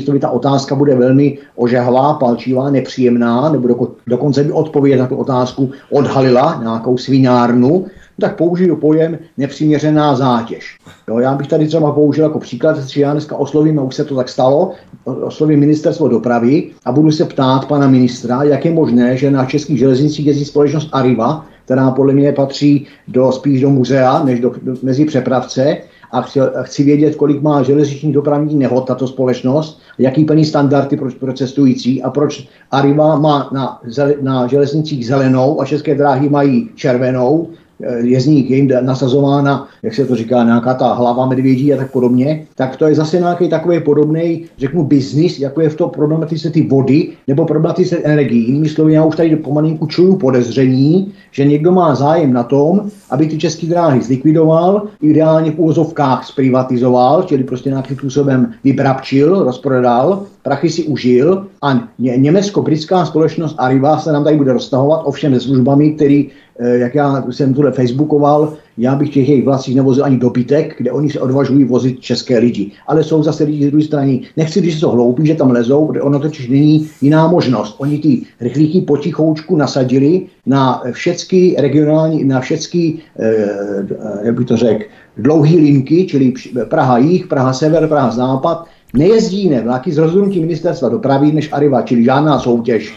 to 0.05 0.19
ta 0.19 0.29
otázka 0.29 0.75
bude 0.75 0.95
velmi 0.95 1.37
ožehlá, 1.55 2.13
palčivá, 2.13 2.69
nepříjemná, 2.69 3.49
nebo 3.49 3.87
dokonce 4.07 4.43
by 4.43 4.51
odpověď 4.51 4.99
na 4.99 5.07
tu 5.07 5.15
otázku 5.15 5.71
odhalila 5.91 6.59
nějakou 6.61 6.97
svinárnu, 6.97 7.85
tak 8.19 8.35
použiju 8.35 8.75
pojem 8.75 9.17
nepřiměřená 9.37 10.15
zátěž. 10.15 10.77
Jo, 11.07 11.19
já 11.19 11.35
bych 11.35 11.47
tady 11.47 11.67
třeba 11.67 11.91
použil 11.91 12.23
jako 12.23 12.39
příklad, 12.39 12.79
že 12.79 13.01
já 13.01 13.11
dneska 13.11 13.35
oslovím, 13.35 13.79
a 13.79 13.83
už 13.83 13.95
se 13.95 14.05
to 14.05 14.15
tak 14.15 14.29
stalo, 14.29 14.71
oslovím 15.03 15.59
ministerstvo 15.59 16.07
dopravy 16.07 16.71
a 16.85 16.91
budu 16.91 17.11
se 17.11 17.25
ptát 17.25 17.65
pana 17.65 17.87
ministra, 17.87 18.43
jak 18.43 18.65
je 18.65 18.71
možné, 18.71 19.17
že 19.17 19.31
na 19.31 19.45
českých 19.45 19.79
železnicích 19.79 20.25
jezdí 20.25 20.45
společnost 20.45 20.89
Arriva, 20.91 21.45
která 21.65 21.91
podle 21.91 22.13
mě 22.13 22.31
patří 22.31 22.87
do, 23.07 23.31
spíš 23.31 23.61
do 23.61 23.69
muzea, 23.69 24.23
než 24.23 24.39
do, 24.39 24.51
do, 24.61 24.75
mezi 24.83 25.05
přepravce, 25.05 25.77
a 26.11 26.21
chci, 26.21 26.41
a 26.41 26.63
chci 26.63 26.83
vědět, 26.83 27.15
kolik 27.15 27.41
má 27.41 27.63
železniční 27.63 28.13
dopravní 28.13 28.55
nehod 28.55 28.87
tato 28.87 29.07
společnost, 29.07 29.81
jaký 29.97 30.25
plní 30.25 30.45
standardy 30.45 30.97
pro, 30.97 31.09
pro 31.19 31.33
cestující 31.33 32.03
a 32.03 32.09
proč 32.09 32.47
Arriva 32.71 33.19
má 33.19 33.49
na, 33.53 33.81
na 34.21 34.47
železnicích 34.47 35.07
zelenou 35.07 35.61
a 35.61 35.65
české 35.65 35.95
dráhy 35.95 36.29
mají 36.29 36.69
červenou, 36.75 37.49
je 37.97 38.21
z 38.21 38.25
nich 38.27 38.49
jim 38.49 38.69
nasazována, 38.81 39.67
jak 39.83 39.93
se 39.93 40.05
to 40.05 40.15
říká, 40.15 40.43
nějaká 40.43 40.73
ta 40.73 40.93
hlava 40.93 41.25
medvědí 41.25 41.73
a 41.73 41.77
tak 41.77 41.91
podobně, 41.91 42.45
tak 42.55 42.75
to 42.75 42.87
je 42.87 42.95
zase 42.95 43.19
nějaký 43.19 43.49
takový 43.49 43.79
podobný, 43.79 44.45
řeknu, 44.57 44.83
biznis, 44.83 45.39
jako 45.39 45.61
je 45.61 45.69
v 45.69 45.75
to 45.75 45.87
problematice 45.87 46.49
ty 46.49 46.67
vody 46.67 47.09
nebo 47.27 47.45
problematice 47.45 47.97
energií. 47.97 48.47
Jinými 48.47 48.69
slovy, 48.69 48.93
já 48.93 49.05
už 49.05 49.15
tady 49.15 49.35
pomalinku 49.35 49.87
čuju 49.87 50.15
podezření, 50.15 51.11
že 51.31 51.45
někdo 51.45 51.71
má 51.71 51.95
zájem 51.95 52.33
na 52.33 52.43
tom, 52.43 52.81
aby 53.09 53.27
ty 53.27 53.37
české 53.37 53.67
dráhy 53.67 54.01
zlikvidoval, 54.01 54.83
ideálně 55.01 55.51
v 55.51 55.59
úvozovkách 55.59 56.27
zprivatizoval, 56.27 57.23
čili 57.23 57.43
prostě 57.43 57.69
nějakým 57.69 57.97
způsobem 57.97 58.53
vybrabčil, 58.63 59.43
rozprodal, 59.43 60.25
prachy 60.45 60.69
si 60.69 60.83
užil 60.83 61.47
a 61.61 61.73
ně, 61.99 62.17
německo-britská 62.17 63.05
společnost 63.05 63.55
Arriva 63.57 63.99
se 63.99 64.11
nám 64.11 64.23
tady 64.23 64.37
bude 64.37 64.53
roztahovat, 64.53 65.01
ovšem 65.05 65.33
se 65.33 65.39
službami, 65.39 65.91
který 65.91 66.29
Eh, 66.59 66.77
jak 66.77 66.95
já 66.95 67.23
jsem 67.31 67.53
tuhle 67.53 67.71
facebookoval, 67.71 68.53
já 68.77 68.95
bych 68.95 69.09
těch 69.09 69.29
jejich 69.29 69.45
vlastních 69.45 69.75
nevozil 69.75 70.05
ani 70.05 70.17
dobytek, 70.17 70.75
kde 70.77 70.91
oni 70.91 71.09
se 71.09 71.19
odvažují 71.19 71.63
vozit 71.63 71.99
české 71.99 72.37
lidi. 72.37 72.71
Ale 72.87 73.03
jsou 73.03 73.23
zase 73.23 73.43
lidi 73.43 73.67
z 73.67 73.69
druhé 73.69 73.83
strany. 73.83 74.21
Nechci, 74.37 74.61
když 74.61 74.79
jsou 74.79 74.89
hloupí, 74.89 75.27
že 75.27 75.35
tam 75.35 75.51
lezou, 75.51 75.87
protože 75.87 76.01
ono 76.01 76.19
totiž 76.19 76.49
není 76.49 76.89
jiná 77.01 77.27
možnost. 77.27 77.75
Oni 77.77 77.97
ty 77.99 78.21
rychlíky 78.41 78.81
potichoučku 78.81 79.55
nasadili 79.55 80.21
na 80.45 80.83
všechny 80.91 81.55
regionální, 81.59 82.23
na 82.23 82.39
všechny, 82.39 82.93
eh, 83.19 83.87
jak 84.23 84.35
bych 84.35 84.47
to 84.47 84.57
řekl, 84.57 84.83
dlouhé 85.17 85.55
linky, 85.55 86.05
čili 86.05 86.33
Praha 86.69 86.97
jich, 86.97 87.27
Praha 87.27 87.53
sever, 87.53 87.87
Praha 87.87 88.11
západ, 88.11 88.65
Nejezdí 88.97 89.43
jiné 89.43 89.61
vlaky 89.61 89.91
z 89.91 89.97
rozhodnutí 89.97 90.39
ministerstva 90.39 90.89
dopravy 90.89 91.31
než 91.31 91.49
Arriva, 91.53 91.81
čili 91.81 92.03
žádná 92.03 92.39
soutěž. 92.39 92.95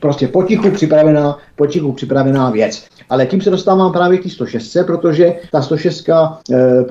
Prostě 0.00 0.28
potichu 0.28 0.70
připravená, 0.70 1.38
potichu 1.56 1.92
připravená 1.92 2.50
věc. 2.50 2.84
Ale 3.08 3.26
tím 3.26 3.40
se 3.40 3.50
dostávám 3.50 3.92
právě 3.92 4.18
k 4.18 4.22
té 4.22 4.28
106, 4.28 4.76
protože 4.86 5.34
ta 5.52 5.62
106, 5.62 6.08
eh, 6.08 6.14
eh, 6.52 6.84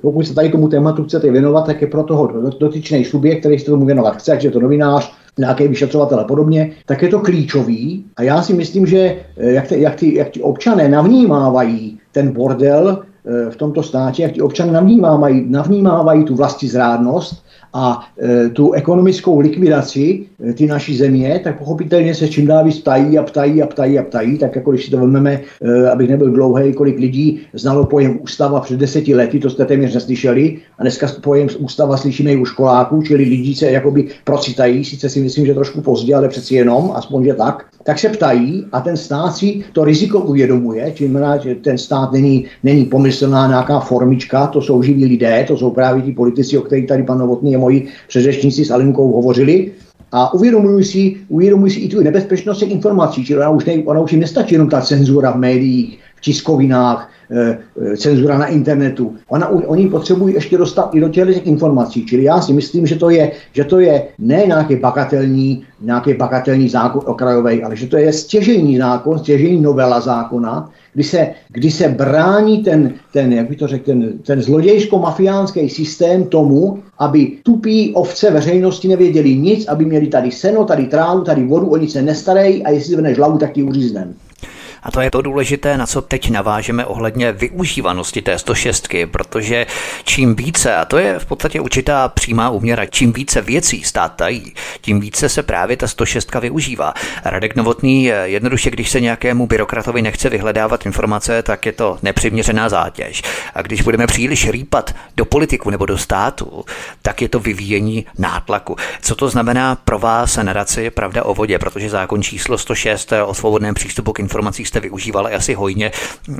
pokud 0.00 0.26
se 0.26 0.34
tady 0.34 0.48
tomu 0.48 0.68
tématu 0.68 1.04
chcete 1.04 1.30
věnovat, 1.30 1.66
tak 1.66 1.80
je 1.80 1.86
pro 1.86 2.02
toho 2.02 2.32
dotyčný 2.60 3.04
subjekt, 3.04 3.40
který 3.40 3.58
se 3.58 3.66
tomu 3.66 3.86
věnovat 3.86 4.16
chce, 4.16 4.32
ať 4.32 4.44
je 4.44 4.50
to 4.50 4.60
novinář, 4.60 5.12
nějaký 5.38 5.68
vyšetřovatel 5.68 6.20
a 6.20 6.24
podobně, 6.24 6.70
tak 6.86 7.02
je 7.02 7.08
to 7.08 7.20
klíčový. 7.20 8.04
A 8.16 8.22
já 8.22 8.42
si 8.42 8.54
myslím, 8.54 8.86
že 8.86 8.98
eh, 8.98 9.52
jak, 9.52 9.66
ty, 9.68 9.80
jak, 9.80 9.94
ty, 9.94 10.14
jak 10.14 10.28
ty 10.28 10.42
občané 10.42 10.88
navnímávají 10.88 11.98
ten 12.12 12.32
bordel 12.32 13.02
v 13.50 13.56
tomto 13.56 13.82
státě, 13.82 14.22
jak 14.22 14.32
ti 14.32 14.42
občané 14.42 14.72
navnímávají, 14.72 15.46
navnímávají 15.50 16.24
tu 16.24 16.34
vlastizrádnost, 16.34 17.45
a 17.72 18.08
e, 18.22 18.48
tu 18.48 18.72
ekonomickou 18.72 19.40
likvidaci 19.40 20.26
e, 20.50 20.52
ty 20.52 20.66
naší 20.66 20.96
země, 20.96 21.40
tak 21.44 21.58
pochopitelně 21.58 22.14
se 22.14 22.28
čím 22.28 22.46
dál 22.46 22.64
víc 22.64 22.80
ptají 22.80 23.18
a 23.18 23.22
ptají 23.22 23.62
a 23.62 23.66
ptají 23.66 23.98
a 23.98 24.02
ptají, 24.02 24.38
tak 24.38 24.56
jako 24.56 24.70
když 24.70 24.84
si 24.84 24.90
to 24.90 24.98
vezmeme, 24.98 25.40
e, 25.62 25.90
abych 25.90 26.10
nebyl 26.10 26.30
dlouhý, 26.30 26.72
kolik 26.72 26.98
lidí 26.98 27.40
znalo 27.52 27.86
pojem 27.86 28.18
ústava 28.22 28.60
před 28.60 28.80
deseti 28.80 29.14
lety, 29.14 29.38
to 29.38 29.50
jste 29.50 29.64
téměř 29.64 29.94
neslyšeli, 29.94 30.58
a 30.78 30.82
dneska 30.82 31.06
pojem 31.20 31.48
ústava 31.58 31.96
slyšíme 31.96 32.32
i 32.32 32.36
u 32.36 32.44
školáků, 32.44 33.02
čili 33.02 33.24
lidi 33.24 33.54
se 33.54 33.70
jakoby 33.70 34.08
procitají, 34.24 34.84
sice 34.84 35.08
si 35.08 35.20
myslím, 35.20 35.46
že 35.46 35.54
trošku 35.54 35.80
pozdě, 35.80 36.14
ale 36.14 36.28
přeci 36.28 36.54
jenom, 36.54 36.92
aspoň 36.94 37.24
že 37.24 37.34
tak, 37.34 37.64
tak 37.86 37.98
se 37.98 38.08
ptají 38.08 38.66
a 38.72 38.80
ten 38.80 38.96
stát 38.96 39.36
si 39.36 39.64
to 39.72 39.84
riziko 39.84 40.20
uvědomuje, 40.20 40.92
čím 40.94 41.18
že 41.42 41.54
ten 41.54 41.78
stát 41.78 42.12
není, 42.12 42.44
není 42.62 42.84
pomyslná 42.84 43.46
nějaká 43.46 43.80
formička, 43.80 44.46
to 44.46 44.60
jsou 44.62 44.82
živí 44.82 45.04
lidé, 45.04 45.44
to 45.48 45.56
jsou 45.56 45.70
právě 45.70 46.02
ti 46.02 46.12
politici, 46.12 46.58
o 46.58 46.62
kterých 46.62 46.86
tady 46.86 47.02
pan 47.02 47.18
Novotný 47.18 47.56
a 47.56 47.58
moji 47.66 47.88
předřečníci 48.08 48.64
s 48.64 48.70
Alinkou 48.70 49.12
hovořili, 49.12 49.72
a 50.12 50.34
uvědomují 50.34 50.84
si, 50.84 51.16
uvědomují 51.28 51.72
si 51.72 51.80
i 51.80 51.88
tu 51.88 52.02
nebezpečnost 52.02 52.58
těch 52.58 52.70
informací, 52.70 53.24
čili 53.26 53.40
ona 53.40 53.50
už, 53.50 53.64
ne, 53.64 53.74
ona 53.84 54.00
už 54.00 54.12
jim 54.12 54.20
nestačí 54.20 54.54
jenom 54.54 54.70
ta 54.70 54.80
cenzura 54.80 55.34
v 55.34 55.42
médiích, 55.42 55.98
v 56.16 56.20
tiskovinách, 56.20 57.10
Eh, 57.30 57.58
eh, 57.82 57.96
cenzura 57.96 58.38
na 58.38 58.46
internetu. 58.46 59.16
Ona, 59.28 59.48
oni 59.48 59.88
potřebují 59.88 60.34
ještě 60.34 60.58
dostat 60.58 60.94
i 60.94 61.00
do 61.00 61.08
těch 61.08 61.46
informací. 61.46 62.06
Čili 62.06 62.24
já 62.24 62.40
si 62.40 62.52
myslím, 62.52 62.86
že 62.86 62.96
to 62.96 63.10
je, 63.10 63.32
že 63.52 63.64
to 63.64 63.80
je 63.80 64.08
ne 64.18 64.42
nějaký 64.46 64.76
bagatelní, 64.76 65.64
nějaký 65.80 66.14
bagatelní 66.14 66.68
zákon 66.68 67.02
okrajový, 67.06 67.62
ale 67.62 67.76
že 67.76 67.86
to 67.86 67.96
je 67.96 68.12
stěžení 68.12 68.78
zákon, 68.78 69.18
stěžení 69.18 69.60
novela 69.60 70.00
zákona, 70.00 70.70
kdy 70.96 71.04
se, 71.04 71.30
kdy 71.48 71.70
se 71.70 71.88
brání 71.88 72.64
ten, 72.64 72.94
ten, 73.12 73.32
jak 73.32 73.48
by 73.48 73.56
to 73.56 73.66
řekl, 73.66 73.84
ten, 73.84 74.12
ten 74.18 74.40
zlodějsko-mafiánský 74.40 75.68
systém 75.68 76.24
tomu, 76.24 76.82
aby 76.98 77.32
tupí 77.42 77.94
ovce 77.94 78.30
veřejnosti 78.30 78.88
nevěděli 78.88 79.36
nic, 79.36 79.66
aby 79.66 79.84
měli 79.84 80.06
tady 80.06 80.30
seno, 80.30 80.64
tady 80.64 80.86
trávu, 80.86 81.24
tady 81.24 81.44
vodu, 81.44 81.68
oni 81.68 81.88
se 81.88 82.02
nestarají 82.02 82.62
a 82.62 82.70
jestli 82.70 82.92
zvedneš 82.92 83.18
hlavu, 83.18 83.38
tak 83.38 83.52
ti 83.52 83.62
uříznem. 83.62 84.14
A 84.86 84.90
to 84.90 85.00
je 85.00 85.10
to 85.10 85.22
důležité, 85.22 85.76
na 85.76 85.86
co 85.86 86.02
teď 86.02 86.30
navážeme 86.30 86.86
ohledně 86.86 87.32
využívanosti 87.32 88.22
té 88.22 88.38
106, 88.38 88.88
protože 89.10 89.66
čím 90.04 90.34
více, 90.34 90.76
a 90.76 90.84
to 90.84 90.98
je 90.98 91.18
v 91.18 91.26
podstatě 91.26 91.60
určitá 91.60 92.08
přímá 92.08 92.50
úměra, 92.50 92.86
čím 92.86 93.12
více 93.12 93.40
věcí 93.40 93.82
stát 93.82 94.14
tají, 94.16 94.54
tím 94.80 95.00
více 95.00 95.28
se 95.28 95.42
právě 95.42 95.76
ta 95.76 95.86
106 95.86 96.34
využívá. 96.34 96.94
Radek 97.24 97.56
Novotný, 97.56 98.04
jednoduše, 98.24 98.70
když 98.70 98.90
se 98.90 99.00
nějakému 99.00 99.46
byrokratovi 99.46 100.02
nechce 100.02 100.28
vyhledávat 100.28 100.86
informace, 100.86 101.42
tak 101.42 101.66
je 101.66 101.72
to 101.72 101.98
nepřiměřená 102.02 102.68
zátěž. 102.68 103.22
A 103.54 103.62
když 103.62 103.82
budeme 103.82 104.06
příliš 104.06 104.50
rýpat 104.50 104.94
do 105.16 105.24
politiku 105.24 105.70
nebo 105.70 105.86
do 105.86 105.98
státu, 105.98 106.64
tak 107.02 107.22
je 107.22 107.28
to 107.28 107.40
vyvíjení 107.40 108.06
nátlaku. 108.18 108.76
Co 109.02 109.14
to 109.14 109.28
znamená 109.28 109.74
pro 109.74 109.98
vás 109.98 110.36
nadaci 110.36 110.90
Pravda 110.90 111.24
o 111.24 111.34
vodě, 111.34 111.58
protože 111.58 111.90
zákon 111.90 112.22
číslo 112.22 112.58
106 112.58 113.12
o 113.26 113.34
svobodném 113.34 113.74
přístupu 113.74 114.12
k 114.12 114.20
informacím 114.20 114.66
jste 114.76 114.80
využívali 114.80 115.32
asi 115.32 115.54
hojně. 115.54 115.90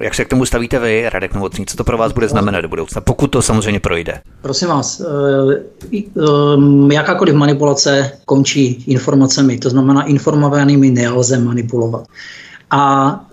Jak 0.00 0.14
se 0.14 0.24
k 0.24 0.28
tomu 0.28 0.46
stavíte 0.46 0.78
vy, 0.78 1.08
Radek 1.12 1.34
Novotný? 1.34 1.66
Co 1.66 1.76
to 1.76 1.84
pro 1.84 1.98
vás 1.98 2.12
bude 2.12 2.28
znamenat 2.28 2.60
do 2.60 2.68
budoucna, 2.68 3.00
pokud 3.00 3.26
to 3.26 3.42
samozřejmě 3.42 3.80
projde? 3.80 4.20
Prosím 4.42 4.68
vás, 4.68 5.00
eh, 5.00 6.04
jakákoliv 6.92 7.34
manipulace 7.34 8.12
končí 8.24 8.84
informacemi, 8.86 9.58
to 9.58 9.70
znamená 9.70 10.02
informovanými 10.02 10.90
nelze 10.90 11.38
manipulovat. 11.38 12.04
A 12.70 13.24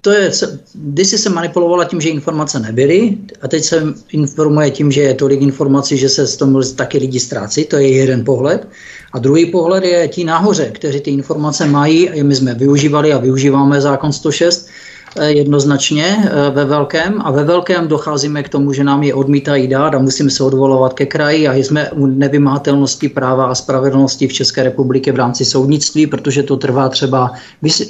to 0.00 0.10
je, 0.10 0.30
když 0.74 1.08
se 1.08 1.30
manipulovala 1.30 1.84
tím, 1.84 2.00
že 2.00 2.08
informace 2.08 2.58
nebyly 2.58 3.18
a 3.42 3.48
teď 3.48 3.64
se 3.64 3.82
informuje 4.12 4.70
tím, 4.70 4.90
že 4.92 5.00
je 5.00 5.14
tolik 5.14 5.42
informací, 5.42 5.98
že 5.98 6.08
se 6.08 6.26
z 6.26 6.36
toho 6.36 6.62
taky 6.74 6.98
lidi 6.98 7.20
ztrácí, 7.20 7.64
to 7.64 7.76
je 7.76 7.88
jeden 7.88 8.24
pohled. 8.24 8.68
A 9.12 9.18
druhý 9.18 9.46
pohled 9.46 9.84
je 9.84 10.08
ti 10.08 10.24
nahoře, 10.24 10.70
kteří 10.70 11.00
ty 11.00 11.10
informace 11.10 11.66
mají, 11.66 12.22
my 12.22 12.34
jsme 12.34 12.54
využívali 12.54 13.12
a 13.12 13.18
využíváme 13.18 13.80
zákon 13.80 14.12
106, 14.12 14.68
Eh, 14.68 14.77
jednoznačně 15.16 16.16
eh, 16.18 16.50
ve 16.50 16.64
velkém 16.64 17.22
a 17.24 17.30
ve 17.30 17.44
velkém 17.44 17.88
docházíme 17.88 18.42
k 18.42 18.48
tomu, 18.48 18.72
že 18.72 18.84
nám 18.84 19.02
je 19.02 19.14
odmítají 19.14 19.68
dát 19.68 19.94
a 19.94 19.98
musíme 19.98 20.30
se 20.30 20.44
odvolovat 20.44 20.92
ke 20.92 21.06
kraji 21.06 21.48
a 21.48 21.54
jsme 21.54 21.90
u 21.90 22.06
nevymahatelnosti 22.06 23.08
práva 23.08 23.46
a 23.46 23.54
spravedlnosti 23.54 24.28
v 24.28 24.32
České 24.32 24.62
republice 24.62 25.12
v 25.12 25.16
rámci 25.16 25.44
soudnictví, 25.44 26.06
protože 26.06 26.42
to 26.42 26.56
trvá 26.56 26.88
třeba, 26.88 27.30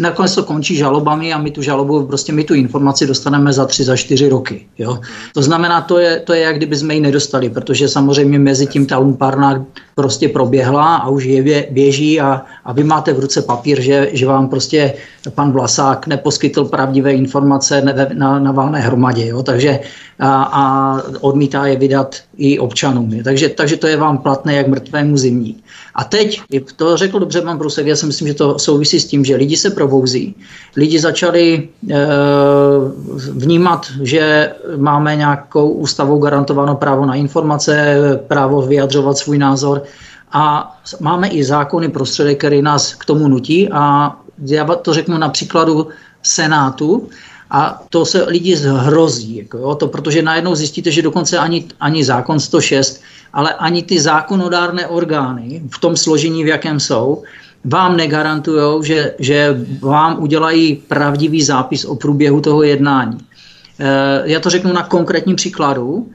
nakonec 0.00 0.34
to 0.34 0.44
končí 0.44 0.76
žalobami 0.76 1.32
a 1.32 1.38
my 1.38 1.50
tu 1.50 1.62
žalobu, 1.62 2.06
prostě 2.06 2.32
my 2.32 2.44
tu 2.44 2.54
informaci 2.54 3.06
dostaneme 3.06 3.52
za 3.52 3.66
tři, 3.66 3.84
za 3.84 3.96
čtyři 3.96 4.28
roky. 4.28 4.66
Jo? 4.78 4.98
To 5.34 5.42
znamená, 5.42 5.80
to 5.80 5.98
je, 5.98 6.20
to 6.20 6.32
je 6.32 6.40
jak 6.40 6.56
kdyby 6.56 6.76
jsme 6.76 6.94
ji 6.94 7.00
nedostali, 7.00 7.50
protože 7.50 7.88
samozřejmě 7.88 8.38
mezi 8.38 8.66
tím 8.66 8.86
ta 8.86 8.98
lumpárna 8.98 9.64
prostě 9.94 10.28
proběhla 10.28 10.96
a 10.96 11.08
už 11.08 11.24
je 11.24 11.66
běží 11.70 12.20
a, 12.20 12.42
a 12.68 12.72
vy 12.72 12.84
máte 12.84 13.12
v 13.12 13.20
ruce 13.20 13.42
papír, 13.42 13.80
že, 13.80 14.10
že 14.12 14.26
vám 14.26 14.48
prostě 14.48 14.94
pan 15.34 15.52
Vlasák 15.52 16.06
neposkytl 16.06 16.64
pravdivé 16.64 17.12
informace 17.12 17.82
na, 18.12 18.38
na 18.38 18.52
válné 18.52 18.80
hromadě. 18.80 19.26
Jo? 19.26 19.42
Takže 19.42 19.80
a, 20.18 20.42
a 20.42 20.62
odmítá 21.20 21.66
je 21.66 21.76
vydat 21.76 22.16
i 22.36 22.58
občanům. 22.58 23.22
Takže, 23.24 23.48
takže 23.48 23.76
to 23.76 23.86
je 23.86 23.96
vám 23.96 24.18
platné 24.18 24.54
jak 24.54 24.68
mrtvému 24.68 25.16
zimní. 25.16 25.56
A 25.94 26.04
teď, 26.04 26.40
to 26.76 26.96
řekl 26.96 27.18
dobře 27.18 27.42
pan 27.42 27.58
Brusek, 27.58 27.86
já 27.86 27.96
si 27.96 28.06
myslím, 28.06 28.28
že 28.28 28.34
to 28.34 28.58
souvisí 28.58 29.00
s 29.00 29.06
tím, 29.06 29.24
že 29.24 29.36
lidi 29.36 29.56
se 29.56 29.70
probouzí. 29.70 30.34
Lidi 30.76 31.00
začali 31.00 31.68
e, 31.90 31.96
vnímat, 33.32 33.86
že 34.02 34.52
máme 34.76 35.16
nějakou 35.16 35.70
ústavou 35.70 36.18
garantovanou 36.18 36.74
právo 36.74 37.06
na 37.06 37.14
informace, 37.14 37.96
právo 38.26 38.62
vyjadřovat 38.62 39.18
svůj 39.18 39.38
názor 39.38 39.82
a 40.32 40.76
máme 41.00 41.28
i 41.28 41.44
zákony, 41.44 41.88
prostředek, 41.88 42.38
který 42.38 42.62
nás 42.62 42.94
k 42.94 43.04
tomu 43.04 43.28
nutí. 43.28 43.68
A 43.68 44.16
já 44.46 44.64
to 44.64 44.94
řeknu 44.94 45.18
na 45.18 45.28
příkladu 45.28 45.88
Senátu, 46.22 47.08
a 47.50 47.82
to 47.88 48.06
se 48.06 48.24
lidi 48.24 48.56
zhrozí, 48.56 49.36
jako 49.36 49.58
jo, 49.58 49.74
to, 49.74 49.88
protože 49.88 50.22
najednou 50.22 50.54
zjistíte, 50.54 50.90
že 50.90 51.02
dokonce 51.02 51.38
ani, 51.38 51.64
ani 51.80 52.04
zákon 52.04 52.40
106, 52.40 53.02
ale 53.32 53.54
ani 53.54 53.82
ty 53.82 54.00
zákonodárné 54.00 54.86
orgány 54.86 55.62
v 55.70 55.78
tom 55.78 55.96
složení, 55.96 56.44
v 56.44 56.46
jakém 56.46 56.80
jsou, 56.80 57.22
vám 57.64 57.96
negarantují, 57.96 58.84
že, 58.84 59.14
že 59.18 59.64
vám 59.80 60.22
udělají 60.22 60.76
pravdivý 60.76 61.42
zápis 61.42 61.84
o 61.84 61.96
průběhu 61.96 62.40
toho 62.40 62.62
jednání. 62.62 63.18
E, 63.78 64.22
já 64.24 64.40
to 64.40 64.50
řeknu 64.50 64.72
na 64.72 64.82
konkrétním 64.82 65.36
příkladu 65.36 66.08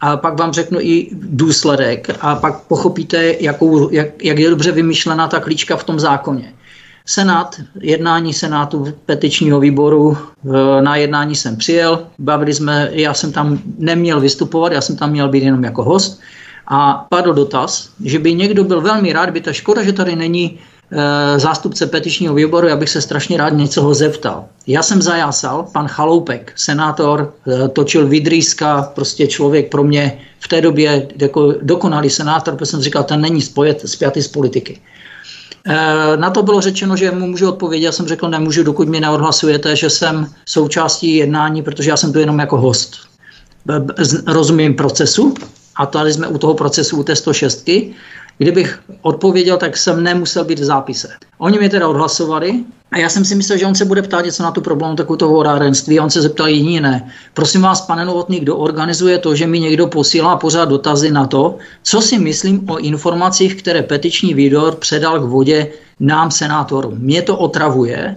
a 0.00 0.16
pak 0.16 0.38
vám 0.38 0.52
řeknu 0.52 0.80
i 0.80 1.08
důsledek 1.12 2.10
a 2.20 2.36
pak 2.36 2.60
pochopíte, 2.60 3.34
jakou, 3.40 3.90
jak, 3.90 4.24
jak 4.24 4.38
je 4.38 4.50
dobře 4.50 4.72
vymyšlená 4.72 5.28
ta 5.28 5.40
klíčka 5.40 5.76
v 5.76 5.84
tom 5.84 6.00
zákoně. 6.00 6.52
Senát, 7.06 7.60
jednání 7.80 8.32
Senátu 8.32 8.86
petičního 9.06 9.60
výboru, 9.60 10.16
na 10.80 10.96
jednání 10.96 11.36
jsem 11.36 11.56
přijel, 11.56 12.06
bavili 12.18 12.54
jsme, 12.54 12.88
já 12.92 13.14
jsem 13.14 13.32
tam 13.32 13.58
neměl 13.78 14.20
vystupovat, 14.20 14.72
já 14.72 14.80
jsem 14.80 14.96
tam 14.96 15.10
měl 15.10 15.28
být 15.28 15.42
jenom 15.42 15.64
jako 15.64 15.82
host 15.82 16.20
a 16.66 17.06
padl 17.08 17.34
dotaz, 17.34 17.90
že 18.04 18.18
by 18.18 18.34
někdo 18.34 18.64
byl 18.64 18.80
velmi 18.80 19.12
rád, 19.12 19.30
by 19.30 19.40
ta 19.40 19.52
škoda, 19.52 19.82
že 19.82 19.92
tady 19.92 20.16
není 20.16 20.44
e, 20.44 20.58
zástupce 21.36 21.86
petičního 21.86 22.34
výboru, 22.34 22.66
já 22.66 22.76
bych 22.76 22.90
se 22.90 23.00
strašně 23.00 23.38
rád 23.38 23.48
něco 23.48 23.82
ho 23.82 23.94
zeptal. 23.94 24.44
Já 24.66 24.82
jsem 24.82 25.02
zajásal, 25.02 25.66
pan 25.72 25.88
Chaloupek, 25.88 26.52
senátor, 26.56 27.34
e, 27.64 27.68
točil 27.68 28.06
vidrýska, 28.06 28.82
prostě 28.94 29.26
člověk 29.26 29.70
pro 29.70 29.84
mě 29.84 30.18
v 30.40 30.48
té 30.48 30.60
době 30.60 31.08
jako 31.18 31.54
dokonalý 31.62 32.10
senátor, 32.10 32.56
protože 32.56 32.70
jsem 32.70 32.82
říkal, 32.82 33.02
ten 33.04 33.20
není 33.20 33.42
spojet, 33.42 33.82
spjatý 33.86 34.22
z 34.22 34.28
politiky. 34.28 34.80
Eh, 35.66 36.16
na 36.16 36.30
to 36.30 36.42
bylo 36.42 36.60
řečeno, 36.60 36.96
že 36.96 37.10
mu 37.10 37.26
můžu 37.26 37.48
odpovědět. 37.48 37.84
Já 37.84 37.92
jsem 37.92 38.06
řekl, 38.06 38.28
nemůžu, 38.28 38.62
dokud 38.62 38.88
mi 38.88 39.00
neodhlasujete, 39.00 39.76
že 39.76 39.90
jsem 39.90 40.26
součástí 40.46 41.16
jednání, 41.16 41.62
protože 41.62 41.90
já 41.90 41.96
jsem 41.96 42.12
tu 42.12 42.18
jenom 42.18 42.38
jako 42.38 42.56
host. 42.56 42.96
Rozumím 44.26 44.74
procesu 44.74 45.34
a 45.76 45.86
tady 45.86 46.12
jsme 46.12 46.28
u 46.28 46.38
toho 46.38 46.54
procesu 46.54 46.96
u 46.96 47.02
té 47.02 47.16
106. 47.16 47.70
Kdybych 48.40 48.78
odpověděl, 49.02 49.56
tak 49.56 49.76
jsem 49.76 50.02
nemusel 50.02 50.44
být 50.44 50.58
v 50.58 50.64
zápise. 50.64 51.08
Oni 51.38 51.58
mě 51.58 51.68
teda 51.68 51.88
odhlasovali 51.88 52.64
a 52.92 52.98
já 52.98 53.08
jsem 53.08 53.24
si 53.24 53.34
myslel, 53.34 53.58
že 53.58 53.66
on 53.66 53.74
se 53.74 53.84
bude 53.84 54.02
ptát 54.02 54.24
něco 54.24 54.42
na 54.42 54.50
tu 54.50 54.60
problematiku 54.60 55.16
toho 55.16 55.32
vodárenství 55.32 55.98
a 55.98 56.04
on 56.04 56.10
se 56.10 56.22
zeptal 56.22 56.48
jiní 56.48 56.80
ne. 56.80 57.12
Prosím 57.34 57.62
vás, 57.62 57.80
pane 57.80 58.04
Novotný, 58.04 58.40
kdo 58.40 58.56
organizuje 58.56 59.18
to, 59.18 59.34
že 59.34 59.46
mi 59.46 59.60
někdo 59.60 59.86
posílá 59.86 60.36
pořád 60.36 60.68
dotazy 60.68 61.10
na 61.10 61.26
to, 61.26 61.58
co 61.82 62.00
si 62.00 62.18
myslím 62.18 62.70
o 62.70 62.78
informacích, 62.78 63.62
které 63.62 63.82
petiční 63.82 64.34
výdor 64.34 64.74
předal 64.74 65.20
k 65.20 65.28
vodě 65.28 65.68
nám, 66.00 66.30
senátorům. 66.30 66.98
Mě 66.98 67.22
to 67.22 67.36
otravuje 67.36 68.16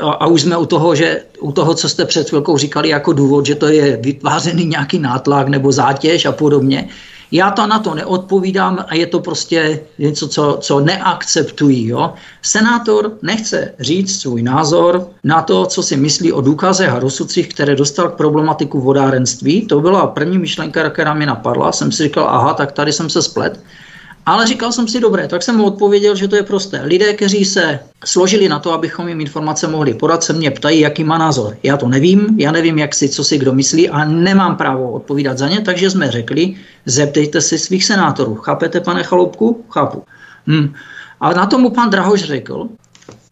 a, 0.00 0.10
a 0.10 0.26
už 0.26 0.42
jsme 0.42 0.56
u 0.56 0.66
toho, 0.66 0.94
že 0.94 1.22
u 1.40 1.52
toho, 1.52 1.74
co 1.74 1.88
jste 1.88 2.04
před 2.04 2.28
chvilkou 2.28 2.58
říkali 2.58 2.88
jako 2.88 3.12
důvod, 3.12 3.46
že 3.46 3.54
to 3.54 3.66
je 3.66 3.96
vytvářený 3.96 4.64
nějaký 4.64 4.98
nátlak 4.98 5.48
nebo 5.48 5.72
zátěž 5.72 6.26
a 6.26 6.32
podobně, 6.32 6.88
já 7.34 7.50
to 7.50 7.66
na 7.66 7.78
to 7.78 7.94
neodpovídám 7.94 8.84
a 8.88 8.94
je 8.94 9.06
to 9.06 9.20
prostě 9.20 9.80
něco, 9.98 10.28
co, 10.28 10.58
co 10.60 10.80
neakceptují. 10.80 11.86
Jo? 11.86 12.14
Senátor 12.42 13.12
nechce 13.22 13.74
říct 13.80 14.20
svůj 14.20 14.42
názor 14.42 15.08
na 15.24 15.42
to, 15.42 15.66
co 15.66 15.82
si 15.82 15.96
myslí 15.96 16.32
o 16.32 16.40
důkazech 16.40 16.90
a 16.90 16.98
rozsudcích, 16.98 17.48
které 17.48 17.76
dostal 17.76 18.08
k 18.08 18.16
problematiku 18.16 18.80
vodárenství. 18.80 19.66
To 19.66 19.80
byla 19.80 20.06
první 20.06 20.38
myšlenka, 20.38 20.90
která 20.90 21.14
mi 21.14 21.26
napadla. 21.26 21.72
Jsem 21.72 21.92
si 21.92 22.02
říkal, 22.02 22.28
aha, 22.28 22.54
tak 22.54 22.72
tady 22.72 22.92
jsem 22.92 23.10
se 23.10 23.22
splet. 23.22 23.60
Ale 24.26 24.46
říkal 24.46 24.72
jsem 24.72 24.88
si, 24.88 25.00
dobré, 25.00 25.28
tak 25.28 25.42
jsem 25.42 25.56
mu 25.56 25.64
odpověděl, 25.64 26.16
že 26.16 26.28
to 26.28 26.36
je 26.36 26.42
prosté. 26.42 26.80
Lidé, 26.84 27.12
kteří 27.12 27.44
se 27.44 27.80
složili 28.04 28.48
na 28.48 28.58
to, 28.58 28.72
abychom 28.72 29.08
jim 29.08 29.20
informace 29.20 29.68
mohli 29.68 29.94
podat, 29.94 30.22
se 30.22 30.32
mě 30.32 30.50
ptají, 30.50 30.80
jaký 30.80 31.04
má 31.04 31.18
názor. 31.18 31.56
Já 31.62 31.76
to 31.76 31.88
nevím, 31.88 32.36
já 32.38 32.52
nevím, 32.52 32.78
jak 32.78 32.94
si, 32.94 33.08
co 33.08 33.24
si 33.24 33.38
kdo 33.38 33.52
myslí 33.52 33.90
a 33.90 34.04
nemám 34.04 34.56
právo 34.56 34.92
odpovídat 34.92 35.38
za 35.38 35.48
ně, 35.48 35.60
takže 35.60 35.90
jsme 35.90 36.10
řekli, 36.10 36.56
zeptejte 36.86 37.40
si 37.40 37.58
svých 37.58 37.84
senátorů. 37.84 38.34
Chápete, 38.34 38.80
pane 38.80 39.02
Chaloupku? 39.02 39.64
Chápu. 39.70 40.02
Hm. 40.46 40.72
A 41.20 41.32
na 41.32 41.46
tomu 41.46 41.70
pan 41.70 41.90
Drahoš 41.90 42.22
řekl, 42.22 42.68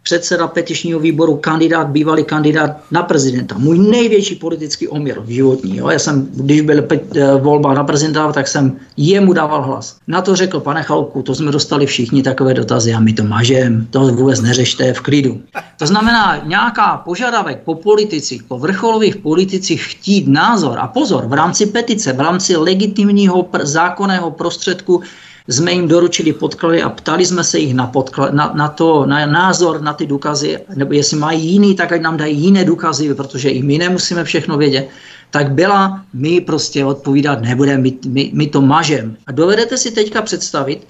předseda 0.03 0.47
petičního 0.47 1.01
výboru, 1.01 1.37
kandidát, 1.37 1.89
bývalý 1.89 2.25
kandidát 2.25 2.71
na 2.91 3.03
prezidenta. 3.03 3.59
Můj 3.59 3.79
největší 3.79 4.35
politický 4.35 4.89
omyl 4.89 5.23
v 5.23 5.29
životní. 5.29 5.77
Jo. 5.77 5.89
Já 5.89 5.99
jsem, 5.99 6.29
když 6.33 6.61
byl 6.61 6.85
eh, 6.91 7.35
volba 7.41 7.75
na 7.75 7.85
prezidenta, 7.85 8.33
tak 8.33 8.49
jsem 8.49 8.77
jemu 8.97 9.33
dával 9.33 9.63
hlas. 9.63 9.97
Na 10.07 10.23
to 10.23 10.37
řekl, 10.37 10.61
pane 10.61 10.83
Chalku, 10.83 11.23
to 11.23 11.35
jsme 11.35 11.53
dostali 11.53 11.87
všichni 11.87 12.23
takové 12.23 12.55
dotazy 12.55 12.93
a 12.93 13.01
my 13.01 13.13
to 13.13 13.25
mažem, 13.25 13.87
to 13.91 14.01
vůbec 14.01 14.41
neřešte 14.41 14.93
v 14.93 15.01
klidu. 15.01 15.41
To 15.79 15.87
znamená, 15.87 16.43
nějaká 16.45 16.97
požadavek 16.97 17.59
po 17.65 17.75
politicích, 17.75 18.43
po 18.43 18.59
vrcholových 18.59 19.17
politicích 19.17 19.83
chtít 19.83 20.29
názor 20.29 20.79
a 20.79 20.87
pozor, 20.87 21.27
v 21.27 21.33
rámci 21.33 21.67
petice, 21.67 22.13
v 22.13 22.21
rámci 22.21 22.57
legitimního 22.57 23.43
pr- 23.43 23.67
zákonného 23.67 24.31
prostředku 24.31 25.03
jsme 25.49 25.73
jim 25.73 25.89
doručili 25.89 26.33
podklady 26.33 26.83
a 26.83 26.89
ptali 26.89 27.27
jsme 27.27 27.45
se 27.45 27.59
jich 27.59 27.75
na, 27.75 27.87
podklad, 27.87 28.35
na, 28.35 28.53
na 28.55 28.69
to, 28.69 29.07
na 29.07 29.27
názor, 29.27 29.81
na 29.81 29.93
ty 29.93 30.07
důkazy, 30.07 30.59
nebo 30.75 30.93
jestli 30.93 31.17
mají 31.17 31.53
jiný, 31.53 31.75
tak 31.75 31.93
ať 31.93 32.01
nám 32.01 32.17
dají 32.17 32.39
jiné 32.39 32.65
důkazy, 32.65 33.15
protože 33.15 33.49
i 33.49 33.63
my 33.63 33.79
nemusíme 33.79 34.25
všechno 34.25 34.59
vědět, 34.59 34.89
tak 35.31 35.53
byla, 35.53 36.05
my 36.13 36.41
prostě 36.41 36.85
odpovídat 36.85 37.43
nebudeme, 37.43 37.83
my, 37.83 37.93
my, 38.07 38.31
my 38.35 38.47
to 38.47 38.61
mažem. 38.61 39.17
A 39.27 39.33
dovedete 39.33 39.77
si 39.77 39.91
teďka 39.91 40.23
představit, 40.23 40.87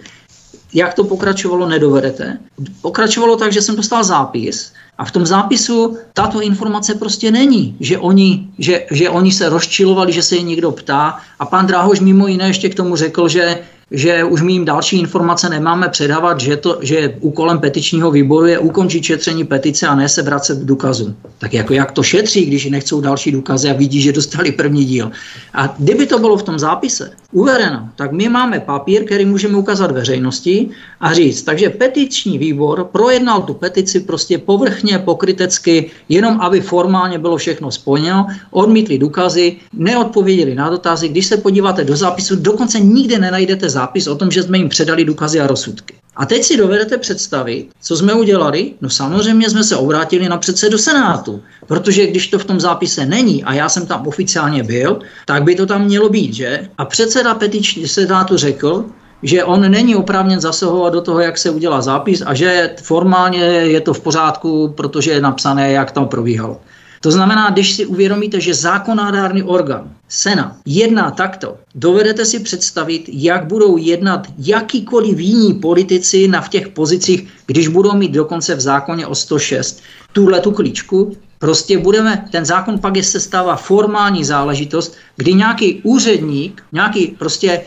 jak 0.75 0.95
to 0.95 1.05
pokračovalo, 1.05 1.69
nedovedete. 1.69 2.39
Pokračovalo 2.81 3.37
tak, 3.37 3.53
že 3.53 3.63
jsem 3.63 3.77
dostal 3.77 4.05
zápis 4.05 4.73
a 4.99 5.05
v 5.05 5.11
tom 5.11 5.27
zápisu 5.27 5.97
tato 6.13 6.41
informace 6.41 6.95
prostě 6.95 7.31
není, 7.31 7.77
že 7.81 7.99
oni, 7.99 8.49
že, 8.59 8.87
že 8.91 9.11
oni 9.11 9.33
se 9.33 9.49
rozčilovali, 9.49 10.13
že 10.13 10.23
se 10.23 10.37
je 10.37 10.43
někdo 10.43 10.71
ptá 10.71 11.19
a 11.39 11.47
pan 11.47 11.67
Dráhož 11.67 12.01
mimo 12.01 12.27
jiné 12.27 12.47
ještě 12.47 12.69
k 12.69 12.75
tomu 12.75 12.97
řekl, 12.97 13.29
že 13.29 13.59
že 13.93 14.25
už 14.25 14.43
my 14.43 14.53
jim 14.53 14.65
další 14.65 14.99
informace 14.99 15.49
nemáme 15.49 15.89
předávat, 15.89 16.41
že, 16.41 16.57
to, 16.57 16.79
že 16.81 17.15
úkolem 17.21 17.59
petičního 17.59 18.11
výboru 18.11 18.47
je 18.47 18.59
ukončit 18.59 19.05
šetření 19.05 19.45
petice 19.45 19.87
a 19.87 19.95
ne 19.95 20.09
se 20.09 20.23
vracet 20.23 20.59
k 20.59 20.65
důkazům. 20.65 21.17
Tak 21.39 21.55
jako 21.55 21.73
jak 21.73 21.93
to 21.93 22.03
šetří, 22.03 22.45
když 22.45 22.67
nechcou 22.67 23.01
další 23.01 23.33
důkazy 23.33 23.71
a 23.71 23.73
vidí, 23.73 24.01
že 24.03 24.13
dostali 24.13 24.53
první 24.53 24.85
díl. 24.85 25.11
A 25.55 25.75
kdyby 25.79 26.07
to 26.07 26.19
bylo 26.19 26.37
v 26.37 26.43
tom 26.43 26.59
zápise 26.59 27.11
uvedeno, 27.33 27.89
tak 27.97 28.13
my 28.13 28.29
máme 28.29 28.61
papír, 28.61 29.05
který 29.05 29.25
můžeme 29.25 29.59
ukázat 29.59 29.91
veřejnosti 29.91 30.69
a 31.01 31.13
říct, 31.13 31.43
takže 31.43 31.71
petiční 31.71 32.39
výbor 32.39 32.89
projednal 32.93 33.43
tu 33.43 33.55
petici 33.55 34.01
prostě 34.01 34.39
povrchně, 34.39 34.99
pokrytecky, 34.99 35.91
jenom 36.09 36.41
aby 36.41 36.61
formálně 36.61 37.19
bylo 37.19 37.37
všechno 37.37 37.71
splněno, 37.71 38.27
odmítli 38.51 38.99
důkazy, 38.99 39.57
neodpověděli 39.73 40.55
na 40.55 40.71
dotazy. 40.71 41.09
Když 41.09 41.27
se 41.27 41.37
podíváte 41.37 41.85
do 41.85 41.97
zápisu, 41.97 42.37
dokonce 42.37 42.81
nikde 42.81 43.19
nenajdete 43.19 43.69
zápis 43.69 43.82
zápis 43.83 44.07
o 44.07 44.15
tom, 44.15 44.31
že 44.31 44.43
jsme 44.43 44.59
jim 44.59 44.69
předali 44.69 45.05
důkazy 45.05 45.41
a 45.41 45.47
rozsudky. 45.47 45.95
A 46.17 46.27
teď 46.27 46.45
si 46.45 46.57
dovedete 46.57 46.99
představit, 46.99 47.69
co 47.81 47.97
jsme 47.97 48.15
udělali? 48.15 48.73
No 48.81 48.91
samozřejmě 48.91 49.51
jsme 49.51 49.65
se 49.65 49.77
obrátili 49.77 50.29
na 50.29 50.37
předsedu 50.37 50.79
Senátu, 50.79 51.43
protože 51.67 52.07
když 52.07 52.29
to 52.29 52.39
v 52.39 52.45
tom 52.45 52.61
zápise 52.61 53.07
není 53.07 53.45
a 53.45 53.55
já 53.55 53.69
jsem 53.69 53.87
tam 53.87 54.07
oficiálně 54.07 54.63
byl, 54.63 54.99
tak 55.27 55.43
by 55.43 55.55
to 55.55 55.67
tam 55.67 55.85
mělo 55.85 56.09
být, 56.09 56.35
že? 56.35 56.69
A 56.79 56.85
předseda 56.85 57.35
petiční 57.35 57.89
Senátu 57.89 58.37
řekl, 58.37 58.85
že 59.23 59.45
on 59.45 59.71
není 59.71 59.97
oprávněn 59.97 60.41
zasahovat 60.41 60.93
do 60.93 61.01
toho, 61.01 61.21
jak 61.21 61.39
se 61.39 61.51
udělá 61.51 61.83
zápis 61.83 62.23
a 62.27 62.35
že 62.35 62.75
formálně 62.83 63.43
je 63.75 63.81
to 63.81 63.95
v 63.95 64.01
pořádku, 64.01 64.75
protože 64.77 65.11
je 65.11 65.21
napsané, 65.21 65.73
jak 65.73 65.91
tam 65.91 66.09
probíhalo. 66.09 66.61
To 67.03 67.11
znamená, 67.11 67.51
když 67.51 67.73
si 67.73 67.87
uvědomíte, 67.87 68.41
že 68.41 68.55
zákonodárný 68.55 69.43
orgán, 69.43 69.91
Sena, 70.09 70.57
jedná 70.67 71.11
takto, 71.11 71.57
dovedete 71.75 72.25
si 72.25 72.41
představit, 72.41 73.05
jak 73.09 73.47
budou 73.47 73.77
jednat 73.77 74.27
jakýkoliv 74.39 75.19
jiní 75.19 75.55
politici 75.55 76.29
na 76.29 76.41
v 76.41 76.49
těch 76.49 76.69
pozicích, 76.69 77.29
když 77.47 77.69
budou 77.69 77.95
mít 77.95 78.13
dokonce 78.13 78.55
v 78.55 78.61
zákoně 78.61 79.07
o 79.07 79.15
106 79.15 79.83
tuhle 80.13 80.41
tu 80.41 80.51
klíčku, 80.51 81.17
Prostě 81.43 81.79
budeme, 81.79 82.29
ten 82.31 82.45
zákon 82.45 82.79
pak 82.79 82.97
je 82.97 83.03
se 83.03 83.21
stává 83.21 83.57
formální 83.57 84.25
záležitost, 84.25 84.95
kdy 85.17 85.35
nějaký 85.35 85.81
úředník, 85.83 86.63
nějaký 86.73 87.07
prostě, 87.07 87.61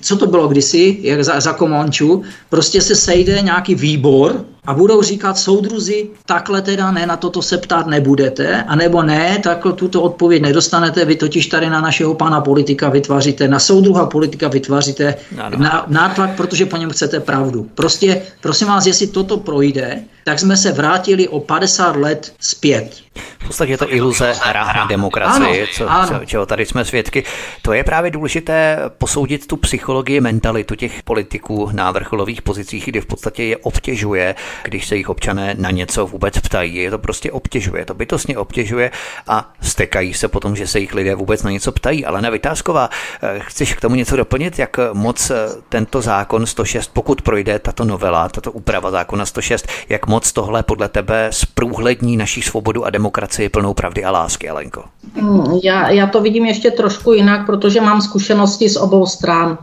co 0.00 0.16
to 0.16 0.26
bylo 0.26 0.48
kdysi, 0.48 0.98
jak 1.02 1.24
za, 1.24 1.40
za 1.40 1.52
komonču, 1.52 2.22
prostě 2.48 2.80
se 2.80 2.94
sejde 2.94 3.42
nějaký 3.42 3.74
výbor, 3.74 4.44
a 4.66 4.74
budou 4.74 5.02
říkat 5.02 5.38
soudruzi, 5.38 6.08
takhle 6.26 6.62
teda 6.62 6.90
ne, 6.90 7.06
na 7.06 7.16
toto 7.16 7.42
se 7.42 7.58
ptát 7.58 7.86
nebudete, 7.86 8.62
anebo 8.62 9.02
ne, 9.02 9.38
tak 9.42 9.66
tuto 9.74 10.02
odpověď 10.02 10.42
nedostanete, 10.42 11.04
vy 11.04 11.16
totiž 11.16 11.46
tady 11.46 11.70
na 11.70 11.80
našeho 11.80 12.14
pana 12.14 12.40
politika 12.40 12.88
vytváříte, 12.88 13.48
na 13.48 13.58
soudruha 13.58 14.06
politika 14.06 14.48
vytváříte 14.48 15.14
na, 15.56 15.84
nátlak, 15.88 16.36
protože 16.36 16.66
po 16.66 16.76
něm 16.76 16.90
chcete 16.90 17.20
pravdu. 17.20 17.66
Prostě, 17.74 18.22
prosím 18.40 18.68
vás, 18.68 18.86
jestli 18.86 19.06
toto 19.06 19.36
projde, 19.36 20.02
tak 20.24 20.38
jsme 20.38 20.56
se 20.56 20.72
vrátili 20.72 21.28
o 21.28 21.40
50 21.40 21.96
let 21.96 22.34
zpět. 22.40 22.94
V 23.38 23.46
podstatě 23.46 23.72
je 23.72 23.78
to 23.78 23.94
iluze 23.94 24.34
hra 24.42 24.72
na 24.72 24.86
demokracii, 24.86 25.62
ano, 25.62 25.68
co, 25.72 25.90
ano. 25.90 26.20
čeho 26.26 26.46
tady 26.46 26.66
jsme 26.66 26.84
svědky. 26.84 27.24
To 27.62 27.72
je 27.72 27.84
právě 27.84 28.10
důležité 28.10 28.78
posoudit 28.98 29.46
tu 29.46 29.56
psychologii, 29.56 30.20
mentalitu 30.20 30.74
těch 30.74 31.02
politiků 31.02 31.70
na 31.72 31.90
vrcholových 31.90 32.42
pozicích, 32.42 32.84
kdy 32.86 33.00
v 33.00 33.06
podstatě 33.06 33.44
je 33.44 33.56
obtěžuje 33.56 34.34
když 34.64 34.86
se 34.86 34.96
jich 34.96 35.08
občané 35.08 35.54
na 35.58 35.70
něco 35.70 36.06
vůbec 36.06 36.38
ptají. 36.38 36.74
Je 36.74 36.90
to 36.90 36.98
prostě 36.98 37.32
obtěžuje, 37.32 37.84
to 37.84 37.94
bytostně 37.94 38.38
obtěžuje 38.38 38.90
a 39.28 39.52
stekají 39.60 40.14
se 40.14 40.28
potom, 40.28 40.56
že 40.56 40.66
se 40.66 40.80
jich 40.80 40.94
lidé 40.94 41.14
vůbec 41.14 41.42
na 41.42 41.50
něco 41.50 41.72
ptají. 41.72 42.06
Ale 42.06 42.22
na 42.22 42.30
Vytázková, 42.30 42.90
eh, 43.22 43.40
chceš 43.40 43.74
k 43.74 43.80
tomu 43.80 43.94
něco 43.94 44.16
doplnit, 44.16 44.58
jak 44.58 44.76
moc 44.92 45.30
eh, 45.30 45.34
tento 45.68 46.00
zákon 46.02 46.46
106, 46.46 46.90
pokud 46.92 47.22
projde 47.22 47.58
tato 47.58 47.84
novela, 47.84 48.28
tato 48.28 48.52
úprava 48.52 48.90
zákona 48.90 49.26
106, 49.26 49.66
jak 49.88 50.06
moc 50.06 50.32
tohle 50.32 50.62
podle 50.62 50.88
tebe 50.88 51.28
zprůhlední 51.32 52.16
naší 52.16 52.42
svobodu 52.42 52.84
a 52.84 52.90
demokracii 52.90 53.48
plnou 53.48 53.74
pravdy 53.74 54.04
a 54.04 54.10
lásky, 54.10 54.48
Alenko? 54.48 54.84
Hmm, 55.14 55.60
já, 55.62 55.90
já 55.90 56.06
to 56.06 56.20
vidím 56.20 56.46
ještě 56.46 56.70
trošku 56.70 57.12
jinak, 57.12 57.46
protože 57.46 57.80
mám 57.80 58.00
zkušenosti 58.00 58.68
z 58.68 58.76
obou 58.76 59.06
stran. 59.06 59.58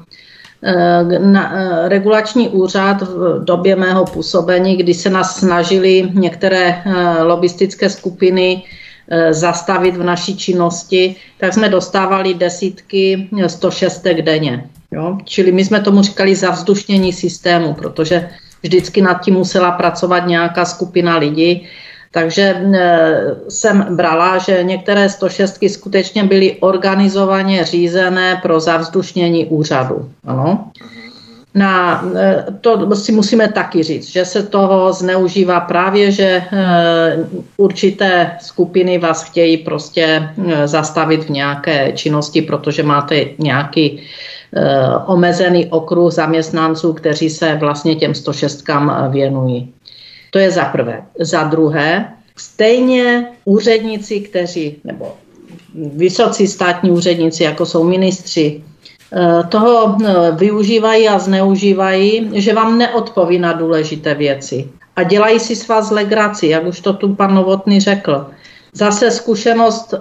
Eh, 0.64 1.20
na, 1.20 1.54
eh, 1.54 1.90
regulační 1.90 2.50
úřad 2.50 3.02
v 3.02 3.44
době 3.44 3.76
mého 3.76 4.06
působení, 4.06 4.78
kdy 4.78 4.94
se 4.94 5.10
nás 5.10 5.40
snažili 5.40 6.10
některé 6.14 6.82
eh, 6.86 7.24
lobistické 7.24 7.90
skupiny 7.90 8.64
zastavit 9.32 9.98
v 9.98 10.04
naší 10.04 10.38
činnosti, 10.38 11.16
tak 11.38 11.54
jsme 11.54 11.70
dostávali 11.70 12.34
desítky 12.34 13.30
106 13.48 14.22
denně. 14.22 14.70
Jo? 14.92 15.18
Čili 15.24 15.52
my 15.52 15.66
jsme 15.66 15.82
tomu 15.82 16.02
říkali 16.02 16.36
zavzdušnění 16.36 17.14
systému, 17.14 17.74
protože 17.74 18.30
vždycky 18.64 19.02
nad 19.02 19.22
tím 19.24 19.34
musela 19.34 19.72
pracovat 19.72 20.28
nějaká 20.28 20.66
skupina 20.66 21.18
lidí, 21.18 21.68
takže 22.12 22.42
e, 22.42 23.36
jsem 23.50 23.86
brala, 23.96 24.38
že 24.38 24.64
některé 24.64 25.10
106 25.10 25.60
skutečně 25.68 26.24
byly 26.24 26.58
organizovaně 26.60 27.66
řízené 27.66 28.40
pro 28.42 28.60
zavzdušnění 28.60 29.46
úřadu. 29.46 30.10
Ano. 30.26 30.72
Na, 31.56 32.04
e, 32.16 32.46
to 32.62 32.96
si 32.96 33.12
musíme 33.12 33.48
taky 33.48 33.84
říct, 33.84 34.08
že 34.10 34.26
se 34.26 34.44
toho 34.44 34.94
zneužívá 34.94 35.60
právě, 35.60 36.12
že 36.12 36.24
e, 36.24 36.44
určité 37.58 38.32
skupiny 38.42 38.98
vás 38.98 39.24
chtějí 39.24 39.58
prostě 39.58 40.30
zastavit 40.66 41.24
v 41.24 41.30
nějaké 41.30 41.92
činnosti, 41.92 42.42
protože 42.42 42.84
máte 42.84 43.26
nějaký 43.38 44.02
omezený 45.06 45.66
okruh 45.66 46.12
zaměstnanců, 46.14 46.94
kteří 46.94 47.30
se 47.30 47.56
vlastně 47.56 47.96
těm 47.96 48.16
106 48.16 48.64
věnují. 49.10 49.74
To 50.32 50.40
je 50.40 50.52
za 50.52 50.66
prvé. 50.66 51.02
Za 51.20 51.44
druhé, 51.44 52.14
stejně 52.38 53.28
úředníci, 53.46 54.20
kteří, 54.20 54.76
nebo 54.84 55.14
vysocí 55.76 56.48
státní 56.48 56.92
úředníci, 56.92 57.44
jako 57.44 57.66
jsou 57.66 57.84
ministři, 57.84 58.64
eh, 59.14 59.44
toho 59.50 59.98
eh, 60.06 60.32
využívají 60.32 61.08
a 61.08 61.20
zneužívají, 61.20 62.30
že 62.34 62.54
vám 62.54 62.78
neodpoví 62.78 63.40
na 63.40 63.54
důležité 63.54 64.14
věci. 64.14 64.70
A 64.96 65.04
dělají 65.04 65.40
si 65.40 65.56
s 65.56 65.68
vás 65.68 65.92
legraci, 65.92 66.48
jak 66.48 66.66
už 66.66 66.80
to 66.82 66.94
tu 66.94 67.16
pan 67.16 67.36
Novotný 67.36 67.80
řekl. 67.80 68.26
Zase 68.74 69.12
zkušenost 69.12 69.94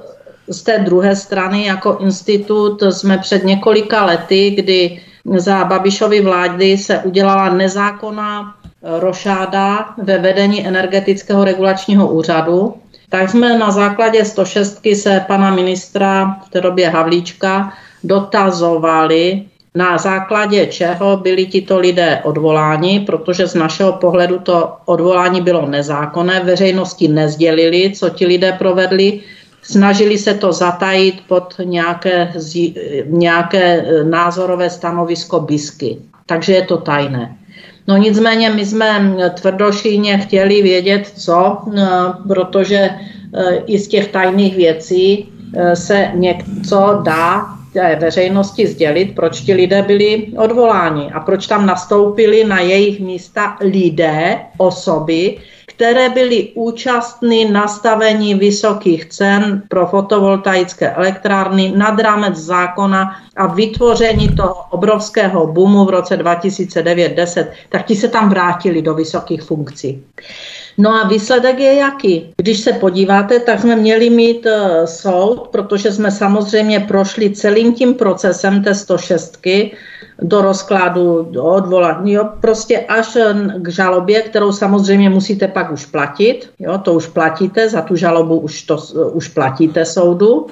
z 0.48 0.62
té 0.62 0.78
druhé 0.78 1.16
strany 1.16 1.66
jako 1.66 1.98
institut 2.00 2.82
jsme 2.90 3.18
před 3.18 3.44
několika 3.44 4.04
lety, 4.04 4.50
kdy 4.50 5.00
za 5.36 5.64
Babišovy 5.64 6.20
vlády 6.20 6.78
se 6.78 6.98
udělala 6.98 7.54
nezákonná 7.54 8.54
rošáda 8.82 9.86
ve 10.02 10.18
vedení 10.18 10.66
energetického 10.66 11.44
regulačního 11.44 12.08
úřadu, 12.08 12.74
tak 13.08 13.30
jsme 13.30 13.58
na 13.58 13.70
základě 13.70 14.24
106 14.24 14.80
se 14.94 15.24
pana 15.26 15.54
ministra 15.54 16.36
v 16.46 16.50
té 16.50 16.60
době 16.60 16.88
Havlíčka 16.88 17.72
dotazovali, 18.04 19.42
na 19.74 19.98
základě 19.98 20.66
čeho 20.66 21.16
byli 21.16 21.46
tito 21.46 21.78
lidé 21.78 22.20
odvoláni, 22.24 23.00
protože 23.00 23.46
z 23.46 23.54
našeho 23.54 23.92
pohledu 23.92 24.38
to 24.38 24.72
odvolání 24.84 25.40
bylo 25.40 25.66
nezákonné, 25.66 26.40
veřejnosti 26.40 27.08
nezdělili, 27.08 27.92
co 27.92 28.10
ti 28.10 28.26
lidé 28.26 28.52
provedli, 28.52 29.20
snažili 29.62 30.18
se 30.18 30.34
to 30.34 30.52
zatajit 30.52 31.20
pod 31.28 31.54
nějaké, 31.64 32.32
nějaké 33.06 33.84
názorové 34.02 34.70
stanovisko 34.70 35.40
BISky. 35.40 35.98
Takže 36.26 36.52
je 36.52 36.62
to 36.62 36.76
tajné. 36.76 37.36
No 37.88 37.96
nicméně 37.96 38.50
my 38.50 38.66
jsme 38.66 39.16
tvrdošíně 39.34 40.18
chtěli 40.18 40.62
vědět, 40.62 41.12
co, 41.16 41.58
protože 42.28 42.76
e, 42.76 42.90
i 43.66 43.78
z 43.78 43.88
těch 43.88 44.08
tajných 44.08 44.56
věcí 44.56 45.28
e, 45.56 45.76
se 45.76 46.10
něco 46.14 47.00
dá 47.04 47.56
té 47.72 47.96
veřejnosti 48.00 48.66
sdělit, 48.66 49.14
proč 49.14 49.40
ti 49.40 49.54
lidé 49.54 49.82
byli 49.82 50.26
odvoláni 50.36 51.12
a 51.12 51.20
proč 51.20 51.46
tam 51.46 51.66
nastoupili 51.66 52.44
na 52.44 52.60
jejich 52.60 53.00
místa 53.00 53.56
lidé, 53.60 54.38
osoby, 54.58 55.36
které 55.76 56.08
byly 56.08 56.48
účastny 56.54 57.50
nastavení 57.50 58.34
vysokých 58.34 59.04
cen 59.04 59.62
pro 59.68 59.86
fotovoltaické 59.86 60.90
elektrárny 60.90 61.72
nad 61.76 62.00
rámec 62.00 62.36
zákona 62.36 63.16
a 63.36 63.46
vytvoření 63.46 64.28
toho 64.28 64.54
obrovského 64.70 65.46
boomu 65.46 65.84
v 65.84 65.90
roce 65.90 66.16
2009-10, 66.16 67.46
tak 67.68 67.86
ti 67.86 67.96
se 67.96 68.08
tam 68.08 68.28
vrátili 68.28 68.82
do 68.82 68.94
vysokých 68.94 69.42
funkcí. 69.42 70.02
No 70.78 70.90
a 70.90 71.08
výsledek 71.08 71.58
je 71.58 71.74
jaký? 71.74 72.32
Když 72.36 72.58
se 72.60 72.72
podíváte, 72.72 73.40
tak 73.40 73.60
jsme 73.60 73.76
měli 73.76 74.10
mít 74.10 74.46
uh, 74.46 74.84
soud, 74.84 75.48
protože 75.48 75.92
jsme 75.92 76.10
samozřejmě 76.10 76.80
prošli 76.80 77.30
celým 77.30 77.74
tím 77.74 77.94
procesem 77.94 78.62
té 78.64 78.74
106 78.74 79.36
do 80.22 80.42
rozkladu, 80.42 81.28
do 81.30 81.44
odvolání, 81.44 82.12
jo, 82.12 82.28
prostě 82.40 82.80
až 82.80 83.18
k 83.56 83.68
žalobě, 83.68 84.22
kterou 84.22 84.52
samozřejmě 84.52 85.10
musíte 85.10 85.48
pak 85.48 85.72
už 85.72 85.86
platit, 85.86 86.50
jo, 86.58 86.78
to 86.78 86.94
už 86.94 87.06
platíte, 87.06 87.68
za 87.68 87.82
tu 87.82 87.96
žalobu 87.96 88.38
už, 88.38 88.62
to, 88.62 88.78
už 89.12 89.28
platíte 89.28 89.84
soudu. 89.84 90.46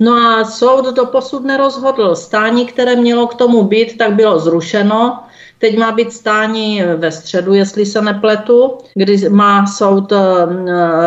No 0.00 0.12
a 0.12 0.44
soud 0.44 0.94
do 0.94 1.06
posud 1.06 1.44
nerozhodl. 1.44 2.14
Stání, 2.14 2.66
které 2.66 2.96
mělo 2.96 3.26
k 3.26 3.34
tomu 3.34 3.62
být, 3.62 3.98
tak 3.98 4.12
bylo 4.12 4.38
zrušeno. 4.38 5.18
Teď 5.58 5.78
má 5.78 5.92
být 5.92 6.12
stání 6.12 6.82
ve 6.96 7.12
středu, 7.12 7.54
jestli 7.54 7.86
se 7.86 8.02
nepletu, 8.02 8.78
kdy 8.94 9.28
má 9.28 9.66
soud 9.66 10.12
eh, 10.12 10.20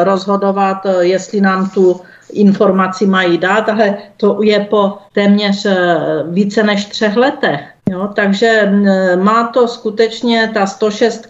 rozhodovat, 0.03 0.85
eh, 0.85 1.05
jestli 1.05 1.41
nám 1.41 1.69
tu 1.69 2.01
informaci 2.33 3.05
mají 3.05 3.37
dát, 3.37 3.69
ale 3.69 3.97
to 4.17 4.39
je 4.43 4.59
po 4.59 4.97
téměř 5.13 5.65
eh, 5.65 5.97
více 6.29 6.63
než 6.63 6.85
třech 6.85 7.15
letech. 7.15 7.74
Jo, 7.89 8.09
takže 8.15 8.71
má 9.15 9.47
to 9.47 9.67
skutečně, 9.67 10.51
ta 10.53 10.67
106 10.67 11.27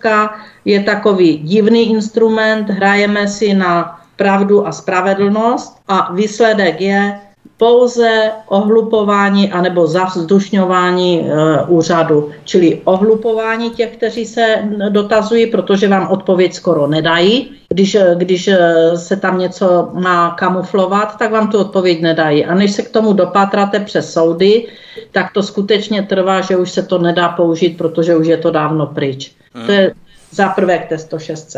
je 0.65 0.83
takový 0.83 1.37
divný 1.37 1.91
instrument, 1.91 2.69
hrajeme 2.69 3.27
si 3.27 3.53
na 3.53 4.01
pravdu 4.15 4.67
a 4.67 4.71
spravedlnost 4.71 5.77
a 5.87 6.13
výsledek 6.13 6.81
je, 6.81 7.19
pouze 7.57 8.31
ohlupování 8.47 9.51
anebo 9.51 9.87
zavzdušňování 9.87 11.19
e, 11.19 11.63
úřadu, 11.67 12.31
čili 12.43 12.81
ohlupování 12.83 13.69
těch, 13.69 13.97
kteří 13.97 14.25
se 14.25 14.63
dotazují, 14.89 15.47
protože 15.47 15.87
vám 15.87 16.07
odpověď 16.11 16.53
skoro 16.53 16.87
nedají. 16.87 17.51
Když, 17.69 17.95
e, 17.95 18.15
když 18.17 18.47
e, 18.47 18.57
se 18.95 19.15
tam 19.15 19.39
něco 19.39 19.89
má 19.93 20.31
kamuflovat, 20.31 21.17
tak 21.17 21.31
vám 21.31 21.47
tu 21.51 21.57
odpověď 21.57 22.01
nedají. 22.01 22.45
A 22.45 22.55
než 22.55 22.71
se 22.71 22.81
k 22.81 22.89
tomu 22.89 23.13
dopátrate 23.13 23.79
přes 23.79 24.13
soudy, 24.13 24.67
tak 25.11 25.33
to 25.33 25.43
skutečně 25.43 26.03
trvá, 26.03 26.41
že 26.41 26.57
už 26.57 26.71
se 26.71 26.83
to 26.83 26.97
nedá 26.97 27.29
použít, 27.29 27.77
protože 27.77 28.15
už 28.15 28.27
je 28.27 28.37
to 28.37 28.51
dávno 28.51 28.85
pryč. 28.87 29.31
Hmm. 29.53 29.65
To 29.65 29.71
je 29.71 29.93
za 30.31 30.49
prvé 30.49 30.77
k 30.77 30.89
té 30.89 30.97
106. 30.97 31.55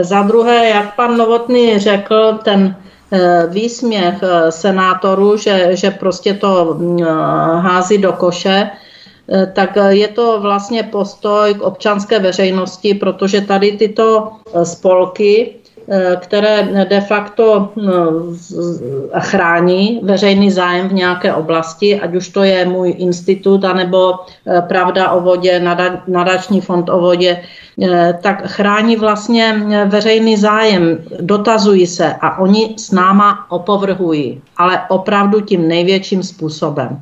Za 0.00 0.22
druhé, 0.22 0.68
jak 0.68 0.96
pan 0.96 1.16
Novotný 1.16 1.78
řekl, 1.78 2.38
ten 2.44 2.76
Eh, 2.76 2.83
výsměch 3.48 4.22
eh, 4.22 4.52
senátorů, 4.52 5.36
že, 5.36 5.76
že 5.76 5.90
prostě 5.90 6.34
to 6.34 6.74
mm, 6.78 7.02
eh, 7.02 7.06
hází 7.60 7.98
do 7.98 8.12
koše, 8.12 8.70
tak 9.52 9.78
je 9.88 10.08
to 10.08 10.40
vlastně 10.40 10.82
postoj 10.82 11.54
k 11.54 11.62
občanské 11.62 12.18
veřejnosti, 12.18 12.94
protože 12.94 13.40
tady 13.40 13.72
tyto 13.72 14.32
spolky 14.64 15.54
Eh, 15.54 15.63
které 16.20 16.86
de 16.88 17.00
facto 17.00 17.72
no, 17.76 18.12
chrání 19.18 20.00
veřejný 20.02 20.50
zájem 20.50 20.88
v 20.88 20.92
nějaké 20.92 21.34
oblasti, 21.34 22.00
ať 22.00 22.14
už 22.14 22.28
to 22.28 22.42
je 22.42 22.64
můj 22.64 22.94
institut, 22.98 23.64
anebo 23.64 24.14
eh, 24.46 24.62
Pravda 24.62 25.10
o 25.10 25.20
vodě, 25.20 25.62
nadační 26.06 26.60
fond 26.60 26.88
o 26.88 27.00
vodě, 27.00 27.42
eh, 27.82 28.18
tak 28.22 28.46
chrání 28.46 28.96
vlastně 28.96 29.62
veřejný 29.86 30.36
zájem, 30.36 30.98
dotazují 31.20 31.86
se 31.86 32.14
a 32.20 32.38
oni 32.38 32.74
s 32.78 32.90
náma 32.90 33.46
opovrhují, 33.50 34.42
ale 34.56 34.80
opravdu 34.88 35.40
tím 35.40 35.68
největším 35.68 36.22
způsobem. 36.22 37.00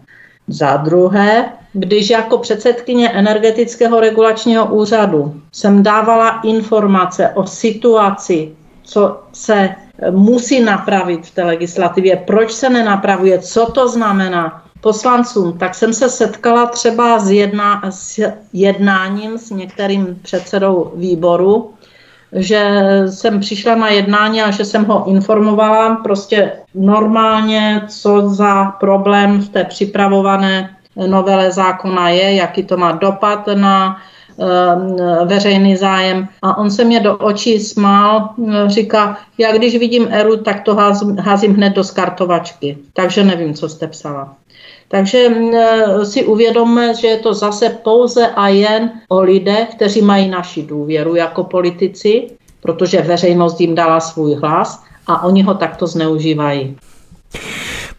Za 0.48 0.76
druhé, 0.76 1.52
když 1.72 2.10
jako 2.10 2.38
předsedkyně 2.38 3.10
energetického 3.10 4.00
regulačního 4.00 4.66
úřadu 4.66 5.34
jsem 5.52 5.82
dávala 5.82 6.40
informace 6.44 7.28
o 7.34 7.46
situaci 7.46 8.50
co 8.92 9.20
se 9.32 9.74
musí 10.10 10.60
napravit 10.60 11.26
v 11.26 11.34
té 11.34 11.44
legislativě, 11.44 12.16
proč 12.16 12.52
se 12.52 12.68
nenapravuje, 12.68 13.38
co 13.38 13.72
to 13.72 13.88
znamená 13.88 14.62
poslancům, 14.80 15.58
tak 15.58 15.74
jsem 15.74 15.92
se 15.92 16.08
setkala 16.08 16.66
třeba 16.66 17.18
s, 17.18 17.30
jedna, 17.30 17.82
s 17.90 18.20
jednáním 18.52 19.38
s 19.38 19.50
některým 19.50 20.18
předsedou 20.22 20.92
výboru, 20.96 21.74
že 22.32 22.82
jsem 23.08 23.40
přišla 23.40 23.74
na 23.74 23.88
jednání 23.88 24.42
a 24.42 24.50
že 24.50 24.64
jsem 24.64 24.84
ho 24.84 25.08
informovala 25.08 25.94
prostě 25.94 26.52
normálně, 26.74 27.82
co 27.88 28.28
za 28.28 28.64
problém 28.64 29.40
v 29.40 29.48
té 29.48 29.64
připravované 29.64 30.76
novele 31.06 31.50
zákona 31.50 32.08
je, 32.08 32.34
jaký 32.34 32.62
to 32.62 32.76
má 32.76 32.92
dopad 32.92 33.48
na 33.54 33.96
Eh, 33.96 34.21
veřejný 35.24 35.76
zájem. 35.76 36.28
A 36.42 36.58
on 36.58 36.70
se 36.70 36.84
mě 36.84 37.00
do 37.00 37.16
očí 37.16 37.60
smál, 37.60 38.28
eh, 38.48 38.70
říká, 38.70 39.18
já 39.38 39.52
když 39.52 39.78
vidím 39.78 40.08
Eru, 40.10 40.36
tak 40.36 40.62
to 40.62 40.74
házím, 40.74 41.18
házím 41.18 41.54
hned 41.54 41.70
do 41.70 41.84
skartovačky. 41.84 42.78
Takže 42.92 43.24
nevím, 43.24 43.54
co 43.54 43.68
jste 43.68 43.86
psala. 43.86 44.34
Takže 44.88 45.28
eh, 45.28 46.04
si 46.04 46.24
uvědomme, 46.24 46.94
že 46.94 47.06
je 47.06 47.16
to 47.16 47.34
zase 47.34 47.68
pouze 47.68 48.26
a 48.26 48.48
jen 48.48 48.90
o 49.08 49.20
lidech, 49.20 49.68
kteří 49.74 50.02
mají 50.02 50.28
naši 50.28 50.62
důvěru 50.62 51.14
jako 51.14 51.44
politici, 51.44 52.30
protože 52.60 53.02
veřejnost 53.02 53.60
jim 53.60 53.74
dala 53.74 54.00
svůj 54.00 54.34
hlas 54.34 54.82
a 55.06 55.24
oni 55.24 55.42
ho 55.42 55.54
takto 55.54 55.86
zneužívají. 55.86 56.76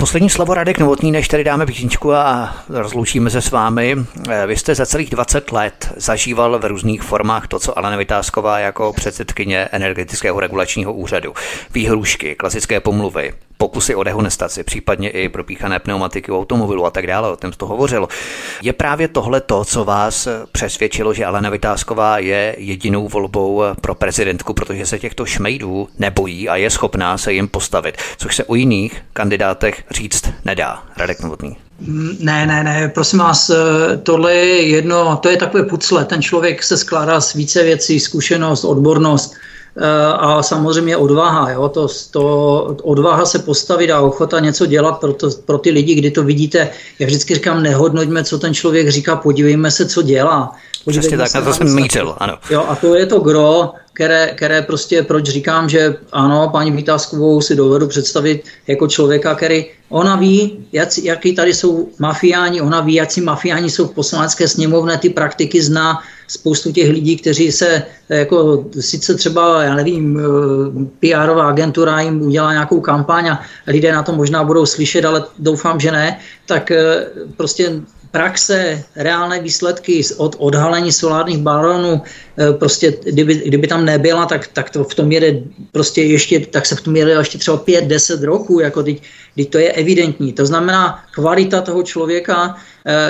Poslední 0.03 0.29
slovo 0.29 0.53
Radek 0.53 0.79
Novotný, 0.79 1.11
než 1.11 1.27
tady 1.27 1.43
dáme 1.43 1.65
písničku 1.65 2.13
a 2.13 2.55
rozloučíme 2.69 3.29
se 3.29 3.41
s 3.41 3.51
vámi. 3.51 3.95
Eh, 4.29 4.47
vy 4.47 4.57
jste 4.57 4.75
za 4.75 4.85
celých 4.85 5.09
20 5.09 5.51
let 5.51 5.93
zažíval 5.97 6.59
v 6.59 6.65
různých 6.65 7.03
formách 7.03 7.47
to, 7.47 7.59
co 7.59 7.77
Alena 7.77 7.97
Vytázková 7.97 8.59
jako 8.59 8.93
předsedkyně 8.93 9.59
energetického 9.71 10.39
regulačního 10.39 10.93
úřadu. 10.93 11.33
Výhrušky, 11.73 12.35
klasické 12.35 12.79
pomluvy, 12.79 13.33
pokusy 13.64 13.95
o 13.95 14.03
dehonestaci, 14.03 14.64
případně 14.64 15.09
i 15.09 15.30
propíchané 15.30 15.80
pneumatiky 15.80 16.32
u 16.32 16.38
automobilu 16.38 16.86
a 16.86 16.91
tak 16.91 17.07
dále, 17.07 17.32
o 17.32 17.36
tom 17.36 17.51
to 17.57 17.66
hovořilo. 17.66 18.07
Je 18.61 18.74
právě 18.74 19.07
tohle 19.07 19.41
to, 19.41 19.66
co 19.66 19.86
vás 19.86 20.28
přesvědčilo, 20.51 21.14
že 21.14 21.26
Alena 21.26 21.49
Vytázková 21.49 22.18
je 22.18 22.55
jedinou 22.57 23.07
volbou 23.07 23.64
pro 23.82 23.95
prezidentku, 23.95 24.53
protože 24.53 24.86
se 24.86 24.99
těchto 24.99 25.26
šmejdů 25.26 25.88
nebojí 25.99 26.49
a 26.49 26.55
je 26.55 26.70
schopná 26.70 27.18
se 27.18 27.34
jim 27.34 27.47
postavit, 27.47 27.97
což 28.18 28.36
se 28.36 28.43
u 28.43 28.55
jiných 28.55 29.01
kandidátech 29.14 29.84
říct 29.91 30.24
nedá. 30.45 30.84
Radek 30.97 31.20
Novotný. 31.20 31.57
Ne, 32.20 32.45
ne, 32.45 32.64
ne, 32.64 32.91
prosím 32.93 33.20
vás, 33.20 33.51
tohle 34.03 34.34
je 34.34 34.68
jedno, 34.68 35.18
to 35.18 35.30
je 35.30 35.38
takové 35.38 35.64
pucle, 35.64 36.05
ten 36.05 36.22
člověk 36.22 36.64
se 36.64 36.78
skládá 36.78 37.22
z 37.22 37.34
více 37.34 37.64
věcí, 37.64 37.99
zkušenost, 37.99 38.64
odbornost, 38.64 39.36
Eh, 39.36 39.52
a 40.17 40.43
samozřejmě 40.43 40.97
odvaha. 40.97 41.51
Jo? 41.51 41.69
To, 41.69 41.88
to, 42.11 42.78
odvaha 42.84 43.26
se 43.26 43.39
postavit 43.39 43.91
a 43.91 44.01
ochota 44.01 44.39
něco 44.39 44.65
dělat 44.65 44.99
pro, 44.99 45.13
to, 45.13 45.30
pro 45.45 45.57
ty 45.57 45.71
lidi, 45.71 45.95
kdy 45.95 46.11
to 46.11 46.24
vidíte. 46.24 46.69
Já 46.99 47.07
vždycky 47.07 47.36
říkám, 47.36 47.63
nehodnoťme, 47.63 48.24
co 48.24 48.39
ten 48.39 48.53
člověk 48.53 48.89
říká, 48.89 49.15
podívejme 49.15 49.71
se, 49.71 49.86
co 49.86 50.01
dělá. 50.01 50.51
Přesně 50.88 51.17
tak, 51.17 51.34
na 51.34 51.41
to 51.41 51.53
jsem 51.53 51.76
mířil, 51.76 52.15
ano. 52.17 52.38
Jo, 52.49 52.65
a 52.67 52.76
to 52.76 52.95
je 52.95 53.05
to 53.05 53.19
gro, 53.19 53.71
které, 53.93 54.34
které 54.36 54.61
prostě, 54.61 55.03
proč 55.03 55.26
říkám, 55.26 55.69
že 55.69 55.95
ano, 56.11 56.49
paní 56.51 56.71
Vításkovou 56.71 57.41
si 57.41 57.55
dovedu 57.55 57.88
představit 57.88 58.43
jako 58.67 58.88
člověka, 58.88 59.36
který, 59.36 59.65
ona 59.89 60.15
ví, 60.15 60.65
jak, 60.71 60.97
jaký 61.03 61.36
tady 61.36 61.53
jsou 61.53 61.89
mafiáni, 61.99 62.61
ona 62.61 62.82
ví, 62.82 62.93
jak 62.93 63.11
si 63.11 63.21
mafiáni 63.21 63.69
jsou 63.69 63.88
v 63.88 63.93
poslanecké 63.93 64.47
sněmovně, 64.47 64.97
ty 64.97 65.09
praktiky 65.09 65.61
zná, 65.61 65.99
spoustu 66.34 66.71
těch 66.71 66.89
lidí, 66.89 67.17
kteří 67.17 67.51
se 67.51 67.84
jako 68.09 68.65
sice 68.79 69.13
třeba, 69.15 69.63
já 69.63 69.75
nevím, 69.75 70.19
eh, 70.19 70.23
PR 70.99 71.30
agentura 71.30 72.01
jim 72.01 72.22
udělá 72.22 72.51
nějakou 72.51 72.81
kampaň 72.81 73.30
a 73.30 73.41
lidé 73.68 73.93
na 73.93 74.03
to 74.03 74.11
možná 74.11 74.43
budou 74.43 74.65
slyšet, 74.65 75.05
ale 75.05 75.23
doufám, 75.39 75.80
že 75.80 75.91
ne, 75.91 76.19
tak 76.45 76.72
eh, 76.72 77.05
prostě 77.38 77.81
praxe, 78.14 78.84
reálné 78.95 79.41
výsledky 79.41 80.01
od 80.18 80.35
odhalení 80.38 80.93
solárních 80.93 81.41
baronů, 81.41 82.01
eh, 82.01 82.53
prostě 82.53 82.93
kdyby, 83.03 83.35
kdyby 83.49 83.68
tam 83.68 83.85
nebyla, 83.85 84.26
tak, 84.26 84.47
tak 84.53 84.69
to 84.69 84.84
v 84.84 84.95
tom 84.95 85.11
jede 85.11 85.41
prostě 85.72 86.05
ještě, 86.05 86.39
tak 86.53 86.65
se 86.65 86.76
v 86.77 86.81
tom 86.81 86.93
jede 86.95 87.11
ještě 87.11 87.38
třeba 87.38 87.57
5-10 87.57 88.22
roků, 88.22 88.60
jako 88.60 88.84
teď, 88.84 88.97
teď 89.35 89.49
to 89.49 89.57
je 89.57 89.69
evidentní. 89.72 90.34
To 90.34 90.45
znamená, 90.45 91.01
kvalita 91.14 91.61
toho 91.61 91.81
člověka 91.84 92.53
eh, 92.53 92.64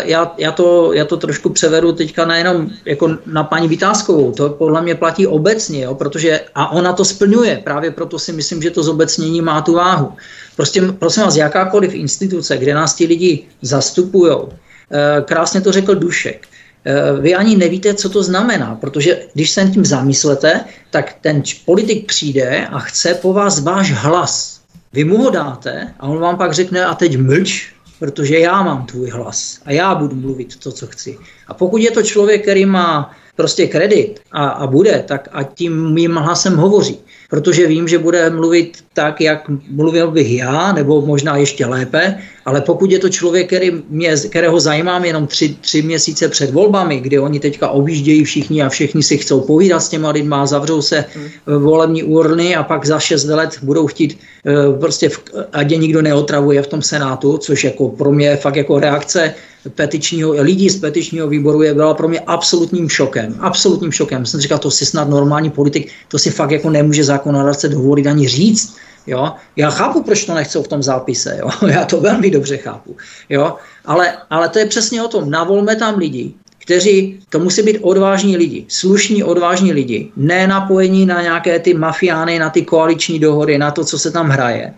já, 0.06 0.34
já, 0.38 0.52
to, 0.52 0.94
já 0.94 1.06
to 1.06 1.18
trošku 1.18 1.50
převedu 1.50 1.92
teďka 1.92 2.26
nejenom 2.26 2.70
jako 2.86 3.18
na 3.26 3.44
paní 3.44 3.68
Vytázkovou, 3.68 4.32
to 4.32 4.50
podle 4.50 4.82
mě 4.82 4.96
platí 4.96 5.28
obecně, 5.28 5.84
jo, 5.84 5.96
protože 5.96 6.42
a 6.56 6.72
ona 6.72 6.94
to 6.94 7.06
splňuje, 7.06 7.62
právě 7.64 7.92
proto 7.92 8.20
si 8.20 8.34
myslím, 8.34 8.62
že 8.62 8.72
to 8.72 8.84
zobecnění 8.84 9.42
má 9.42 9.62
tu 9.62 9.74
váhu. 9.74 10.14
Prostě 10.56 10.82
prosím 10.82 11.24
vás, 11.24 11.36
jakákoliv 11.36 11.94
instituce, 11.94 12.58
kde 12.58 12.74
nás 12.74 12.96
ti 12.96 13.06
lidi 13.06 13.46
zastupují, 13.62 14.38
eh, 14.38 15.22
krásně 15.26 15.62
to 15.62 15.72
řekl 15.72 15.96
Dušek, 15.96 16.48
eh, 16.86 17.22
vy 17.22 17.36
ani 17.36 17.58
nevíte, 17.58 17.94
co 17.94 18.10
to 18.10 18.24
znamená, 18.24 18.76
protože 18.76 19.20
když 19.34 19.50
se 19.50 19.70
tím 19.74 19.86
zamyslete, 19.86 20.66
tak 20.90 21.16
ten 21.22 21.44
politik 21.66 22.06
přijde 22.06 22.68
a 22.68 22.80
chce 22.80 23.14
po 23.14 23.34
vás 23.34 23.60
váš 23.60 23.92
hlas. 23.92 24.62
Vy 24.94 25.04
mu 25.04 25.18
ho 25.18 25.30
dáte 25.30 25.94
a 26.00 26.08
on 26.08 26.20
vám 26.20 26.38
pak 26.38 26.54
řekne 26.54 26.86
a 26.86 26.94
teď 26.94 27.18
mlč, 27.18 27.73
protože 28.00 28.40
já 28.40 28.64
mám 28.64 28.86
tvůj 28.86 29.10
hlas 29.10 29.60
a 29.66 29.72
já 29.72 29.96
budu 29.96 30.16
mluvit 30.16 30.56
to, 30.56 30.72
co 30.72 30.88
chci. 30.88 31.18
A 31.48 31.54
pokud 31.54 31.78
je 31.78 31.92
to 31.92 32.04
člověk, 32.04 32.42
který 32.42 32.66
má 32.66 33.16
prostě 33.36 33.68
kredit 33.68 34.20
a, 34.32 34.48
a 34.48 34.68
bude, 34.68 35.04
tak 35.08 35.30
a 35.32 35.44
tím 35.44 35.94
mým 35.94 36.16
hlasem 36.16 36.56
hovoří 36.56 37.00
protože 37.34 37.68
vím, 37.68 37.88
že 37.88 37.98
bude 37.98 38.30
mluvit 38.30 38.86
tak, 38.94 39.22
jak 39.22 39.50
mluvil 39.70 40.12
bych 40.12 40.32
já, 40.32 40.74
nebo 40.74 41.02
možná 41.02 41.38
ještě 41.38 41.66
lépe, 41.66 42.18
ale 42.46 42.62
pokud 42.62 42.92
je 42.92 43.00
to 43.00 43.10
člověk, 43.10 43.48
který 43.48 43.72
mě, 43.90 44.16
kterého 44.30 44.60
zajímám 44.60 45.06
jenom 45.06 45.28
tři, 45.28 45.56
tři 45.62 45.82
měsíce 45.82 46.30
před 46.30 46.52
volbami, 46.52 47.00
kdy 47.00 47.20
oni 47.20 47.40
teďka 47.40 47.70
objíždějí 47.70 48.24
všichni 48.24 48.64
a 48.64 48.70
všichni 48.70 49.04
si 49.04 49.18
chcou 49.18 49.42
povídat 49.42 49.84
s 49.84 49.90
těma 49.90 50.10
lidma, 50.10 50.46
zavřou 50.46 50.82
se 50.82 51.06
hmm. 51.16 51.64
volební 51.64 52.04
urny 52.04 52.56
a 52.56 52.64
pak 52.64 52.86
za 52.86 53.00
šest 53.00 53.26
let 53.26 53.58
budou 53.62 53.88
chtít 53.88 54.18
eh, 54.46 54.80
prostě, 54.80 55.10
ať 55.54 55.72
je 55.72 55.78
nikdo 55.78 56.02
neotravuje 56.02 56.62
v 56.62 56.68
tom 56.68 56.82
Senátu, 56.82 57.38
což 57.38 57.64
jako 57.64 57.90
pro 57.90 58.12
mě 58.12 58.36
fakt 58.36 58.56
jako 58.56 58.80
reakce 58.80 59.34
petičního, 59.70 60.32
lidí 60.32 60.70
z 60.70 60.80
petičního 60.80 61.28
výboru 61.28 61.62
je 61.62 61.74
byla 61.74 61.94
pro 61.94 62.08
mě 62.08 62.20
absolutním 62.20 62.90
šokem. 62.90 63.36
Absolutním 63.40 63.92
šokem. 63.92 64.26
Jsem 64.26 64.40
říkal, 64.40 64.60
to 64.60 64.72
si 64.72 64.86
snad 64.86 65.10
normální 65.10 65.50
politik, 65.50 65.92
to 66.08 66.20
si 66.20 66.32
fakt 66.32 66.52
jako 66.52 66.70
nemůže 66.70 67.04
zákonodárce 67.04 67.70
dovolit 67.70 68.08
ani 68.08 68.28
říct. 68.28 68.76
Jo? 69.08 69.34
Já 69.56 69.70
chápu, 69.70 70.04
proč 70.04 70.26
to 70.26 70.34
nechcou 70.34 70.64
v 70.64 70.68
tom 70.68 70.84
zápise. 70.84 71.38
Jo? 71.40 71.50
Já 71.68 71.86
to 71.86 72.02
velmi 72.02 72.32
dobře 72.32 72.58
chápu. 72.58 72.98
Jo? 73.30 73.56
Ale, 73.86 74.14
ale 74.30 74.50
to 74.50 74.60
je 74.60 74.66
přesně 74.66 75.04
o 75.04 75.08
tom. 75.08 75.30
Navolme 75.30 75.76
tam 75.76 75.98
lidi, 75.98 76.34
kteří, 76.60 77.20
to 77.30 77.40
musí 77.40 77.62
být 77.62 77.80
odvážní 77.82 78.38
lidi, 78.38 78.66
slušní 78.68 79.24
odvážní 79.24 79.74
lidi, 79.74 80.12
ne 80.16 80.48
napojení 80.48 81.06
na 81.06 81.22
nějaké 81.22 81.60
ty 81.60 81.74
mafiány, 81.74 82.40
na 82.40 82.50
ty 82.50 82.62
koaliční 82.62 83.20
dohody, 83.20 83.58
na 83.58 83.72
to, 83.72 83.86
co 83.86 84.00
se 84.00 84.12
tam 84.12 84.30
hraje. 84.30 84.74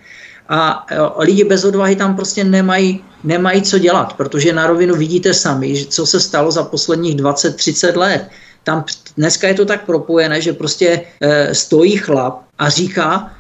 A 0.50 0.86
lidi 1.18 1.44
bez 1.44 1.66
odvahy 1.66 1.96
tam 1.96 2.16
prostě 2.16 2.44
nemají, 2.44 3.04
nemají 3.24 3.62
co 3.62 3.80
dělat, 3.80 4.14
protože 4.14 4.54
na 4.54 4.68
rovinu 4.68 4.96
vidíte 4.96 5.34
sami, 5.34 5.86
co 5.86 6.06
se 6.06 6.20
stalo 6.20 6.52
za 6.52 6.64
posledních 6.64 7.16
20-30 7.16 7.98
let. 7.98 8.28
Tam 8.64 8.86
dneska 9.18 9.48
je 9.48 9.54
to 9.54 9.66
tak 9.66 9.86
propojené, 9.86 10.42
že 10.42 10.54
prostě 10.54 11.02
e, 11.22 11.56
stojí 11.56 11.98
chlap 11.98 12.42
a 12.58 12.70
říká, 12.70 13.35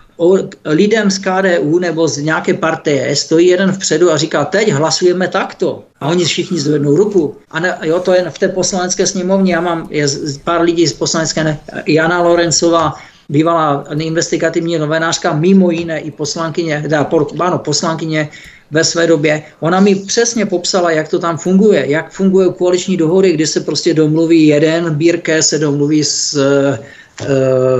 lidem 0.66 1.12
z 1.12 1.18
KDU 1.18 1.80
nebo 1.80 2.08
z 2.08 2.18
nějaké 2.18 2.54
partie 2.54 3.16
stojí 3.16 3.48
jeden 3.48 3.72
vpředu 3.72 4.12
a 4.12 4.18
říká, 4.18 4.46
teď 4.46 4.72
hlasujeme 4.72 5.28
takto. 5.28 5.84
A 6.00 6.08
oni 6.08 6.26
všichni 6.26 6.60
zvednou 6.60 6.96
ruku. 6.96 7.36
A 7.52 7.60
ne, 7.60 7.78
jo, 7.84 8.00
to 8.00 8.14
je 8.14 8.30
v 8.30 8.40
té 8.40 8.50
poslanecké 8.50 9.08
sněmovně, 9.08 9.54
já 9.54 9.62
mám 9.62 9.88
je 9.92 10.08
pár 10.44 10.62
lidí 10.62 10.88
z 10.88 10.94
poslanecké, 10.94 11.44
ne, 11.44 11.60
Jana 11.88 12.22
Lorencová, 12.22 12.94
bývalá 13.30 13.86
investigativní 14.00 14.78
novinářka, 14.78 15.34
mimo 15.34 15.72
jiné 15.72 16.00
i 16.00 16.12
poslankyně, 16.12 16.82
teda, 16.82 17.10
ano, 17.40 17.60
poslankyně 17.60 18.30
ve 18.72 18.84
své 18.84 19.08
době, 19.08 19.44
ona 19.60 19.80
mi 19.80 19.96
přesně 19.96 20.46
popsala, 20.46 20.92
jak 20.92 21.08
to 21.08 21.20
tam 21.20 21.38
funguje, 21.38 21.86
jak 21.90 22.12
fungují 22.12 22.54
koaliční 22.58 22.98
dohody, 22.98 23.34
kdy 23.34 23.48
se 23.48 23.60
prostě 23.60 23.94
domluví 23.94 24.48
jeden, 24.48 24.96
Bírke 24.96 25.44
se 25.44 25.60
domluví 25.60 26.04
s, 26.04 26.38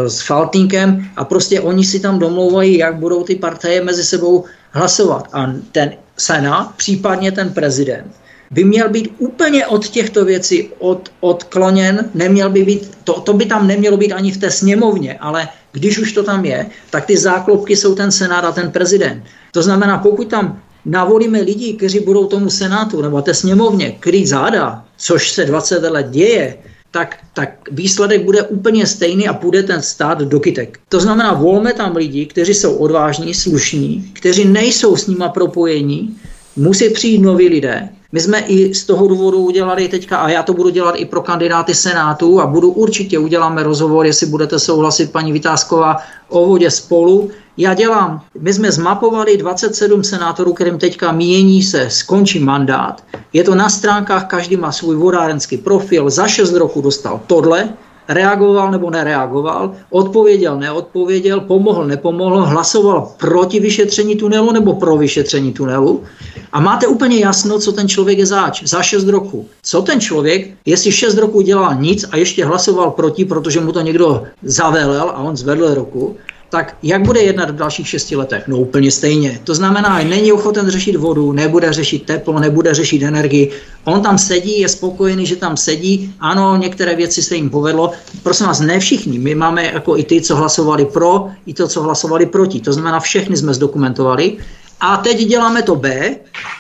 s 0.08 0.22
Faltínkem 0.22 1.08
a 1.16 1.26
prostě 1.26 1.62
oni 1.62 1.84
si 1.86 2.00
tam 2.00 2.20
domlouvají, 2.20 2.78
jak 2.78 2.96
budou 2.96 3.24
ty 3.24 3.36
partaje 3.36 3.84
mezi 3.84 4.04
sebou 4.04 4.44
hlasovat. 4.72 5.28
A 5.34 5.54
ten 5.72 5.94
Senát, 6.18 6.72
případně 6.78 7.32
ten 7.32 7.50
prezident, 7.50 8.12
by 8.52 8.64
měl 8.64 8.90
být 8.90 9.14
úplně 9.18 9.68
od 9.68 9.88
těchto 9.88 10.26
věcí 10.26 10.70
od, 10.80 11.10
odkloněn, 11.20 12.10
neměl 12.14 12.50
by 12.50 12.64
být, 12.64 12.98
to, 13.04 13.14
to 13.22 13.34
by 13.34 13.46
tam 13.46 13.68
nemělo 13.68 13.98
být 13.98 14.14
ani 14.14 14.32
v 14.32 14.38
té 14.38 14.52
sněmovně, 14.52 15.18
ale 15.20 15.48
když 15.72 16.00
už 16.00 16.12
to 16.12 16.24
tam 16.24 16.46
je, 16.46 16.66
tak 16.90 17.06
ty 17.06 17.18
záklopky 17.18 17.76
jsou 17.76 17.96
ten 17.96 18.12
senát 18.12 18.46
a 18.46 18.52
ten 18.52 18.72
prezident. 18.72 19.24
To 19.52 19.62
znamená, 19.62 19.98
pokud 19.98 20.28
tam 20.28 20.62
navolíme 20.86 21.42
lidi, 21.42 21.74
kteří 21.74 22.00
budou 22.00 22.26
tomu 22.26 22.50
senátu 22.50 23.02
nebo 23.02 23.22
té 23.22 23.34
sněmovně 23.34 23.92
krýt 23.92 24.28
záda, 24.28 24.86
což 24.98 25.32
se 25.32 25.46
20 25.46 25.84
let 25.84 26.08
děje, 26.10 26.58
tak, 26.96 27.18
tak 27.34 27.50
výsledek 27.72 28.24
bude 28.24 28.42
úplně 28.44 28.88
stejný 28.88 29.28
a 29.28 29.34
půjde 29.34 29.64
ten 29.64 29.82
stát 29.82 30.22
do 30.22 30.40
kytek. 30.40 30.80
To 30.90 31.00
znamená, 31.00 31.34
volme 31.34 31.74
tam 31.74 31.96
lidi, 31.96 32.26
kteří 32.26 32.54
jsou 32.54 32.76
odvážní, 32.76 33.34
slušní, 33.34 34.12
kteří 34.14 34.46
nejsou 34.46 34.96
s 34.96 35.08
nima 35.08 35.30
propojení, 35.30 36.16
musí 36.56 36.90
přijít 36.90 37.22
noví 37.22 37.50
lidé, 37.50 37.90
my 38.12 38.20
jsme 38.20 38.40
i 38.40 38.74
z 38.76 38.84
toho 38.84 39.08
důvodu 39.08 39.38
udělali 39.38 39.88
teďka, 39.88 40.18
a 40.18 40.30
já 40.30 40.44
to 40.44 40.54
budu 40.54 40.70
dělat 40.70 40.96
i 40.98 41.06
pro 41.06 41.22
kandidáty 41.22 41.76
Senátu 41.76 42.42
a 42.42 42.48
budu 42.48 42.72
určitě 42.72 43.20
uděláme 43.20 43.64
rozhovor, 43.64 44.06
jestli 44.06 44.28
budete 44.28 44.60
souhlasit, 44.60 45.12
paní 45.12 45.32
Vytázková, 45.32 45.98
o 46.30 46.46
vodě 46.46 46.72
spolu. 46.72 47.32
Já 47.58 47.74
dělám, 47.74 48.22
my 48.40 48.54
jsme 48.54 48.72
zmapovali 48.72 49.38
27 49.38 50.04
senátorů, 50.04 50.54
kterým 50.54 50.78
teďka 50.78 51.12
mění 51.12 51.64
se, 51.64 51.90
skončí 51.90 52.40
mandát. 52.40 53.04
Je 53.34 53.44
to 53.44 53.56
na 53.56 53.70
stránkách, 53.70 54.28
každý 54.28 54.58
má 54.58 54.72
svůj 54.72 54.96
vodárenský 54.96 55.58
profil, 55.58 56.10
za 56.10 56.28
6 56.28 56.54
roku 56.54 56.82
dostal 56.82 57.22
tohle, 57.28 57.70
reagoval 58.08 58.72
nebo 58.72 58.90
nereagoval, 58.90 59.74
odpověděl, 59.90 60.60
neodpověděl, 60.60 61.40
pomohl, 61.42 61.88
nepomohl, 61.88 62.46
hlasoval 62.46 63.12
proti 63.18 63.60
vyšetření 63.60 64.16
tunelu 64.16 64.52
nebo 64.52 64.74
pro 64.74 64.98
vyšetření 64.98 65.54
tunelu. 65.54 66.04
A 66.52 66.60
máte 66.60 66.88
úplně 66.88 67.18
jasno, 67.18 67.60
co 67.60 67.72
ten 67.72 67.88
člověk 67.88 68.20
je 68.20 68.26
zač 68.26 68.64
za 68.64 68.82
6 68.82 69.08
roků. 69.08 69.48
Co 69.64 69.82
ten 69.82 70.00
člověk, 70.00 70.54
jestli 70.66 70.92
6 70.92 71.18
roků 71.18 71.42
dělal 71.42 71.76
nic 71.76 72.06
a 72.12 72.18
ještě 72.18 72.46
hlasoval 72.46 72.92
proti, 72.92 73.26
protože 73.26 73.60
mu 73.60 73.72
to 73.72 73.82
někdo 73.82 74.24
zavelel 74.44 75.10
a 75.10 75.18
on 75.18 75.38
zvedl 75.38 75.74
ruku, 75.74 76.16
tak 76.50 76.78
jak 76.84 77.06
bude 77.06 77.22
jednat 77.22 77.50
v 77.50 77.56
dalších 77.56 77.88
šesti 77.88 78.16
letech? 78.16 78.48
No 78.48 78.58
úplně 78.58 78.92
stejně. 78.92 79.40
To 79.44 79.56
znamená, 79.56 80.04
není 80.04 80.32
ochoten 80.32 80.70
řešit 80.70 80.96
vodu, 80.96 81.32
nebude 81.32 81.74
řešit 81.74 82.06
teplo, 82.06 82.40
nebude 82.40 82.74
řešit 82.74 83.04
energii. 83.04 83.52
On 83.84 84.02
tam 84.02 84.18
sedí, 84.18 84.60
je 84.60 84.70
spokojený, 84.70 85.26
že 85.26 85.36
tam 85.36 85.58
sedí. 85.58 86.14
Ano, 86.20 86.58
některé 86.58 86.96
věci 86.96 87.24
se 87.24 87.36
jim 87.36 87.50
povedlo. 87.50 87.92
Prosím 88.24 88.46
vás, 88.46 88.60
ne 88.60 88.80
všichni. 88.80 89.20
My 89.20 89.36
máme 89.36 89.66
jako 89.66 89.98
i 89.98 90.04
ty, 90.04 90.22
co 90.22 90.36
hlasovali 90.36 90.86
pro, 90.86 91.28
i 91.46 91.54
to, 91.54 91.68
co 91.68 91.84
hlasovali 91.84 92.26
proti. 92.26 92.60
To 92.62 92.74
znamená, 92.74 93.00
všechny 93.00 93.38
jsme 93.38 93.54
zdokumentovali. 93.54 94.38
A 94.80 94.98
teď 94.98 95.28
děláme 95.28 95.64
to 95.64 95.76
B, 95.76 96.16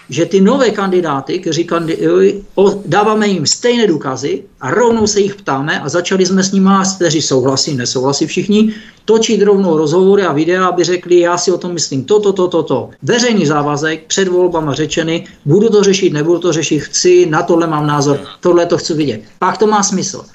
že 0.09 0.25
ty 0.25 0.41
nové 0.41 0.71
kandidáty, 0.71 1.39
kteří 1.39 1.63
kandidují, 1.63 2.43
dáváme 2.85 3.27
jim 3.27 3.45
stejné 3.45 3.87
důkazy 3.87 4.43
a 4.61 4.71
rovnou 4.71 5.07
se 5.07 5.19
jich 5.19 5.35
ptáme 5.35 5.79
a 5.79 5.89
začali 5.89 6.25
jsme 6.25 6.43
s 6.43 6.51
nimi, 6.51 6.69
kteří 6.95 7.21
souhlasí, 7.21 7.75
nesouhlasí 7.75 8.27
všichni, 8.27 8.73
točit 9.05 9.41
rovnou 9.41 9.77
rozhovory 9.77 10.23
a 10.23 10.33
videa, 10.33 10.67
aby 10.67 10.83
řekli, 10.83 11.19
já 11.19 11.37
si 11.37 11.51
o 11.51 11.57
tom 11.57 11.73
myslím 11.73 12.03
toto, 12.03 12.33
toto, 12.33 12.47
toto. 12.47 12.63
To. 12.63 12.89
Veřejný 13.03 13.45
závazek, 13.45 14.03
před 14.07 14.27
volbama 14.27 14.73
řečeny, 14.73 15.27
budu 15.45 15.69
to 15.69 15.83
řešit, 15.83 16.13
nebudu 16.13 16.39
to 16.39 16.53
řešit, 16.53 16.79
chci, 16.79 17.25
na 17.25 17.43
tohle 17.43 17.67
mám 17.67 17.87
názor, 17.87 18.19
tohle 18.39 18.65
to 18.65 18.77
chci 18.77 18.93
vidět. 18.93 19.21
Pak 19.39 19.57
to 19.57 19.67
má 19.67 19.83
smysl 19.83 20.25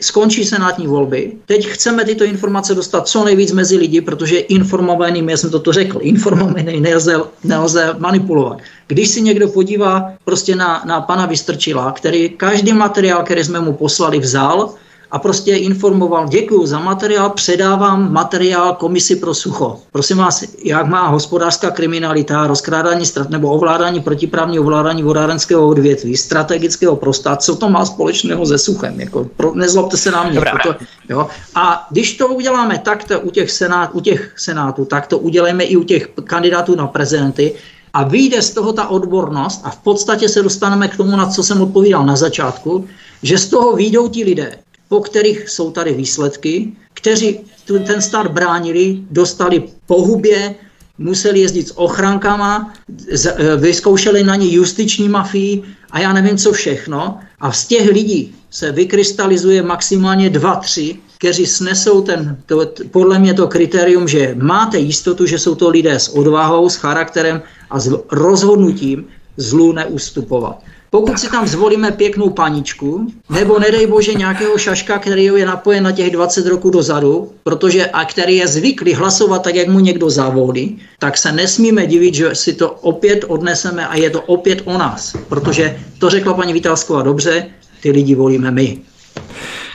skončí 0.00 0.44
senátní 0.44 0.86
volby. 0.86 1.32
Teď 1.46 1.66
chceme 1.66 2.04
tyto 2.04 2.24
informace 2.24 2.74
dostat 2.74 3.08
co 3.08 3.24
nejvíc 3.24 3.52
mezi 3.52 3.76
lidi, 3.76 4.00
protože 4.00 4.38
informovaný, 4.38 5.26
já 5.28 5.36
jsem 5.36 5.50
to 5.50 5.72
řekl, 5.72 5.98
informovaný 6.02 6.80
nelze, 6.80 7.20
nelze 7.44 7.94
manipulovat. 7.98 8.58
Když 8.86 9.08
si 9.08 9.20
někdo 9.22 9.48
podívá 9.48 10.12
prostě 10.24 10.56
na, 10.56 10.82
na 10.86 11.00
pana 11.00 11.26
Vystrčila, 11.26 11.92
který 11.92 12.28
každý 12.28 12.72
materiál, 12.72 13.22
který 13.22 13.44
jsme 13.44 13.60
mu 13.60 13.72
poslali, 13.72 14.18
vzal, 14.18 14.74
a 15.10 15.18
prostě 15.18 15.56
informoval, 15.56 16.28
děkuji 16.28 16.66
za 16.66 16.78
materiál, 16.78 17.30
předávám 17.30 18.12
materiál 18.12 18.74
komisi 18.74 19.16
pro 19.16 19.34
sucho. 19.34 19.80
Prosím 19.92 20.16
vás, 20.16 20.44
jak 20.64 20.86
má 20.86 21.08
hospodářská 21.08 21.70
kriminalita, 21.70 22.46
rozkrádání 22.46 23.06
strat 23.06 23.30
nebo 23.30 23.50
ovládání 23.50 24.00
protiprávní 24.00 24.58
ovládání 24.58 25.02
vodárenského 25.02 25.68
odvětví, 25.68 26.16
strategického 26.16 26.96
prostá, 26.96 27.36
co 27.36 27.56
to 27.56 27.68
má 27.68 27.84
společného 27.84 28.46
se 28.46 28.58
suchem? 28.58 29.00
Jako, 29.00 29.26
pro, 29.36 29.54
nezlobte 29.54 29.96
se 29.96 30.10
na 30.10 30.24
mě. 30.24 30.40
Proto, 30.40 30.78
jo. 31.08 31.26
A 31.54 31.86
když 31.90 32.16
to 32.16 32.28
uděláme 32.28 32.78
takto 32.78 33.20
u 33.20 33.30
těch, 33.30 33.50
senát, 33.50 33.90
u 33.92 34.00
těch 34.00 34.32
senátů, 34.36 34.84
tak 34.84 35.06
to 35.06 35.18
uděláme 35.18 35.64
i 35.64 35.76
u 35.76 35.84
těch 35.84 36.08
kandidátů 36.24 36.76
na 36.76 36.86
prezidenty, 36.86 37.54
a 37.94 38.02
vyjde 38.02 38.42
z 38.42 38.50
toho 38.50 38.72
ta 38.72 38.88
odbornost 38.88 39.60
a 39.64 39.70
v 39.70 39.78
podstatě 39.78 40.28
se 40.28 40.42
dostaneme 40.42 40.88
k 40.88 40.96
tomu, 40.96 41.16
na 41.16 41.26
co 41.26 41.42
jsem 41.42 41.62
odpovídal 41.62 42.06
na 42.06 42.16
začátku, 42.16 42.86
že 43.22 43.38
z 43.38 43.46
toho 43.46 43.76
výjdou 43.76 44.08
ti 44.08 44.24
lidé, 44.24 44.58
po 44.88 45.00
kterých 45.00 45.48
jsou 45.48 45.70
tady 45.70 45.94
výsledky, 45.94 46.72
kteří 46.94 47.40
ten 47.86 48.02
stát 48.02 48.26
bránili, 48.26 48.98
dostali 49.10 49.62
po 49.86 50.02
hubě, 50.02 50.54
museli 50.98 51.40
jezdit 51.40 51.68
s 51.68 51.78
ochrankama, 51.78 52.74
e, 53.12 53.56
vyzkoušeli 53.56 54.24
na 54.24 54.36
ně 54.36 54.48
justiční 54.52 55.08
mafii 55.08 55.62
a 55.90 56.00
já 56.00 56.12
nevím 56.12 56.36
co 56.36 56.52
všechno. 56.52 57.18
A 57.40 57.52
z 57.52 57.66
těch 57.66 57.88
lidí 57.88 58.34
se 58.50 58.72
vykrystalizuje 58.72 59.62
maximálně 59.62 60.30
dva, 60.30 60.56
tři, 60.56 60.96
kteří 61.18 61.46
snesou 61.46 62.02
ten, 62.02 62.42
to, 62.46 62.72
podle 62.90 63.18
mě 63.18 63.34
to 63.34 63.46
kritérium, 63.46 64.08
že 64.08 64.34
máte 64.38 64.78
jistotu, 64.78 65.26
že 65.26 65.38
jsou 65.38 65.54
to 65.54 65.68
lidé 65.68 65.94
s 65.94 66.08
odvahou, 66.08 66.68
s 66.68 66.76
charakterem 66.76 67.42
a 67.70 67.80
s 67.80 67.92
rozhodnutím 68.10 69.06
zlu 69.36 69.72
neustupovat. 69.72 70.62
Pokud 70.90 71.18
si 71.18 71.30
tam 71.30 71.46
zvolíme 71.46 71.92
pěknou 71.92 72.30
paničku, 72.30 73.12
nebo 73.30 73.58
nedej 73.58 73.86
bože 73.86 74.14
nějakého 74.14 74.58
šaška, 74.58 74.98
který 74.98 75.24
je 75.24 75.46
napojen 75.46 75.84
na 75.84 75.92
těch 75.92 76.10
20 76.10 76.46
roků 76.46 76.70
dozadu, 76.70 77.32
protože 77.42 77.86
a 77.86 78.04
který 78.04 78.36
je 78.36 78.48
zvyklý 78.48 78.94
hlasovat 78.94 79.42
tak, 79.42 79.54
jak 79.54 79.68
mu 79.68 79.80
někdo 79.80 80.10
zavolí, 80.10 80.78
tak 80.98 81.18
se 81.18 81.32
nesmíme 81.32 81.86
divit, 81.86 82.14
že 82.14 82.34
si 82.34 82.52
to 82.52 82.70
opět 82.70 83.24
odneseme 83.28 83.88
a 83.88 83.96
je 83.96 84.10
to 84.10 84.22
opět 84.22 84.62
o 84.64 84.78
nás. 84.78 85.16
Protože 85.28 85.80
to 85.98 86.10
řekla 86.10 86.34
paní 86.34 86.52
Vitálsková 86.52 87.02
dobře, 87.02 87.46
ty 87.82 87.90
lidi 87.90 88.14
volíme 88.14 88.50
my. 88.50 88.78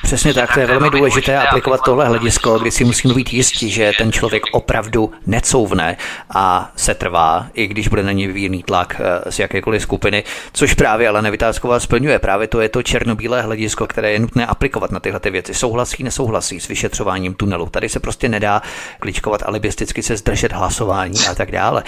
Přesně 0.03 0.33
tak, 0.33 0.53
to 0.53 0.59
je 0.59 0.65
velmi 0.65 0.89
důležité 0.89 1.37
aplikovat 1.37 1.81
tohle 1.85 2.07
hledisko, 2.07 2.59
kdy 2.59 2.71
si 2.71 2.85
musíme 2.85 3.13
být 3.13 3.33
jistí, 3.33 3.71
že 3.71 3.91
ten 3.97 4.11
člověk 4.11 4.43
opravdu 4.51 5.11
necouvne 5.27 5.97
a 6.35 6.71
se 6.75 6.93
trvá, 6.93 7.47
i 7.53 7.67
když 7.67 7.87
bude 7.87 8.03
na 8.03 8.11
něj 8.11 8.27
vyvíjený 8.27 8.63
tlak 8.63 9.01
eh, 9.01 9.31
z 9.31 9.39
jakékoliv 9.39 9.81
skupiny, 9.81 10.23
což 10.53 10.73
právě 10.73 11.09
ale 11.09 11.21
Nevytázková 11.21 11.79
splňuje. 11.79 12.19
Právě 12.19 12.47
to 12.47 12.61
je 12.61 12.69
to 12.69 12.83
černobílé 12.83 13.41
hledisko, 13.41 13.87
které 13.87 14.11
je 14.11 14.19
nutné 14.19 14.45
aplikovat 14.45 14.91
na 14.91 14.99
tyhle 14.99 15.19
ty 15.19 15.29
věci. 15.29 15.53
Souhlasí, 15.53 16.03
nesouhlasí 16.03 16.59
s 16.59 16.67
vyšetřováním 16.67 17.33
tunelu. 17.33 17.69
Tady 17.69 17.89
se 17.89 17.99
prostě 17.99 18.29
nedá 18.29 18.61
kličkovat 18.99 19.43
alibisticky 19.45 20.03
se 20.03 20.17
zdržet 20.17 20.51
hlasování 20.51 21.27
a 21.31 21.35
tak 21.35 21.51
dále. 21.51 21.83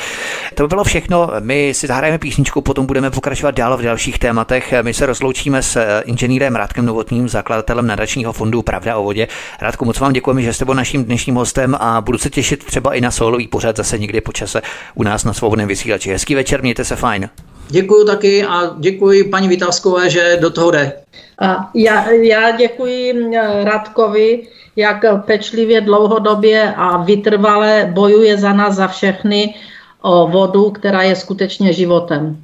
To 0.53 0.63
by 0.63 0.67
bylo 0.67 0.83
všechno. 0.83 1.29
My 1.39 1.73
si 1.73 1.87
zahrajeme 1.87 2.17
písničku, 2.17 2.61
potom 2.61 2.85
budeme 2.85 3.11
pokračovat 3.11 3.55
dál 3.55 3.77
v 3.77 3.81
dalších 3.81 4.19
tématech. 4.19 4.73
My 4.81 4.93
se 4.93 5.05
rozloučíme 5.05 5.63
s 5.63 5.75
eh, 5.75 6.03
inženýrem 6.05 6.55
Rádkem 6.55 6.85
Novotným, 6.85 7.29
zakladatelem 7.29 7.87
nadační 7.87 8.04
nadačního 8.05 8.33
fondu 8.33 8.61
Pravda 8.61 8.97
o 8.97 9.03
vodě. 9.03 9.27
Radku, 9.61 9.85
moc 9.85 9.99
vám 9.99 10.13
děkujeme, 10.13 10.41
že 10.41 10.53
jste 10.53 10.65
byl 10.65 10.73
naším 10.73 11.05
dnešním 11.05 11.35
hostem 11.35 11.75
a 11.79 12.01
budu 12.01 12.17
se 12.17 12.29
těšit 12.29 12.63
třeba 12.63 12.93
i 12.93 13.01
na 13.01 13.11
solový 13.11 13.47
pořad 13.47 13.77
zase 13.77 13.97
někdy 13.97 14.21
po 14.21 14.31
čase 14.31 14.61
u 14.95 15.03
nás 15.03 15.23
na 15.23 15.33
svobodném 15.33 15.67
vysílači. 15.67 16.11
Hezký 16.11 16.35
večer, 16.35 16.61
mějte 16.61 16.85
se 16.85 16.95
fajn. 16.95 17.29
Děkuji 17.69 18.05
taky 18.05 18.45
a 18.45 18.75
děkuji 18.77 19.23
paní 19.23 19.47
Vytázkové, 19.47 20.09
že 20.09 20.37
do 20.41 20.49
toho 20.49 20.71
jde. 20.71 20.93
A 21.41 21.69
já, 21.73 22.11
já 22.11 22.51
děkuji 22.51 23.31
Radkovi, 23.63 24.47
jak 24.75 25.25
pečlivě, 25.25 25.81
dlouhodobě 25.81 26.73
a 26.77 26.97
vytrvale 26.97 27.89
bojuje 27.93 28.37
za 28.37 28.53
nás, 28.53 28.75
za 28.75 28.87
všechny 28.87 29.55
o 30.01 30.27
vodu, 30.27 30.69
která 30.69 31.01
je 31.01 31.15
skutečně 31.15 31.73
životem. 31.73 32.37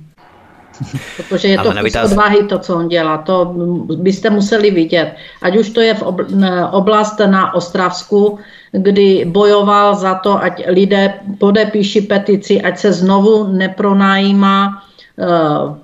Protože 1.17 1.47
je 1.47 1.57
to 1.57 1.71
kus 1.83 1.95
odvahy 2.03 2.43
to, 2.43 2.59
co 2.59 2.75
on 2.75 2.87
dělá. 2.87 3.17
To 3.17 3.53
byste 3.97 4.29
museli 4.29 4.71
vidět. 4.71 5.15
Ať 5.41 5.57
už 5.57 5.69
to 5.69 5.81
je 5.81 5.93
v 5.93 6.03
oblast 6.71 7.19
na 7.19 7.53
Ostravsku, 7.53 8.39
kdy 8.71 9.25
bojoval 9.25 9.95
za 9.95 10.15
to, 10.15 10.43
ať 10.43 10.63
lidé 10.67 11.13
podepíší 11.37 12.01
petici, 12.01 12.61
ať 12.61 12.79
se 12.79 12.93
znovu 12.93 13.47
nepronajímá 13.47 14.83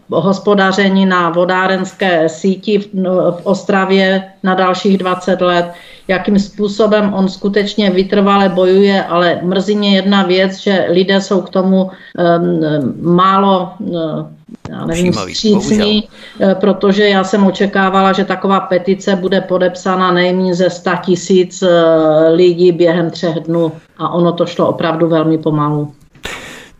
hospodaření 0.09 1.05
na 1.05 1.29
vodárenské 1.29 2.29
síti 2.29 2.79
v, 2.79 2.87
no, 2.93 3.37
Ostravě 3.43 4.23
na 4.43 4.55
dalších 4.55 4.97
20 4.97 5.41
let, 5.41 5.71
jakým 6.07 6.39
způsobem 6.39 7.13
on 7.13 7.29
skutečně 7.29 7.89
vytrvale 7.89 8.49
bojuje, 8.49 9.03
ale 9.03 9.39
mrzí 9.43 9.75
mě 9.75 9.95
jedna 9.95 10.23
věc, 10.23 10.57
že 10.57 10.85
lidé 10.89 11.21
jsou 11.21 11.41
k 11.41 11.49
tomu 11.49 11.83
um, 11.83 13.15
málo 13.15 13.69
uh, 13.79 14.25
já 14.69 14.85
nevím, 14.85 15.13
střícný, 15.13 16.09
eh, 16.39 16.55
protože 16.55 17.09
já 17.09 17.23
jsem 17.23 17.47
očekávala, 17.47 18.13
že 18.13 18.25
taková 18.25 18.59
petice 18.59 19.15
bude 19.15 19.41
podepsána 19.41 20.11
nejméně 20.11 20.55
ze 20.55 20.69
100 20.69 20.91
tisíc 21.05 21.61
eh, 21.63 22.29
lidí 22.29 22.71
během 22.71 23.09
třech 23.09 23.35
dnů 23.35 23.71
a 23.97 24.09
ono 24.09 24.31
to 24.31 24.45
šlo 24.45 24.67
opravdu 24.67 25.07
velmi 25.07 25.37
pomalu. 25.37 25.91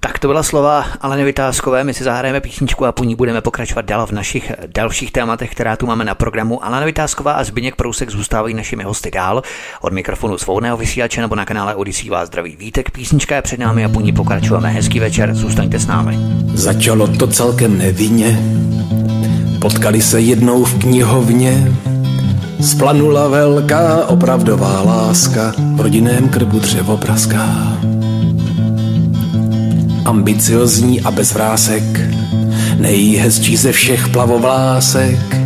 Tak 0.07 0.19
to 0.19 0.27
byla 0.27 0.43
slova 0.43 0.85
Aleny 1.01 1.23
Vytázkové. 1.23 1.83
My 1.83 1.93
si 1.93 2.03
zahrajeme 2.03 2.41
písničku 2.41 2.85
a 2.85 2.91
po 2.91 3.03
ní 3.03 3.15
budeme 3.15 3.41
pokračovat 3.41 3.85
dál 3.85 4.05
v 4.05 4.11
našich 4.11 4.51
dalších 4.67 5.11
tématech, 5.11 5.51
která 5.51 5.75
tu 5.75 5.85
máme 5.85 6.05
na 6.05 6.15
programu. 6.15 6.65
Alena 6.65 6.85
Vytázková 6.85 7.31
a 7.31 7.43
Zbyněk 7.43 7.75
Prousek 7.75 8.09
zůstávají 8.09 8.53
našimi 8.53 8.83
hosty 8.83 9.11
dál. 9.11 9.41
Od 9.81 9.93
mikrofonu 9.93 10.37
svobodného 10.37 10.77
vysílače 10.77 11.21
nebo 11.21 11.35
na 11.35 11.45
kanále 11.45 11.75
Odisí 11.75 12.09
vás 12.09 12.27
zdraví 12.27 12.55
vítek. 12.55 12.91
Písnička 12.91 13.35
je 13.35 13.41
před 13.41 13.59
námi 13.59 13.85
a 13.85 13.89
po 13.89 14.01
ní 14.01 14.13
pokračujeme. 14.13 14.69
Hezký 14.69 14.99
večer, 14.99 15.35
zůstaňte 15.35 15.79
s 15.79 15.87
námi. 15.87 16.17
Začalo 16.53 17.07
to 17.07 17.27
celkem 17.27 17.77
nevinně. 17.77 18.39
Potkali 19.61 20.01
se 20.01 20.21
jednou 20.21 20.63
v 20.63 20.79
knihovně. 20.79 21.71
Splanula 22.61 23.27
velká 23.27 24.07
opravdová 24.07 24.81
láska, 24.81 25.53
v 25.75 25.81
rodinném 25.81 26.29
krbu 26.29 26.59
dřevo 26.59 26.97
praská 26.97 27.76
ambiciozní 30.07 31.01
a 31.01 31.11
bez 31.11 31.33
vrásek, 31.33 31.83
nejhezčí 32.79 33.57
ze 33.57 33.71
všech 33.71 34.07
plavovlásek. 34.07 35.37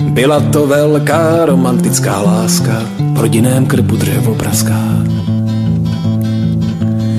Byla 0.00 0.40
to 0.40 0.66
velká 0.66 1.46
romantická 1.46 2.20
láska, 2.20 2.82
v 3.12 3.20
rodinném 3.20 3.66
krbu 3.66 3.96
dřevo 3.96 4.34
praská. 4.34 4.80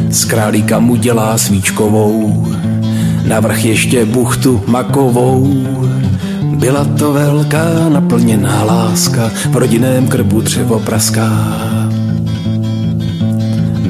Z 0.09 0.25
králíka 0.25 0.79
mu 0.79 0.95
dělá 0.95 1.37
svíčkovou, 1.37 2.47
navrch 3.27 3.65
ještě 3.65 4.05
buchtu 4.05 4.63
makovou. 4.67 5.53
Byla 6.55 6.83
to 6.83 7.13
velká 7.13 7.89
naplněná 7.89 8.63
láska, 8.63 9.31
v 9.49 9.57
rodinném 9.57 10.07
krbu 10.07 10.41
dřevo 10.41 10.79
praská. 10.79 11.29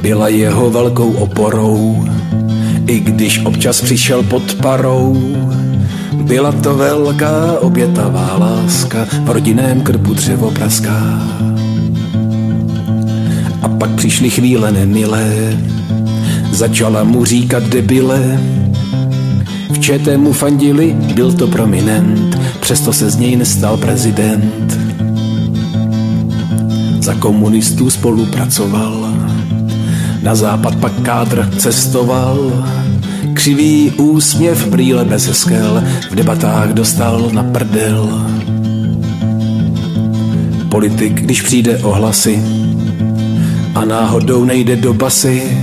Byla 0.01 0.27
jeho 0.27 0.69
velkou 0.69 1.11
oporou, 1.11 2.05
i 2.91 2.99
když 2.99 3.45
občas 3.45 3.81
přišel 3.81 4.23
pod 4.23 4.55
parou. 4.55 5.35
Byla 6.13 6.51
to 6.51 6.75
velká 6.75 7.59
obětavá 7.59 8.37
láska, 8.37 9.07
v 9.23 9.29
rodinném 9.29 9.81
krbu 9.81 10.13
dřevo 10.13 10.51
praská. 10.51 11.21
A 13.61 13.67
pak 13.67 13.89
přišly 13.95 14.29
chvíle 14.29 14.71
nemilé, 14.71 15.57
začala 16.51 17.03
mu 17.03 17.25
říkat 17.25 17.63
debile. 17.63 18.39
V 19.69 19.79
ČT 19.79 20.17
mu 20.17 20.33
fandili, 20.33 20.95
byl 21.15 21.33
to 21.33 21.47
prominent, 21.47 22.39
přesto 22.59 22.93
se 22.93 23.09
z 23.09 23.15
něj 23.15 23.35
nestal 23.35 23.77
prezident. 23.77 24.79
Za 26.99 27.13
komunistů 27.13 27.89
spolupracoval, 27.89 29.13
na 30.23 30.35
západ 30.35 30.75
pak 30.75 30.93
kádr 31.01 31.49
cestoval, 31.57 32.51
křivý 33.41 33.91
úsměv 33.91 34.67
brýle 34.67 35.05
bez 35.05 35.39
skel, 35.39 35.83
v 36.11 36.15
debatách 36.15 36.69
dostal 36.69 37.29
na 37.33 37.43
prdel. 37.43 38.25
Politik, 40.69 41.21
když 41.21 41.41
přijde 41.41 41.77
o 41.77 41.91
hlasy 41.91 42.43
a 43.75 43.85
náhodou 43.85 44.45
nejde 44.45 44.75
do 44.75 44.93
basy, 44.93 45.57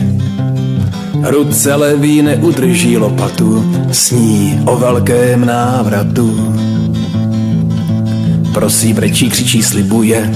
ruce 1.22 1.74
levý 1.74 2.22
neudrží 2.22 2.96
lopatu, 2.96 3.72
sní 3.92 4.60
o 4.64 4.76
velkém 4.76 5.46
návratu. 5.46 6.55
Prosí, 8.55 8.92
brečí, 8.92 9.30
křičí, 9.30 9.62
slibuje, 9.62 10.30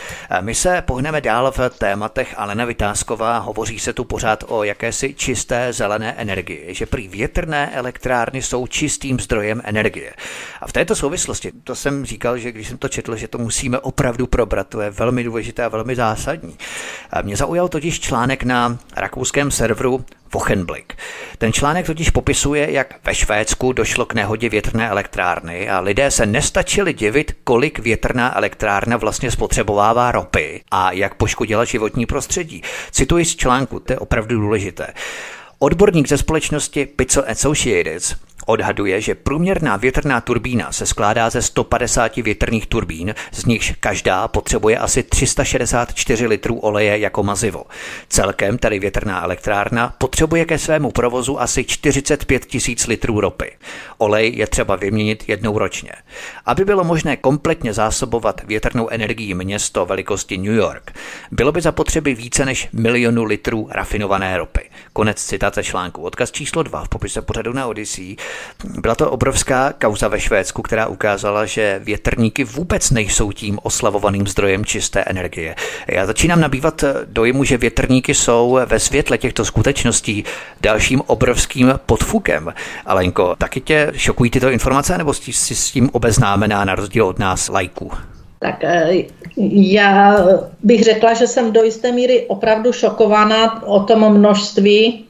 My 0.41 0.55
se 0.55 0.81
pohneme 0.81 1.21
dál 1.21 1.51
v 1.51 1.69
tématech 1.69 2.33
Alena 2.37 2.65
Vytázková. 2.65 3.37
Hovoří 3.37 3.79
se 3.79 3.93
tu 3.93 4.03
pořád 4.03 4.43
o 4.47 4.63
jakési 4.63 5.13
čisté 5.13 5.73
zelené 5.73 6.13
energii, 6.13 6.67
že 6.69 6.85
prý 6.85 7.07
větrné 7.07 7.75
elektrárny 7.75 8.41
jsou 8.41 8.67
čistým 8.67 9.19
zdrojem 9.19 9.61
energie. 9.63 10.13
A 10.61 10.67
v 10.67 10.73
této 10.73 10.95
souvislosti, 10.95 11.51
to 11.63 11.75
jsem 11.75 12.05
říkal, 12.05 12.37
že 12.37 12.51
když 12.51 12.67
jsem 12.67 12.77
to 12.77 12.87
četl, 12.87 13.15
že 13.15 13.27
to 13.27 13.37
musíme 13.37 13.79
opravdu 13.79 14.27
probrat 14.27 14.66
To 14.69 14.81
je 14.81 14.89
velmi 14.89 15.23
důležité 15.23 15.63
a 15.63 15.67
velmi 15.67 15.95
zásadní. 15.95 16.57
Mě 17.21 17.37
zaujal 17.37 17.67
totiž 17.67 17.99
článek 17.99 18.43
na 18.43 18.77
rakouském 18.95 19.51
serveru 19.51 20.05
Wochenblick. 20.33 20.93
Ten 21.37 21.53
článek 21.53 21.85
totiž 21.85 22.09
popisuje, 22.09 22.71
jak 22.71 22.93
ve 23.05 23.15
Švédsku 23.15 23.73
došlo 23.73 24.05
k 24.05 24.13
nehodě 24.13 24.49
větrné 24.49 24.89
elektrárny 24.89 25.69
a 25.69 25.79
lidé 25.79 26.11
se 26.11 26.25
nestačili 26.25 26.93
divit, 26.93 27.37
kolik 27.43 27.79
větrná 27.79 28.37
elektrárna 28.37 28.97
vlastně 28.97 29.31
spotřebovává 29.31 30.11
ropy 30.11 30.61
a 30.71 30.91
jak 30.91 31.15
poškodila 31.15 31.65
životní 31.65 32.05
prostředí. 32.05 32.61
Cituji 32.91 33.25
z 33.25 33.35
článku, 33.35 33.79
to 33.79 33.93
je 33.93 33.99
opravdu 33.99 34.39
důležité. 34.39 34.87
Odborník 35.59 36.07
ze 36.07 36.17
společnosti 36.17 36.85
Pixel 36.85 37.23
Associates 37.27 38.15
odhaduje, 38.47 39.01
že 39.01 39.15
průměrná 39.15 39.77
větrná 39.77 40.21
turbína 40.21 40.71
se 40.71 40.85
skládá 40.85 41.29
ze 41.29 41.41
150 41.41 42.15
větrných 42.15 42.67
turbín, 42.67 43.15
z 43.31 43.45
nichž 43.45 43.73
každá 43.79 44.27
potřebuje 44.27 44.77
asi 44.77 45.03
364 45.03 46.27
litrů 46.27 46.59
oleje 46.59 46.99
jako 46.99 47.23
mazivo. 47.23 47.63
Celkem 48.09 48.57
tedy 48.57 48.79
větrná 48.79 49.23
elektrárna 49.23 49.93
potřebuje 49.97 50.45
ke 50.45 50.57
svému 50.57 50.91
provozu 50.91 51.41
asi 51.41 51.63
45 51.63 52.45
tisíc 52.45 52.87
litrů 52.87 53.21
ropy. 53.21 53.51
Olej 53.97 54.33
je 54.35 54.47
třeba 54.47 54.75
vyměnit 54.75 55.23
jednou 55.27 55.57
ročně. 55.57 55.91
Aby 56.45 56.65
bylo 56.65 56.83
možné 56.83 57.17
kompletně 57.17 57.73
zásobovat 57.73 58.41
větrnou 58.43 58.89
energií 58.89 59.33
město 59.33 59.85
velikosti 59.85 60.37
New 60.37 60.53
York, 60.53 60.91
bylo 61.31 61.51
by 61.51 61.61
zapotřebí 61.61 62.15
více 62.15 62.45
než 62.45 62.69
milionu 62.73 63.23
litrů 63.23 63.67
rafinované 63.71 64.37
ropy. 64.37 64.69
Konec 64.93 65.23
citace 65.23 65.63
článku. 65.63 66.01
Odkaz 66.01 66.31
číslo 66.31 66.63
2 66.63 66.83
v 66.83 66.89
popise 66.89 67.21
pořadu 67.21 67.53
na 67.53 67.67
Odyssey. 67.67 68.15
Byla 68.81 68.95
to 68.95 69.11
obrovská 69.11 69.73
kauza 69.73 70.07
ve 70.07 70.19
Švédsku, 70.19 70.61
která 70.61 70.87
ukázala, 70.87 71.45
že 71.45 71.81
větrníky 71.83 72.43
vůbec 72.43 72.91
nejsou 72.91 73.31
tím 73.31 73.59
oslavovaným 73.63 74.27
zdrojem 74.27 74.65
čisté 74.65 75.03
energie. 75.03 75.55
Já 75.87 76.05
začínám 76.05 76.41
nabývat 76.41 76.83
dojmu, 77.05 77.43
že 77.43 77.57
větrníky 77.57 78.13
jsou 78.13 78.59
ve 78.65 78.79
světle 78.79 79.17
těchto 79.17 79.45
skutečností 79.45 80.23
dalším 80.61 81.01
obrovským 81.07 81.79
podfukem. 81.85 82.53
Alenko, 82.85 83.35
taky 83.35 83.61
tě 83.61 83.91
šokují 83.95 84.31
tyto 84.31 84.49
informace, 84.49 84.97
nebo 84.97 85.13
jsi 85.13 85.55
s 85.55 85.71
tím 85.71 85.89
obeznámená 85.93 86.65
na 86.65 86.75
rozdíl 86.75 87.05
od 87.05 87.19
nás 87.19 87.49
lajků? 87.49 87.91
Tak 88.39 88.63
eh, 88.63 88.93
já 89.51 90.17
bych 90.63 90.83
řekla, 90.83 91.13
že 91.13 91.27
jsem 91.27 91.51
do 91.51 91.63
jisté 91.63 91.91
míry 91.91 92.25
opravdu 92.27 92.73
šokována 92.73 93.67
o 93.67 93.79
tom 93.79 94.13
množství 94.17 95.03
eh, 95.03 95.06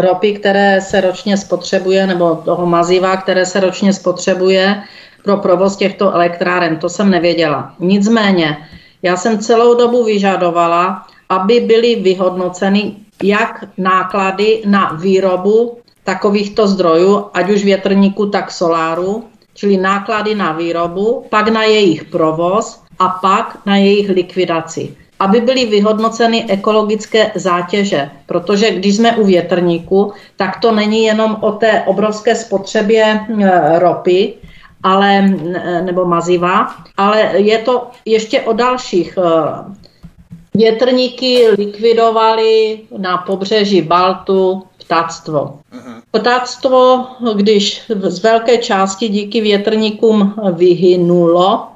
ropy, 0.00 0.32
které 0.32 0.80
se 0.80 1.00
ročně 1.00 1.36
spotřebuje, 1.36 2.06
nebo 2.06 2.34
toho 2.44 2.66
maziva, 2.66 3.16
které 3.16 3.46
se 3.46 3.60
ročně 3.60 3.92
spotřebuje 3.92 4.82
pro 5.24 5.36
provoz 5.36 5.76
těchto 5.76 6.12
elektráren. 6.14 6.76
To 6.76 6.88
jsem 6.88 7.10
nevěděla. 7.10 7.74
Nicméně, 7.78 8.56
já 9.02 9.16
jsem 9.16 9.38
celou 9.38 9.74
dobu 9.74 10.04
vyžadovala, 10.04 11.02
aby 11.28 11.60
byly 11.60 11.94
vyhodnoceny 11.94 12.92
jak 13.22 13.64
náklady 13.78 14.62
na 14.66 14.92
výrobu 14.92 15.78
takovýchto 16.04 16.66
zdrojů, 16.66 17.24
ať 17.34 17.50
už 17.50 17.64
větrníku, 17.64 18.26
tak 18.26 18.50
soláru, 18.50 19.24
čili 19.54 19.76
náklady 19.76 20.34
na 20.34 20.52
výrobu, 20.52 21.26
pak 21.30 21.48
na 21.48 21.62
jejich 21.62 22.04
provoz 22.04 22.82
a 22.98 23.08
pak 23.08 23.58
na 23.66 23.76
jejich 23.76 24.08
likvidaci. 24.08 24.96
Aby 25.24 25.40
byly 25.40 25.66
vyhodnoceny 25.66 26.44
ekologické 26.48 27.32
zátěže, 27.34 28.10
protože 28.26 28.70
když 28.70 28.96
jsme 28.96 29.16
u 29.16 29.24
větrníku, 29.24 30.12
tak 30.36 30.60
to 30.60 30.72
není 30.72 31.04
jenom 31.04 31.36
o 31.40 31.52
té 31.52 31.82
obrovské 31.86 32.34
spotřebě 32.36 33.20
ropy, 33.78 34.34
ale, 34.82 35.22
nebo 35.80 36.04
maziva, 36.04 36.68
ale 36.96 37.40
je 37.40 37.58
to 37.58 37.88
ještě 38.04 38.40
o 38.40 38.52
dalších. 38.52 39.18
E, 39.18 39.22
větrníky 40.54 41.48
likvidovali 41.58 42.80
na 42.98 43.18
pobřeží 43.18 43.82
Baltu 43.82 44.62
ptáctvo. 44.78 45.58
Ptáctvo, 46.10 47.06
když 47.34 47.82
z 47.88 48.22
velké 48.22 48.58
části 48.58 49.08
díky 49.08 49.40
větrníkům 49.40 50.34
vyhynulo, 50.52 51.73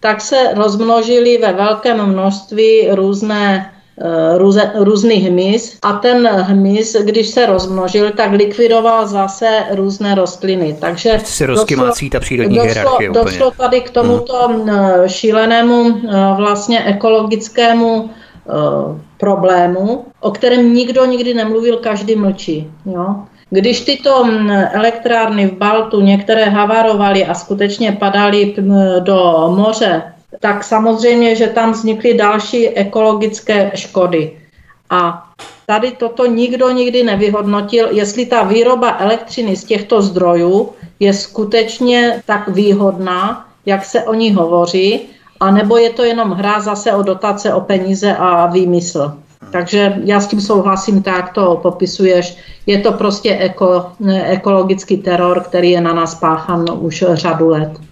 tak 0.00 0.20
se 0.20 0.54
rozmnožily 0.54 1.38
ve 1.38 1.52
velkém 1.52 2.06
množství 2.06 2.88
různé 2.90 3.72
eh, 4.00 4.38
růze, 4.38 4.72
různý 4.74 5.14
hmyz 5.14 5.78
a 5.82 5.92
ten 5.92 6.28
hmyz, 6.28 6.96
když 7.04 7.28
se 7.28 7.46
rozmnožil, 7.46 8.10
tak 8.10 8.32
likvidoval 8.32 9.06
zase 9.06 9.64
různé 9.70 10.14
rostliny. 10.14 10.76
Takže 10.80 11.20
se 11.24 11.46
rozkymácí 11.46 12.10
ta 12.10 12.20
přírodní 12.20 12.56
došlo, 12.56 12.66
hierarchie 12.66 13.08
došlo, 13.08 13.24
došlo 13.24 13.50
tady 13.50 13.80
k 13.80 13.90
tomuto 13.90 14.48
hmm. 14.48 14.68
šílenému 15.06 15.86
eh, 15.88 16.34
vlastně 16.36 16.84
ekologickému 16.84 18.10
problému, 19.18 20.04
o 20.20 20.30
kterém 20.30 20.74
nikdo 20.74 21.04
nikdy 21.04 21.34
nemluvil, 21.34 21.76
každý 21.76 22.16
mlčí. 22.16 22.70
Jo? 22.86 23.16
Když 23.50 23.80
tyto 23.80 24.24
elektrárny 24.72 25.46
v 25.46 25.52
Baltu 25.52 26.00
některé 26.00 26.44
havarovaly 26.44 27.24
a 27.24 27.34
skutečně 27.34 27.92
padaly 27.92 28.54
do 29.00 29.52
moře, 29.56 30.02
tak 30.40 30.64
samozřejmě, 30.64 31.36
že 31.36 31.46
tam 31.46 31.72
vznikly 31.72 32.14
další 32.14 32.68
ekologické 32.68 33.70
škody. 33.74 34.38
A 34.90 35.28
tady 35.66 35.90
toto 35.90 36.26
nikdo 36.26 36.70
nikdy 36.70 37.02
nevyhodnotil, 37.02 37.88
jestli 37.90 38.26
ta 38.26 38.42
výroba 38.42 38.96
elektřiny 38.98 39.56
z 39.56 39.64
těchto 39.64 40.02
zdrojů 40.02 40.72
je 41.00 41.12
skutečně 41.12 42.22
tak 42.26 42.48
výhodná, 42.48 43.46
jak 43.66 43.84
se 43.84 44.02
o 44.02 44.14
ní 44.14 44.32
hovoří, 44.32 45.00
anebo 45.40 45.76
je 45.76 45.90
to 45.90 46.04
jenom 46.04 46.30
hra 46.30 46.60
zase 46.60 46.92
o 46.92 47.02
dotace, 47.02 47.54
o 47.54 47.60
peníze 47.60 48.16
a 48.16 48.46
výmysl. 48.46 49.12
Takže 49.50 49.94
já 50.04 50.20
s 50.20 50.26
tím 50.26 50.40
souhlasím, 50.40 51.02
tak 51.02 51.32
to 51.32 51.58
popisuješ. 51.62 52.36
Je 52.66 52.78
to 52.78 52.92
prostě 52.92 53.36
eko, 53.36 53.86
ekologický 54.24 54.96
teror, 54.96 55.40
který 55.40 55.70
je 55.70 55.80
na 55.80 55.92
nás 55.92 56.14
páchan 56.14 56.64
už 56.80 57.04
řadu 57.12 57.48
let. 57.48 57.87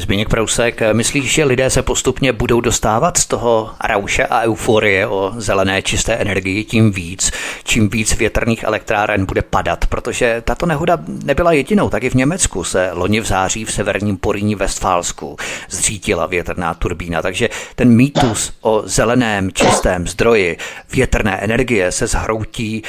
Zbigněk 0.00 0.28
Prousek, 0.28 0.80
myslíš, 0.92 1.32
že 1.32 1.44
lidé 1.44 1.70
se 1.70 1.82
postupně 1.82 2.32
budou 2.32 2.60
dostávat 2.60 3.16
z 3.16 3.26
toho 3.26 3.70
rauše 3.84 4.26
a 4.26 4.42
euforie 4.42 5.06
o 5.06 5.32
zelené 5.36 5.82
čisté 5.82 6.14
energii 6.14 6.64
tím 6.64 6.92
víc, 6.92 7.32
čím 7.64 7.88
víc 7.88 8.16
větrných 8.16 8.62
elektráren 8.62 9.26
bude 9.26 9.42
padat, 9.42 9.86
protože 9.86 10.42
tato 10.44 10.66
nehoda 10.66 10.98
nebyla 11.24 11.52
jedinou, 11.52 11.90
tak 11.90 12.04
i 12.04 12.10
v 12.10 12.14
Německu 12.14 12.64
se 12.64 12.90
loni 12.92 13.20
v 13.20 13.26
září 13.26 13.64
v 13.64 13.72
severním 13.72 14.16
Poríní 14.16 14.54
Westfálsku 14.54 15.36
zřítila 15.70 16.26
větrná 16.26 16.74
turbína, 16.74 17.22
takže 17.22 17.48
ten 17.74 17.88
mýtus 17.88 18.52
o 18.60 18.82
zeleném 18.84 19.52
čistém 19.52 20.08
zdroji 20.08 20.56
větrné 20.92 21.36
energie 21.36 21.92
se 21.92 22.06
zhroutí 22.06 22.82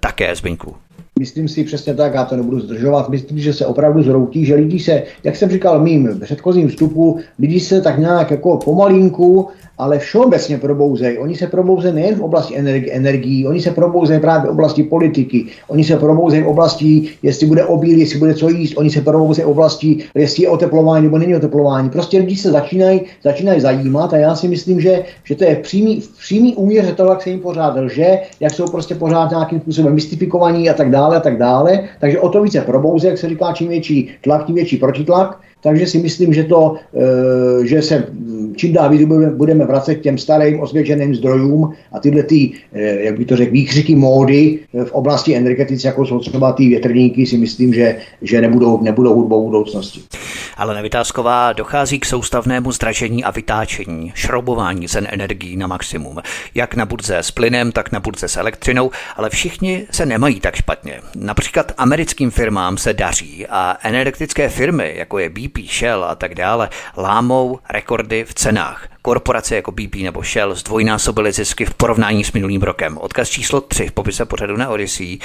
také, 0.00 0.36
Zbyňku. 0.36 0.83
Myslím 1.18 1.48
si 1.48 1.64
přesně 1.64 1.94
tak, 1.94 2.14
já 2.14 2.24
to 2.24 2.36
nebudu 2.36 2.60
zdržovat, 2.60 3.08
myslím, 3.08 3.38
že 3.38 3.52
se 3.52 3.66
opravdu 3.66 4.02
zroutí, 4.02 4.44
že 4.44 4.54
lidi 4.54 4.80
se, 4.80 5.02
jak 5.24 5.36
jsem 5.36 5.50
říkal 5.50 5.80
mým 5.80 6.20
předchozím 6.20 6.68
vstupu, 6.68 7.18
lidi 7.38 7.60
se 7.60 7.80
tak 7.80 7.98
nějak 7.98 8.30
jako 8.30 8.56
pomalinku 8.56 9.48
ale 9.78 9.98
všeobecně 9.98 10.58
probouzejí. 10.58 11.18
Oni 11.18 11.36
se 11.36 11.46
probouzejí 11.46 11.94
nejen 11.94 12.14
v 12.14 12.22
oblasti 12.22 12.54
energi- 12.54 12.90
energií, 12.92 13.46
oni 13.46 13.60
se 13.60 13.70
probouzejí 13.70 14.20
právě 14.20 14.48
v 14.48 14.52
oblasti 14.52 14.82
politiky, 14.82 15.46
oni 15.68 15.84
se 15.84 15.96
probouzejí 15.96 16.42
v 16.42 16.46
oblasti, 16.46 17.08
jestli 17.22 17.46
bude 17.46 17.64
obíl, 17.64 17.98
jestli 17.98 18.18
bude 18.18 18.34
co 18.34 18.48
jíst, 18.48 18.76
oni 18.76 18.90
se 18.90 19.00
probouzejí 19.00 19.46
v 19.46 19.50
oblasti, 19.50 20.04
jestli 20.14 20.42
je 20.42 20.48
oteplování 20.48 21.04
nebo 21.04 21.18
není 21.18 21.36
oteplování. 21.36 21.90
Prostě 21.90 22.18
lidi 22.18 22.36
se 22.36 22.50
začínají, 22.50 23.00
začínají 23.22 23.60
zajímat 23.60 24.12
a 24.12 24.16
já 24.16 24.34
si 24.34 24.48
myslím, 24.48 24.80
že, 24.80 25.04
že 25.24 25.34
to 25.34 25.44
je 25.44 25.54
v 25.56 25.58
přímý, 25.58 26.00
v 26.00 26.18
přímý 26.18 26.54
úměře 26.54 26.92
toho, 26.92 27.10
jak 27.10 27.22
se 27.22 27.30
jim 27.30 27.40
pořád 27.40 27.76
lže, 27.76 28.18
jak 28.40 28.52
jsou 28.52 28.66
prostě 28.66 28.94
pořád 28.94 29.30
nějakým 29.30 29.60
způsobem 29.60 29.94
mystifikovaní 29.94 30.70
a 30.70 30.74
tak 30.74 30.90
dále 30.90 31.16
a 31.16 31.20
tak 31.20 31.38
dále. 31.38 31.80
Takže 32.00 32.20
o 32.20 32.28
to 32.28 32.42
více 32.42 32.60
probouze, 32.60 33.08
jak 33.08 33.18
se 33.18 33.28
říká, 33.28 33.52
čím 33.52 33.68
větší 33.68 34.10
tlak, 34.20 34.46
tím 34.46 34.54
větší 34.54 34.76
protitlak. 34.76 35.40
Takže 35.64 35.86
si 35.86 35.98
myslím, 35.98 36.34
že, 36.34 36.44
to, 36.44 36.76
eh, 36.94 37.66
že 37.66 37.82
se 37.82 38.06
čím 38.56 38.72
dál 38.72 38.90
víc 38.90 39.08
budeme 39.34 39.64
vracet 39.64 39.94
k 39.94 40.00
těm 40.00 40.18
starým 40.18 40.60
osvědčeným 40.60 41.14
zdrojům 41.14 41.72
a 41.92 42.00
tyhle 42.00 42.22
ty, 42.22 42.52
eh, 42.72 43.08
jak 43.08 43.18
by 43.18 43.24
to 43.24 43.36
řekl, 43.36 43.52
výkřiky 43.52 43.94
módy 43.94 44.58
v 44.84 44.92
oblasti 44.92 45.36
energetice, 45.36 45.88
jako 45.88 46.06
jsou 46.06 46.18
třeba 46.18 46.52
ty 46.52 46.68
větrníky, 46.68 47.26
si 47.26 47.36
myslím, 47.38 47.74
že, 47.74 47.96
že 48.22 48.40
nebudou, 48.40 48.82
nebudou 48.82 49.14
hudbou 49.14 49.44
budoucnosti. 49.44 50.00
Ale 50.56 50.74
nevytázková 50.74 51.52
dochází 51.52 51.98
k 51.98 52.06
soustavnému 52.06 52.72
zdražení 52.72 53.24
a 53.24 53.30
vytáčení, 53.30 54.12
šroubování 54.14 54.88
cen 54.88 55.08
energií 55.10 55.56
na 55.56 55.66
maximum. 55.66 56.22
Jak 56.54 56.74
na 56.74 56.86
burze 56.86 57.18
s 57.18 57.30
plynem, 57.30 57.72
tak 57.72 57.92
na 57.92 58.00
burze 58.00 58.28
s 58.28 58.36
elektřinou, 58.36 58.90
ale 59.16 59.30
všichni 59.30 59.86
se 59.90 60.06
nemají 60.06 60.40
tak 60.40 60.56
špatně. 60.56 61.00
Například 61.14 61.72
americkým 61.76 62.30
firmám 62.30 62.78
se 62.78 62.92
daří 62.92 63.46
a 63.46 63.76
energetické 63.82 64.48
firmy, 64.48 64.92
jako 64.96 65.18
je 65.18 65.30
BP, 65.30 65.58
Shell 65.70 66.04
a 66.04 66.14
tak 66.14 66.34
dále, 66.34 66.68
lámou 66.96 67.58
rekordy 67.70 68.24
v 68.24 68.34
cenách. 68.34 68.88
Korporace 69.02 69.56
jako 69.56 69.72
BP 69.72 69.94
nebo 69.94 70.22
Shell 70.22 70.54
zdvojnásobily 70.54 71.32
zisky 71.32 71.64
v 71.64 71.74
porovnání 71.74 72.24
s 72.24 72.32
minulým 72.32 72.62
rokem. 72.62 72.98
Odkaz 72.98 73.28
číslo 73.28 73.60
3 73.60 73.88
v 73.88 73.92
popise 73.92 74.24
pořadu 74.24 74.56
na 74.56 74.68
Odyssey. 74.68 75.18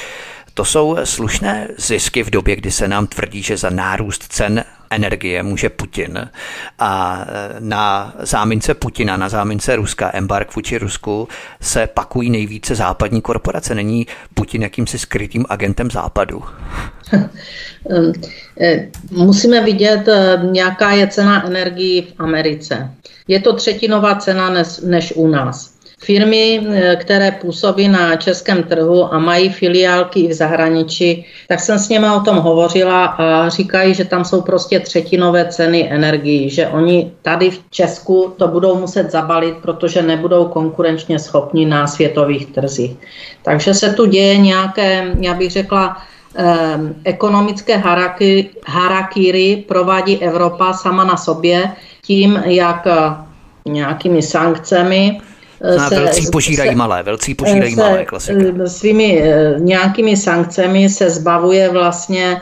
To 0.53 0.65
jsou 0.65 0.97
slušné 1.03 1.67
zisky 1.77 2.23
v 2.23 2.29
době, 2.29 2.55
kdy 2.55 2.71
se 2.71 2.87
nám 2.87 3.07
tvrdí, 3.07 3.43
že 3.43 3.57
za 3.57 3.69
nárůst 3.69 4.23
cen 4.29 4.63
energie 4.89 5.43
může 5.43 5.69
Putin 5.69 6.29
a 6.79 7.21
e, 7.27 7.55
na 7.59 8.13
zámince 8.19 8.73
Putina, 8.73 9.17
na 9.17 9.29
zámince 9.29 9.75
Ruska, 9.75 10.11
embark 10.13 10.55
vůči 10.55 10.77
Rusku 10.77 11.27
se 11.61 11.87
pakují 11.87 12.29
nejvíce 12.29 12.75
západní 12.75 13.21
korporace. 13.21 13.75
Není 13.75 14.07
Putin 14.33 14.61
jakýmsi 14.61 14.99
skrytým 14.99 15.45
agentem 15.49 15.91
západu? 15.91 16.43
E, 18.61 18.87
musíme 19.11 19.63
vidět, 19.63 20.07
e, 20.07 20.39
jaká 20.53 20.91
je 20.91 21.07
cena 21.07 21.47
energií 21.47 22.01
v 22.01 22.13
Americe. 22.19 22.91
Je 23.27 23.39
to 23.39 23.53
třetinová 23.53 24.15
cena 24.15 24.53
než 24.83 25.13
u 25.15 25.27
nás. 25.27 25.78
Firmy, 26.01 26.61
eh, 26.63 26.95
které 26.95 27.31
působí 27.31 27.87
na 27.87 28.15
českém 28.15 28.63
trhu 28.63 29.13
a 29.13 29.19
mají 29.19 29.49
filiálky 29.49 30.19
i 30.19 30.27
v 30.27 30.33
zahraničí, 30.33 31.25
tak 31.47 31.59
jsem 31.59 31.79
s 31.79 31.89
nimi 31.89 32.07
o 32.09 32.19
tom 32.19 32.37
hovořila 32.37 33.05
a 33.05 33.49
říkají, 33.49 33.93
že 33.93 34.05
tam 34.05 34.25
jsou 34.25 34.41
prostě 34.41 34.79
třetinové 34.79 35.45
ceny 35.45 35.91
energií, 35.91 36.49
že 36.49 36.67
oni 36.67 37.11
tady 37.21 37.51
v 37.51 37.59
Česku 37.69 38.33
to 38.37 38.47
budou 38.47 38.79
muset 38.79 39.11
zabalit, 39.11 39.55
protože 39.61 40.01
nebudou 40.01 40.45
konkurenčně 40.45 41.19
schopni 41.19 41.65
na 41.65 41.87
světových 41.87 42.45
trzích. 42.45 42.95
Takže 43.43 43.73
se 43.73 43.93
tu 43.93 44.05
děje 44.05 44.37
nějaké, 44.37 45.13
já 45.19 45.33
bych 45.33 45.51
řekla, 45.51 45.97
eh, 46.35 46.79
ekonomické 47.03 47.83
harakiri 48.65 49.63
provádí 49.67 50.23
Evropa 50.23 50.73
sama 50.73 51.03
na 51.03 51.17
sobě 51.17 51.71
tím, 52.01 52.43
jak 52.45 52.87
eh, 52.87 53.29
nějakými 53.65 54.21
sankcemi 54.21 55.21
se, 55.89 55.95
velcí 55.95 56.25
požírají 56.31 56.69
se, 56.69 56.75
malé, 56.75 57.03
velcí 57.03 57.35
požírají 57.35 57.75
se, 57.75 57.81
malé, 57.81 58.05
klasika. 58.05 58.39
Svými 58.65 59.21
eh, 59.23 59.55
nějakými 59.59 60.17
sankcemi 60.17 60.89
se 60.89 61.09
zbavuje 61.09 61.69
vlastně 61.69 62.41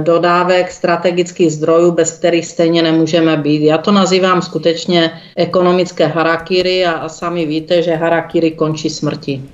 dodávek 0.00 0.72
strategických 0.72 1.52
zdrojů, 1.52 1.92
bez 1.92 2.12
kterých 2.12 2.46
stejně 2.46 2.82
nemůžeme 2.82 3.36
být. 3.36 3.62
Já 3.62 3.78
to 3.78 3.92
nazývám 3.92 4.42
skutečně 4.42 5.10
ekonomické 5.36 6.06
harakiri 6.06 6.86
a, 6.86 6.92
a 6.92 7.08
sami 7.08 7.46
víte, 7.46 7.82
že 7.82 7.94
harakiri 7.94 8.50
končí 8.50 8.90
smrtí. 8.90 9.48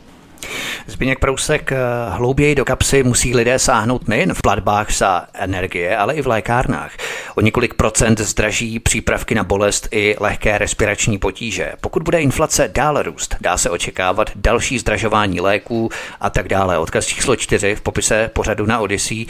Zbigněk 0.86 1.18
Prousek, 1.18 1.72
eh, 1.72 1.76
hlouběji 2.10 2.54
do 2.54 2.64
kapsy 2.64 3.02
musí 3.02 3.34
lidé 3.34 3.58
sáhnout 3.58 4.08
nejen 4.08 4.34
v 4.34 4.42
platbách 4.42 4.92
za 4.92 5.26
energie, 5.34 5.96
ale 5.96 6.14
i 6.14 6.22
v 6.22 6.26
lékárnách. 6.26 6.92
O 7.34 7.40
několik 7.40 7.74
procent 7.74 8.20
zdraží 8.20 8.80
přípravky 8.80 9.34
na 9.34 9.44
bolest 9.44 9.88
i 9.90 10.16
lehké 10.20 10.58
respirační 10.58 11.18
potíže. 11.18 11.72
Pokud 11.80 12.02
bude 12.02 12.20
inflace 12.20 12.70
dále 12.74 13.02
růst, 13.02 13.36
dá 13.40 13.56
se 13.58 13.70
očekávat 13.70 14.30
další 14.34 14.78
zdražování 14.78 15.40
léků 15.40 15.90
a 16.20 16.30
tak 16.30 16.48
dále. 16.48 16.78
Odkaz 16.78 17.06
číslo 17.06 17.36
čtyři 17.36 17.74
v 17.74 17.80
popise 17.80 18.30
pořadu 18.32 18.66
na 18.66 18.78
Odyssey. 18.78 19.26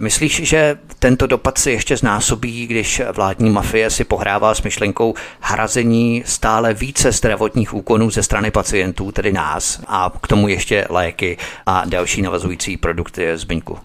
Myslíš, 0.00 0.40
že 0.42 0.78
tento 0.98 1.26
dopad 1.26 1.58
si 1.58 1.70
ještě 1.70 1.96
znásobí, 1.96 2.66
když 2.66 3.02
vládní 3.12 3.50
mafie 3.50 3.90
si 3.90 4.04
pohrává 4.04 4.54
s 4.54 4.62
myšlenkou 4.62 5.14
hrazení 5.40 6.22
stále 6.26 6.74
více 6.74 7.12
zdravotních 7.12 7.74
úkonů 7.74 8.10
ze 8.10 8.22
strany 8.22 8.50
pacientů, 8.50 9.12
tedy 9.12 9.32
nás, 9.32 9.80
a 9.88 10.12
k 10.22 10.26
tomu 10.26 10.48
ještě 10.48 10.86
léky 10.94 11.36
a 11.66 11.84
další 11.84 12.22
navazující 12.22 12.76
produkty 12.76 13.28
Zbyňku? 13.34 13.78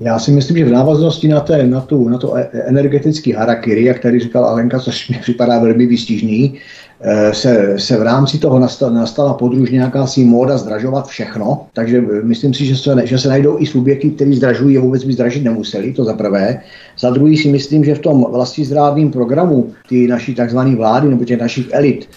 Já 0.00 0.18
si 0.18 0.30
myslím, 0.30 0.56
že 0.56 0.64
v 0.64 0.70
návaznosti 0.70 1.28
na, 1.28 1.40
té, 1.40 1.66
na, 1.66 1.80
tu, 1.80 2.08
na 2.08 2.18
to 2.18 2.36
e- 2.36 2.48
energetický 2.52 3.32
harakiri, 3.32 3.84
jak 3.84 3.98
tady 3.98 4.20
říkal 4.20 4.44
Alenka, 4.44 4.78
což 4.78 5.08
mi 5.08 5.18
připadá 5.18 5.58
velmi 5.58 5.86
výstižný, 5.86 6.54
e, 7.00 7.34
se, 7.34 7.74
se 7.78 7.96
v 7.96 8.02
rámci 8.02 8.38
toho 8.38 8.58
nastala, 8.58 8.92
nastala 8.92 9.34
podružně 9.34 9.80
jakási 9.80 10.24
móda 10.24 10.58
zdražovat 10.58 11.08
všechno, 11.08 11.66
takže 11.72 12.00
myslím 12.22 12.54
si, 12.54 12.66
že 12.66 12.76
se, 12.76 13.06
že 13.06 13.18
se 13.18 13.28
najdou 13.28 13.56
i 13.60 13.66
subjekty, 13.66 14.10
které 14.10 14.32
zdražují 14.32 14.78
a 14.78 14.80
vůbec 14.80 15.04
by 15.04 15.12
zdražit 15.12 15.44
nemuseli, 15.44 15.92
to 15.92 16.04
za 16.04 16.12
prvé. 16.12 16.60
Za 16.98 17.10
druhý 17.10 17.36
si 17.36 17.48
myslím, 17.48 17.84
že 17.84 17.94
v 17.94 17.98
tom 17.98 18.26
vlastní 18.32 18.64
zdrávným 18.64 19.10
programu 19.10 19.72
ty 19.88 20.06
naší 20.06 20.34
takzvané 20.34 20.76
vlády 20.76 21.08
nebo 21.08 21.24
těch 21.24 21.40
našich 21.40 21.66
elit 21.72 22.08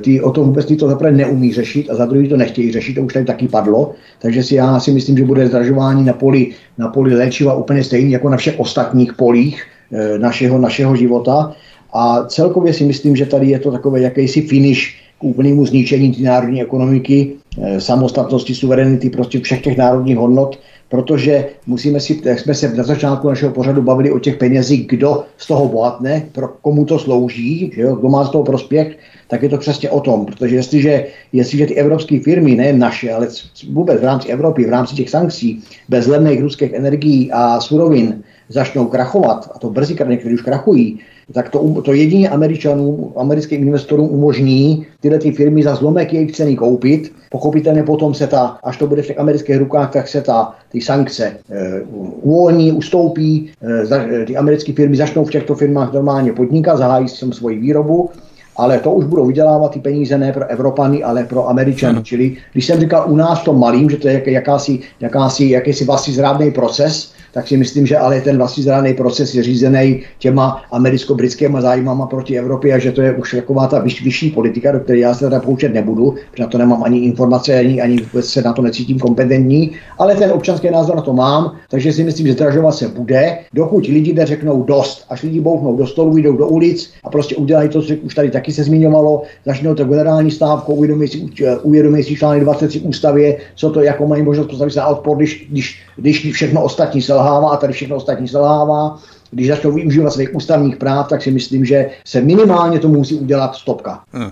ty 0.00 0.20
o 0.20 0.30
tom 0.30 0.46
vůbec 0.46 0.66
to 0.78 0.88
zaprvé 0.88 1.12
neumí 1.12 1.52
řešit 1.52 1.90
a 1.90 1.94
za 1.94 2.06
druhý 2.06 2.28
to 2.28 2.36
nechtějí 2.36 2.72
řešit, 2.72 2.94
to 2.94 3.02
už 3.02 3.12
tady 3.12 3.24
taky 3.24 3.48
padlo. 3.48 3.94
Takže 4.18 4.42
si 4.42 4.54
já 4.54 4.80
si 4.80 4.92
myslím, 4.92 5.18
že 5.18 5.24
bude 5.24 5.46
zdražování 5.46 6.04
na 6.04 6.12
poli, 6.12 6.50
na 6.78 6.88
poli 6.88 7.14
léčiva 7.14 7.54
úplně 7.54 7.84
stejný 7.84 8.12
jako 8.12 8.28
na 8.28 8.36
všech 8.36 8.60
ostatních 8.60 9.12
polích 9.12 9.64
eh, 9.92 10.18
našeho, 10.18 10.58
našeho 10.58 10.96
života. 10.96 11.52
A 11.92 12.24
celkově 12.24 12.72
si 12.72 12.84
myslím, 12.84 13.16
že 13.16 13.26
tady 13.26 13.46
je 13.46 13.58
to 13.58 13.72
takové 13.72 14.00
jakýsi 14.00 14.42
finish 14.42 14.94
k 15.20 15.24
úplnému 15.24 15.66
zničení 15.66 16.16
národní 16.22 16.62
ekonomiky, 16.62 17.32
eh, 17.62 17.80
samostatnosti, 17.80 18.54
suverenity, 18.54 19.10
prostě 19.10 19.40
všech 19.40 19.62
těch 19.62 19.76
národních 19.76 20.16
hodnot, 20.16 20.58
protože 20.88 21.48
musíme 21.66 22.00
si, 22.00 22.20
jak 22.24 22.38
jsme 22.38 22.54
se 22.54 22.74
na 22.76 22.84
začátku 22.84 23.28
našeho 23.28 23.52
pořadu 23.52 23.82
bavili 23.82 24.10
o 24.10 24.18
těch 24.18 24.36
penězích, 24.36 24.86
kdo 24.86 25.24
z 25.38 25.46
toho 25.46 25.68
bohatne, 25.68 26.26
pro 26.32 26.48
komu 26.48 26.84
to 26.84 26.98
slouží, 26.98 27.70
že 27.74 27.82
jo, 27.82 27.96
kdo 27.96 28.08
má 28.08 28.24
z 28.24 28.30
toho 28.30 28.44
prospěch, 28.44 28.98
tak 29.28 29.42
je 29.42 29.48
to 29.48 29.58
přesně 29.58 29.90
o 29.90 30.00
tom, 30.00 30.26
protože 30.26 30.56
jestliže, 30.56 31.06
jestliže 31.32 31.66
ty 31.66 31.74
evropské 31.74 32.20
firmy, 32.20 32.54
ne 32.54 32.72
naše, 32.72 33.12
ale 33.12 33.28
vůbec 33.70 34.00
v 34.00 34.04
rámci 34.04 34.28
Evropy, 34.28 34.66
v 34.66 34.70
rámci 34.70 34.94
těch 34.94 35.10
sankcí, 35.10 35.62
bez 35.88 36.06
levných 36.06 36.40
ruských 36.40 36.72
energií 36.72 37.32
a 37.32 37.60
surovin 37.60 38.22
začnou 38.48 38.86
krachovat, 38.86 39.50
a 39.54 39.58
to 39.58 39.70
brzy 39.70 39.96
někteří 40.06 40.34
už 40.34 40.42
krachují, 40.42 41.00
tak 41.32 41.48
to, 41.48 41.82
to 41.82 41.92
jedině 41.92 42.28
američanům, 42.28 43.12
americkým 43.16 43.62
investorům 43.62 44.08
umožní 44.10 44.86
tyhle 45.00 45.18
ty 45.18 45.32
firmy 45.32 45.62
za 45.62 45.74
zlomek 45.74 46.12
jejich 46.12 46.32
ceny 46.32 46.56
koupit. 46.56 47.12
Pochopitelně 47.30 47.82
potom 47.82 48.14
se 48.14 48.26
ta, 48.26 48.58
až 48.64 48.76
to 48.76 48.86
bude 48.86 49.02
v 49.02 49.06
těch 49.06 49.18
amerických 49.18 49.56
rukách, 49.56 49.92
tak 49.92 50.08
se 50.08 50.20
ta, 50.20 50.54
ty 50.72 50.80
sankce 50.80 51.24
e, 51.50 51.80
uvolní, 52.22 52.72
ustoupí, 52.72 53.50
e, 53.92 54.24
ty 54.24 54.36
americké 54.36 54.72
firmy 54.72 54.96
začnou 54.96 55.24
v 55.24 55.30
těchto 55.30 55.54
firmách 55.54 55.92
normálně 55.92 56.32
podnikat, 56.32 56.76
zahájí 56.78 57.08
si 57.08 57.32
svoji 57.32 57.58
výrobu 57.58 58.10
ale 58.56 58.78
to 58.78 58.92
už 58.92 59.04
budou 59.04 59.26
vydělávat 59.26 59.72
ty 59.72 59.80
peníze 59.80 60.18
ne 60.18 60.32
pro 60.32 60.46
Evropany, 60.46 61.02
ale 61.02 61.24
pro 61.24 61.48
Američany. 61.48 61.94
Hmm. 61.94 62.04
Čili 62.04 62.36
když 62.52 62.66
jsem 62.66 62.80
říkal 62.80 63.04
u 63.08 63.16
nás 63.16 63.42
to 63.42 63.52
malým, 63.52 63.90
že 63.90 63.96
to 63.96 64.08
je 64.08 64.30
jakási, 64.30 64.80
jakási, 65.00 65.50
jakýsi 65.50 65.84
vlastní 65.84 66.14
zrádný 66.14 66.50
proces, 66.50 67.13
tak 67.34 67.48
si 67.48 67.56
myslím, 67.56 67.86
že 67.86 67.98
ale 67.98 68.20
ten 68.20 68.36
vlastní 68.36 68.62
zrádný 68.62 68.94
proces 68.94 69.34
je 69.34 69.42
řízený 69.42 70.02
těma 70.18 70.62
americko-britskými 70.70 71.58
zájmama 71.60 72.06
proti 72.06 72.38
Evropě 72.38 72.74
a 72.74 72.78
že 72.78 72.92
to 72.92 73.02
je 73.02 73.12
už 73.14 73.34
taková 73.34 73.66
ta 73.66 73.78
vyš, 73.78 74.04
vyšší 74.04 74.30
politika, 74.30 74.72
do 74.72 74.80
které 74.80 74.98
já 74.98 75.14
se 75.14 75.24
teda 75.24 75.40
poučet 75.40 75.74
nebudu, 75.74 76.14
protože 76.30 76.42
na 76.42 76.48
to 76.48 76.58
nemám 76.58 76.82
ani 76.82 76.98
informace, 76.98 77.58
ani, 77.58 77.82
ani 77.82 77.98
se 78.20 78.42
na 78.42 78.52
to 78.52 78.62
necítím 78.62 78.98
kompetentní, 78.98 79.70
ale 79.98 80.14
ten 80.14 80.32
občanský 80.32 80.70
názor 80.70 80.96
na 80.96 81.02
to 81.02 81.12
mám, 81.12 81.56
takže 81.70 81.92
si 81.92 82.04
myslím, 82.04 82.26
že 82.26 82.32
zdražovat 82.32 82.74
se 82.74 82.88
bude, 82.88 83.38
dokud 83.54 83.86
lidi 83.86 84.12
neřeknou 84.12 84.62
dost, 84.62 85.04
až 85.10 85.22
lidi 85.22 85.40
bouchnou 85.40 85.76
do 85.76 85.86
stolu, 85.86 86.16
jdou 86.16 86.36
do 86.36 86.48
ulic 86.48 86.92
a 87.04 87.10
prostě 87.10 87.36
udělají 87.36 87.68
to, 87.68 87.82
co 87.82 87.94
už 88.02 88.14
tady 88.14 88.30
taky 88.30 88.52
se 88.52 88.64
zmiňovalo, 88.64 89.22
začnou 89.44 89.74
to 89.74 89.84
generální 89.84 90.30
stávkou, 90.30 90.74
uvědomí 90.74 91.08
si, 91.08 91.26
uvědomí 91.62 92.02
si 92.02 92.16
článek 92.16 92.42
23 92.42 92.80
ústavě, 92.80 93.36
co 93.54 93.70
to, 93.70 93.80
jako 93.82 94.06
mají 94.06 94.22
možnost 94.22 94.46
postavit 94.46 94.70
se 94.70 94.80
na 94.80 94.86
odpor, 94.86 95.16
když, 95.16 95.46
když, 95.50 95.83
když 95.96 96.32
všechno 96.32 96.62
ostatní 96.62 97.02
selhává 97.02 97.50
a 97.50 97.56
tady 97.56 97.72
všechno 97.72 97.96
ostatní 97.96 98.28
selhává 98.28 98.98
když 99.34 99.48
začnou 99.48 99.72
využívat 99.72 100.10
svých 100.10 100.34
ústavních 100.34 100.76
práv, 100.76 101.08
tak 101.08 101.22
si 101.22 101.30
myslím, 101.30 101.64
že 101.64 101.90
se 102.04 102.20
minimálně 102.20 102.78
to 102.78 102.88
musí 102.88 103.14
udělat 103.14 103.54
stopka. 103.54 104.00
Hmm. 104.12 104.30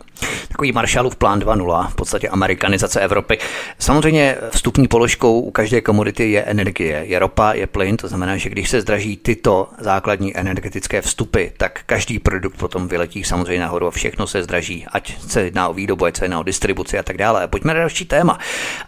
Takový 0.48 0.72
Marshallův 0.72 1.16
plán 1.16 1.40
2.0, 1.40 1.88
v 1.88 1.94
podstatě 1.94 2.28
amerikanizace 2.28 3.00
Evropy. 3.00 3.38
Samozřejmě 3.78 4.36
vstupní 4.50 4.88
položkou 4.88 5.40
u 5.40 5.50
každé 5.50 5.80
komodity 5.80 6.30
je 6.30 6.42
energie. 6.42 7.04
Je 7.06 7.18
ropa, 7.18 7.52
je 7.52 7.66
plyn, 7.66 7.96
to 7.96 8.08
znamená, 8.08 8.36
že 8.36 8.48
když 8.48 8.70
se 8.70 8.80
zdraží 8.80 9.16
tyto 9.16 9.68
základní 9.78 10.36
energetické 10.36 11.02
vstupy, 11.02 11.44
tak 11.56 11.80
každý 11.86 12.18
produkt 12.18 12.56
potom 12.56 12.88
vyletí 12.88 13.24
samozřejmě 13.24 13.60
nahoru 13.60 13.86
a 13.86 13.90
všechno 13.90 14.26
se 14.26 14.42
zdraží, 14.42 14.86
ať 14.92 15.20
se 15.28 15.42
jedná 15.42 15.68
o 15.68 15.74
výrobu, 15.74 16.04
ať 16.04 16.16
se 16.16 16.24
jedná 16.24 16.40
o 16.40 16.42
distribuci 16.42 16.98
a 16.98 17.02
tak 17.02 17.16
dále. 17.16 17.48
Pojďme 17.48 17.74
na 17.74 17.80
další 17.80 18.04
téma. 18.04 18.38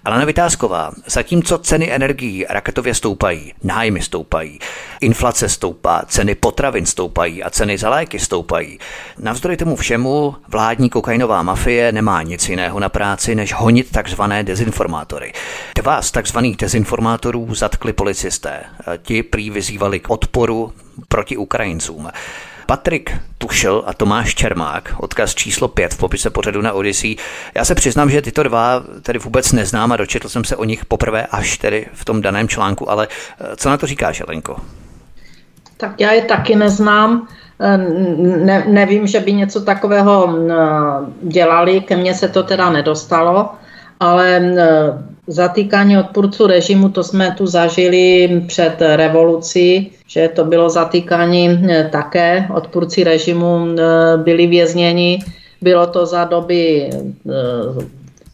Ale 0.04 0.26
Vytázková, 0.26 0.92
zatímco 1.06 1.58
ceny 1.58 1.92
energií 1.92 2.46
raketově 2.48 2.94
stoupají, 2.94 3.52
nájmy 3.62 4.02
stoupají, 4.02 4.58
inflace 5.00 5.48
stoupá, 5.48 6.03
ceny 6.04 6.34
potravin 6.34 6.86
stoupají 6.86 7.42
a 7.42 7.50
ceny 7.50 7.78
za 7.78 7.90
léky 7.90 8.18
stoupají. 8.18 8.78
Navzdory 9.18 9.56
tomu 9.56 9.76
všemu 9.76 10.34
vládní 10.48 10.90
kokainová 10.90 11.42
mafie 11.42 11.92
nemá 11.92 12.22
nic 12.22 12.48
jiného 12.48 12.80
na 12.80 12.88
práci, 12.88 13.34
než 13.34 13.54
honit 13.54 13.90
takzvané 13.90 14.44
dezinformátory. 14.44 15.32
Dva 15.76 16.02
z 16.02 16.10
takzvaných 16.10 16.56
dezinformátorů 16.56 17.54
zatkli 17.54 17.92
policisté. 17.92 18.60
Ti 19.02 19.22
prý 19.22 19.50
vyzývali 19.50 20.00
k 20.00 20.10
odporu 20.10 20.72
proti 21.08 21.36
Ukrajincům. 21.36 22.08
Patrik 22.66 23.16
Tušel 23.38 23.82
a 23.86 23.94
Tomáš 23.94 24.34
Čermák, 24.34 24.94
odkaz 24.98 25.34
číslo 25.34 25.68
5 25.68 25.94
v 25.94 25.98
popise 25.98 26.30
pořadu 26.30 26.62
na 26.62 26.72
Odyssey. 26.72 27.16
Já 27.54 27.64
se 27.64 27.74
přiznám, 27.74 28.10
že 28.10 28.22
tyto 28.22 28.42
dva 28.42 28.82
tedy 29.02 29.18
vůbec 29.18 29.52
neznám 29.52 29.92
a 29.92 29.96
dočetl 29.96 30.28
jsem 30.28 30.44
se 30.44 30.56
o 30.56 30.64
nich 30.64 30.84
poprvé 30.84 31.26
až 31.26 31.58
tedy 31.58 31.86
v 31.92 32.04
tom 32.04 32.22
daném 32.22 32.48
článku, 32.48 32.90
ale 32.90 33.08
eh, 33.40 33.56
co 33.56 33.70
na 33.70 33.76
to 33.76 33.86
říkáš, 33.86 34.20
Elenko? 34.20 34.56
Tak 35.84 36.00
já 36.00 36.12
je 36.12 36.22
taky 36.22 36.56
neznám. 36.56 37.28
Eh, 37.60 37.76
ne, 38.44 38.64
nevím, 38.68 39.06
že 39.06 39.20
by 39.20 39.32
něco 39.32 39.60
takového 39.60 40.32
eh, 40.32 40.54
dělali, 41.22 41.80
ke 41.80 41.96
mně 41.96 42.14
se 42.14 42.28
to 42.28 42.42
teda 42.42 42.70
nedostalo, 42.70 43.50
ale 44.00 44.36
eh, 44.36 45.14
Zatýkání 45.26 45.98
odpůrců 45.98 46.46
režimu, 46.46 46.88
to 46.88 47.04
jsme 47.04 47.32
tu 47.32 47.46
zažili 47.46 48.28
před 48.46 48.76
revolucí, 48.96 49.92
že 50.06 50.28
to 50.28 50.44
bylo 50.44 50.70
zatýkání 50.70 51.64
také. 51.92 52.48
Odpůrci 52.54 53.04
režimu 53.04 53.66
byli 54.16 54.46
vězněni. 54.46 55.18
Bylo 55.62 55.86
to 55.86 56.06
za 56.06 56.24
doby 56.24 56.90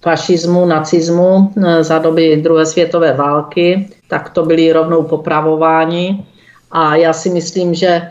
fašismu, 0.03 0.67
nacismu, 0.67 1.55
za 1.81 1.99
doby 1.99 2.37
druhé 2.43 2.67
světové 2.67 3.13
války, 3.13 3.89
tak 4.09 4.31
to 4.31 4.43
byli 4.43 4.73
rovnou 4.73 5.03
popravováni. 5.03 6.27
A 6.71 6.97
já 6.97 7.13
si 7.13 7.31
myslím, 7.31 7.75
že 7.75 8.11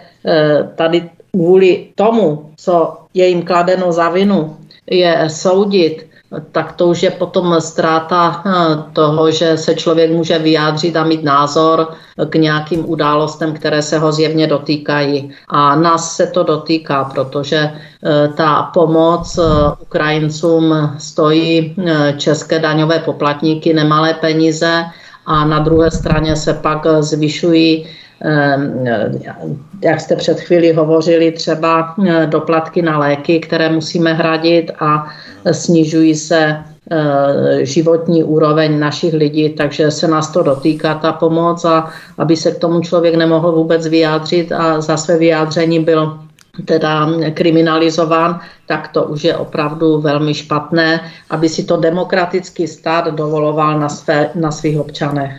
tady 0.75 1.09
kvůli 1.31 1.87
tomu, 1.95 2.51
co 2.57 2.97
je 3.13 3.27
jim 3.27 3.41
kladeno 3.41 3.91
za 3.91 4.09
vinu, 4.09 4.57
je 4.91 5.27
soudit, 5.29 6.09
tak 6.51 6.73
to 6.73 6.87
už 6.87 7.03
je 7.03 7.11
potom 7.11 7.55
ztráta 7.59 8.43
eh, 8.45 8.51
toho, 8.93 9.31
že 9.31 9.57
se 9.57 9.75
člověk 9.75 10.11
může 10.11 10.39
vyjádřit 10.39 10.95
a 10.95 11.03
mít 11.03 11.23
názor 11.23 11.87
k 12.29 12.35
nějakým 12.35 12.89
událostem, 12.89 13.53
které 13.53 13.81
se 13.81 13.99
ho 13.99 14.11
zjevně 14.11 14.47
dotýkají. 14.47 15.31
A 15.47 15.75
nás 15.75 16.15
se 16.15 16.27
to 16.27 16.43
dotýká, 16.43 17.03
protože 17.03 17.57
eh, 17.57 18.27
ta 18.37 18.63
pomoc 18.73 19.37
eh, 19.37 19.41
Ukrajincům 19.81 20.95
stojí 20.97 21.75
české 22.17 22.59
daňové 22.59 22.99
poplatníky 22.99 23.73
nemalé 23.73 24.13
peníze 24.13 24.85
a 25.25 25.45
na 25.45 25.59
druhé 25.59 25.91
straně 25.91 26.35
se 26.35 26.53
pak 26.53 26.87
zvyšují 26.99 27.87
jak 29.81 30.01
jste 30.01 30.15
před 30.15 30.39
chvíli 30.39 30.73
hovořili, 30.73 31.31
třeba 31.31 31.95
eh, 32.07 32.27
doplatky 32.27 32.81
na 32.81 32.97
léky, 32.97 33.39
které 33.39 33.69
musíme 33.69 34.13
hradit 34.13 34.71
a 34.79 35.07
snižují 35.51 36.15
se 36.15 36.57
eh, 36.91 37.65
životní 37.65 38.23
úroveň 38.23 38.79
našich 38.79 39.13
lidí, 39.13 39.49
takže 39.49 39.91
se 39.91 40.07
nás 40.07 40.31
to 40.31 40.43
dotýká 40.43 40.93
ta 40.93 41.11
pomoc 41.11 41.65
a 41.65 41.89
aby 42.17 42.37
se 42.37 42.51
k 42.51 42.57
tomu 42.57 42.81
člověk 42.81 43.15
nemohl 43.15 43.51
vůbec 43.51 43.87
vyjádřit 43.87 44.51
a 44.51 44.81
za 44.81 44.97
své 44.97 45.17
vyjádření 45.17 45.79
byl 45.79 46.19
teda 46.65 47.07
kriminalizován, 47.33 48.39
tak 48.65 48.87
to 48.87 49.03
už 49.03 49.23
je 49.23 49.37
opravdu 49.37 50.01
velmi 50.01 50.33
špatné, 50.33 51.11
aby 51.29 51.49
si 51.49 51.63
to 51.63 51.77
demokratický 51.77 52.67
stát 52.67 53.07
dovoloval 53.07 53.79
na, 53.79 53.89
své, 53.89 54.29
na 54.35 54.51
svých 54.51 54.79
občanech. 54.79 55.31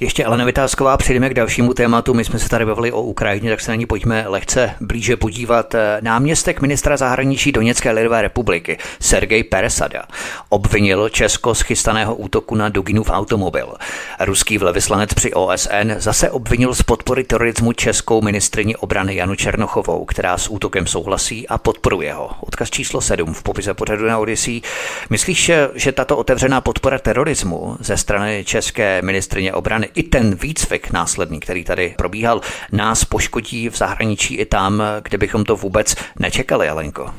Ještě 0.00 0.24
Elena 0.24 0.44
Vytázková, 0.44 0.96
přejdeme 0.96 1.30
k 1.30 1.34
dalšímu 1.34 1.74
tématu. 1.74 2.14
My 2.14 2.24
jsme 2.24 2.38
se 2.38 2.48
tady 2.48 2.64
bavili 2.64 2.92
o 2.92 3.02
Ukrajině, 3.02 3.50
tak 3.50 3.60
se 3.60 3.70
na 3.70 3.74
ní 3.74 3.86
pojďme 3.86 4.24
lehce 4.28 4.74
blíže 4.80 5.16
podívat. 5.16 5.74
Náměstek 6.00 6.60
ministra 6.60 6.96
zahraničí 6.96 7.52
Doněcké 7.52 7.90
lidové 7.90 8.22
republiky 8.22 8.78
Sergej 9.00 9.44
Peresada 9.44 10.02
obvinil 10.48 11.08
Česko 11.08 11.54
z 11.54 11.60
chystaného 11.60 12.14
útoku 12.14 12.54
na 12.54 12.68
Duginův 12.68 13.10
automobil. 13.10 13.74
Ruský 14.20 14.58
velvyslanec 14.58 15.14
při 15.14 15.32
OSN 15.32 15.92
zase 15.96 16.30
obvinil 16.30 16.74
z 16.74 16.82
podpory 16.82 17.24
terorismu 17.24 17.72
českou 17.72 18.22
ministrině 18.22 18.76
obrany 18.76 19.16
Janu 19.16 19.34
Černochovou, 19.34 20.04
která 20.04 20.38
s 20.38 20.50
útokem 20.50 20.86
souhlasí 20.86 21.48
a 21.48 21.58
podporuje 21.58 22.12
ho. 22.12 22.30
Odkaz 22.40 22.70
číslo 22.70 23.00
7 23.00 23.34
v 23.34 23.42
popise 23.42 23.74
pořadu 23.74 24.06
na 24.06 24.18
Odisí. 24.18 24.62
Myslíš, 25.10 25.50
že 25.74 25.92
tato 25.92 26.16
otevřená 26.16 26.60
podpora 26.60 26.98
terorismu 26.98 27.76
ze 27.80 27.96
strany 27.96 28.42
české 28.46 29.02
ministrině 29.02 29.52
obrany 29.52 29.89
i 29.94 30.02
ten 30.02 30.34
výcvik 30.34 30.92
následný, 30.92 31.40
který 31.40 31.64
tady 31.64 31.94
probíhal, 31.98 32.40
nás 32.72 33.04
poškodí 33.04 33.68
v 33.68 33.76
zahraničí 33.76 34.34
i 34.34 34.44
tam, 34.44 34.82
kde 35.02 35.18
bychom 35.18 35.44
to 35.44 35.56
vůbec 35.56 35.94
nečekali, 36.18 36.68
Alenko? 36.68 37.10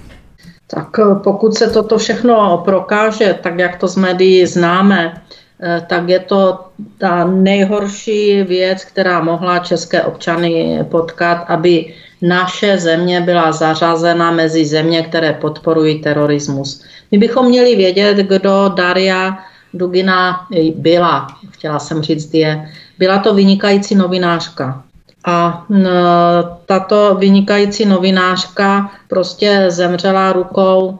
Tak 0.68 1.00
eh, 1.00 1.16
pokud 1.24 1.56
se 1.56 1.70
toto 1.70 1.98
všechno 1.98 2.62
prokáže, 2.66 3.40
tak 3.44 3.60
jak 3.60 3.78
to 3.78 3.88
z 3.88 3.96
médií 3.96 4.46
známe, 4.46 5.22
eh, 5.64 5.86
tak 5.90 6.10
je 6.10 6.20
to 6.20 6.60
ta 6.98 7.26
nejhorší 7.26 8.44
věc, 8.44 8.86
která 8.86 9.24
mohla 9.24 9.60
české 9.60 10.04
občany 10.04 10.80
potkat, 10.92 11.46
aby 11.48 11.94
naše 12.22 12.78
země 12.78 13.22
byla 13.22 13.52
zařazena 13.52 14.32
mezi 14.32 14.66
země, 14.66 15.04
které 15.04 15.34
podporují 15.34 16.02
terorismus. 16.02 16.84
My 17.12 17.18
bychom 17.18 17.46
měli 17.46 17.76
vědět, 17.76 18.18
kdo 18.18 18.72
Daria 18.76 19.38
Dugina 19.74 20.48
byla, 20.76 21.28
chtěla 21.52 21.80
jsem 21.80 22.02
říct 22.02 22.34
je, 22.34 22.70
byla 23.00 23.18
to 23.18 23.34
vynikající 23.34 23.96
novinářka. 23.96 24.84
A 25.26 25.66
tato 26.66 27.16
vynikající 27.16 27.86
novinářka 27.86 28.92
prostě 29.08 29.66
zemřela 29.68 30.34
rukou 30.34 31.00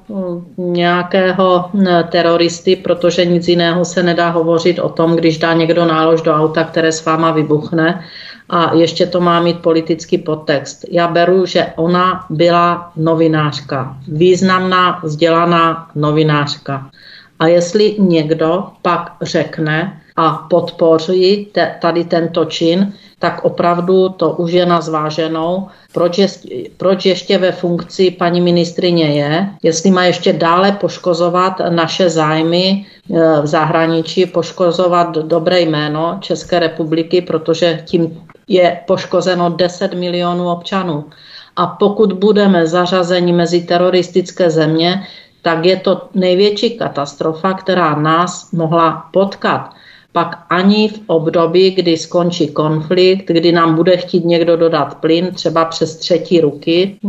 nějakého 0.58 1.70
teroristy, 2.10 2.76
protože 2.76 3.26
nic 3.26 3.48
jiného 3.48 3.86
se 3.86 4.04
nedá 4.04 4.30
hovořit 4.30 4.80
o 4.80 4.90
tom, 4.90 5.16
když 5.16 5.38
dá 5.38 5.54
někdo 5.54 5.86
nálož 5.86 6.22
do 6.22 6.34
auta, 6.34 6.64
které 6.64 6.92
s 6.92 7.06
váma 7.06 7.32
vybuchne 7.32 8.04
a 8.50 8.74
ještě 8.74 9.06
to 9.06 9.22
má 9.22 9.42
mít 9.42 9.60
politický 9.60 10.18
podtext. 10.18 10.86
Já 10.92 11.08
beru, 11.08 11.46
že 11.46 11.68
ona 11.76 12.26
byla 12.30 12.92
novinářka, 12.96 13.98
významná, 14.08 15.00
vzdělaná 15.04 15.88
novinářka. 15.96 16.90
A 17.42 17.48
jestli 17.48 17.96
někdo 18.00 18.64
pak 18.82 19.12
řekne 19.22 20.02
a 20.16 20.30
podpoří 20.50 21.48
te, 21.52 21.76
tady 21.82 22.04
tento 22.06 22.46
čin, 22.46 22.94
tak 23.20 23.46
opravdu 23.46 24.10
to 24.10 24.30
už 24.30 24.52
je 24.52 24.66
na 24.66 24.82
zváženou, 24.82 25.68
proč, 25.94 26.18
je, 26.18 26.28
proč 26.78 27.06
ještě 27.06 27.38
ve 27.38 27.52
funkci 27.52 28.12
paní 28.12 28.42
ministrině 28.42 29.06
je, 29.06 29.48
jestli 29.64 29.92
má 29.92 30.04
ještě 30.04 30.34
dále 30.34 30.72
poškozovat 30.72 31.62
naše 31.70 32.10
zájmy 32.10 32.66
e, 32.66 33.42
v 33.42 33.46
zahraničí, 33.48 34.26
poškozovat 34.26 35.18
dobré 35.18 35.62
jméno 35.62 36.18
České 36.22 36.60
republiky, 36.60 37.22
protože 37.22 37.82
tím 37.86 38.22
je 38.48 38.80
poškozeno 38.88 39.50
10 39.50 39.94
milionů 39.94 40.52
občanů. 40.52 41.06
A 41.56 41.68
pokud 41.68 42.14
budeme 42.14 42.68
zařazeni 42.68 43.34
mezi 43.34 43.62
teroristické 43.62 44.50
země, 44.50 45.04
tak 45.42 45.66
je 45.66 45.78
to 45.78 46.10
největší 46.14 46.78
katastrofa, 46.78 47.54
která 47.54 47.96
nás 47.96 48.52
mohla 48.52 49.10
potkat. 49.14 49.74
Pak 50.14 50.46
ani 50.50 50.90
v 50.90 51.02
období, 51.08 51.72
kdy 51.72 51.98
skončí 51.98 52.48
konflikt, 52.48 53.28
kdy 53.28 53.52
nám 53.52 53.76
bude 53.76 53.98
chtít 53.98 54.26
někdo 54.26 54.58
dodat 54.58 54.96
plyn, 54.96 55.32
třeba 55.34 55.66
přes 55.66 55.98
třetí 55.98 56.42
ruky, 56.42 57.00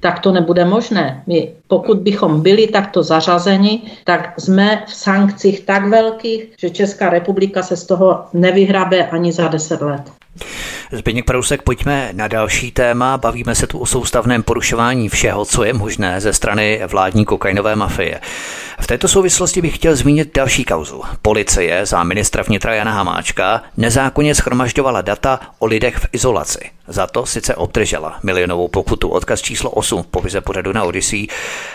tak 0.00 0.20
to 0.20 0.32
nebude 0.32 0.64
možné. 0.64 1.22
My, 1.26 1.52
pokud 1.72 1.98
bychom 1.98 2.42
byli 2.42 2.66
takto 2.66 3.02
zařazeni, 3.02 3.80
tak 4.04 4.34
jsme 4.38 4.84
v 4.86 4.94
sankcích 4.94 5.60
tak 5.60 5.88
velkých, 5.88 6.44
že 6.58 6.70
Česká 6.70 7.10
republika 7.10 7.62
se 7.62 7.76
z 7.76 7.86
toho 7.86 8.24
nevyhrabe 8.32 9.08
ani 9.08 9.32
za 9.32 9.48
deset 9.48 9.80
let. 9.82 10.02
Zbigněk 10.92 11.24
Prousek, 11.24 11.62
pojďme 11.62 12.10
na 12.12 12.28
další 12.28 12.70
téma. 12.70 13.18
Bavíme 13.18 13.54
se 13.54 13.66
tu 13.66 13.78
o 13.78 13.86
soustavném 13.86 14.42
porušování 14.42 15.08
všeho, 15.08 15.44
co 15.44 15.64
je 15.64 15.72
možné 15.72 16.20
ze 16.20 16.32
strany 16.32 16.80
vládní 16.86 17.24
kokainové 17.24 17.76
mafie. 17.76 18.20
V 18.80 18.86
této 18.86 19.08
souvislosti 19.08 19.62
bych 19.62 19.74
chtěl 19.74 19.96
zmínit 19.96 20.36
další 20.36 20.64
kauzu. 20.64 21.02
Policie 21.22 21.86
za 21.86 22.04
ministra 22.04 22.42
vnitra 22.42 22.74
Jana 22.74 22.92
Hamáčka 22.92 23.62
nezákonně 23.76 24.34
schromažďovala 24.34 25.00
data 25.00 25.40
o 25.58 25.66
lidech 25.66 25.96
v 25.96 26.06
izolaci. 26.12 26.70
Za 26.92 27.06
to 27.06 27.26
sice 27.26 27.54
obdržela 27.54 28.18
milionovou 28.22 28.68
pokutu, 28.68 29.08
odkaz 29.08 29.40
číslo 29.40 29.70
8 29.70 30.02
v 30.02 30.06
povize 30.06 30.40
pořadu 30.40 30.72
na 30.72 30.84
Odyssey, 30.84 31.26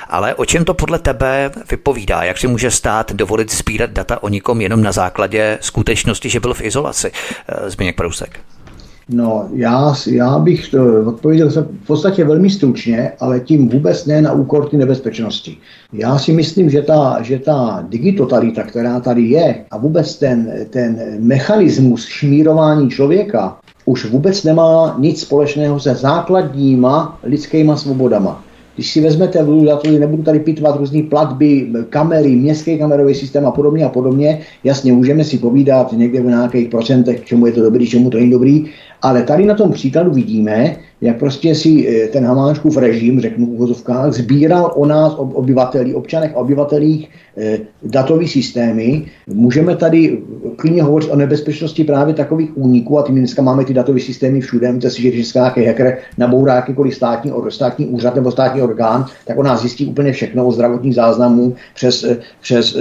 ale 0.10 0.36
o 0.36 0.46
čem 0.46 0.66
to 0.66 0.74
podle 0.74 1.00
tebe 1.00 1.52
vypovídá? 1.72 2.24
Jak 2.24 2.38
si 2.38 2.48
může 2.48 2.72
stát 2.72 3.14
dovolit 3.14 3.54
sbírat 3.54 3.90
data 3.90 4.24
o 4.24 4.30
nikom 4.30 4.62
jenom 4.62 4.84
na 4.84 4.92
základě 4.92 5.58
skutečnosti, 5.62 6.30
že 6.30 6.40
byl 6.40 6.54
v 6.54 6.62
izolaci? 6.62 7.12
Eh, 7.48 7.70
Zbigněk 7.70 7.96
Prousek. 7.96 8.40
No, 9.10 9.50
já, 9.54 9.96
já 10.08 10.40
bych 10.40 10.68
to 10.68 10.78
odpověděl 11.06 11.50
v 11.50 11.88
podstatě 11.88 12.24
velmi 12.24 12.50
stručně, 12.50 13.12
ale 13.20 13.40
tím 13.40 13.70
vůbec 13.70 14.06
ne 14.06 14.22
na 14.22 14.32
úkor 14.32 14.70
ty 14.70 14.78
nebezpečnosti. 14.78 15.58
Já 15.94 16.18
si 16.18 16.34
myslím, 16.34 16.70
že 16.70 16.82
ta, 16.82 17.18
že 17.22 17.40
ta 17.40 17.86
digitotalita, 17.90 18.64
která 18.64 19.00
tady 19.00 19.22
je, 19.22 19.66
a 19.72 19.78
vůbec 19.78 20.16
ten, 20.16 20.52
ten 20.70 21.00
mechanismus 21.20 22.06
šmírování 22.06 22.90
člověka, 22.90 23.58
už 23.88 24.06
vůbec 24.06 24.44
nemá 24.44 24.96
nic 25.00 25.22
společného 25.22 25.80
se 25.80 25.96
základníma 25.96 27.20
lidskýma 27.24 27.78
svobodama. 27.78 28.44
Když 28.76 28.92
si 28.92 29.02
vezmete, 29.02 29.44
budu 29.44 29.66
datory, 29.66 30.00
nebudu 30.00 30.24
tady 30.24 30.40
pitvat 30.40 30.76
různé 30.76 31.04
platby, 31.04 31.72
kamery, 31.90 32.36
městský 32.36 32.78
kamerový 32.78 33.16
systém 33.16 33.46
a 33.46 33.52
podobně 33.52 33.86
a 33.86 33.90
podobně, 33.90 34.40
jasně, 34.64 34.94
můžeme 34.94 35.24
si 35.24 35.38
povídat 35.38 35.92
někde 35.92 36.22
v 36.22 36.26
nějakých 36.26 36.70
procentech, 36.70 37.26
čemu 37.26 37.46
je 37.46 37.52
to 37.52 37.62
dobrý, 37.62 37.88
čemu 37.88 38.10
to 38.10 38.18
není 38.18 38.32
dobrý, 38.32 38.66
ale 39.02 39.24
tady 39.24 39.46
na 39.46 39.56
tom 39.56 39.72
příkladu 39.72 40.12
vidíme, 40.12 40.76
jak 41.02 41.20
prostě 41.20 41.56
si 41.56 41.88
eh, 41.88 42.08
ten 42.08 42.26
Hamáčkův 42.26 42.78
režim, 42.78 43.22
řeknu 43.22 43.46
v 43.46 43.50
uvozovkách, 43.50 44.14
sbíral 44.14 44.72
o 44.76 44.86
nás, 44.86 45.14
o 45.14 45.22
obyvatelích, 45.22 45.96
občanech 45.96 46.32
a 46.36 46.40
obyvatelích 46.40 47.10
eh, 47.38 47.60
datový 47.84 48.28
systémy. 48.28 49.06
Můžeme 49.28 49.76
tady 49.76 50.22
klidně 50.56 50.84
hovořit 50.84 51.10
o 51.10 51.16
nebezpečnosti 51.16 51.84
právě 51.84 52.14
takových 52.14 52.58
úniků 52.58 53.00
a 53.00 53.04
tím 53.04 53.16
dneska 53.16 53.42
máme 53.42 53.66
ty 53.66 53.74
datové 53.74 54.00
systémy 54.00 54.42
všude. 54.42 54.72
Víte 54.72 54.90
si, 54.90 55.02
že 55.02 55.12
když 55.12 55.34
nějaký 55.34 55.66
hacker 55.66 55.98
nabourá 56.18 56.56
jakýkoliv 56.56 56.96
státní, 56.96 57.32
státní 57.50 57.86
úřad 57.86 58.16
nebo 58.16 58.32
státní 58.32 58.62
orgán, 58.62 59.06
tak 59.26 59.38
on 59.38 59.46
nás 59.46 59.62
zjistí 59.62 59.86
úplně 59.86 60.12
všechno 60.12 60.48
o 60.48 60.52
zdravotních 60.52 60.96
záznamů 60.96 61.56
přes, 61.76 62.04
eh, 62.04 62.18
přes 62.42 62.78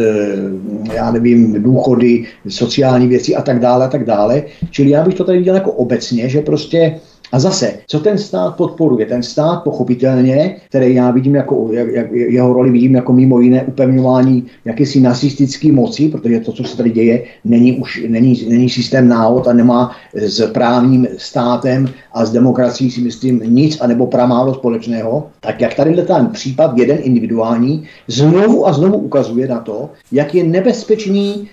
já 0.93 1.10
nevím, 1.10 1.62
důchody, 1.62 2.24
sociální 2.48 3.09
věci 3.09 3.34
a 3.34 3.43
tak 3.43 3.60
dále 3.60 3.84
a 3.84 3.88
tak 3.88 4.05
dále. 4.05 4.43
Čili 4.70 4.90
já 4.90 5.05
bych 5.05 5.14
to 5.14 5.24
tady 5.24 5.38
viděl 5.38 5.55
jako 5.55 5.72
obecně, 5.72 6.28
že 6.28 6.40
prostě 6.40 7.01
a 7.32 7.39
zase, 7.39 7.74
co 7.86 8.01
ten 8.01 8.19
stát 8.19 8.57
podporuje? 8.57 9.07
Ten 9.07 9.23
stát 9.23 9.62
pochopitelně, 9.62 10.57
který 10.69 10.94
já 10.94 11.11
vidím 11.11 11.35
jako, 11.35 11.69
jak, 11.73 11.89
jak, 11.89 12.12
jeho 12.12 12.53
roli 12.53 12.70
vidím 12.70 12.94
jako 12.94 13.12
mimo 13.12 13.40
jiné 13.40 13.62
upevňování 13.62 14.47
jakési 14.65 15.01
nacistické 15.01 15.73
moci, 15.73 16.09
protože 16.09 16.40
to, 16.40 16.53
co 16.53 16.65
se 16.65 16.77
tady 16.77 16.90
děje, 16.90 17.23
není 17.44 17.73
už 17.73 18.05
není, 18.09 18.47
není 18.48 18.69
systém 18.69 19.09
náhod 19.09 19.48
a 19.48 19.53
nemá 19.53 19.90
s 20.15 20.53
právním 20.53 21.09
státem 21.16 21.89
a 22.12 22.24
s 22.24 22.32
demokracií 22.32 22.90
si 22.90 23.01
myslím 23.01 23.43
nic 23.44 23.81
anebo 23.81 24.07
pramálo 24.07 24.55
společného, 24.55 25.27
tak 25.40 25.61
jak 25.61 25.74
tady 25.74 25.94
ten 25.94 26.27
případ 26.27 26.78
jeden 26.78 26.98
individuální 27.01 27.85
znovu 28.09 28.69
a 28.69 28.73
znovu 28.73 28.98
ukazuje 28.98 29.48
na 29.48 29.61
to, 29.61 29.90
jak 30.12 30.35
je 30.35 30.44
nebezpečný 30.44 31.48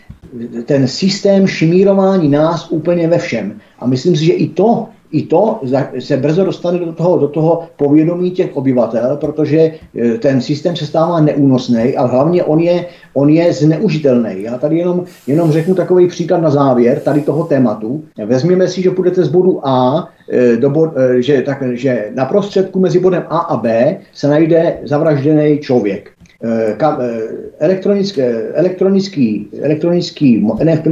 ten 0.66 0.88
systém 0.88 1.48
šmírování 1.48 2.30
nás 2.30 2.68
úplně 2.72 3.08
ve 3.08 3.18
všem. 3.18 3.60
A 3.80 3.88
myslím 3.88 4.16
si, 4.16 4.26
že 4.26 4.34
i 4.34 4.50
to 4.50 4.88
i 5.14 5.22
to 5.22 5.60
se 6.00 6.18
brzo 6.18 6.46
dostane 6.46 6.80
do 6.80 6.94
toho, 6.94 7.18
do 7.18 7.28
toho 7.28 7.64
povědomí 7.78 8.32
těch 8.32 8.58
obyvatel, 8.58 9.18
protože 9.18 9.58
e, 9.60 10.18
ten 10.18 10.42
systém 10.42 10.76
se 10.76 10.86
stává 10.86 11.20
neúnosný, 11.20 11.98
ale 11.98 12.10
hlavně 12.10 12.44
on 12.44 12.60
je, 12.60 12.86
on 13.14 13.30
je 13.30 13.54
zneužitelný. 13.54 14.42
Já 14.42 14.58
tady 14.58 14.78
jenom, 14.78 15.04
jenom 15.28 15.52
řeknu 15.52 15.76
takový 15.76 16.08
příklad 16.08 16.42
na 16.42 16.50
závěr 16.50 17.00
tady 17.00 17.22
toho 17.22 17.44
tématu. 17.44 18.04
Vezměme 18.26 18.68
si, 18.68 18.82
že 18.82 18.92
půjdete 18.92 19.24
z 19.24 19.28
bodu 19.28 19.68
A, 19.68 20.08
e, 20.30 20.58
do 20.58 20.70
bod, 20.70 20.90
e, 20.98 21.22
že, 21.22 21.42
tak, 21.42 21.64
že 21.74 22.12
na 22.14 22.26
prostředku 22.26 22.80
mezi 22.80 23.00
bodem 23.00 23.24
A 23.30 23.38
a 23.38 23.58
B 23.58 23.98
se 24.14 24.28
najde 24.28 24.78
zavražděný 24.84 25.60
člověk. 25.60 26.10
Eh, 26.46 26.76
eh, 26.76 27.22
elektronický, 27.60 28.22
elektronický, 28.54 29.48
elektronický, 29.62 30.44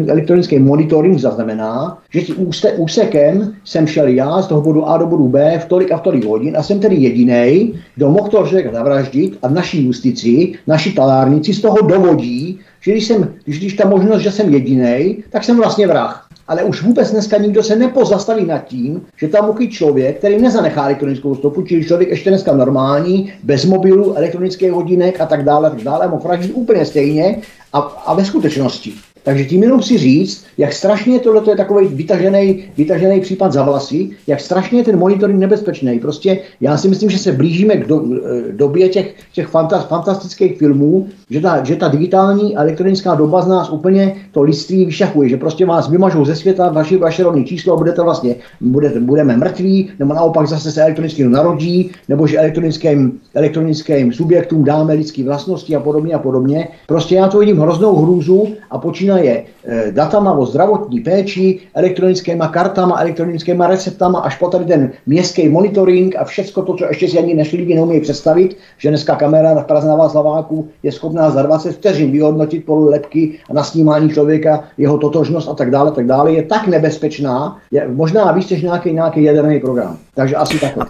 elektronický 0.08 0.60
monitoring 0.60 1.20
zaznamená, 1.20 1.98
že 2.10 2.22
tím 2.22 2.36
úsekem 2.78 3.54
jsem 3.64 3.88
šel 3.88 4.08
já 4.08 4.42
z 4.42 4.48
toho 4.48 4.62
bodu 4.62 4.88
A 4.88 4.98
do 4.98 5.06
bodu 5.06 5.28
B 5.28 5.60
v 5.60 5.66
tolik 5.66 5.92
a 5.92 5.98
v 5.98 6.02
tolik 6.02 6.26
hodin 6.26 6.58
a 6.58 6.64
jsem 6.64 6.80
tedy 6.80 6.96
jediný, 6.96 7.74
kdo 7.96 8.12
mohl 8.12 8.30
toho 8.30 8.48
člověka 8.48 8.72
zavraždit 8.72 9.38
a 9.42 9.48
v 9.48 9.54
naší 9.54 9.86
justici, 9.86 10.54
naši 10.68 10.92
talárníci 10.92 11.54
z 11.54 11.62
toho 11.62 11.82
dovodí, 11.82 12.60
že 12.82 12.92
když, 12.92 13.06
jsem, 13.06 13.34
když, 13.46 13.60
když 13.60 13.74
ta 13.74 13.90
možnost, 13.90 14.22
že 14.22 14.32
jsem 14.32 14.54
jediný, 14.54 15.24
tak 15.30 15.44
jsem 15.44 15.58
vlastně 15.58 15.88
vrah 15.88 16.31
ale 16.48 16.64
už 16.64 16.84
vůbec 16.84 17.12
dneska 17.12 17.38
nikdo 17.38 17.64
se 17.64 17.76
nepozastaví 17.76 18.46
nad 18.46 18.60
tím, 18.60 19.06
že 19.18 19.28
tam 19.28 19.46
mohl 19.46 19.68
člověk, 19.68 20.18
který 20.18 20.42
nezanechá 20.42 20.84
elektronickou 20.84 21.36
stopu, 21.36 21.62
čili 21.62 21.86
člověk 21.86 22.10
ještě 22.10 22.30
dneska 22.30 22.54
normální, 22.54 23.34
bez 23.44 23.66
mobilu, 23.66 24.18
elektronických 24.18 24.72
hodinek 24.72 25.22
a 25.22 25.26
tak 25.26 25.44
dále, 25.44 25.68
a 25.68 25.72
tak 25.72 25.84
dále, 25.84 26.08
mohl 26.08 26.38
úplně 26.54 26.86
stejně 26.86 27.42
a, 27.74 27.80
a 27.80 28.14
ve 28.14 28.26
skutečnosti 28.26 28.94
takže 29.24 29.46
tím 29.46 29.64
jenom 29.64 29.84
si 29.84 29.98
říct, 29.98 30.46
jak 30.58 30.74
strašně 30.74 31.20
tohle 31.20 31.42
je 31.50 31.56
takový 31.56 31.88
vytažený, 31.88 32.64
vytažený 32.78 33.22
případ 33.22 33.54
za 33.54 33.64
vlasy, 33.64 34.10
jak 34.28 34.40
strašně 34.40 34.80
je 34.80 34.84
ten 34.84 35.00
monitoring 35.00 35.40
nebezpečný. 35.40 36.00
Prostě 36.00 36.40
já 36.62 36.78
si 36.78 36.90
myslím, 36.90 37.10
že 37.10 37.18
se 37.18 37.32
blížíme 37.32 37.76
k 37.76 37.88
do, 37.88 38.04
eh, 38.04 38.52
době 38.52 38.90
těch, 38.90 39.16
těch 39.34 39.48
fantastických 39.88 40.58
filmů, 40.58 41.08
že 41.30 41.42
ta, 41.42 41.64
že 41.64 41.76
ta 41.76 41.88
digitální 41.88 42.58
elektronická 42.58 43.16
doba 43.16 43.42
z 43.42 43.48
nás 43.48 43.70
úplně 43.70 44.16
to 44.32 44.42
liství 44.42 44.86
vyšachuje, 44.86 45.30
že 45.30 45.38
prostě 45.38 45.66
vás 45.66 45.90
vymažou 45.90 46.26
ze 46.26 46.36
světa 46.36 46.70
vaši, 46.70 46.98
vaše 46.98 47.24
rodné 47.24 47.44
číslo 47.44 47.74
a 47.74 47.78
budete 47.78 48.02
vlastně, 48.02 48.36
budete, 48.62 49.00
budeme 49.00 49.38
mrtví, 49.38 49.90
nebo 50.00 50.14
naopak 50.14 50.48
zase 50.48 50.72
se 50.72 50.82
elektronicky 50.82 51.24
narodí, 51.24 51.92
nebo 52.10 52.28
že 52.28 52.38
elektronickým, 52.38 53.20
elektronickým 53.34 54.14
subjektům 54.14 54.64
dáme 54.64 54.94
lidské 54.94 55.24
vlastnosti 55.24 55.76
a 55.76 55.80
podobně 55.80 56.14
a 56.14 56.20
podobně. 56.20 56.68
Prostě 56.88 57.16
já 57.16 57.28
to 57.28 57.40
vidím 57.40 57.60
hroznou 57.60 57.96
hrůzu 57.96 58.48
a 58.72 58.78
počínám 58.78 59.11
počínaje 59.12 59.44
e, 59.64 59.92
datama 59.92 60.34
o 60.34 60.46
zdravotní 60.46 61.00
péči, 61.00 61.60
elektronickýma 61.74 62.48
kartama, 62.48 63.00
elektronickýma 63.00 63.68
receptama, 63.68 64.20
až 64.20 64.38
po 64.38 64.48
tady 64.48 64.66
ten 64.66 64.92
městský 65.06 65.50
monitoring 65.50 66.16
a 66.16 66.24
všechno 66.24 66.64
to, 66.64 66.74
co 66.74 66.86
ještě 66.86 67.08
si 67.08 67.20
ani 67.20 67.34
než 67.34 67.52
lidi 67.52 67.76
neumějí 67.76 68.02
představit, 68.02 68.58
že 68.78 68.90
dneska 68.90 69.16
kamera 69.16 69.54
na 69.54 69.62
Praze 69.62 69.88
na 69.88 69.96
Václaváku 69.96 70.68
je 70.84 70.92
schopná 70.92 71.30
za 71.30 71.42
20 71.42 71.72
vteřin 71.72 72.12
vyhodnotit 72.12 72.66
polu 72.66 72.90
lepky 72.90 73.40
a 73.50 73.54
na 73.54 73.64
snímání 73.64 74.10
člověka, 74.10 74.64
jeho 74.78 74.98
totožnost 74.98 75.50
a 75.50 75.54
tak 75.54 75.72
dále, 75.72 75.92
tak 75.92 76.06
dále, 76.06 76.32
je 76.32 76.44
tak 76.44 76.68
nebezpečná, 76.68 77.58
je 77.72 77.88
možná 77.88 78.32
víc 78.32 78.50
než 78.50 78.62
nějaký, 78.62 78.94
nějaký 78.94 79.24
jaderný 79.24 79.60
program. 79.60 79.98
Takže 80.16 80.36
asi 80.36 80.60
takhle. 80.60 80.86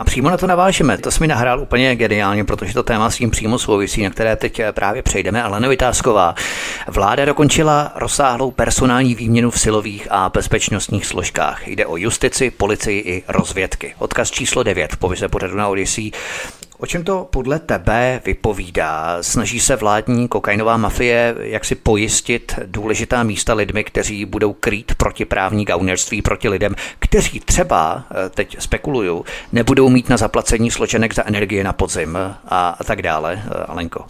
A 0.00 0.04
přímo 0.04 0.30
na 0.30 0.36
to 0.36 0.46
navážeme. 0.46 0.98
To 0.98 1.10
jsi 1.10 1.20
mi 1.20 1.26
nahrál 1.26 1.60
úplně 1.60 1.96
geniálně, 1.96 2.44
protože 2.44 2.74
to 2.74 2.82
téma 2.82 3.10
s 3.10 3.16
tím 3.16 3.30
přímo 3.30 3.58
souvisí, 3.58 4.02
na 4.02 4.10
které 4.10 4.36
teď 4.36 4.60
právě 4.70 5.02
přejdeme. 5.02 5.42
Ale 5.42 5.68
Vytázková. 5.68 6.34
Vláda 6.88 7.24
dokončila 7.24 7.92
rozsáhlou 7.94 8.50
personální 8.50 9.14
výměnu 9.14 9.50
v 9.50 9.60
silových 9.60 10.08
a 10.10 10.28
bezpečnostních 10.34 11.06
složkách. 11.06 11.68
Jde 11.68 11.86
o 11.86 11.96
justici, 11.96 12.50
policii 12.50 13.00
i 13.00 13.22
rozvědky. 13.28 13.94
Odkaz 13.98 14.30
číslo 14.30 14.62
9 14.62 14.92
v 14.92 14.96
povise 14.96 15.28
pořadu 15.28 15.56
na 15.56 15.68
Odyssey. 15.68 16.10
O 16.80 16.86
čem 16.86 17.04
to 17.04 17.28
podle 17.30 17.58
tebe 17.58 18.20
vypovídá? 18.24 19.18
Snaží 19.20 19.60
se 19.60 19.76
vládní 19.76 20.28
kokainová 20.28 20.76
mafie 20.76 21.34
jak 21.40 21.64
si 21.64 21.74
pojistit 21.74 22.58
důležitá 22.66 23.22
místa 23.22 23.54
lidmi, 23.54 23.84
kteří 23.84 24.24
budou 24.24 24.52
krýt 24.52 24.94
protiprávní 24.94 25.64
gaunerství 25.64 26.22
proti 26.22 26.48
lidem, 26.48 26.74
kteří 26.98 27.40
třeba, 27.40 28.04
eh, 28.10 28.28
teď 28.28 28.56
spekuluju, 28.58 29.24
nebudou 29.52 29.88
mít 29.88 30.08
na 30.08 30.16
zaplacení 30.16 30.70
složenek 30.70 31.14
za 31.14 31.26
energie 31.26 31.64
na 31.64 31.72
podzim 31.72 32.18
a, 32.48 32.76
a 32.80 32.84
tak 32.84 33.02
dále, 33.02 33.42
eh, 33.46 33.64
Alenko? 33.68 34.04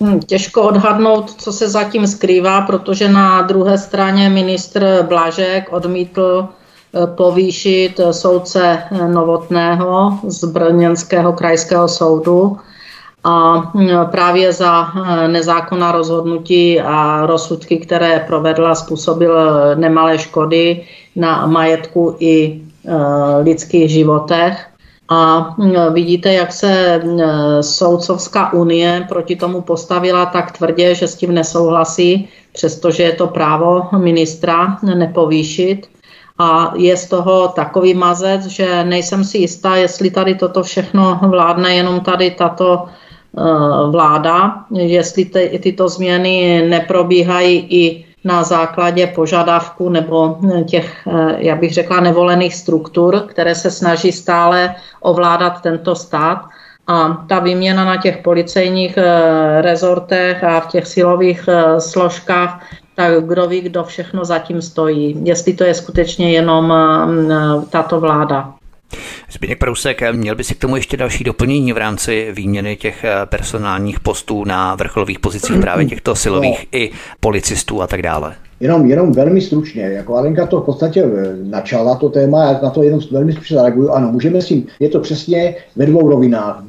Hmm, 0.00 0.20
těžko 0.20 0.62
odhadnout, 0.62 1.42
co 1.42 1.52
se 1.52 1.68
zatím 1.68 2.06
skrývá, 2.06 2.60
protože 2.60 3.08
na 3.08 3.42
druhé 3.42 3.78
straně 3.78 4.28
ministr 4.28 5.02
Blažek 5.08 5.72
odmítl 5.72 6.48
povýšit 7.14 8.00
soudce 8.10 8.82
Novotného 9.06 10.18
z 10.26 10.44
Brněnského 10.44 11.32
krajského 11.32 11.88
soudu 11.88 12.56
a 13.24 13.62
právě 14.10 14.52
za 14.52 14.86
nezákonná 15.26 15.92
rozhodnutí 15.92 16.80
a 16.80 17.26
rozsudky, 17.26 17.76
které 17.76 18.24
provedla, 18.26 18.74
způsobil 18.74 19.36
nemalé 19.74 20.18
škody 20.18 20.84
na 21.16 21.46
majetku 21.46 22.16
i 22.20 22.60
lidských 23.42 23.90
životech. 23.90 24.66
A 25.08 25.54
vidíte, 25.92 26.32
jak 26.32 26.52
se 26.52 27.02
Soudcovská 27.60 28.52
unie 28.52 29.06
proti 29.08 29.36
tomu 29.36 29.60
postavila 29.60 30.26
tak 30.26 30.58
tvrdě, 30.58 30.94
že 30.94 31.08
s 31.08 31.14
tím 31.14 31.34
nesouhlasí, 31.34 32.28
přestože 32.52 33.02
je 33.02 33.12
to 33.12 33.26
právo 33.26 33.82
ministra 33.98 34.78
nepovýšit. 34.94 35.86
A 36.38 36.72
je 36.76 36.96
z 36.96 37.08
toho 37.08 37.48
takový 37.48 37.94
mazec, 37.94 38.46
že 38.46 38.84
nejsem 38.84 39.24
si 39.24 39.38
jistá, 39.38 39.76
jestli 39.76 40.10
tady 40.10 40.34
toto 40.34 40.62
všechno 40.62 41.20
vládne 41.22 41.74
jenom 41.74 42.00
tady 42.00 42.30
tato 42.30 42.84
eh, 42.84 43.42
vláda, 43.90 44.64
jestli 44.70 45.24
ty, 45.24 45.60
tyto 45.62 45.88
změny 45.88 46.66
neprobíhají 46.68 47.66
i 47.70 48.04
na 48.24 48.42
základě 48.42 49.06
požadavku 49.06 49.88
nebo 49.88 50.38
těch, 50.66 51.06
eh, 51.06 51.36
já 51.38 51.56
bych 51.56 51.74
řekla, 51.74 52.00
nevolených 52.00 52.54
struktur, 52.54 53.20
které 53.20 53.54
se 53.54 53.70
snaží 53.70 54.12
stále 54.12 54.74
ovládat 55.00 55.60
tento 55.62 55.94
stát. 55.94 56.38
A 56.86 57.24
ta 57.28 57.38
výměna 57.38 57.84
na 57.84 57.96
těch 57.96 58.18
policejních 58.18 58.96
eh, 58.96 59.62
rezortech 59.62 60.44
a 60.44 60.60
v 60.60 60.66
těch 60.66 60.86
silových 60.86 61.48
složkách 61.78 62.60
tak 62.94 63.24
kdo 63.24 63.46
ví, 63.46 63.60
kdo 63.60 63.84
všechno 63.84 64.24
zatím 64.24 64.62
stojí. 64.62 65.16
Jestli 65.24 65.54
to 65.54 65.64
je 65.64 65.74
skutečně 65.74 66.32
jenom 66.32 66.72
mm, 67.06 67.30
tato 67.70 68.00
vláda. 68.00 68.54
Zbigněk 69.30 69.58
Prousek, 69.58 70.12
měl 70.12 70.34
by 70.34 70.44
si 70.44 70.54
k 70.54 70.58
tomu 70.58 70.76
ještě 70.76 70.96
další 70.96 71.24
doplnění 71.24 71.72
v 71.72 71.76
rámci 71.76 72.28
výměny 72.32 72.76
těch 72.76 73.04
eh, 73.04 73.26
personálních 73.26 74.00
postů 74.00 74.44
na 74.44 74.74
vrcholových 74.74 75.18
pozicích 75.18 75.60
právě 75.60 75.86
těchto 75.86 76.14
silových 76.14 76.58
no. 76.72 76.78
i 76.78 76.90
policistů 77.20 77.82
a 77.82 77.86
tak 77.86 78.02
dále? 78.02 78.34
Jenom, 78.64 78.86
jenom 78.86 79.12
velmi 79.12 79.40
stručně, 79.40 79.82
jako 79.82 80.16
Alenka 80.16 80.46
to 80.46 80.60
v 80.60 80.64
podstatě 80.64 81.04
eh, 81.04 81.36
načala 81.42 81.94
to 81.94 82.08
téma, 82.08 82.44
já 82.44 82.60
na 82.62 82.70
to 82.70 82.82
jenom 82.82 83.00
velmi 83.10 83.32
stručně 83.32 83.56
zareaguju. 83.56 83.90
Ano, 83.90 84.12
můžeme 84.12 84.42
si, 84.42 84.64
je 84.80 84.88
to 84.88 85.00
přesně 85.00 85.54
ve 85.76 85.86
dvou 85.86 86.08
rovinách, 86.08 86.64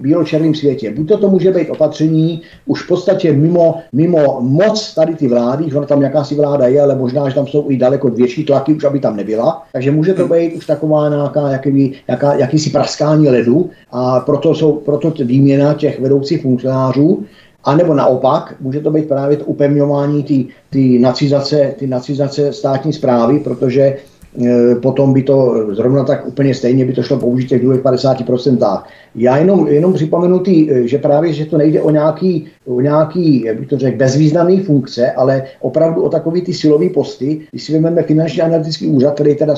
bílo-černém 0.00 0.54
světě. 0.54 0.90
Buď 0.90 1.08
to, 1.08 1.18
to 1.18 1.28
může 1.30 1.50
být 1.50 1.70
opatření 1.70 2.42
už 2.66 2.82
v 2.82 2.88
podstatě 2.88 3.32
mimo, 3.32 3.74
mimo 3.92 4.40
moc 4.40 4.94
tady 4.94 5.14
ty 5.14 5.28
vlády, 5.28 5.64
že 5.70 5.76
ona 5.76 5.86
tam 5.86 6.02
jakási 6.02 6.34
vláda 6.34 6.66
je, 6.66 6.82
ale 6.82 6.96
možná, 6.96 7.28
že 7.28 7.34
tam 7.34 7.46
jsou 7.46 7.70
i 7.70 7.76
daleko 7.76 8.08
větší 8.08 8.44
tlaky, 8.44 8.74
už 8.74 8.84
aby 8.84 9.00
tam 9.00 9.16
nebyla. 9.16 9.62
Takže 9.72 9.90
může 9.90 10.14
to 10.14 10.28
být 10.28 10.54
už 10.54 10.66
taková 10.66 11.08
nějaká, 11.08 11.48
jaký, 11.48 11.92
jaká, 12.08 12.34
jakýsi 12.34 12.70
praskání 12.70 13.28
ledu 13.28 13.70
a 13.92 14.20
proto 14.20 14.54
jsou 14.54 14.72
proto 14.72 15.12
výměna 15.24 15.74
těch 15.74 16.00
vedoucích 16.00 16.42
funkcionářů 16.42 17.24
a 17.64 17.76
nebo 17.76 17.94
naopak, 17.94 18.54
může 18.60 18.80
to 18.80 18.90
být 18.90 19.08
právě 19.08 19.36
to 19.36 19.44
upevňování 19.44 20.22
ty, 20.70 20.98
nacizace, 20.98 21.74
ty 21.78 21.86
nacizace 21.86 22.52
státní 22.52 22.92
zprávy, 22.92 23.38
protože 23.38 23.82
e, 23.82 24.74
potom 24.74 25.12
by 25.12 25.22
to 25.22 25.66
zrovna 25.72 26.04
tak 26.04 26.26
úplně 26.26 26.54
stejně 26.54 26.84
by 26.84 26.92
to 26.92 27.02
šlo 27.02 27.18
použít 27.18 27.48
těch 27.48 27.62
druhých 27.62 27.80
50%. 27.80 28.82
Já 29.14 29.36
jenom, 29.36 29.68
jenom 29.68 29.92
připomenu, 29.92 30.38
ty, 30.38 30.68
e, 30.70 30.88
že 30.88 30.98
právě, 30.98 31.32
že 31.32 31.46
to 31.46 31.58
nejde 31.58 31.82
o 31.82 31.90
nějaký, 31.90 32.46
o 32.66 32.80
nějaký 32.80 33.44
jak 33.44 33.58
bych 33.58 33.68
to 33.68 33.78
řekl, 33.78 33.98
bezvýznamný 33.98 34.60
funkce, 34.60 35.12
ale 35.12 35.42
opravdu 35.60 36.02
o 36.02 36.08
takový 36.08 36.42
ty 36.42 36.52
silový 36.52 36.90
posty. 36.90 37.40
Když 37.50 37.64
si 37.64 37.72
vezmeme 37.72 38.02
finanční 38.02 38.42
analytický 38.42 38.86
úřad, 38.86 39.14
který 39.14 39.34
teda 39.34 39.54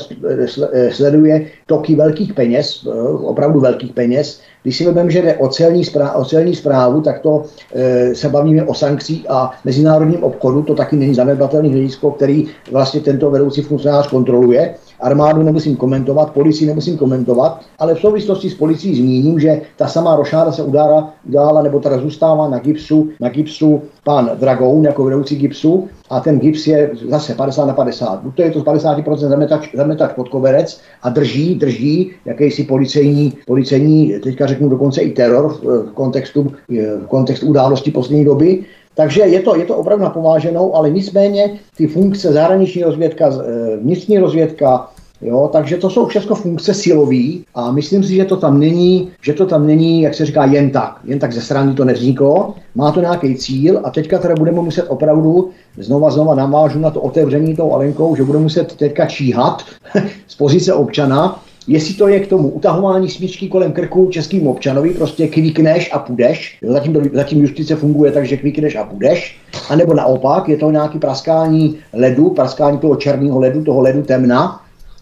e, 0.73 0.93
sleduje 0.93 1.47
toky 1.67 1.95
velkých 1.95 2.35
peněz, 2.35 2.87
opravdu 3.23 3.61
velkých 3.61 3.93
peněz, 3.93 4.41
když 4.67 4.77
si 4.77 4.85
vezmeme, 4.85 5.11
že 5.11 5.23
jde 5.23 5.35
o 5.35 5.49
celní, 5.49 5.85
zpráv, 5.85 6.17
o 6.17 6.25
celní 6.25 6.55
zprávu, 6.55 7.01
tak 7.01 7.21
to 7.21 7.45
e, 7.75 8.15
se 8.15 8.29
bavíme 8.29 8.63
o 8.63 8.75
sankcích 8.75 9.31
a 9.31 9.51
mezinárodním 9.65 10.25
obchodu, 10.25 10.63
to 10.63 10.75
taky 10.75 10.97
není 10.97 11.15
zanedbatelný 11.15 11.73
hledisko, 11.73 12.11
který 12.11 12.47
vlastně 12.73 13.01
tento 13.01 13.31
vedoucí 13.31 13.63
funkcionář 13.63 14.11
kontroluje. 14.11 14.75
Armádu 15.01 15.43
nemusím 15.43 15.77
komentovat, 15.77 16.33
policii 16.33 16.67
nemusím 16.67 16.99
komentovat, 16.99 17.61
ale 17.79 17.95
v 17.95 18.01
souvislosti 18.01 18.51
s 18.51 18.55
policií 18.55 18.95
zmíním, 18.95 19.41
že 19.41 19.61
ta 19.77 19.89
samá 19.89 20.17
rošáda 20.17 20.53
se 20.53 20.63
udála, 20.63 21.13
udála 21.29 21.63
nebo 21.63 21.81
teda 21.81 21.99
zůstává 21.99 22.49
na 22.49 22.59
gipsu, 22.59 23.09
na 23.21 23.29
gipsu 23.29 23.83
pan 24.05 24.31
Dragoun 24.35 24.85
jako 24.85 25.05
vedoucí 25.05 25.37
gipsu 25.37 25.89
a 26.11 26.21
ten 26.21 26.39
gips 26.39 26.67
je 26.67 26.91
zase 27.09 27.35
50 27.35 27.67
na 27.67 27.75
50. 27.75 28.21
Buď 28.23 28.35
to 28.35 28.43
je 28.43 28.51
to 28.51 28.61
z 28.61 28.65
50% 28.65 29.17
zametač, 29.17 29.75
zametač 29.75 30.13
pod 30.13 30.29
koberec 30.29 30.81
a 31.03 31.09
drží, 31.09 31.55
drží 31.55 32.11
jakýsi 32.25 32.65
policejní, 32.65 33.33
policejní, 33.47 34.15
teďka 34.23 34.47
řeknu 34.47 34.69
dokonce 34.69 35.01
i 35.01 35.11
teror 35.11 35.55
v 35.63 35.93
kontextu, 35.95 36.53
v 36.69 37.07
kontextu 37.09 37.47
události 37.47 37.91
poslední 37.91 38.25
doby, 38.25 38.65
takže 38.97 39.21
je 39.21 39.41
to, 39.41 39.57
je 39.57 39.65
to 39.65 39.77
opravdu 39.77 40.05
napováženou, 40.05 40.75
ale 40.75 40.91
nicméně 40.91 41.59
ty 41.77 41.87
funkce 41.87 42.33
zahraniční 42.33 42.83
rozvědka, 42.83 43.29
eh, 43.29 43.77
vnitřní 43.77 44.19
rozvědka, 44.19 44.89
Jo, 45.23 45.49
takže 45.53 45.77
to 45.77 45.91
jsou 45.91 46.07
všechno 46.07 46.37
funkce 46.37 46.75
silový 46.75 47.45
a 47.55 47.73
myslím 47.73 48.05
si, 48.05 48.15
že 48.15 48.25
to 48.25 48.37
tam 48.37 48.61
není, 48.61 49.11
že 49.23 49.33
to 49.33 49.47
tam 49.47 49.67
není, 49.67 50.03
jak 50.03 50.15
se 50.15 50.27
říká, 50.27 50.45
jen 50.45 50.71
tak. 50.71 50.99
Jen 51.05 51.19
tak 51.19 51.33
ze 51.33 51.41
strany 51.41 51.75
to 51.75 51.85
nevzniklo, 51.85 52.55
má 52.75 52.93
to 52.93 53.01
nějaký 53.01 53.35
cíl 53.35 53.81
a 53.85 53.91
teďka 53.91 54.19
teda 54.19 54.35
budeme 54.35 54.61
muset 54.61 54.83
opravdu, 54.83 55.51
znova, 55.79 56.11
znova 56.11 56.35
navážu 56.35 56.79
na 56.79 56.91
to 56.91 57.01
otevření 57.01 57.57
tou 57.57 57.73
Alenkou, 57.73 58.17
že 58.17 58.25
budeme 58.25 58.43
muset 58.43 58.77
teďka 58.77 59.07
číhat 59.07 59.63
z 60.27 60.35
pozice 60.35 60.75
občana, 60.75 61.43
jestli 61.69 61.95
to 61.95 62.09
je 62.09 62.21
k 62.21 62.27
tomu 62.27 62.49
utahování 62.49 63.09
smyčky 63.09 63.49
kolem 63.49 63.73
krku 63.73 64.09
českým 64.11 64.47
občanovi, 64.47 64.91
prostě 64.91 65.29
kvikneš 65.29 65.91
a 65.93 65.99
půjdeš, 65.99 66.59
zatím, 66.63 66.93
to, 66.93 67.01
zatím 67.13 67.43
justice 67.43 67.77
funguje 67.77 68.13
tak, 68.13 68.27
že 68.27 68.37
kvikneš 68.37 68.77
a 68.77 68.85
půjdeš, 68.85 69.39
anebo 69.69 69.95
naopak, 69.95 70.49
je 70.49 70.57
to 70.57 70.71
nějaký 70.71 70.99
praskání 70.99 71.77
ledu, 71.93 72.31
praskání 72.31 72.79
toho 72.79 72.97
černého 72.97 73.39
ledu, 73.39 73.65
toho 73.65 73.81
ledu 73.81 74.03
temna, 74.03 74.61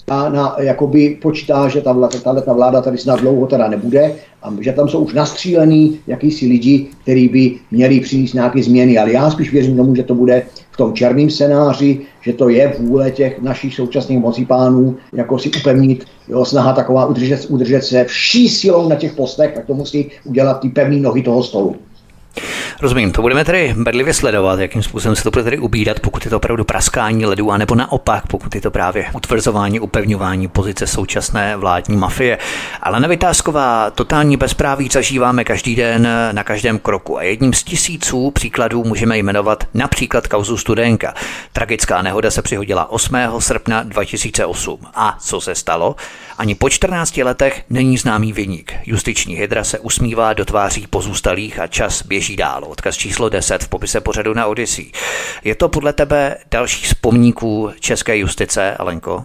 a 0.08 0.28
na, 0.28 0.56
jakoby 0.60 1.18
počítá, 1.22 1.68
že 1.68 1.80
ta, 1.80 1.92
vláda, 1.92 2.18
ta, 2.18 2.40
ta 2.40 2.52
vláda 2.52 2.80
tady 2.80 2.98
snad 2.98 3.20
dlouho 3.20 3.46
teda 3.46 3.68
nebude 3.68 4.14
a 4.42 4.52
že 4.60 4.72
tam 4.72 4.88
jsou 4.88 4.98
už 4.98 5.14
nastřílený 5.14 5.98
jakýsi 6.06 6.46
lidi, 6.46 6.86
kteří 7.02 7.28
by 7.28 7.54
měli 7.70 8.00
přinést 8.00 8.32
nějaké 8.32 8.62
změny. 8.62 8.98
Ale 8.98 9.12
já 9.12 9.30
spíš 9.30 9.52
věřím 9.52 9.76
tomu, 9.76 9.94
že 9.94 10.02
to 10.02 10.14
bude 10.14 10.42
v 10.74 10.76
tom 10.76 10.94
černém 10.94 11.30
scénáři, 11.30 12.00
že 12.20 12.32
to 12.32 12.48
je 12.48 12.74
vůle 12.78 13.10
těch 13.10 13.42
našich 13.42 13.74
současných 13.74 14.18
mocipánů, 14.18 14.96
jako 15.12 15.38
si 15.38 15.50
upevnit, 15.60 16.04
jo, 16.28 16.44
snaha 16.44 16.72
taková 16.72 17.06
udržet, 17.06 17.46
udržet 17.48 17.84
se 17.84 18.04
vší 18.04 18.48
silou 18.48 18.88
na 18.88 18.96
těch 18.96 19.12
postech, 19.12 19.52
tak 19.54 19.66
to 19.66 19.74
musí 19.74 20.10
udělat 20.24 20.60
ty 20.60 20.68
pevné 20.68 20.96
nohy 20.96 21.22
toho 21.22 21.42
stolu. 21.42 21.76
Rozumím, 22.80 23.12
to 23.12 23.22
budeme 23.22 23.44
tedy 23.44 23.74
bedlivě 23.76 24.14
sledovat, 24.14 24.60
jakým 24.60 24.82
způsobem 24.82 25.16
se 25.16 25.22
to 25.22 25.30
bude 25.30 25.44
tedy 25.44 25.58
ubírat, 25.58 26.00
pokud 26.00 26.24
je 26.24 26.30
to 26.30 26.36
opravdu 26.36 26.64
praskání 26.64 27.26
ledu, 27.26 27.50
anebo 27.50 27.74
naopak, 27.74 28.26
pokud 28.26 28.54
je 28.54 28.60
to 28.60 28.70
právě 28.70 29.06
utvrzování, 29.12 29.80
upevňování 29.80 30.48
pozice 30.48 30.86
současné 30.86 31.56
vládní 31.56 31.96
mafie. 31.96 32.38
Ale 32.82 33.00
nevytázková 33.00 33.90
totální 33.90 34.36
bezpráví 34.36 34.88
zažíváme 34.92 35.44
každý 35.44 35.76
den 35.76 36.08
na 36.32 36.44
každém 36.44 36.78
kroku 36.78 37.18
a 37.18 37.22
jedním 37.22 37.52
z 37.52 37.62
tisíců 37.62 38.30
příkladů 38.30 38.84
můžeme 38.84 39.18
jmenovat 39.18 39.64
například 39.74 40.28
kauzu 40.28 40.56
Studenka. 40.56 41.14
Tragická 41.52 42.02
nehoda 42.02 42.30
se 42.30 42.42
přihodila 42.42 42.90
8. 42.90 43.16
srpna 43.38 43.82
2008. 43.82 44.80
A 44.94 45.16
co 45.20 45.40
se 45.40 45.54
stalo? 45.54 45.96
Ani 46.38 46.54
po 46.54 46.68
14 46.68 47.16
letech 47.16 47.62
není 47.70 47.98
známý 47.98 48.32
vyník. 48.32 48.72
Justiční 48.86 49.34
hydra 49.34 49.64
se 49.64 49.78
usmívá 49.78 50.32
do 50.32 50.44
tváří 50.44 50.86
pozůstalých 50.86 51.58
a 51.58 51.66
čas 51.66 52.02
běží 52.02 52.36
dál. 52.36 52.64
Odkaz 52.64 52.96
číslo 52.96 53.28
10 53.28 53.64
v 53.64 53.68
popise 53.68 54.00
pořadu 54.00 54.34
na 54.34 54.46
Odyssey. 54.46 54.90
Je 55.44 55.54
to 55.54 55.68
podle 55.68 55.92
tebe 55.92 56.36
další 56.50 56.86
z 56.86 56.94
pomníků 56.94 57.70
české 57.80 58.18
justice, 58.18 58.76
Alenko? 58.76 59.24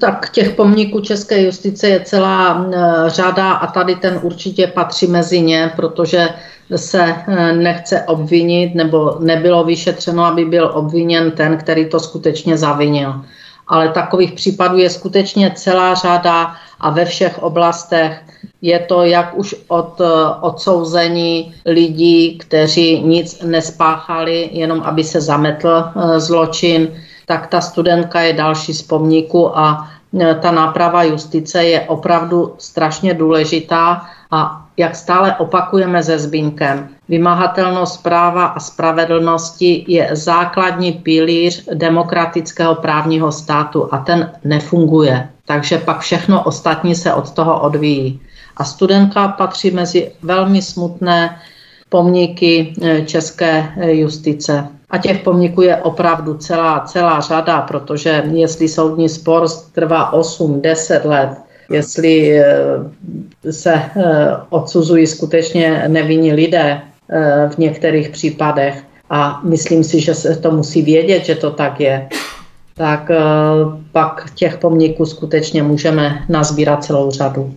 Tak 0.00 0.30
těch 0.30 0.54
pomníků 0.54 1.00
české 1.00 1.42
justice 1.42 1.88
je 1.88 2.00
celá 2.00 2.66
eh, 2.66 3.10
řada 3.10 3.52
a 3.52 3.66
tady 3.66 3.94
ten 3.94 4.20
určitě 4.22 4.66
patří 4.66 5.06
mezi 5.06 5.40
ně, 5.40 5.72
protože 5.76 6.28
se 6.76 7.14
eh, 7.26 7.52
nechce 7.52 8.02
obvinit 8.02 8.74
nebo 8.74 9.16
nebylo 9.20 9.64
vyšetřeno, 9.64 10.24
aby 10.24 10.44
byl 10.44 10.70
obviněn 10.74 11.30
ten, 11.30 11.56
který 11.56 11.88
to 11.88 12.00
skutečně 12.00 12.56
zavinil 12.56 13.24
ale 13.68 13.88
takových 13.88 14.32
případů 14.32 14.78
je 14.78 14.90
skutečně 14.90 15.52
celá 15.54 15.94
řada 15.94 16.54
a 16.80 16.90
ve 16.90 17.04
všech 17.04 17.42
oblastech 17.42 18.24
je 18.62 18.78
to 18.78 19.02
jak 19.02 19.38
už 19.38 19.54
od 19.68 20.00
eh, 20.00 20.04
odsouzení 20.40 21.54
lidí, 21.66 22.38
kteří 22.38 23.00
nic 23.02 23.42
nespáchali, 23.42 24.48
jenom 24.52 24.80
aby 24.80 25.04
se 25.04 25.20
zametl 25.20 25.68
eh, 25.68 26.20
zločin, 26.20 26.88
tak 27.26 27.46
ta 27.46 27.60
studentka 27.60 28.20
je 28.20 28.32
další 28.32 28.74
z 28.74 28.82
pomníku 28.82 29.58
a 29.58 29.88
eh, 30.20 30.34
ta 30.34 30.50
náprava 30.50 31.02
justice 31.02 31.64
je 31.64 31.80
opravdu 31.80 32.54
strašně 32.58 33.14
důležitá 33.14 34.06
a 34.30 34.63
jak 34.76 34.96
stále 34.96 35.36
opakujeme 35.36 36.02
se 36.02 36.18
Zbínkem, 36.18 36.88
vymahatelnost 37.08 38.02
práva 38.02 38.44
a 38.46 38.60
spravedlnosti 38.60 39.84
je 39.88 40.08
základní 40.12 40.92
pilíř 40.92 41.68
demokratického 41.74 42.74
právního 42.74 43.32
státu 43.32 43.88
a 43.94 43.98
ten 43.98 44.32
nefunguje. 44.44 45.28
Takže 45.46 45.78
pak 45.78 46.00
všechno 46.00 46.44
ostatní 46.44 46.94
se 46.94 47.14
od 47.14 47.30
toho 47.30 47.60
odvíjí. 47.60 48.20
A 48.56 48.64
studentka 48.64 49.28
patří 49.28 49.70
mezi 49.70 50.12
velmi 50.22 50.62
smutné 50.62 51.38
pomníky 51.88 52.74
eh, 52.82 53.02
české 53.02 53.72
eh, 53.76 53.92
justice. 53.92 54.68
A 54.90 54.98
těch 54.98 55.18
pomníků 55.22 55.62
je 55.62 55.76
opravdu 55.76 56.34
celá, 56.34 56.80
celá 56.80 57.20
řada, 57.20 57.60
protože 57.60 58.22
jestli 58.30 58.68
soudní 58.68 59.08
spor 59.08 59.46
trvá 59.72 60.12
8-10 60.12 61.08
let, 61.08 61.43
jestli 61.70 62.38
eh, 62.38 62.46
se 63.50 63.74
eh, 63.74 63.90
odsuzují 64.50 65.06
skutečně 65.06 65.84
nevinní 65.88 66.32
lidé 66.32 66.80
eh, 67.10 67.48
v 67.54 67.58
některých 67.58 68.08
případech 68.08 68.82
a 69.10 69.40
myslím 69.44 69.84
si, 69.84 70.00
že 70.00 70.14
se 70.14 70.36
to 70.36 70.50
musí 70.50 70.82
vědět, 70.82 71.24
že 71.24 71.34
to 71.34 71.50
tak 71.50 71.80
je, 71.80 72.08
tak 72.74 73.10
pak 73.92 74.30
těch 74.34 74.58
pomníků 74.58 75.06
skutečně 75.06 75.62
můžeme 75.62 76.24
nazbírat 76.28 76.84
celou 76.84 77.10
řadu. 77.10 77.54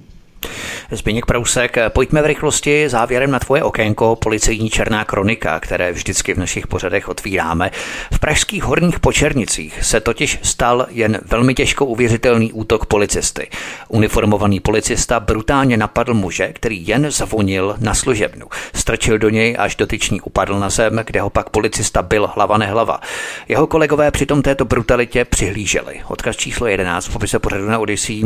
Zbigněk 0.92 1.26
Prousek, 1.26 1.78
pojďme 1.90 2.22
v 2.22 2.26
rychlosti 2.26 2.90
závěrem 2.90 3.32
na 3.32 3.40
tvoje 3.40 3.64
okénko 3.64 4.16
policejní 4.16 4.70
černá 4.70 5.06
kronika, 5.06 5.60
které 5.60 5.92
vždycky 5.92 6.34
v 6.34 6.38
našich 6.38 6.68
pořadech 6.68 7.10
otvíráme. 7.10 7.72
V 8.14 8.20
pražských 8.20 8.64
horních 8.64 9.00
počernicích 9.00 9.84
se 9.84 10.00
totiž 10.00 10.40
stal 10.44 10.88
jen 10.90 11.20
velmi 11.26 11.54
těžko 11.54 11.86
uvěřitelný 11.86 12.54
útok 12.54 12.86
policisty. 12.86 13.50
Uniformovaný 13.88 14.60
policista 14.60 15.20
brutálně 15.20 15.78
napadl 15.78 16.14
muže, 16.14 16.54
který 16.54 16.88
jen 16.88 17.12
zavonil 17.12 17.76
na 17.80 17.94
služebnu. 17.94 18.48
Strčil 18.76 19.18
do 19.18 19.30
něj, 19.30 19.56
až 19.60 19.76
dotyčný 19.76 20.22
upadl 20.22 20.60
na 20.60 20.70
zem, 20.70 21.02
kde 21.06 21.22
ho 21.22 21.30
pak 21.30 21.50
policista 21.50 22.02
byl 22.02 22.30
hlava 22.36 22.58
nehlava. 22.58 23.00
Jeho 23.48 23.68
kolegové 23.68 24.12
přitom 24.12 24.42
této 24.42 24.66
brutalitě 24.66 25.26
přihlíželi. 25.26 26.02
Odkaz 26.08 26.36
číslo 26.36 26.68
11 26.68 27.08
v 27.08 27.14
popise 27.14 27.40
pořadu 27.40 27.70
na 27.70 27.80
Odyssey. 27.80 28.24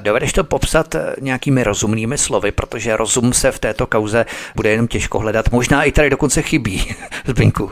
Dovedeš 0.00 0.32
to 0.32 0.44
popsat 0.44 0.96
nějakými 1.20 1.64
rozumí 1.64 1.87
rozumnými 1.88 2.18
slovy, 2.18 2.52
protože 2.52 2.96
rozum 2.96 3.32
se 3.32 3.52
v 3.52 3.58
této 3.58 3.86
kauze 3.86 4.26
bude 4.56 4.70
jenom 4.70 4.88
těžko 4.88 5.18
hledat. 5.18 5.52
Možná 5.52 5.84
i 5.84 5.92
tady 5.92 6.10
dokonce 6.10 6.42
chybí, 6.42 6.82
Zbinku. 7.26 7.70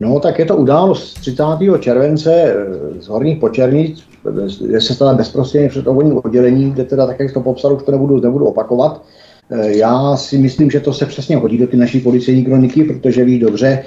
No, 0.00 0.20
tak 0.20 0.38
je 0.38 0.44
to 0.44 0.56
událost 0.56 1.14
30. 1.14 1.42
července 1.80 2.32
eh, 2.32 3.00
z 3.00 3.08
Horních 3.08 3.38
Počernic, 3.38 4.04
kde 4.60 4.80
se 4.80 4.94
stala 4.94 5.14
bezprostředně 5.14 5.68
před 5.68 5.86
ovolním 5.86 6.20
oddělením, 6.24 6.72
kde 6.72 6.84
teda 6.84 7.06
tak, 7.06 7.20
jak 7.20 7.32
to 7.32 7.40
popsal, 7.40 7.74
už 7.74 7.82
to 7.82 7.92
nebudu, 7.92 8.20
nebudu 8.20 8.46
opakovat. 8.46 9.02
Eh, 9.50 9.76
já 9.76 10.16
si 10.16 10.38
myslím, 10.38 10.70
že 10.70 10.80
to 10.80 10.92
se 10.92 11.06
přesně 11.06 11.36
hodí 11.36 11.58
do 11.58 11.66
ty 11.66 11.76
naší 11.76 12.00
policejní 12.00 12.44
kroniky, 12.44 12.84
protože 12.84 13.24
ví 13.24 13.38
dobře, 13.38 13.84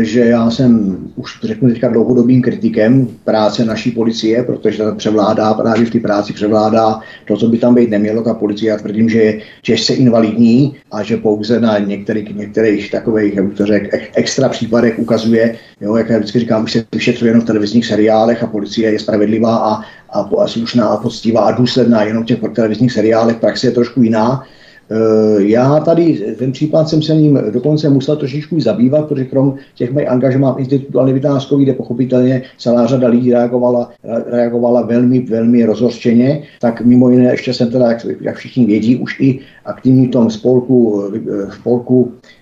že 0.00 0.20
já 0.20 0.50
jsem 0.50 0.98
už 1.16 1.40
řeknu 1.42 1.68
teďka 1.68 1.88
dlouhodobým 1.88 2.42
kritikem 2.42 3.08
práce 3.24 3.64
naší 3.64 3.90
policie, 3.90 4.42
protože 4.42 4.78
ta 4.78 4.94
převládá, 4.94 5.54
právě 5.54 5.86
v 5.86 5.90
té 5.90 6.00
práci 6.00 6.32
převládá 6.32 7.00
to, 7.26 7.36
co 7.36 7.48
by 7.48 7.58
tam 7.58 7.74
být 7.74 7.90
nemělo. 7.90 8.22
Ta 8.22 8.34
policie, 8.34 8.70
já 8.70 8.76
tvrdím, 8.76 9.08
že 9.08 9.18
je 9.18 9.40
těžce 9.62 9.94
invalidní 9.94 10.76
a 10.92 11.02
že 11.02 11.16
pouze 11.16 11.60
na 11.60 11.78
některých, 11.78 12.36
některých 12.36 12.90
takových, 12.90 13.34
jak 13.34 13.54
to 13.54 13.66
řekl, 13.66 13.96
extra 14.14 14.48
případech 14.48 14.98
ukazuje, 14.98 15.56
jo, 15.80 15.96
jak 15.96 16.08
já 16.08 16.18
vždycky 16.18 16.38
říkám, 16.38 16.64
už 16.64 16.72
se 16.72 16.84
vyšetřuje 16.94 17.30
jenom 17.30 17.42
v 17.42 17.46
televizních 17.46 17.86
seriálech 17.86 18.42
a 18.42 18.46
policie 18.46 18.92
je 18.92 18.98
spravedlivá 18.98 19.56
a, 19.56 19.80
a, 20.10 20.30
a 20.42 20.46
slušná 20.46 20.86
a 20.86 20.96
poctivá 20.96 21.40
a 21.40 21.50
důsledná 21.50 22.02
jenom 22.02 22.22
v 22.22 22.26
těch 22.26 22.38
televizních 22.54 22.92
seriálech, 22.92 23.36
praxe 23.36 23.66
je 23.66 23.70
trošku 23.70 24.02
jiná. 24.02 24.44
Eh, 24.92 25.42
já 25.42 25.80
tady 25.80 26.34
ten 26.38 26.52
případ 26.52 26.88
jsem 26.88 27.02
se 27.02 27.16
ním 27.16 27.40
dokonce 27.50 27.88
musel 27.88 28.16
trošičku 28.16 28.60
zabývat, 28.60 29.08
protože 29.08 29.24
krom 29.24 29.54
těch 29.74 29.92
mých 29.92 30.08
angažmá 30.08 30.54
v 30.54 30.58
institutu 30.58 31.00
Alny 31.00 31.12
Vytázkový, 31.12 31.64
kde 31.64 31.72
pochopitelně 31.72 32.42
celá 32.58 32.86
řada 32.86 33.08
lidí 33.08 33.32
reagovala, 33.32 33.90
reagovala 34.26 34.82
velmi, 34.82 35.20
velmi 35.20 35.64
rozhořčeně, 35.64 36.42
tak 36.60 36.80
mimo 36.80 37.10
jiné 37.10 37.30
ještě 37.30 37.54
jsem 37.54 37.70
teda, 37.70 37.86
jak, 37.86 38.06
jak 38.20 38.36
všichni 38.36 38.66
vědí, 38.66 38.96
už 38.96 39.20
i 39.20 39.38
aktivní 39.64 40.06
v 40.06 40.10
tom 40.10 40.30
spolku, 40.30 41.04
v 41.48 41.54
spolku 41.54 42.12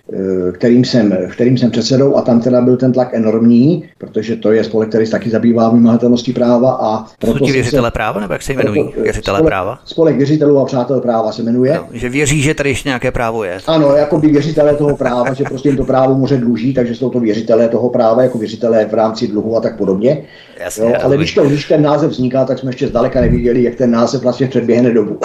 kterým 0.51 0.85
jsem, 0.85 1.17
kterým 1.31 1.57
jsem 1.57 1.71
předsedou 1.71 2.15
a 2.15 2.21
tam 2.21 2.41
teda 2.41 2.61
byl 2.61 2.77
ten 2.77 2.91
tlak 2.91 3.13
enormní, 3.13 3.83
protože 3.97 4.35
to 4.35 4.51
je 4.51 4.63
spolek, 4.63 4.89
který 4.89 5.05
se 5.05 5.11
taky 5.11 5.29
zabývá 5.29 5.69
vymahatelností 5.69 6.33
práva. 6.33 6.71
A 6.71 7.05
proto 7.19 7.37
Jsou 7.37 7.45
ti 7.45 7.51
věřitele 7.51 7.87
se, 7.87 7.91
práva, 7.91 8.21
nebo 8.21 8.33
jak 8.33 8.41
se 8.41 8.53
jmenují 8.53 8.93
věřitele 9.01 9.37
spolek, 9.37 9.49
práva? 9.49 9.79
Spolek 9.85 10.17
věřitelů 10.17 10.59
a 10.59 10.65
přátel 10.65 11.01
práva 11.01 11.31
se 11.31 11.43
jmenuje. 11.43 11.73
No, 11.75 11.87
že 11.91 12.09
věří, 12.09 12.41
že 12.41 12.53
tady 12.53 12.69
ještě 12.69 12.89
nějaké 12.89 13.11
právo 13.11 13.43
je. 13.43 13.57
Ano, 13.67 13.95
jako 13.95 14.19
by 14.19 14.27
věřitelé 14.27 14.75
toho 14.75 14.97
práva, 14.97 15.33
že 15.33 15.43
prostě 15.43 15.69
jim 15.69 15.77
to 15.77 15.85
právo 15.85 16.15
může 16.15 16.37
dluží, 16.37 16.73
takže 16.73 16.95
jsou 16.95 17.09
to 17.09 17.19
věřitelé 17.19 17.67
toho 17.67 17.89
práva, 17.89 18.23
jako 18.23 18.37
věřitelé 18.37 18.85
v 18.85 18.93
rámci 18.93 19.27
dluhu 19.27 19.57
a 19.57 19.61
tak 19.61 19.77
podobně. 19.77 20.23
Jasně, 20.63 20.89
jo, 20.89 20.95
ale 21.03 21.17
když, 21.17 21.33
to, 21.33 21.43
když 21.43 21.67
ten 21.67 21.81
název 21.81 22.11
vzniká, 22.11 22.45
tak 22.45 22.59
jsme 22.59 22.69
ještě 22.69 22.87
zdaleka 22.87 23.21
neviděli, 23.21 23.63
jak 23.63 23.75
ten 23.75 23.91
název 23.91 24.21
vlastně 24.21 24.47
předběhne 24.47 24.93
dobu. 24.93 25.17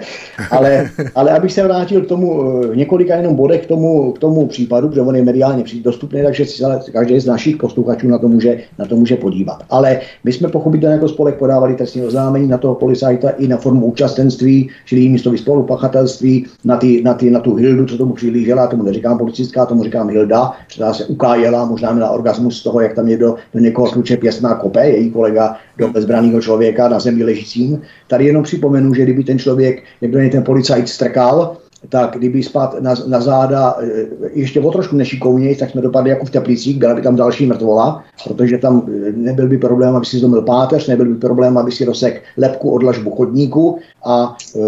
ale, 0.50 0.90
ale 1.14 1.30
abych 1.30 1.52
se 1.52 1.62
vrátil 1.62 2.00
k 2.00 2.06
tomu 2.06 2.44
eh, 2.72 2.76
několika 2.76 3.16
jenom 3.16 3.34
bodech 3.34 3.64
k 3.64 3.66
tomu, 3.66 4.12
k 4.12 4.18
tomu 4.18 4.46
případu, 4.46 4.88
protože 4.88 5.00
on 5.00 5.16
je 5.16 5.24
mediálně 5.24 5.64
dostupný, 5.82 6.22
takže 6.22 6.44
si 6.44 6.62
každý 6.92 7.20
z 7.20 7.26
našich 7.26 7.56
posluchačů 7.56 8.08
na 8.08 8.18
to 8.18 8.28
může, 8.28 8.58
na 8.78 8.86
to 8.86 8.96
může 8.96 9.16
podívat. 9.16 9.62
Ale 9.70 10.00
my 10.24 10.32
jsme 10.32 10.48
pochopitelně 10.48 10.94
jako 10.94 11.08
spolek 11.08 11.34
podávali 11.34 11.74
trestní 11.74 12.02
oznámení 12.02 12.48
na 12.48 12.58
toho 12.58 12.74
policajta 12.74 13.30
i 13.30 13.48
na 13.48 13.56
formu 13.56 13.86
účastenství, 13.86 14.70
čili 14.86 15.08
místo 15.08 15.36
spolupachatelství, 15.36 16.46
na, 16.64 16.76
ty, 16.76 17.02
na, 17.02 17.14
ty, 17.14 17.30
na 17.30 17.40
tu 17.40 17.54
Hildu, 17.54 17.86
co 17.86 17.98
tomu 17.98 18.12
přihlížela, 18.12 18.66
tomu 18.66 18.82
neříkám 18.82 19.18
policistka, 19.18 19.66
tomu 19.66 19.84
říkám 19.84 20.08
Hilda, 20.08 20.52
která 20.74 20.94
se 20.94 21.04
ukájela, 21.04 21.64
možná 21.64 21.92
měla 21.92 22.10
orgasmus 22.10 22.60
z 22.60 22.62
toho, 22.62 22.80
jak 22.80 22.94
tam 22.94 23.06
někdo 23.06 23.34
do 23.54 23.60
někoho 23.60 23.90
kluče 23.90 24.16
pěstná 24.16 24.54
kope, 24.54 24.79
její 24.88 25.10
kolega 25.10 25.56
do 25.78 25.88
bezbraného 25.88 26.40
člověka 26.42 26.88
na 26.88 27.00
zemi 27.00 27.24
ležícím. 27.24 27.82
Tady 28.06 28.24
jenom 28.24 28.42
připomenu, 28.42 28.94
že 28.94 29.02
kdyby 29.02 29.24
ten 29.24 29.38
člověk, 29.38 29.82
někdo 30.00 30.18
ten 30.30 30.42
policajt 30.42 30.88
strkal, 30.88 31.56
tak 31.88 32.16
kdyby 32.18 32.42
spát 32.42 32.80
na, 32.80 32.94
na 33.06 33.20
záda 33.20 33.76
e, 33.80 33.86
ještě 34.32 34.60
o 34.60 34.70
trošku 34.70 34.96
nešikovněji, 34.96 35.56
tak 35.56 35.70
jsme 35.70 35.80
dopadli 35.80 36.10
jako 36.10 36.26
v 36.26 36.30
Teplicích, 36.30 36.78
byla 36.78 36.94
by 36.94 37.02
tam 37.02 37.16
další 37.16 37.46
mrtvola, 37.46 38.04
protože 38.28 38.58
tam 38.58 38.82
e, 38.88 39.12
nebyl 39.12 39.48
by 39.48 39.58
problém, 39.58 39.96
aby 39.96 40.06
si 40.06 40.18
zlomil 40.18 40.42
páteř, 40.42 40.88
nebyl 40.88 41.06
by 41.06 41.14
problém, 41.14 41.58
aby 41.58 41.72
si 41.72 41.84
rozsek 41.84 42.22
lepku 42.36 42.70
od 42.70 42.82
lažbu 42.82 43.10
chodníku 43.10 43.78
a 44.04 44.36
e, 44.56 44.60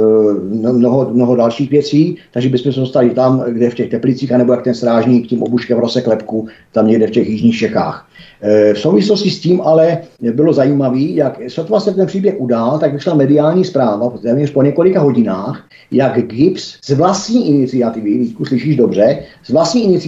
mnoho, 0.55 1.11
mnoho 1.13 1.37
dalších 1.37 1.71
věcí, 1.71 2.17
takže 2.33 2.49
bychom 2.49 2.73
se 2.73 2.81
dostali 2.81 3.11
tam, 3.11 3.45
kde 3.49 3.71
v 3.71 3.75
těch 3.75 3.91
Teplicích, 3.91 4.33
anebo 4.33 4.53
jak 4.53 4.65
ten 4.65 4.75
strážník 4.75 5.27
tím 5.27 5.43
obuškem 5.43 5.79
rozsek 5.79 6.07
lepku, 6.07 6.47
tam 6.73 6.87
někde 6.87 7.07
v 7.07 7.11
těch 7.11 7.29
jižních 7.29 7.59
Čechách. 7.59 8.09
E, 8.43 8.75
v 8.75 8.79
souvislosti 8.79 9.31
s 9.31 9.41
tím 9.41 9.61
ale 9.61 9.99
bylo 10.33 10.53
zajímavé, 10.53 11.01
jak 11.01 11.41
sotva 11.49 11.81
se 11.81 11.95
ten 11.95 12.07
příběh 12.07 12.35
udál, 12.39 12.79
tak 12.79 12.93
vyšla 12.93 13.15
mediální 13.15 13.65
zpráva, 13.65 14.13
téměř 14.23 14.51
po 14.51 14.63
několika 14.63 15.01
hodinách, 15.01 15.69
jak 15.91 16.27
Gibbs 16.27 16.79
z 16.85 16.91
vlastní 17.03 17.49
iniciativy, 17.49 18.19
Vítku, 18.19 18.45
slyšíš 18.45 18.77
dobře, 18.77 19.19
z 19.45 19.51
vlastní 19.51 19.99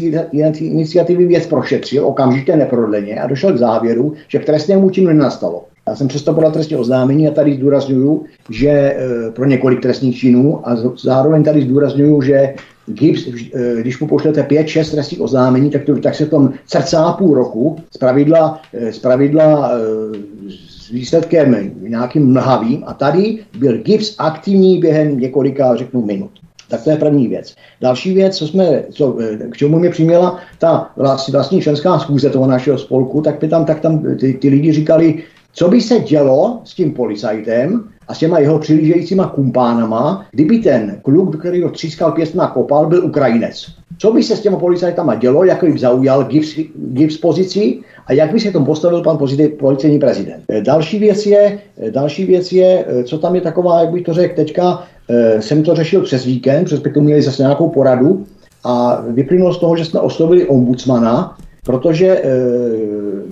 iniciativy 0.60 1.26
věc 1.26 1.46
prošetřil 1.46 2.06
okamžitě 2.06 2.56
neprodleně 2.56 3.20
a 3.20 3.26
došel 3.26 3.52
k 3.52 3.58
závěru, 3.58 4.12
že 4.28 4.38
k 4.38 4.44
trestnému 4.44 4.90
činu 4.90 5.06
nenastalo. 5.06 5.64
Já 5.88 5.94
jsem 5.96 6.08
přesto 6.08 6.34
podal 6.34 6.52
trestní 6.52 6.76
oznámení 6.76 7.28
a 7.28 7.30
tady 7.30 7.54
zdůraznuju, 7.54 8.24
že 8.50 8.68
e, 8.68 8.96
pro 9.30 9.44
několik 9.44 9.82
trestních 9.82 10.16
činů 10.16 10.68
a 10.68 10.76
zároveň 11.02 11.44
tady 11.44 11.62
zdůraznuju, 11.62 12.22
že 12.22 12.54
Gibbs, 12.86 13.26
e, 13.26 13.80
když 13.80 14.00
mu 14.00 14.06
pošlete 14.06 14.42
5-6 14.42 14.90
trestních 14.90 15.20
oznámení, 15.20 15.70
tak, 15.70 15.84
to, 15.84 15.98
tak 15.98 16.14
se 16.14 16.26
tom 16.26 16.52
srdcá 16.66 17.12
půl 17.12 17.34
roku 17.34 17.76
z 17.90 17.98
pravidla, 17.98 18.60
e, 18.72 18.92
z 18.92 18.98
pravidla 18.98 19.70
s 20.84 20.90
výsledkem 20.90 21.72
nějakým 21.80 22.32
mlhavým 22.32 22.82
a 22.86 22.94
tady 22.94 23.38
byl 23.58 23.78
Gibbs 23.78 24.14
aktivní 24.18 24.78
během 24.78 25.18
několika, 25.18 25.76
řeknu, 25.76 26.06
minut. 26.06 26.43
Tak 26.74 26.84
to 26.84 26.90
je 26.90 26.96
první 26.96 27.28
věc. 27.28 27.54
Další 27.80 28.14
věc, 28.14 28.36
co 28.36 28.46
jsme, 28.46 28.82
co, 28.90 29.16
k 29.50 29.56
čemu 29.56 29.78
mě 29.78 29.90
přiměla 29.90 30.38
ta 30.58 30.90
vlastní, 30.96 31.32
vlastní 31.32 31.60
členská 31.60 31.98
schůze 31.98 32.30
toho 32.30 32.46
našeho 32.46 32.78
spolku, 32.78 33.20
tak 33.20 33.40
by 33.40 33.48
tam, 33.48 33.64
tak 33.64 33.80
tam 33.80 34.16
ty, 34.20 34.34
ty 34.34 34.48
lidi 34.48 34.72
říkali, 34.72 35.22
co 35.54 35.68
by 35.68 35.80
se 35.80 36.00
dělo 36.00 36.60
s 36.64 36.74
tím 36.74 36.92
policajtem 36.92 37.84
a 38.08 38.14
s 38.14 38.18
těma 38.18 38.38
jeho 38.38 38.58
přilížejícíma 38.58 39.26
kumpánama, 39.26 40.26
kdyby 40.30 40.58
ten 40.58 41.00
kluk, 41.02 41.38
který 41.38 41.62
ho 41.62 41.70
třískal 41.70 42.12
pěst 42.12 42.34
na 42.34 42.46
kopal, 42.46 42.86
byl 42.86 43.04
Ukrajinec. 43.04 43.66
Co 43.98 44.12
by 44.12 44.22
se 44.22 44.36
s 44.36 44.40
těma 44.40 44.56
policajtama 44.56 45.14
dělo, 45.14 45.44
jak 45.44 45.64
by 45.64 45.78
zaujal 45.78 46.24
Gibbs 46.92 47.16
pozici 47.16 47.78
a 48.06 48.12
jak 48.12 48.32
by 48.32 48.40
se 48.40 48.50
tomu 48.50 48.66
postavil 48.66 49.02
pan 49.02 49.18
policejní 49.58 49.98
prezident. 49.98 50.44
Eh, 50.48 50.60
další 50.60 50.98
věc 50.98 51.26
je, 51.26 51.58
eh, 51.78 51.90
další 51.90 52.24
věc 52.24 52.52
je, 52.52 52.84
eh, 52.88 53.04
co 53.04 53.18
tam 53.18 53.34
je 53.34 53.40
taková, 53.40 53.80
jak 53.80 53.90
bych 53.90 54.02
to 54.02 54.14
řekl 54.14 54.36
teďka, 54.36 54.82
jsem 55.40 55.62
to 55.62 55.74
řešil 55.74 56.02
přes 56.02 56.24
víkend, 56.24 56.64
přes 56.64 56.80
měli 57.00 57.22
zase 57.22 57.42
nějakou 57.42 57.68
poradu 57.68 58.24
a 58.64 59.02
vyplynulo 59.08 59.54
z 59.54 59.58
toho, 59.58 59.76
že 59.76 59.84
jsme 59.84 60.00
oslovili 60.00 60.46
ombudsmana, 60.46 61.36
protože 61.64 62.06
e, 62.06 62.22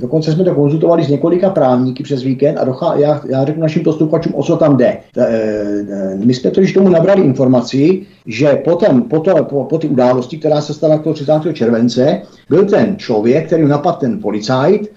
dokonce 0.00 0.32
jsme 0.32 0.44
to 0.44 0.54
konzultovali 0.54 1.04
s 1.04 1.08
několika 1.08 1.50
právníky 1.50 2.02
přes 2.02 2.22
víkend 2.22 2.58
a 2.58 2.64
dochá, 2.64 2.94
já, 2.94 3.20
já 3.28 3.44
řeknu 3.44 3.62
našim 3.62 3.82
posluchačům, 3.82 4.34
o 4.34 4.42
co 4.42 4.56
tam 4.56 4.76
jde. 4.76 4.86
E, 4.86 5.24
e, 5.24 6.16
my 6.24 6.34
jsme 6.34 6.50
totiž 6.50 6.72
tomu 6.72 6.88
nabrali 6.88 7.22
informaci, 7.22 8.02
že 8.26 8.60
potom, 8.64 9.02
po, 9.02 9.20
to, 9.20 9.44
po, 9.44 9.64
po 9.64 9.78
ty 9.78 9.88
události, 9.88 10.38
která 10.38 10.60
se 10.60 10.74
stala 10.74 11.02
30. 11.12 11.32
července, 11.52 12.22
byl 12.48 12.64
ten 12.64 12.96
člověk, 12.96 13.46
který 13.46 13.68
napadl 13.68 13.98
ten 14.00 14.18
policajt, 14.18 14.90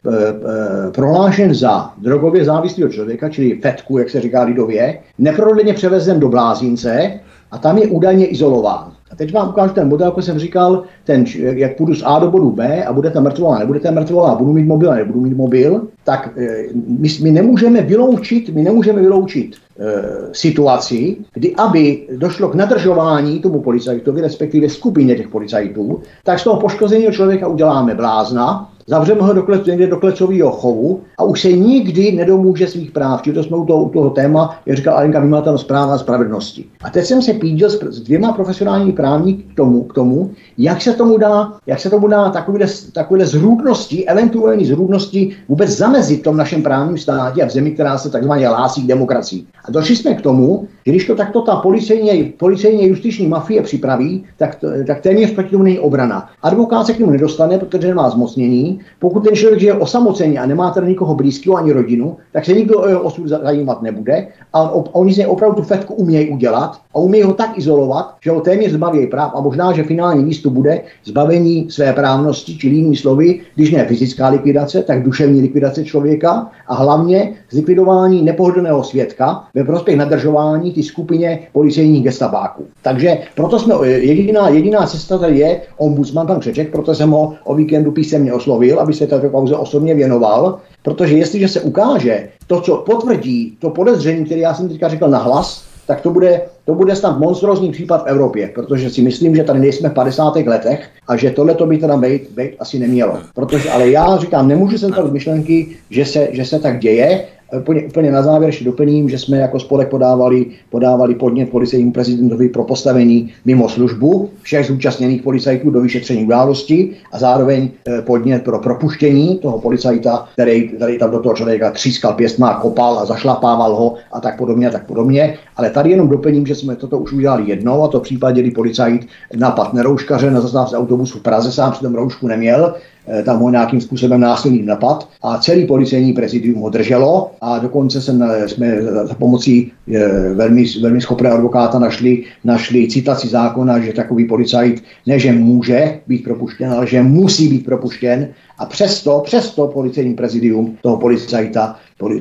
prohlášen 0.92 1.54
za 1.54 1.92
drogově 1.98 2.46
závislého 2.46 2.92
člověka, 2.92 3.30
čili 3.30 3.60
fetku, 3.62 3.98
jak 3.98 4.10
se 4.10 4.22
říká 4.22 4.44
lidově, 4.44 5.00
neprodleně 5.20 5.74
převezen 5.74 6.20
do 6.20 6.30
blázince 6.30 7.20
a 7.52 7.58
tam 7.58 7.78
je 7.78 7.88
údajně 7.88 8.26
izolován. 8.26 8.95
A 9.16 9.18
teď 9.18 9.34
vám 9.34 9.50
ukážu 9.50 9.74
ten 9.74 9.88
model, 9.88 10.08
jako 10.08 10.22
jsem 10.22 10.40
říkal, 10.40 10.84
ten, 11.04 11.26
jak 11.40 11.78
půjdu 11.78 11.96
z 11.96 12.04
A 12.06 12.20
do 12.20 12.32
bodu 12.32 12.52
B 12.52 12.84
a 12.84 12.94
budete 12.94 13.22
mrtvolá, 13.22 13.60
nebudete 13.60 13.92
mrtvolá, 13.92 14.36
budu 14.36 14.54
mít 14.54 14.66
mobil 14.66 14.96
nebudu 14.96 15.22
mít 15.22 15.38
mobil, 15.38 15.88
tak 16.04 16.30
eh, 16.38 16.64
my, 16.74 17.10
my 17.22 17.32
nemůžeme 17.32 17.82
vyloučit, 17.82 18.50
my 18.50 18.64
nemůžeme 18.64 19.02
vyloučit 19.02 19.56
e, 19.80 19.94
situaci, 20.32 21.18
kdy 21.34 21.56
aby 21.56 22.08
došlo 22.18 22.50
k 22.50 22.56
nadržování 22.56 23.40
tomu 23.40 23.62
policajtovi, 23.62 24.22
respektive 24.22 24.70
skupině 24.70 25.16
těch 25.16 25.28
policajtů, 25.28 26.02
tak 26.24 26.40
z 26.40 26.44
toho 26.44 26.60
poškozeného 26.60 27.12
člověka 27.12 27.48
uděláme 27.48 27.96
blázna, 27.96 28.72
Zavřeme 28.88 29.22
ho 29.22 29.34
do, 29.34 29.44
klec, 29.44 29.66
někde 29.66 29.88
do 29.88 29.98
klecového 29.98 30.52
chovu 30.52 31.02
a 31.18 31.24
už 31.24 31.42
se 31.42 31.52
nikdy 31.52 32.12
nedomůže 32.12 32.68
svých 32.68 32.92
práv. 32.92 33.22
Čili 33.22 33.34
to 33.34 33.44
jsme 33.44 33.58
u 33.58 33.66
toho, 33.66 33.84
u 33.84 33.90
toho 33.90 34.10
téma, 34.10 34.60
jak 34.66 34.78
říkal 34.78 34.98
Alenka 34.98 35.20
Vymatelnost 35.20 35.66
zpráva 35.66 35.94
a 35.94 35.98
spravedlnosti. 35.98 36.66
A 36.84 36.90
teď 36.90 37.06
jsem 37.06 37.22
se 37.22 37.34
pídil 37.34 37.70
s, 37.70 37.84
s 37.84 38.02
dvěma 38.02 38.34
profesionálními 38.34 38.92
právníky 38.92 39.44
k 39.44 39.56
tomu, 39.56 39.84
k 39.84 39.94
tomu, 39.94 40.32
jak 40.58 40.82
se 40.82 40.94
tomu 40.94 41.18
dá, 41.18 41.54
jak 41.68 41.80
se 41.80 41.90
tomu 41.90 42.08
dá 42.08 42.30
takovýhle, 42.30 42.68
takovýhle 42.94 43.28
zhrůdnosti, 43.28 44.06
eventuální 44.06 44.66
zhrůdnosti 44.66 45.36
vůbec 45.50 45.70
zamezit 45.70 46.24
tom 46.24 46.38
našem 46.38 46.64
právním 46.64 46.98
státě 46.98 47.44
a 47.44 47.46
v 47.46 47.52
zemi, 47.52 47.72
která 47.72 47.98
se 47.98 48.10
takzvaně 48.10 48.48
hlásí 48.48 48.84
k 48.84 48.88
demokracii. 48.88 49.46
A 49.66 49.72
došli 49.72 49.96
jsme 49.96 50.14
k 50.14 50.22
tomu, 50.22 50.68
že 50.86 50.92
když 50.92 51.08
to 51.08 51.16
takto 51.16 51.42
ta 51.42 51.56
policejně, 51.56 52.32
policejně 52.38 52.88
justiční 52.88 53.28
mafie 53.28 53.62
připraví, 53.62 54.24
tak, 54.38 54.58
tak 54.88 55.02
téměř 55.02 55.32
proti 55.32 55.50
tomu 55.50 55.64
není 55.64 55.80
obrana. 55.80 56.30
Advokát 56.42 56.86
se 56.86 56.94
k 56.94 57.00
němu 57.00 57.12
nedostane, 57.12 57.58
protože 57.58 57.88
nemá 57.88 58.10
zmocnění, 58.10 58.75
Pokud 59.00 59.24
ten 59.24 59.36
člověk 59.36 59.62
je 59.62 59.74
osamocený 59.74 60.40
a 60.40 60.46
nemá 60.46 60.72
tady 60.72 60.88
nikoho 60.88 61.16
blízkého 61.16 61.56
ani 61.56 61.72
rodinu, 61.72 62.18
tak 62.34 62.46
se 62.46 62.54
nikdo 62.54 62.80
o 62.80 62.88
jeho 62.88 63.02
osud 63.02 63.28
zajímat 63.28 63.82
nebude. 63.82 64.28
A 64.54 64.72
oni 64.72 65.14
se 65.14 65.28
opravdu 65.28 65.56
tu 65.56 65.62
fetku 65.62 65.94
umějí 65.94 66.30
udělat 66.30 66.80
a 66.94 67.00
umějí 67.00 67.24
ho 67.24 67.34
tak 67.34 67.58
izolovat, 67.58 68.16
že 68.24 68.32
ho 68.32 68.42
téměř 68.42 68.72
zbaví 68.72 69.08
práv 69.08 69.32
a 69.36 69.42
možná, 69.42 69.74
že 69.74 69.84
finální 69.84 70.24
místo 70.24 70.50
bude 70.50 70.82
zbavení 71.04 71.68
své 71.70 71.94
právnosti, 71.94 72.58
či 72.58 72.68
jinými 72.68 72.96
slovy, 72.96 73.40
když 73.56 73.72
ne 73.72 73.86
fyzická 73.88 74.28
likvidace, 74.28 74.84
tak 74.84 75.04
duševní 75.04 75.42
likvidace 75.42 75.84
člověka 75.84 76.52
a 76.68 76.76
hlavně 76.76 77.34
zlikvidování 77.52 78.22
nepohodlného 78.22 78.84
svědka 78.84 79.44
ve 79.54 79.64
prospěch 79.64 79.98
nadržování 79.98 80.72
ty 80.72 80.84
skupině 80.84 81.48
policejních 81.54 82.04
gestabáků. 82.04 82.66
Takže 82.82 83.18
proto 83.36 83.60
jsme, 83.60 83.76
jediná, 83.88 84.50
jediná 84.50 84.88
cesta 84.88 85.18
tady 85.18 85.38
je 85.38 85.62
ombudsman 85.78 86.28
pan 86.28 86.40
Křeček, 86.40 86.72
proto 86.72 86.96
jsem 86.96 87.10
ho 87.10 87.34
o 87.44 87.56
víkendu 87.56 87.92
písemně 87.92 88.34
oslovil, 88.34 88.65
aby 88.74 88.94
se 88.94 89.08
této 89.08 89.30
pauze 89.30 89.56
osobně 89.56 89.96
věnoval, 89.96 90.60
protože 90.84 91.18
jestliže 91.18 91.48
se 91.48 91.62
ukáže 91.62 92.30
to, 92.48 92.62
co 92.62 92.78
potvrdí 92.78 93.58
to 93.60 93.70
podezření, 93.70 94.26
které 94.26 94.42
já 94.42 94.54
jsem 94.54 94.70
teďka 94.70 94.90
řekl 94.90 95.08
na 95.08 95.18
hlas, 95.18 95.66
tak 95.88 96.02
to 96.02 96.12
bude, 96.12 96.42
to 96.66 96.76
bude 96.76 96.96
snad 96.96 97.20
monstrózní 97.20 97.72
případ 97.72 98.04
v 98.04 98.08
Evropě, 98.08 98.52
protože 98.56 98.90
si 98.90 99.02
myslím, 99.02 99.36
že 99.36 99.44
tady 99.44 99.60
nejsme 99.60 99.90
v 99.90 99.94
50. 99.94 100.36
letech 100.36 100.90
a 101.08 101.18
že 101.18 101.32
tohle 101.32 101.54
to 101.54 101.66
by 101.66 101.78
teda 101.78 101.98
být, 101.98 102.30
být 102.32 102.52
asi 102.60 102.80
nemělo. 102.80 103.18
Protože, 103.36 103.70
ale 103.70 103.90
já 103.90 104.18
říkám, 104.18 104.48
nemůžu 104.48 104.78
se 104.78 104.88
z 104.88 105.12
myšlenky, 105.12 105.68
že 105.90 106.06
se, 106.06 106.28
že 106.32 106.46
se 106.46 106.60
tak 106.60 106.80
děje 106.80 107.26
Úplně, 107.60 107.84
úplně 107.84 108.12
na 108.12 108.24
závěr 108.24 108.50
ještě 108.50 108.66
doplním, 108.66 109.10
že 109.10 109.20
jsme 109.20 109.38
jako 109.38 109.60
spolek 109.60 109.90
podávali, 109.90 110.46
podávali 110.70 111.16
podnět 111.16 111.50
policejnímu 111.50 111.92
prezidentovi 111.92 112.50
pro 112.50 112.64
postavení 112.64 113.34
mimo 113.46 113.70
službu 113.70 114.30
všech 114.42 114.66
zúčastněných 114.66 115.22
policajtů 115.22 115.70
do 115.70 115.82
vyšetření 115.82 116.26
události 116.26 116.90
a 117.12 117.20
zároveň 117.20 117.70
eh, 117.88 118.02
podnět 118.02 118.44
pro 118.44 118.60
propuštění 118.60 119.38
toho 119.38 119.60
policajta, 119.60 120.28
který, 120.34 120.70
který 120.70 120.98
tam 120.98 121.12
do 121.12 121.20
toho 121.20 121.36
člověka 121.36 121.72
třískal 121.72 122.14
pěstma, 122.14 122.54
kopal 122.54 123.00
a 123.00 123.06
zašlapával 123.06 123.76
ho 123.76 123.94
a 124.12 124.22
tak 124.22 124.38
podobně 124.38 124.68
a 124.68 124.72
tak 124.72 124.86
podobně. 124.86 125.38
Ale 125.58 125.70
tady 125.70 125.90
jenom 125.92 126.10
doplním, 126.10 126.46
že 126.46 126.56
jsme 126.56 126.76
toto 126.76 126.98
už 126.98 127.14
udělali 127.14 127.44
jednou 127.50 127.84
a 127.84 127.88
to 127.88 128.00
v 128.00 128.04
případě, 128.04 128.42
kdy 128.42 128.52
policajt 128.52 129.08
napad 129.36 129.74
nerouškaře 129.74 130.32
na 130.32 130.42
zastávce 130.42 130.78
autobusu 130.78 131.20
v 131.20 131.22
Praze 131.22 131.52
sám 131.52 131.72
přitom 131.72 131.96
roušku 131.96 132.28
neměl, 132.28 132.76
Eh, 132.76 132.95
tam 133.26 133.40
ho 133.40 133.50
nějakým 133.50 133.82
způsobem 133.82 134.22
násilný 134.22 134.62
napad 134.62 135.10
a 135.22 135.38
celý 135.38 135.66
policejní 135.66 136.14
prezidium 136.14 136.62
ho 136.62 136.70
drželo 136.70 137.32
a 137.42 137.60
dokonce 137.60 138.02
jsme, 138.02 138.50
jsme 138.50 138.82
za 138.84 139.14
pomocí 139.14 139.72
eh, 139.94 140.34
velmi, 140.34 140.66
velmi 140.82 141.02
schopného 141.02 141.36
advokáta 141.36 141.80
našli, 141.80 142.24
našli 142.44 142.88
citaci 142.88 143.28
zákona, 143.28 143.80
že 143.80 143.94
takový 143.94 144.26
policajt 144.26 144.84
ne, 145.06 145.20
že 145.20 145.32
může 145.32 146.00
být 146.08 146.24
propuštěn, 146.24 146.72
ale 146.72 146.88
že 146.88 147.04
musí 147.04 147.48
být 147.48 147.66
propuštěn 147.66 148.28
a 148.58 148.66
přesto, 148.66 149.22
přesto 149.26 149.68
policejní 149.68 150.14
prezidium 150.14 150.78
toho 150.82 150.98
policajta, 150.98 151.76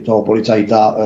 toho 0.04 0.22
policajta 0.22 0.96
e, 0.98 1.04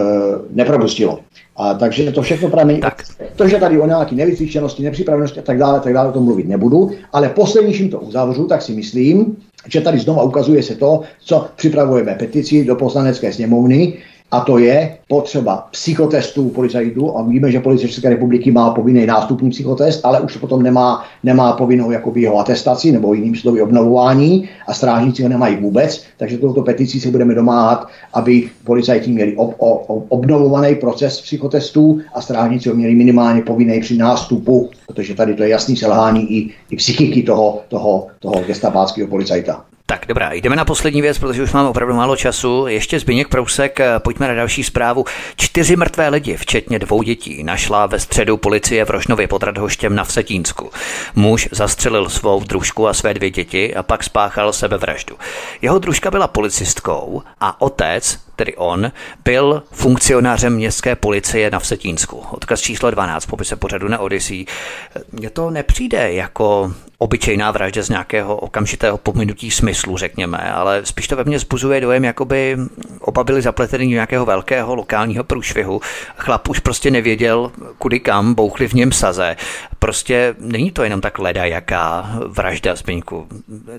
nepropustilo. 0.50 1.18
A 1.56 1.74
takže 1.74 2.12
to 2.12 2.22
všechno 2.22 2.48
pramení. 2.48 2.80
Tak. 2.80 3.02
To, 3.36 3.48
že 3.48 3.56
tady 3.56 3.80
o 3.80 3.86
nějaké 3.86 4.14
nevycvičenosti, 4.14 4.82
nepřipravenosti 4.82 5.40
a 5.40 5.42
tak 5.42 5.58
dále, 5.58 5.80
tak 5.80 5.92
dále, 5.92 6.08
o 6.08 6.12
tom 6.12 6.24
mluvit 6.24 6.48
nebudu, 6.48 6.90
ale 7.12 7.28
poslední, 7.28 7.72
čím 7.74 7.90
to 7.90 8.00
uzavřu, 8.00 8.46
tak 8.46 8.62
si 8.62 8.72
myslím, 8.72 9.36
že 9.68 9.80
tady 9.80 9.98
znova 9.98 10.22
ukazuje 10.22 10.62
se 10.62 10.74
to, 10.74 11.00
co 11.20 11.48
připravujeme 11.56 12.14
petici 12.14 12.64
do 12.64 12.76
poslanecké 12.76 13.32
sněmovny, 13.32 13.94
a 14.30 14.40
to 14.40 14.58
je 14.58 14.98
potřeba 15.08 15.68
psychotestů 15.70 16.48
policajtů. 16.48 17.16
A 17.16 17.22
víme, 17.22 17.52
že 17.52 17.60
policie 17.60 17.88
České 17.88 18.08
republiky 18.08 18.50
má 18.50 18.70
povinný 18.70 19.06
nástupní 19.06 19.50
psychotest, 19.50 20.04
ale 20.04 20.20
už 20.20 20.36
potom 20.36 20.62
nemá, 20.62 21.04
nemá 21.24 21.52
povinnou 21.52 21.90
jakoby 21.90 22.20
jeho 22.20 22.38
atestaci 22.38 22.92
nebo 22.92 23.14
jiným 23.14 23.36
slovy 23.36 23.62
obnovování 23.62 24.48
a 24.66 24.74
strážníci 24.74 25.22
ho 25.22 25.28
nemají 25.28 25.56
vůbec. 25.56 26.04
Takže 26.16 26.38
touto 26.38 26.62
petici 26.62 27.00
se 27.00 27.10
budeme 27.10 27.34
domáhat, 27.34 27.88
aby 28.14 28.50
policajti 28.64 29.10
měli 29.10 29.36
ob, 29.36 29.54
ob, 29.58 30.04
obnovovaný 30.08 30.74
proces 30.74 31.20
psychotestů 31.20 32.00
a 32.14 32.20
strážníci 32.20 32.68
ho 32.68 32.74
měli 32.74 32.94
minimálně 32.94 33.42
povinný 33.42 33.80
při 33.80 33.96
nástupu, 33.96 34.70
protože 34.86 35.14
tady 35.14 35.34
to 35.34 35.42
je 35.42 35.48
jasný 35.48 35.76
selhání 35.76 36.32
i, 36.32 36.50
i 36.70 36.76
psychiky 36.76 37.22
toho, 37.22 37.60
toho, 37.68 38.06
toho 38.18 38.44
gestapáckého 38.46 39.08
policajta. 39.08 39.64
Tak 39.90 40.06
dobrá, 40.08 40.32
jdeme 40.32 40.56
na 40.56 40.64
poslední 40.64 41.02
věc, 41.02 41.18
protože 41.18 41.42
už 41.42 41.52
máme 41.52 41.68
opravdu 41.68 41.94
málo 41.94 42.16
času. 42.16 42.66
Ještě 42.66 43.00
Zbigněk 43.00 43.28
Prousek, 43.28 43.80
eh, 43.80 43.98
pojďme 43.98 44.28
na 44.28 44.34
další 44.34 44.64
zprávu. 44.64 45.04
Čtyři 45.36 45.76
mrtvé 45.76 46.08
lidi, 46.08 46.36
včetně 46.36 46.78
dvou 46.78 47.02
dětí, 47.02 47.44
našla 47.44 47.86
ve 47.86 48.00
středu 48.00 48.36
policie 48.36 48.84
v 48.84 48.90
Rožnově 48.90 49.28
pod 49.28 49.42
Radhoštěm 49.42 49.94
na 49.94 50.04
Vsetínsku. 50.04 50.70
Muž 51.14 51.48
zastřelil 51.52 52.08
svou 52.08 52.44
družku 52.44 52.88
a 52.88 52.94
své 52.94 53.14
dvě 53.14 53.30
děti 53.30 53.74
a 53.74 53.82
pak 53.82 54.04
spáchal 54.04 54.52
sebevraždu. 54.52 55.16
Jeho 55.62 55.78
družka 55.78 56.10
byla 56.10 56.28
policistkou 56.28 57.22
a 57.40 57.60
otec 57.60 58.18
tedy 58.36 58.56
on, 58.56 58.92
byl 59.24 59.62
funkcionářem 59.72 60.54
městské 60.54 60.96
policie 60.96 61.50
na 61.50 61.58
Vsetínsku. 61.58 62.24
Odkaz 62.30 62.60
číslo 62.60 62.90
12, 62.90 63.26
popise 63.26 63.56
pořadu 63.56 63.88
na 63.88 63.98
Odyssey. 63.98 64.46
Mně 65.12 65.30
to 65.30 65.50
nepřijde 65.50 66.12
jako 66.12 66.72
obyčejná 66.98 67.50
vražda 67.50 67.82
z 67.82 67.88
nějakého 67.88 68.36
okamžitého 68.36 68.98
pominutí 68.98 69.50
smyslu, 69.50 69.96
řekněme, 69.96 70.38
ale 70.38 70.80
spíš 70.84 71.08
to 71.08 71.16
ve 71.16 71.24
mně 71.24 71.38
zbuzuje 71.38 71.80
dojem, 71.80 72.04
jako 72.04 72.24
by 72.24 72.56
oba 73.00 73.24
byli 73.24 73.42
zapleteni 73.42 73.84
do 73.84 73.90
nějakého 73.90 74.26
velkého 74.26 74.74
lokálního 74.74 75.24
průšvihu. 75.24 75.80
Chlap 76.16 76.48
už 76.48 76.58
prostě 76.60 76.90
nevěděl, 76.90 77.52
kudy 77.78 78.00
kam, 78.00 78.34
bouchli 78.34 78.68
v 78.68 78.72
něm 78.72 78.92
saze. 78.92 79.36
Prostě 79.78 80.34
není 80.38 80.70
to 80.70 80.84
jenom 80.84 81.00
tak 81.00 81.18
leda, 81.18 81.44
jaká 81.44 82.10
vražda 82.26 82.74
Zbyňku. 82.74 83.26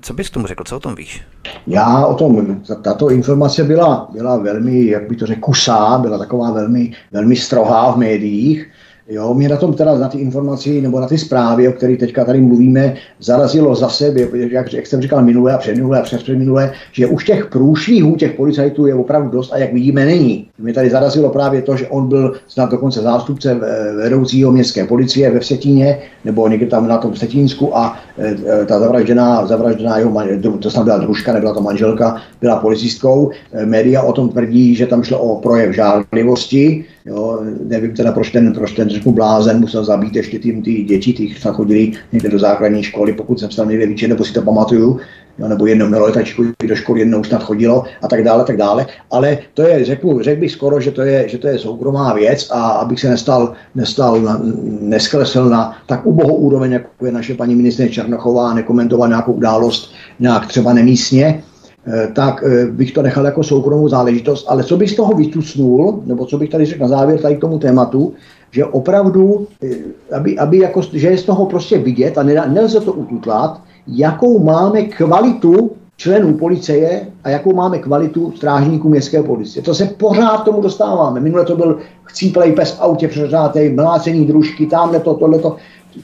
Co 0.02 0.14
bys 0.14 0.30
tomu 0.30 0.48
řekl, 0.48 0.64
co 0.64 0.78
o 0.78 0.80
tom 0.80 0.96
víš? 0.96 1.22
Já 1.68 2.06
o 2.06 2.14
tom, 2.14 2.62
tato 2.82 3.10
informace 3.10 3.64
byla, 3.64 4.08
byla 4.12 4.38
velmi, 4.38 4.86
jak 4.88 5.10
by 5.10 5.16
to 5.16 5.26
řekl, 5.26 5.42
kusá, 5.42 5.98
byla 5.98 6.18
taková 6.18 6.52
velmi, 6.52 6.94
velmi 7.12 7.36
strohá 7.36 7.92
v 7.92 7.98
médiích. 7.98 8.68
Jo, 9.12 9.34
mě 9.34 9.50
na 9.50 9.58
tom 9.58 9.74
teda 9.74 9.98
na 9.98 10.08
ty 10.08 10.18
informaci 10.18 10.82
nebo 10.82 11.00
na 11.00 11.08
ty 11.08 11.18
zprávy, 11.18 11.68
o 11.68 11.72
kterých 11.72 12.00
teďka 12.00 12.26
tady 12.26 12.42
mluvíme, 12.42 12.94
zarazilo 13.20 13.76
zase, 13.76 14.14
jak, 14.34 14.74
jak 14.74 14.88
jsem 14.88 15.02
říkal 15.02 15.24
minule 15.24 15.54
a 15.54 15.58
předminule 15.58 16.00
a 16.00 16.04
přespředminule, 16.04 16.72
že 16.92 17.08
už 17.08 17.26
těch 17.26 17.46
průšvihů 17.46 18.16
těch 18.16 18.34
policajtů 18.34 18.86
je 18.86 18.96
opravdu 18.96 19.30
dost 19.30 19.54
a 19.54 19.58
jak 19.58 19.74
vidíme 19.74 20.06
není. 20.06 20.48
Mě 20.60 20.74
tady 20.74 20.90
zarazilo 20.90 21.30
právě 21.30 21.62
to, 21.62 21.78
že 21.78 21.88
on 21.88 22.08
byl 22.08 22.34
snad 22.48 22.72
dokonce 22.72 23.02
zástupce 23.02 23.60
vedoucího 23.98 24.52
městské 24.52 24.86
policie 24.86 25.32
ve 25.32 25.40
Vsetíně 25.40 26.00
nebo 26.26 26.48
někde 26.48 26.66
tam 26.66 26.88
na 26.88 26.98
tom 26.98 27.14
Vsetínsku 27.14 27.78
a 27.78 28.00
e, 28.18 28.36
e, 28.62 28.66
ta 28.66 28.80
zavražděná, 28.80 29.46
zavražděná 29.46 29.98
jeho, 29.98 30.14
to 30.60 30.72
snad 30.72 30.84
byla 30.84 30.98
družka, 30.98 31.34
nebyla 31.34 31.54
to 31.54 31.62
manželka, 31.62 32.22
byla 32.42 32.56
policistkou. 32.56 33.32
Média 33.66 34.02
o 34.02 34.14
tom 34.14 34.30
tvrdí, 34.30 34.76
že 34.76 34.88
tam 34.88 35.04
šlo 35.04 35.20
o 35.20 35.42
projev 35.42 35.76
žádlivosti, 35.76 36.86
Jo, 37.10 37.40
nevím 37.64 37.94
teda, 37.94 38.12
proč 38.12 38.30
ten, 38.30 38.54
proč 38.54 38.72
ten 38.72 38.90
řeknu 39.00 39.12
blázen 39.12 39.60
musel 39.60 39.84
zabít 39.84 40.16
ještě 40.16 40.40
tím 40.40 40.62
ty 40.62 40.84
děti, 40.84 41.14
ty 41.14 41.30
chodili 41.30 41.92
někde 42.12 42.30
do 42.30 42.40
základní 42.40 42.84
školy, 42.84 43.14
pokud 43.14 43.40
jsem 43.40 43.52
se 43.52 43.58
tam 43.58 43.70
někde 43.70 44.08
nebo 44.08 44.26
si 44.26 44.34
to 44.34 44.42
pamatuju, 44.42 45.00
jo, 45.40 45.48
nebo 45.48 45.68
jedno 45.68 45.88
mělo 45.88 46.06
letačku 46.06 46.44
do 46.68 46.76
školy, 46.76 47.00
jednou 47.00 47.24
snad 47.24 47.44
chodilo 47.44 47.84
a 48.02 48.08
tak 48.08 48.24
dále, 48.24 48.44
tak 48.44 48.58
dále. 48.58 48.86
Ale 49.12 49.38
to 49.54 49.62
je, 49.62 49.86
řeknu, 49.86 50.20
řekl 50.20 50.40
bych 50.40 50.52
skoro, 50.52 50.82
že 50.82 50.92
to 50.92 51.02
je, 51.02 51.30
že 51.30 51.38
to 51.38 51.48
je 51.48 51.60
soukromá 51.60 52.14
věc 52.14 52.48
a 52.52 52.84
abych 52.84 53.00
se 53.00 53.10
nestal, 53.10 53.54
nestal 53.76 54.22
na, 54.22 54.42
nesklesl 54.82 55.50
na 55.50 55.78
tak 55.88 56.06
ubohou 56.06 56.36
úroveň, 56.36 56.72
jako 56.72 57.06
je 57.06 57.12
naše 57.12 57.34
paní 57.36 57.56
ministrině 57.56 57.90
Černochová, 57.90 58.54
nekomentoval 58.54 59.08
nějakou 59.08 59.34
událost 59.34 59.94
nějak 60.20 60.48
třeba 60.48 60.74
nemístně, 60.74 61.44
Eh, 61.88 62.08
tak 62.14 62.44
eh, 62.44 62.66
bych 62.66 62.92
to 62.92 63.02
nechal 63.02 63.26
jako 63.26 63.44
soukromou 63.44 63.88
záležitost. 63.88 64.46
Ale 64.50 64.64
co 64.64 64.78
bych 64.78 64.92
z 64.92 64.96
toho 64.96 65.14
vytusnul, 65.14 66.04
nebo 66.06 66.26
co 66.26 66.38
bych 66.38 66.50
tady 66.50 66.66
řekl 66.66 66.82
na 66.82 66.88
závěr 66.88 67.20
tady 67.20 67.36
k 67.36 67.42
tomu 67.42 67.60
tématu, 67.60 68.14
že 68.52 68.66
opravdu, 68.66 69.48
eh, 69.64 70.16
aby, 70.16 70.40
aby 70.40 70.58
jako, 70.58 70.82
že 70.82 71.08
je 71.08 71.18
z 71.18 71.24
toho 71.24 71.46
prostě 71.46 71.78
vidět 71.78 72.18
a 72.18 72.24
nelze 72.24 72.80
to 72.80 72.94
ututlat, 72.94 73.62
jakou 73.88 74.40
máme 74.40 74.82
kvalitu 74.82 75.72
členů 75.98 76.34
policie 76.34 77.08
a 77.24 77.30
jakou 77.30 77.56
máme 77.56 77.80
kvalitu 77.80 78.32
strážníků 78.36 78.90
městské 78.90 79.24
policie. 79.24 79.64
To 79.64 79.76
se 79.76 79.86
pořád 79.86 80.38
tomu 80.38 80.62
dostáváme. 80.62 81.20
Minule 81.20 81.46
to 81.46 81.56
byl 81.56 81.78
chcíplej 82.04 82.52
pes 82.52 82.72
v 82.72 82.82
autě 82.82 83.08
přeřátej, 83.08 83.74
mlácený 83.74 84.26
družky, 84.26 84.66
tamhle 84.66 85.00
to, 85.00 85.14
tohle 85.14 85.40
to 85.40 85.56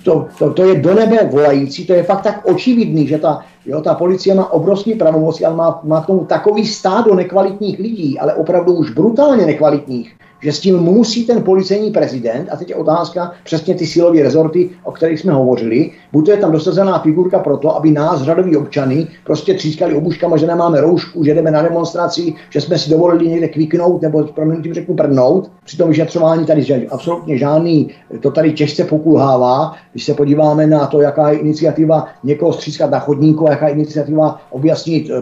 to, 0.03 0.27
to, 0.39 0.53
to 0.53 0.63
je 0.63 0.81
do 0.81 0.93
nebe 0.93 1.30
volající, 1.31 1.85
to 1.85 1.93
je 1.93 2.03
fakt 2.03 2.22
tak 2.22 2.45
očividný, 2.45 3.07
že 3.07 3.17
ta, 3.17 3.41
jo, 3.65 3.81
ta 3.81 3.93
policie 3.93 4.35
má 4.35 4.51
obrovský 4.51 4.93
pravomoci, 4.93 5.45
ale 5.45 5.55
má, 5.55 5.80
má 5.84 6.01
k 6.01 6.05
tomu 6.05 6.26
takový 6.26 6.65
stádo 6.65 7.15
nekvalitních 7.15 7.80
lidí, 7.80 8.19
ale 8.19 8.34
opravdu 8.34 8.73
už 8.73 8.89
brutálně 8.89 9.45
nekvalitních, 9.45 10.15
že 10.41 10.52
s 10.52 10.60
tím 10.60 10.78
musí 10.78 11.26
ten 11.26 11.44
policejní 11.44 11.91
prezident, 11.91 12.49
a 12.52 12.56
teď 12.56 12.70
je 12.70 12.76
otázka 12.76 13.32
přesně 13.44 13.76
ty 13.76 13.88
silové 13.88 14.24
rezorty, 14.24 14.70
o 14.84 14.91
kterých 14.91 15.20
jsme 15.20 15.34
hovořili, 15.34 15.91
buď 16.12 16.26
to 16.26 16.32
je 16.32 16.38
tam 16.38 16.52
dosazená 16.52 16.99
figurka 16.99 17.40
pro 17.40 17.57
to, 17.57 17.76
aby 17.76 17.91
nás, 17.91 18.22
řadoví 18.22 18.57
občany, 18.57 19.07
prostě 19.24 19.53
třískali 19.53 19.95
obuškama, 19.95 20.38
že 20.38 20.48
nemáme 20.48 20.82
roušku, 20.82 21.24
že 21.24 21.34
jdeme 21.34 21.52
na 21.52 21.62
demonstraci, 21.62 22.34
že 22.49 22.62
jsme 22.62 22.78
si 22.78 22.90
dovolili 22.90 23.28
někde 23.28 23.48
kviknout 23.48 24.02
nebo 24.02 24.24
proměnutím 24.24 24.74
řeknu 24.74 24.95
prdnout. 24.95 25.52
Při 25.66 25.78
tom 25.78 25.90
vyšetřování 25.90 26.45
tady 26.45 26.64
že 26.64 26.88
absolutně 26.90 27.38
žádný, 27.38 27.90
to 28.20 28.32
tady 28.32 28.53
těžce 28.53 28.84
pokulhává. 28.84 29.74
Když 29.91 30.03
se 30.03 30.14
podíváme 30.14 30.68
na 30.68 30.88
to, 30.88 31.02
jaká 31.02 31.30
je 31.30 31.38
iniciativa 31.38 32.07
někoho 32.24 32.53
střískat 32.53 32.91
na 32.91 32.99
chodníku 32.99 33.45
a 33.45 33.49
nějaká 33.49 33.68
iniciativa 33.68 34.41
objasnit 34.49 35.10
e, 35.10 35.22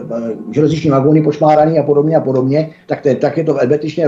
železniční 0.50 0.90
vagóny 0.90 1.22
pošmáraný 1.22 1.78
a 1.78 1.82
podobně 1.82 2.16
a 2.16 2.20
podobně, 2.20 2.70
tak, 2.86 3.00
to, 3.02 3.14
tak 3.20 3.36
je 3.36 3.44
to 3.44 3.58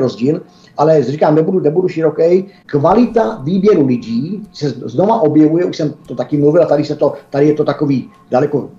rozdíl. 0.00 0.40
Ale 0.76 1.02
říkám, 1.02 1.34
nebudu, 1.34 1.60
nebudu 1.60 1.88
široký. 1.88 2.44
Kvalita 2.66 3.40
výběru 3.44 3.86
lidí 3.86 4.42
se 4.52 4.68
znova 4.68 5.20
objevuje, 5.20 5.64
už 5.64 5.76
jsem 5.76 5.94
to 6.06 6.14
taky 6.14 6.36
mluvil, 6.36 6.62
a 6.62 6.66
tady, 6.66 6.84
se 6.84 6.96
to, 6.96 7.12
tady 7.30 7.46
je 7.46 7.54
to 7.54 7.64
takový 7.64 8.10
daleko 8.30 8.70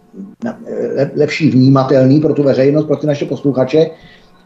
lepší 1.15 1.49
vnímatelný 1.49 2.19
pro 2.19 2.33
tu 2.33 2.43
veřejnost, 2.43 2.85
pro 2.85 2.95
ty 2.95 3.07
naše 3.07 3.25
posluchače, 3.25 3.89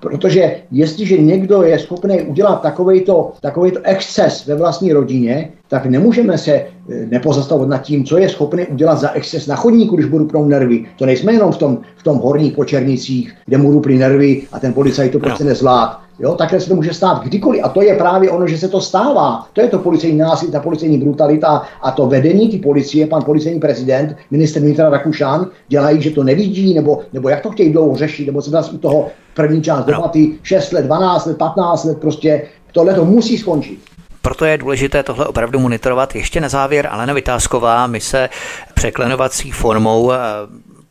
Protože 0.01 0.55
jestliže 0.71 1.17
někdo 1.17 1.63
je 1.63 1.79
schopný 1.79 2.21
udělat 2.21 2.61
takovýto, 2.61 3.31
takovýto 3.41 3.79
exces 3.83 4.45
ve 4.45 4.55
vlastní 4.55 4.93
rodině, 4.93 5.49
tak 5.67 5.85
nemůžeme 5.85 6.37
se 6.37 6.51
eh, 6.51 6.65
nepozastavovat 6.89 7.69
nad 7.69 7.77
tím, 7.77 8.03
co 8.05 8.17
je 8.17 8.29
schopný 8.29 8.65
udělat 8.67 8.99
za 8.99 9.11
exces 9.11 9.47
na 9.47 9.55
chodníku, 9.55 9.95
když 9.95 10.09
budu 10.09 10.25
pnout 10.25 10.45
nervy. 10.45 10.85
To 10.97 11.05
nejsme 11.05 11.33
jenom 11.33 11.51
v 11.51 11.57
tom, 11.57 11.77
v 11.95 12.03
tom 12.03 12.17
horních 12.17 12.53
počernicích, 12.53 13.33
kde 13.45 13.57
mu 13.57 13.71
ruply 13.71 13.97
nervy 13.97 14.41
a 14.51 14.59
ten 14.59 14.73
policajt 14.73 15.11
to 15.11 15.17
no. 15.17 15.23
prostě 15.23 15.43
nezvlád. 15.43 15.99
Jo, 16.21 16.35
takhle 16.35 16.59
se 16.59 16.69
to 16.69 16.75
může 16.75 16.93
stát 16.93 17.23
kdykoliv. 17.23 17.63
A 17.63 17.69
to 17.69 17.81
je 17.81 17.95
právě 17.95 18.31
ono, 18.31 18.47
že 18.47 18.57
se 18.57 18.67
to 18.67 18.81
stává. 18.81 19.47
To 19.53 19.61
je 19.61 19.67
to 19.67 19.79
policejní 19.79 20.17
násilí, 20.17 20.51
ta 20.51 20.59
policejní 20.59 20.97
brutalita 20.97 21.63
a 21.81 21.91
to 21.91 22.07
vedení 22.07 22.49
ty 22.49 22.57
policie, 22.57 23.07
pan 23.07 23.23
policejní 23.23 23.59
prezident, 23.59 24.17
minister 24.31 24.61
vnitra 24.61 24.89
Rakušan, 24.89 25.47
dělají, 25.67 26.01
že 26.01 26.11
to 26.11 26.23
nevidí, 26.23 26.73
nebo, 26.73 26.99
nebo 27.13 27.29
jak 27.29 27.41
to 27.41 27.51
chtějí 27.51 27.73
dlouho 27.73 27.95
řešit, 27.95 28.25
nebo 28.25 28.41
se 28.41 28.51
nás 28.51 28.73
u 28.73 28.77
toho 28.77 29.09
první 29.33 29.61
část 29.61 29.85
debaty 29.85 30.39
6 30.43 30.71
let, 30.71 30.85
12 30.85 31.25
let, 31.25 31.37
15 31.37 31.83
let, 31.83 31.97
prostě 31.97 32.41
tohle 32.71 32.93
to 32.93 33.05
musí 33.05 33.37
skončit. 33.37 33.79
Proto 34.21 34.45
je 34.45 34.57
důležité 34.57 35.03
tohle 35.03 35.25
opravdu 35.27 35.59
monitorovat. 35.59 36.15
Ještě 36.15 36.41
na 36.41 36.49
závěr 36.49 36.87
Alena 36.91 37.13
Vytázková, 37.13 37.87
my 37.87 37.99
se 37.99 38.29
překlenovací 38.73 39.51
formou 39.51 40.11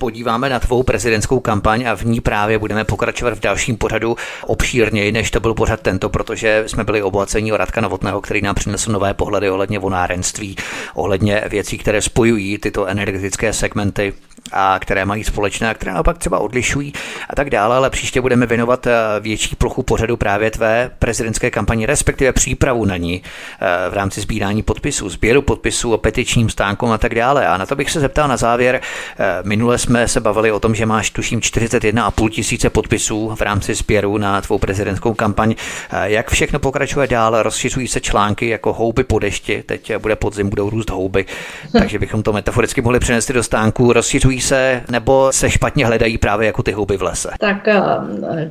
podíváme 0.01 0.49
na 0.49 0.61
tvou 0.61 0.83
prezidentskou 0.83 1.41
kampaň 1.41 1.85
a 1.89 1.97
v 1.97 2.05
ní 2.05 2.21
právě 2.21 2.59
budeme 2.59 2.85
pokračovat 2.85 3.35
v 3.35 3.41
dalším 3.41 3.77
pořadu 3.77 4.17
obšírněji, 4.47 5.13
než 5.13 5.31
to 5.31 5.41
byl 5.41 5.55
pořad 5.55 5.81
tento, 5.81 6.09
protože 6.09 6.65
jsme 6.67 6.85
byli 6.85 7.03
obohacení 7.03 7.53
o 7.53 7.57
Radka 7.57 7.81
Novotného, 7.81 8.21
který 8.21 8.43
nám 8.43 8.55
přinesl 8.55 8.93
nové 8.93 9.15
pohledy 9.15 9.51
ohledně 9.51 9.79
vonárenství, 9.79 10.57
ohledně 10.95 11.45
věcí, 11.51 11.79
které 11.79 12.03
spojují 12.03 12.59
tyto 12.59 12.87
energetické 12.87 13.53
segmenty 13.53 14.13
a 14.53 14.79
které 14.79 15.05
mají 15.05 15.25
společné 15.25 15.71
a 15.71 15.75
které 15.75 15.93
naopak 15.93 16.19
třeba 16.19 16.39
odlišují 16.39 16.93
a 17.31 17.37
tak 17.37 17.51
dále, 17.51 17.77
ale 17.77 17.91
příště 17.91 18.21
budeme 18.21 18.47
věnovat 18.47 18.87
eh, 18.87 18.93
větší 19.21 19.57
plochu 19.57 19.83
pořadu 19.83 20.17
právě 20.17 20.51
tvé 20.51 20.91
prezidentské 20.99 21.51
kampani, 21.51 21.87
respektive 21.87 22.33
přípravu 22.33 22.85
na 22.85 22.97
ní 22.97 23.23
eh, 23.61 23.91
v 23.91 23.95
rámci 23.95 24.21
sbírání 24.21 24.63
podpisů, 24.63 25.09
sběru 25.09 25.43
podpisů, 25.43 25.93
o 25.93 25.99
petičním 25.99 26.51
stánku 26.51 26.87
a 26.87 26.99
tak 26.99 27.15
dále. 27.15 27.47
A 27.47 27.57
na 27.57 27.67
to 27.67 27.77
bych 27.77 27.91
se 27.91 28.01
zeptal 28.01 28.29
na 28.29 28.37
závěr. 28.37 28.81
Eh, 29.19 29.25
minule 29.43 29.79
jsme 29.79 30.09
se 30.09 30.21
bavili 30.21 30.53
o 30.53 30.61
tom, 30.61 30.75
že 30.75 30.87
máš 30.87 31.11
tuším 31.11 31.41
41,5 31.41 32.31
tisíce 32.31 32.71
podpisů 32.71 33.35
v 33.35 33.41
rámci 33.41 33.75
sběru 33.75 34.19
na 34.19 34.41
tvou 34.41 34.59
prezidentskou 34.59 35.15
kampaň. 35.15 35.55
Jak 36.03 36.31
všechno 36.31 36.59
pokračuje 36.59 37.07
dál? 37.07 37.43
Rozšiřují 37.43 37.89
se 37.89 38.01
články 38.01 38.49
jako 38.49 38.73
houby 38.73 39.05
po 39.05 39.19
dešti, 39.19 39.63
teď 39.67 39.97
bude 39.97 40.17
podzim, 40.17 40.49
budou 40.49 40.71
růst 40.71 40.91
houby, 40.91 41.27
takže 41.73 41.99
bychom 41.99 42.23
to 42.23 42.33
metaforicky 42.33 42.83
mohli 42.83 43.01
přenést 43.01 43.31
do 43.31 43.43
stánku. 43.43 43.93
Rozšiřují 43.93 44.30
se 44.39 44.83
nebo 44.91 45.29
se 45.33 45.51
špatně 45.51 45.87
hledají 45.87 46.19
právě 46.19 46.47
jako 46.47 46.63
ty 46.63 46.73
houby 46.73 46.97
v 46.97 47.03
lese? 47.03 47.31
Tak 47.41 47.69
eh, 47.69 47.81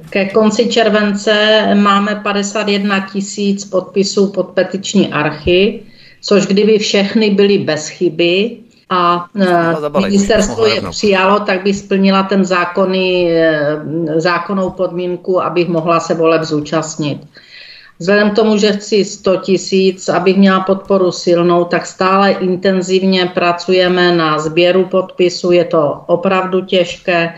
ke 0.09 0.25
konci 0.25 0.65
července 0.65 1.61
máme 1.75 2.15
51 2.15 3.07
tisíc 3.13 3.65
podpisů 3.65 4.31
pod 4.31 4.47
petiční 4.47 5.13
archy, 5.13 5.79
což 6.21 6.45
kdyby 6.45 6.79
všechny 6.79 7.29
byly 7.29 7.57
bez 7.57 7.87
chyby, 7.87 8.57
a 8.89 9.25
eh, 9.41 9.99
ministerstvo 9.99 10.65
je 10.65 10.81
přijalo, 10.89 11.39
tak 11.39 11.63
by 11.63 11.73
splnila 11.73 12.23
ten 12.23 12.45
zákonný, 12.45 13.31
eh, 13.31 13.77
zákonnou 14.15 14.69
podmínku, 14.69 15.43
abych 15.43 15.67
mohla 15.67 15.99
se 15.99 16.13
voleb 16.13 16.43
zúčastnit. 16.43 17.21
Vzhledem 17.99 18.31
k 18.31 18.35
tomu, 18.35 18.57
že 18.57 18.71
chci 18.71 19.05
100 19.05 19.37
tisíc, 19.37 20.09
abych 20.09 20.37
měla 20.37 20.59
podporu 20.59 21.11
silnou, 21.11 21.63
tak 21.65 21.85
stále 21.85 22.31
intenzivně 22.31 23.25
pracujeme 23.25 24.15
na 24.15 24.39
sběru 24.39 24.85
podpisu. 24.85 25.51
Je 25.51 25.65
to 25.65 26.01
opravdu 26.07 26.61
těžké. 26.61 27.33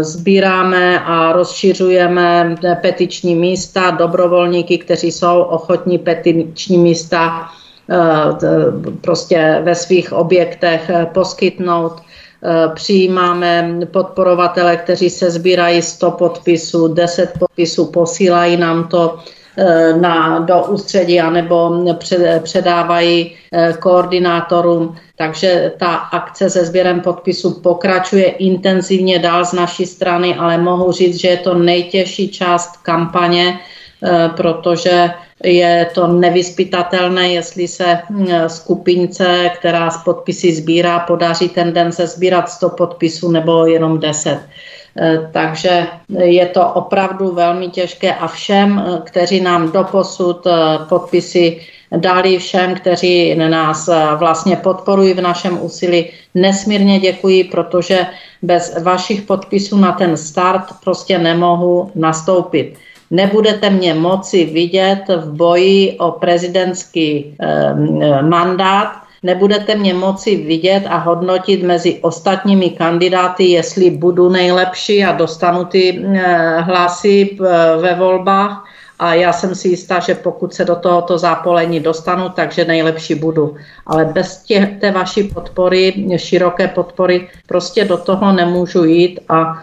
Sbíráme 0.00 1.00
a 1.00 1.32
rozšiřujeme 1.32 2.56
petiční 2.82 3.34
místa, 3.34 3.90
dobrovolníky, 3.90 4.78
kteří 4.78 5.12
jsou 5.12 5.40
ochotní 5.40 5.98
petiční 5.98 6.78
místa 6.78 7.48
eh, 7.90 7.96
prostě 9.00 9.60
ve 9.64 9.74
svých 9.74 10.12
objektech 10.12 10.90
poskytnout. 11.12 11.92
Eh, 11.96 12.68
přijímáme 12.74 13.78
podporovatele, 13.90 14.76
kteří 14.76 15.10
se 15.10 15.30
sbírají 15.30 15.82
100 15.82 16.10
podpisů, 16.10 16.88
10 16.88 17.32
podpisů, 17.38 17.86
posílají 17.86 18.56
nám 18.56 18.88
to 18.88 19.18
Eh, 19.18 19.39
na, 20.00 20.38
do 20.38 20.64
ústředí 20.64 21.20
anebo 21.20 21.84
před, 21.98 22.42
předávají 22.42 23.36
eh, 23.52 23.72
koordinátorům. 23.80 24.96
Takže 25.16 25.72
ta 25.78 25.94
akce 25.94 26.50
se 26.50 26.64
sběrem 26.64 27.00
podpisu 27.00 27.60
pokračuje 27.60 28.24
intenzivně 28.24 29.18
dál 29.18 29.44
z 29.44 29.52
naší 29.52 29.86
strany, 29.86 30.36
ale 30.36 30.58
mohu 30.58 30.92
říct, 30.92 31.20
že 31.20 31.28
je 31.28 31.36
to 31.36 31.54
nejtěžší 31.54 32.28
část 32.28 32.76
kampaně, 32.76 33.58
eh, 34.04 34.30
protože 34.36 35.10
je 35.44 35.90
to 35.94 36.06
nevyspytatelné, 36.06 37.32
jestli 37.32 37.68
se 37.68 37.98
skupince, 38.46 39.50
která 39.58 39.90
z 39.90 40.04
podpisy 40.04 40.54
sbírá, 40.54 40.98
podaří 40.98 41.48
ten 41.48 41.72
den 41.72 41.92
se 41.92 42.06
sbírat 42.06 42.50
100 42.50 42.68
podpisů 42.68 43.30
nebo 43.30 43.66
jenom 43.66 44.00
10. 44.00 44.40
Eh, 44.98 45.30
takže 45.32 45.86
je 46.18 46.46
to 46.46 46.66
opravdu 46.66 47.34
velmi 47.34 47.68
těžké 47.68 48.14
a 48.14 48.26
všem, 48.26 48.78
eh, 48.78 49.00
kteří 49.04 49.40
nám 49.40 49.72
doposud 49.72 50.46
eh, 50.46 50.78
podpisy 50.88 51.60
dali, 51.96 52.38
všem, 52.38 52.74
kteří 52.74 53.34
nás 53.34 53.90
vlastně 54.16 54.56
podporují 54.56 55.14
v 55.14 55.20
našem 55.20 55.58
úsilí, 55.62 56.06
nesmírně 56.34 56.98
děkuji, 56.98 57.44
protože 57.44 58.06
bez 58.42 58.82
vašich 58.82 59.22
podpisů 59.22 59.78
na 59.78 59.92
ten 59.92 60.16
start 60.16 60.64
prostě 60.84 61.18
nemohu 61.18 61.90
nastoupit. 61.94 62.74
Nebudete 63.10 63.70
mě 63.70 63.94
moci 63.94 64.44
vidět 64.44 65.02
v 65.16 65.32
boji 65.32 65.98
o 65.98 66.10
prezidentský 66.10 67.36
eh, 67.40 68.22
mandát, 68.22 68.92
nebudete 69.22 69.74
mě 69.74 69.94
moci 69.94 70.36
vidět 70.36 70.82
a 70.88 70.96
hodnotit 70.96 71.62
mezi 71.62 71.98
ostatními 72.00 72.70
kandidáty, 72.70 73.44
jestli 73.44 73.90
budu 73.90 74.28
nejlepší 74.28 75.04
a 75.04 75.12
dostanu 75.12 75.64
ty 75.64 76.02
eh, 76.14 76.60
hlasy 76.60 77.30
eh, 77.32 77.76
ve 77.80 77.94
volbách 77.94 78.64
a 79.00 79.14
já 79.14 79.32
jsem 79.32 79.54
si 79.54 79.68
jistá, 79.68 80.00
že 80.00 80.14
pokud 80.14 80.54
se 80.54 80.64
do 80.64 80.76
tohoto 80.76 81.18
zápolení 81.18 81.80
dostanu, 81.80 82.28
takže 82.28 82.64
nejlepší 82.64 83.14
budu. 83.14 83.54
Ale 83.86 84.04
bez 84.04 84.42
tě, 84.42 84.76
té 84.80 84.90
vaší 84.90 85.22
podpory, 85.22 86.06
široké 86.16 86.68
podpory, 86.68 87.28
prostě 87.46 87.84
do 87.84 87.96
toho 87.96 88.32
nemůžu 88.32 88.84
jít 88.84 89.20
a 89.28 89.62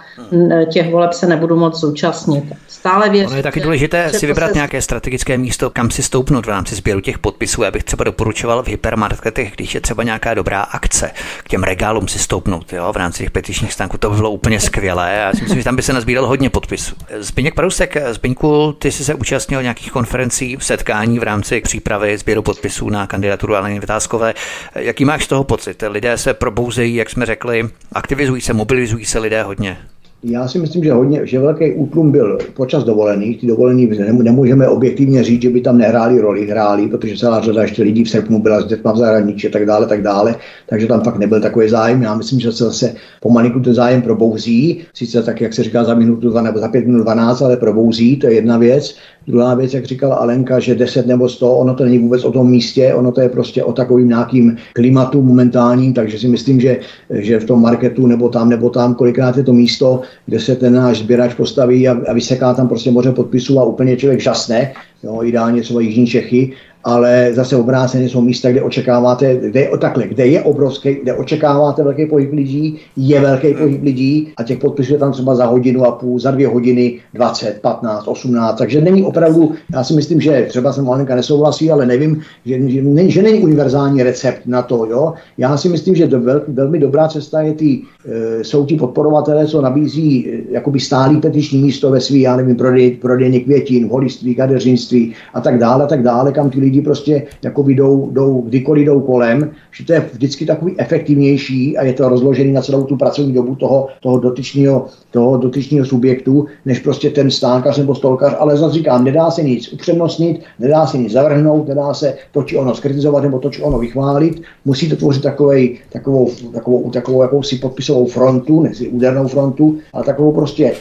těch 0.74 0.92
voleb 0.92 1.14
se 1.14 1.28
nebudu 1.28 1.56
moc 1.56 1.80
zúčastnit. 1.80 2.44
Stále 2.68 3.10
věřím. 3.10 3.28
Ono 3.28 3.38
je 3.38 3.44
taky 3.44 3.60
důležité 3.60 4.10
si 4.10 4.28
vybrat 4.28 4.48
se... 4.48 4.54
nějaké 4.54 4.82
strategické 4.82 5.38
místo, 5.38 5.70
kam 5.70 5.92
si 5.92 6.04
stoupnout 6.04 6.46
v 6.46 6.50
rámci 6.50 6.76
sběru 6.76 7.02
těch 7.02 7.20
podpisů. 7.20 7.64
Já 7.64 7.72
bych 7.72 7.84
třeba 7.84 8.04
doporučoval 8.04 8.64
v 8.64 8.68
hypermarketech, 8.68 9.52
když 9.56 9.76
je 9.76 9.82
třeba 9.82 10.04
nějaká 10.04 10.34
dobrá 10.34 10.62
akce, 10.62 11.12
k 11.44 11.50
těm 11.50 11.64
regálům 11.64 12.08
si 12.08 12.20
stoupnout 12.20 12.74
jo, 12.74 12.94
v 12.94 12.98
rámci 12.98 13.24
těch 13.24 13.32
petičních 13.32 13.74
stánků. 13.74 13.98
To 13.98 14.10
by 14.10 14.16
bylo 14.16 14.32
úplně 14.32 14.60
skvělé. 14.60 15.14
Já 15.14 15.34
si 15.34 15.42
myslím, 15.42 15.60
že 15.60 15.64
tam 15.64 15.76
by 15.76 15.82
se 15.82 15.94
nazbíral 15.94 16.28
hodně 16.28 16.50
podpisů. 16.50 16.96
Zbigněk 17.20 17.56
Parusek, 17.56 17.98
Zbyňku, 18.12 18.76
ty 18.80 18.92
jsi 18.92 19.04
se 19.04 19.14
účastnil 19.28 19.62
nějakých 19.62 19.92
konferencí, 19.92 20.58
setkání 20.60 21.20
v 21.20 21.24
rámci 21.24 21.62
přípravy 21.62 22.18
sběru 22.18 22.42
podpisů 22.42 22.90
na 22.90 23.08
kandidaturu 23.08 23.56
Aleny 23.56 23.80
Vytázkové. 23.80 24.34
Jaký 24.76 25.06
máš 25.06 25.24
z 25.24 25.28
toho 25.28 25.44
pocit? 25.44 25.84
Lidé 25.88 26.18
se 26.18 26.34
probouzejí, 26.34 26.96
jak 26.96 27.10
jsme 27.10 27.26
řekli, 27.26 27.70
aktivizují 27.92 28.42
se, 28.42 28.54
mobilizují 28.54 29.06
se 29.06 29.20
lidé 29.20 29.44
hodně. 29.44 29.78
Já 30.24 30.48
si 30.48 30.60
myslím, 30.60 30.84
že 30.84 30.92
hodně, 30.92 31.22
že 31.24 31.40
velký 31.40 31.74
útlum 31.74 32.12
byl 32.12 32.38
počas 32.54 32.84
dovolených. 32.84 33.42
Ty 33.42 33.48
dovolený 33.48 33.90
nemůžeme 34.24 34.68
objektivně 34.68 35.24
říct, 35.24 35.42
že 35.42 35.50
by 35.50 35.62
tam 35.62 35.78
nehráli 35.78 36.22
roli, 36.22 36.48
hráli, 36.48 36.88
protože 36.88 37.18
celá 37.18 37.42
řada 37.42 37.62
ještě 37.62 37.84
lidí 37.84 38.04
v 38.04 38.10
srpnu 38.10 38.42
byla 38.42 38.62
s 38.62 38.66
dětma 38.66 38.92
v 38.92 38.98
zahraničí 38.98 39.48
a 39.48 39.52
tak 39.52 39.66
dále, 39.66 39.86
tak 39.86 40.02
dále. 40.02 40.36
Takže 40.70 40.88
tam 40.88 41.02
fakt 41.02 41.18
nebyl 41.18 41.42
takový 41.42 41.70
zájem. 41.70 42.02
Já 42.02 42.16
myslím, 42.16 42.40
že 42.40 42.52
se 42.52 42.64
zase 42.64 42.96
pomalinku 43.22 43.60
ten 43.60 43.74
zájem 43.74 44.02
probouzí. 44.02 44.82
Sice 44.94 45.24
tak, 45.24 45.42
jak 45.42 45.54
se 45.54 45.64
říká, 45.64 45.84
za 45.84 45.94
minutu 45.94 46.30
dva 46.30 46.42
nebo 46.42 46.60
za 46.60 46.68
pět 46.68 46.88
minut 46.88 47.04
12, 47.04 47.42
ale 47.42 47.58
probouzí, 47.58 48.18
to 48.18 48.28
je 48.28 48.34
jedna 48.34 48.58
věc. 48.58 48.98
Druhá 49.28 49.56
věc, 49.56 49.74
jak 49.74 49.86
říkala 49.86 50.16
Alenka, 50.16 50.60
že 50.60 50.76
10 50.76 51.08
nebo 51.08 51.30
100, 51.30 51.56
ono 51.56 51.76
to 51.76 51.84
není 51.84 52.00
vůbec 52.00 52.24
o 52.24 52.32
tom 52.32 52.50
místě, 52.50 52.94
ono 52.94 53.12
to 53.12 53.22
je 53.22 53.30
prostě 53.30 53.64
o 53.64 53.74
takovým 53.74 54.08
nějakým 54.08 54.58
klimatu 54.74 55.22
momentálním, 55.22 55.94
takže 55.94 56.20
si 56.20 56.28
myslím, 56.28 56.60
že, 56.60 56.80
že 57.10 57.40
v 57.40 57.46
tom 57.46 57.62
marketu 57.62 58.08
nebo 58.08 58.30
tam 58.30 58.50
nebo 58.50 58.70
tam, 58.70 58.96
kolikrát 58.96 59.38
je 59.38 59.44
to 59.44 59.54
místo, 59.54 60.02
kde 60.26 60.40
se 60.40 60.56
ten 60.56 60.74
náš 60.74 61.00
sběrač 61.00 61.34
postaví 61.34 61.88
a, 61.88 61.98
a 62.10 62.14
vyseká 62.14 62.54
tam 62.54 62.68
prostě 62.68 62.92
moře 62.92 63.12
podpisů 63.12 63.60
a 63.60 63.64
úplně 63.64 63.98
člověk 63.98 64.20
žasne, 64.20 64.72
jo, 65.04 65.24
ideálně 65.24 65.62
třeba 65.62 65.82
Jižní 65.82 66.08
Čechy, 66.08 66.54
ale 66.88 67.30
zase 67.34 67.56
obráceně 67.56 68.10
jsou 68.10 68.22
místa, 68.22 68.52
kde 68.52 68.62
očekáváte, 68.62 69.36
kde 69.36 69.70
takhle, 69.82 70.08
kde 70.08 70.28
je 70.28 70.42
obrovský, 70.42 70.98
kde 71.04 71.14
očekáváte 71.14 71.84
velký 71.84 72.06
pohyb 72.06 72.34
lidí, 72.34 72.80
je 72.98 73.20
velký 73.20 73.54
pohyb 73.54 73.84
lidí 73.84 74.28
a 74.38 74.44
těch 74.44 74.58
podpisů 74.58 74.94
je 74.94 75.00
tam 75.00 75.12
třeba 75.12 75.36
za 75.36 75.46
hodinu 75.46 75.86
a 75.86 75.92
půl, 75.92 76.20
za 76.20 76.32
dvě 76.32 76.48
hodiny 76.48 77.00
20, 77.14 77.60
15, 77.62 78.08
18, 78.08 78.58
takže 78.58 78.82
není 78.82 79.04
opravdu, 79.04 79.52
já 79.74 79.84
si 79.84 79.94
myslím, 79.94 80.22
že 80.22 80.46
třeba 80.50 80.74
jsem 80.74 80.86
Malenka 80.86 81.16
nesouhlasí, 81.16 81.72
ale 81.72 81.86
nevím, 81.86 82.22
že, 82.46 82.70
že, 82.70 82.82
že, 82.96 83.10
že 83.10 83.22
není 83.22 83.40
univerzální 83.40 84.04
recept 84.04 84.42
na 84.46 84.62
to, 84.62 84.86
jo. 84.86 85.14
Já 85.38 85.58
si 85.58 85.70
myslím, 85.70 85.96
že 85.96 86.08
to 86.08 86.20
vel, 86.20 86.42
velmi 86.48 86.80
dobrá 86.80 87.08
cesta 87.08 87.42
je 87.42 87.54
ty, 87.54 87.82
e, 88.06 88.44
jsou 88.44 88.66
ti 88.66 88.76
podporovatelé, 88.76 89.48
co 89.48 89.62
nabízí 89.62 90.30
e, 90.30 90.54
jakoby 90.54 90.80
stálý 90.80 91.22
petiční 91.22 91.62
místo 91.62 91.92
ve 91.92 92.02
svý, 92.02 92.22
já 92.22 92.36
nevím, 92.36 92.56
prodej, 92.56 92.92
prodejně 92.92 93.40
květin, 93.40 93.90
holiství, 93.90 94.36
kadeřinství 94.36 95.14
a 95.34 95.42
tak 95.42 95.60
dále, 95.60 95.84
a 95.84 95.88
tak 95.88 96.04
dále, 96.04 96.32
kam 96.32 96.50
ty 96.50 96.60
lidi 96.60 96.77
prostě 96.82 97.28
jako 97.44 97.70
jdou, 97.70 98.10
jdou, 98.12 98.42
kdykoliv 98.42 98.86
jdou 98.86 99.02
kolem, 99.02 99.52
že 99.72 99.86
to 99.86 99.94
je 99.94 100.06
vždycky 100.14 100.46
takový 100.46 100.76
efektivnější 100.78 101.78
a 101.78 101.84
je 101.84 101.94
to 101.94 102.10
rozložený 102.10 102.52
na 102.52 102.62
celou 102.62 102.84
tu 102.84 102.98
pracovní 102.98 103.34
dobu 103.34 103.56
toho, 103.56 103.88
toho 104.02 104.20
dotyčního, 104.20 104.86
toho 105.12 105.38
dotyčního 105.38 105.86
subjektu, 105.86 106.46
než 106.66 106.80
prostě 106.80 107.10
ten 107.10 107.32
stánkař 107.32 107.78
nebo 107.78 107.96
stolkař, 107.96 108.36
ale 108.40 108.58
zase 108.58 108.74
říkám, 108.74 109.04
nedá 109.04 109.32
se 109.32 109.44
nic 109.44 109.74
upřednostnit, 109.74 110.42
nedá 110.60 110.86
se 110.86 110.98
nic 110.98 111.12
zavrhnout, 111.12 111.68
nedá 111.68 111.94
se 111.94 112.18
to 112.32 112.44
či 112.44 112.58
ono 112.58 112.76
skritizovat 112.76 113.24
nebo 113.24 113.40
to 113.40 113.50
či 113.50 113.62
ono 113.62 113.80
vychválit, 113.80 114.42
musí 114.66 114.90
to 114.90 114.96
tvořit 114.96 115.24
takovej, 115.24 115.80
takovou, 115.90 116.32
takovou, 116.54 116.90
takovou 116.90 117.22
jakousi 117.22 117.56
podpisovou 117.56 118.06
frontu, 118.06 118.62
ne 118.62 118.72
údernou 118.90 119.28
frontu, 119.28 119.78
ale 119.94 120.04
takovou 120.04 120.32
prostě 120.32 120.74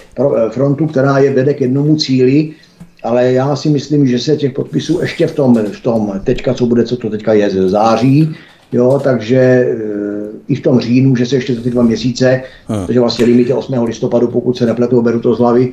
frontu, 0.50 0.86
která 0.86 1.18
je 1.18 1.32
vede 1.32 1.54
k 1.54 1.60
jednomu 1.60 1.96
cíli, 1.96 2.50
ale 3.02 3.32
já 3.32 3.56
si 3.56 3.68
myslím, 3.68 4.06
že 4.06 4.18
se 4.18 4.36
těch 4.36 4.52
podpisů 4.52 5.00
ještě 5.00 5.26
v 5.26 5.34
tom, 5.34 5.54
v 5.72 5.80
tom 5.80 6.20
teďka, 6.24 6.54
co 6.54 6.66
bude, 6.66 6.84
co 6.84 6.96
to 6.96 7.10
teďka 7.10 7.32
je 7.32 7.50
ze 7.50 7.68
září, 7.68 8.36
jo, 8.72 9.00
takže 9.04 9.36
e, 9.36 9.66
i 10.48 10.54
v 10.54 10.60
tom 10.60 10.80
říjnu, 10.80 11.16
že 11.16 11.26
se 11.26 11.36
ještě 11.36 11.54
za 11.54 11.60
ty 11.60 11.70
dva 11.70 11.82
měsíce, 11.82 12.42
hmm. 12.66 12.86
protože 12.86 13.00
vlastně 13.00 13.24
limit 13.24 13.48
je 13.48 13.54
8. 13.54 13.82
listopadu, 13.82 14.28
pokud 14.28 14.56
se 14.56 14.66
nepletu, 14.66 15.02
beru 15.02 15.20
to 15.20 15.34
z 15.34 15.38
hlavy, 15.38 15.72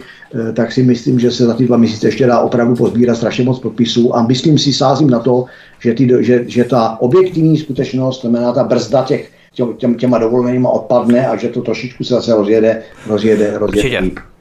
e, 0.49 0.53
tak 0.53 0.71
si 0.71 0.83
myslím, 0.83 1.19
že 1.19 1.31
se 1.31 1.45
za 1.45 1.53
ty 1.53 1.65
dva 1.65 1.77
měsíce 1.77 2.07
ještě 2.07 2.25
dá 2.25 2.39
opravdu 2.39 2.75
pozbírat 2.75 3.17
strašně 3.17 3.43
moc 3.43 3.59
podpisů 3.59 4.15
a 4.15 4.27
myslím 4.27 4.57
si, 4.57 4.73
sázím 4.73 5.09
na 5.09 5.19
to, 5.19 5.45
že, 5.79 5.93
ty, 5.93 6.09
že, 6.19 6.43
že 6.47 6.63
ta 6.63 6.97
objektivní 7.01 7.57
skutečnost, 7.57 8.21
znamená 8.21 8.53
ta 8.53 8.63
brzda 8.63 9.03
těch 9.03 9.31
těm, 9.77 9.95
těma 9.95 10.17
dovolenýma 10.17 10.69
odpadne 10.69 11.27
a 11.27 11.35
že 11.35 11.49
to 11.49 11.61
trošičku 11.61 12.03
se 12.03 12.13
zase 12.13 12.33
rozjede, 12.33 12.81
rozjede, 13.07 13.57
rozjede. 13.57 13.99
Určitě. 13.99 14.32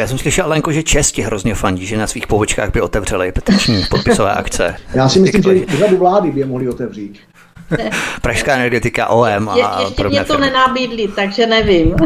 Já 0.00 0.06
jsem 0.06 0.18
slyšel, 0.18 0.48
Lenko, 0.48 0.72
že 0.72 0.82
Česti 0.82 1.22
hrozně 1.22 1.54
fandí, 1.54 1.86
že 1.86 1.96
na 1.96 2.06
svých 2.06 2.26
pobočkách 2.26 2.72
by 2.72 2.80
otevřeli 2.80 3.32
petiční 3.32 3.84
podpisové 3.90 4.32
akce. 4.32 4.76
Já 4.94 5.08
si 5.08 5.20
myslím, 5.20 5.42
že 5.42 5.66
řadu 5.78 5.96
vlády 5.96 6.30
by 6.30 6.40
je 6.40 6.46
mohli 6.46 6.68
otevřít. 6.68 7.18
Pražská 8.22 8.54
energetika 8.54 9.08
OM 9.08 9.48
a 9.48 9.56
Je, 9.56 9.64
ještě 9.84 10.08
mě 10.08 10.24
to 10.24 10.38
nenábídli, 10.38 11.08
takže 11.08 11.46
nevím. 11.46 11.96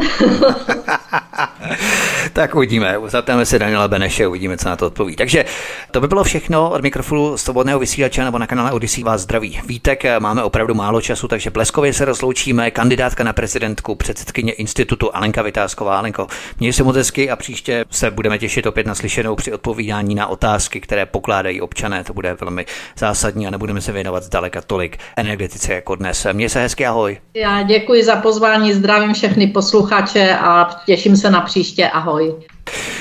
tak 2.35 2.55
uvidíme, 2.55 2.97
zatáme 3.07 3.47
se 3.47 3.59
Daniela 3.59 3.89
Beneše, 3.89 4.27
uvidíme, 4.27 4.57
co 4.57 4.69
na 4.69 4.77
to 4.77 4.87
odpoví. 4.87 5.17
Takže 5.17 5.45
to 5.91 6.01
by 6.01 6.09
bylo 6.09 6.25
všechno 6.25 6.71
od 6.71 6.83
mikrofonu 6.83 7.37
svobodného 7.37 7.79
vysílače 7.79 8.25
nebo 8.25 8.39
na 8.39 8.47
kanále 8.47 8.73
Odyssey 8.73 9.05
vás 9.05 9.21
zdraví. 9.21 9.61
Vítek, 9.67 10.03
máme 10.19 10.43
opravdu 10.43 10.75
málo 10.75 11.01
času, 11.01 11.29
takže 11.29 11.51
bleskově 11.51 11.93
se 11.93 12.05
rozloučíme. 12.05 12.71
Kandidátka 12.71 13.25
na 13.25 13.33
prezidentku, 13.33 13.95
předsedkyně 13.95 14.53
institutu 14.53 15.17
Alenka 15.17 15.43
Vytázková. 15.43 15.99
Alenko, 15.99 16.27
měj 16.61 16.73
se 16.73 16.83
moc 16.83 16.97
hezky 16.97 17.31
a 17.31 17.37
příště 17.37 17.85
se 17.91 18.11
budeme 18.11 18.39
těšit 18.39 18.67
opět 18.67 18.87
na 18.87 18.95
slyšenou 18.95 19.35
při 19.35 19.53
odpovídání 19.53 20.15
na 20.15 20.27
otázky, 20.27 20.81
které 20.81 21.07
pokládají 21.07 21.61
občané. 21.61 22.05
To 22.05 22.13
bude 22.13 22.37
velmi 22.41 22.67
zásadní 22.99 23.47
a 23.47 23.51
nebudeme 23.51 23.81
se 23.81 23.93
věnovat 23.93 24.23
zdaleka 24.23 24.61
tolik 24.61 24.99
energetice 25.17 25.75
jako 25.75 25.95
dnes. 25.95 26.27
Měj 26.33 26.49
se 26.49 26.61
hezky, 26.61 26.87
ahoj. 26.87 27.19
Já 27.35 27.63
děkuji 27.63 28.05
za 28.05 28.17
pozvání, 28.17 28.73
zdravím 28.73 29.15
všechny 29.15 29.47
posluchače 29.47 30.37
a 30.41 30.71
těším 30.87 31.17
se 31.17 31.31
na 31.31 31.41
příště. 31.41 31.89
Ahoj. 31.89 32.24
Maui. 32.25 32.54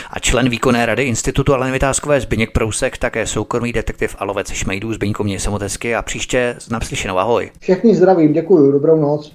A 0.09 0.19
člen 0.19 0.49
výkonné 0.49 0.85
rady 0.85 1.03
Institutu 1.03 1.53
Aleny 1.53 1.71
Vytázkové 1.71 2.21
Zbyněk 2.21 2.51
Prousek, 2.51 2.97
také 2.97 3.27
soukromý 3.27 3.73
detektiv 3.73 4.15
a 4.19 4.25
lovec 4.25 4.51
šmejdů. 4.51 4.93
Zbyňku 4.93 5.23
mě 5.23 5.39
samotesky 5.39 5.95
a 5.95 6.01
příště 6.01 6.55
naslyšenou. 6.71 7.17
Ahoj. 7.17 7.51
Všechny 7.59 7.95
zdravím, 7.95 8.33
děkuji, 8.33 8.71
dobrou 8.71 9.01
noc. 9.01 9.33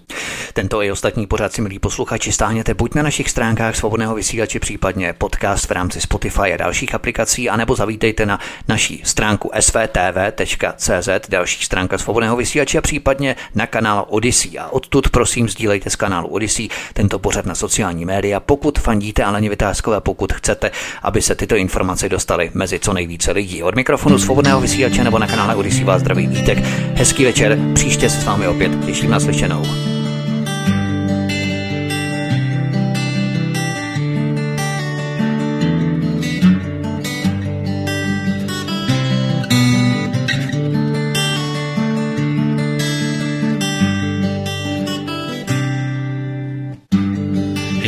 Tento 0.53 0.83
i 0.83 0.93
ostatní 0.93 1.27
pořád 1.27 1.53
si 1.53 1.63
milí 1.63 1.79
posluchači 1.79 2.33
stáhněte 2.33 2.75
buď 2.75 2.95
na 2.95 3.03
našich 3.03 3.31
stránkách 3.31 3.77
svobodného 3.77 4.15
vysílače, 4.15 4.61
případně 4.61 5.13
podcast 5.13 5.69
v 5.69 5.71
rámci 5.71 6.01
Spotify 6.01 6.53
a 6.53 6.57
dalších 6.57 6.95
aplikací, 6.95 7.51
anebo 7.51 7.75
zavítejte 7.75 8.27
na 8.27 8.39
naší 8.69 9.03
stránku 9.05 9.51
svtv.cz, 9.61 11.09
další 11.29 11.65
stránka 11.65 11.99
svobodného 11.99 12.37
vysílače 12.37 12.79
a 12.79 12.81
případně 12.81 13.37
na 13.55 13.67
kanál 13.67 14.07
Odyssey. 14.09 14.59
A 14.59 14.69
odtud 14.69 15.09
prosím 15.09 15.49
sdílejte 15.49 15.91
z 15.91 15.97
kanálu 15.97 16.29
Odyssey 16.29 16.69
tento 16.93 17.19
pořad 17.19 17.47
na 17.47 17.55
sociální 17.55 18.05
média, 18.05 18.41
pokud 18.41 18.79
fandíte 18.79 19.25
Aleně 19.25 19.51
Vytázkové, 19.51 20.01
pokud 20.01 20.18
chcete, 20.33 20.71
aby 21.03 21.23
se 21.23 21.35
tyto 21.35 21.57
informace 21.57 22.09
dostaly 22.09 22.51
mezi 22.55 22.79
co 22.79 22.93
nejvíce 22.93 23.33
lidí. 23.33 23.63
Od 23.63 23.75
mikrofonu 23.75 24.19
svobodného 24.19 24.61
vysílače 24.61 25.05
nebo 25.05 25.19
na 25.19 25.27
kanále 25.27 25.55
Odyssey 25.55 25.85
vás 25.85 26.01
zdraví 26.01 26.27
Vítek. 26.27 26.59
Hezký 26.95 27.25
večer, 27.25 27.59
příště 27.75 28.11
se 28.11 28.21
s 28.21 28.25
vámi 28.25 28.49
opět 28.49 28.85
těším 28.87 29.11
na 29.11 29.21
slyšenou. 29.21 29.98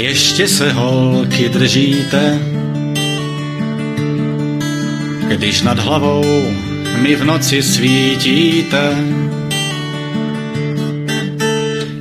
Ještě 0.00 0.48
se 0.48 0.72
holky 0.72 1.48
držíte, 1.48 2.38
když 5.28 5.62
nad 5.62 5.78
hlavou 5.78 6.24
mi 7.02 7.16
v 7.16 7.24
noci 7.24 7.62
svítíte. 7.62 8.96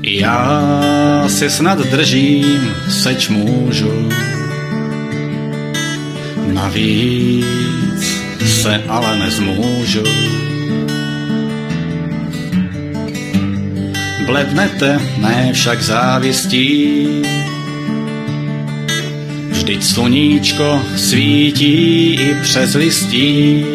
Já 0.04 1.24
se 1.28 1.50
snad 1.50 1.80
držím, 1.80 2.76
seč 2.90 3.30
můžu, 3.30 4.10
navíc 6.54 8.24
se 8.46 8.84
ale 8.88 9.20
nezmůžu. 9.20 10.04
Blednete, 14.26 15.00
ne 15.18 15.50
však 15.54 15.82
závistí, 15.82 17.22
Vždyť 19.60 19.84
sluníčko 19.84 20.80
svítí 20.96 22.16
i 22.16 22.36
přes 22.42 22.80
listí. 22.80 23.66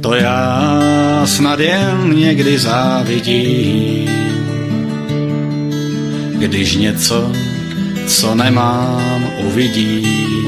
To 0.00 0.14
já 0.14 1.22
snad 1.24 1.60
jen 1.60 2.16
někdy 2.16 2.58
závidím, 2.58 4.08
když 6.38 6.76
něco, 6.76 7.32
co 8.06 8.34
nemám, 8.34 9.24
uvidím. 9.44 10.47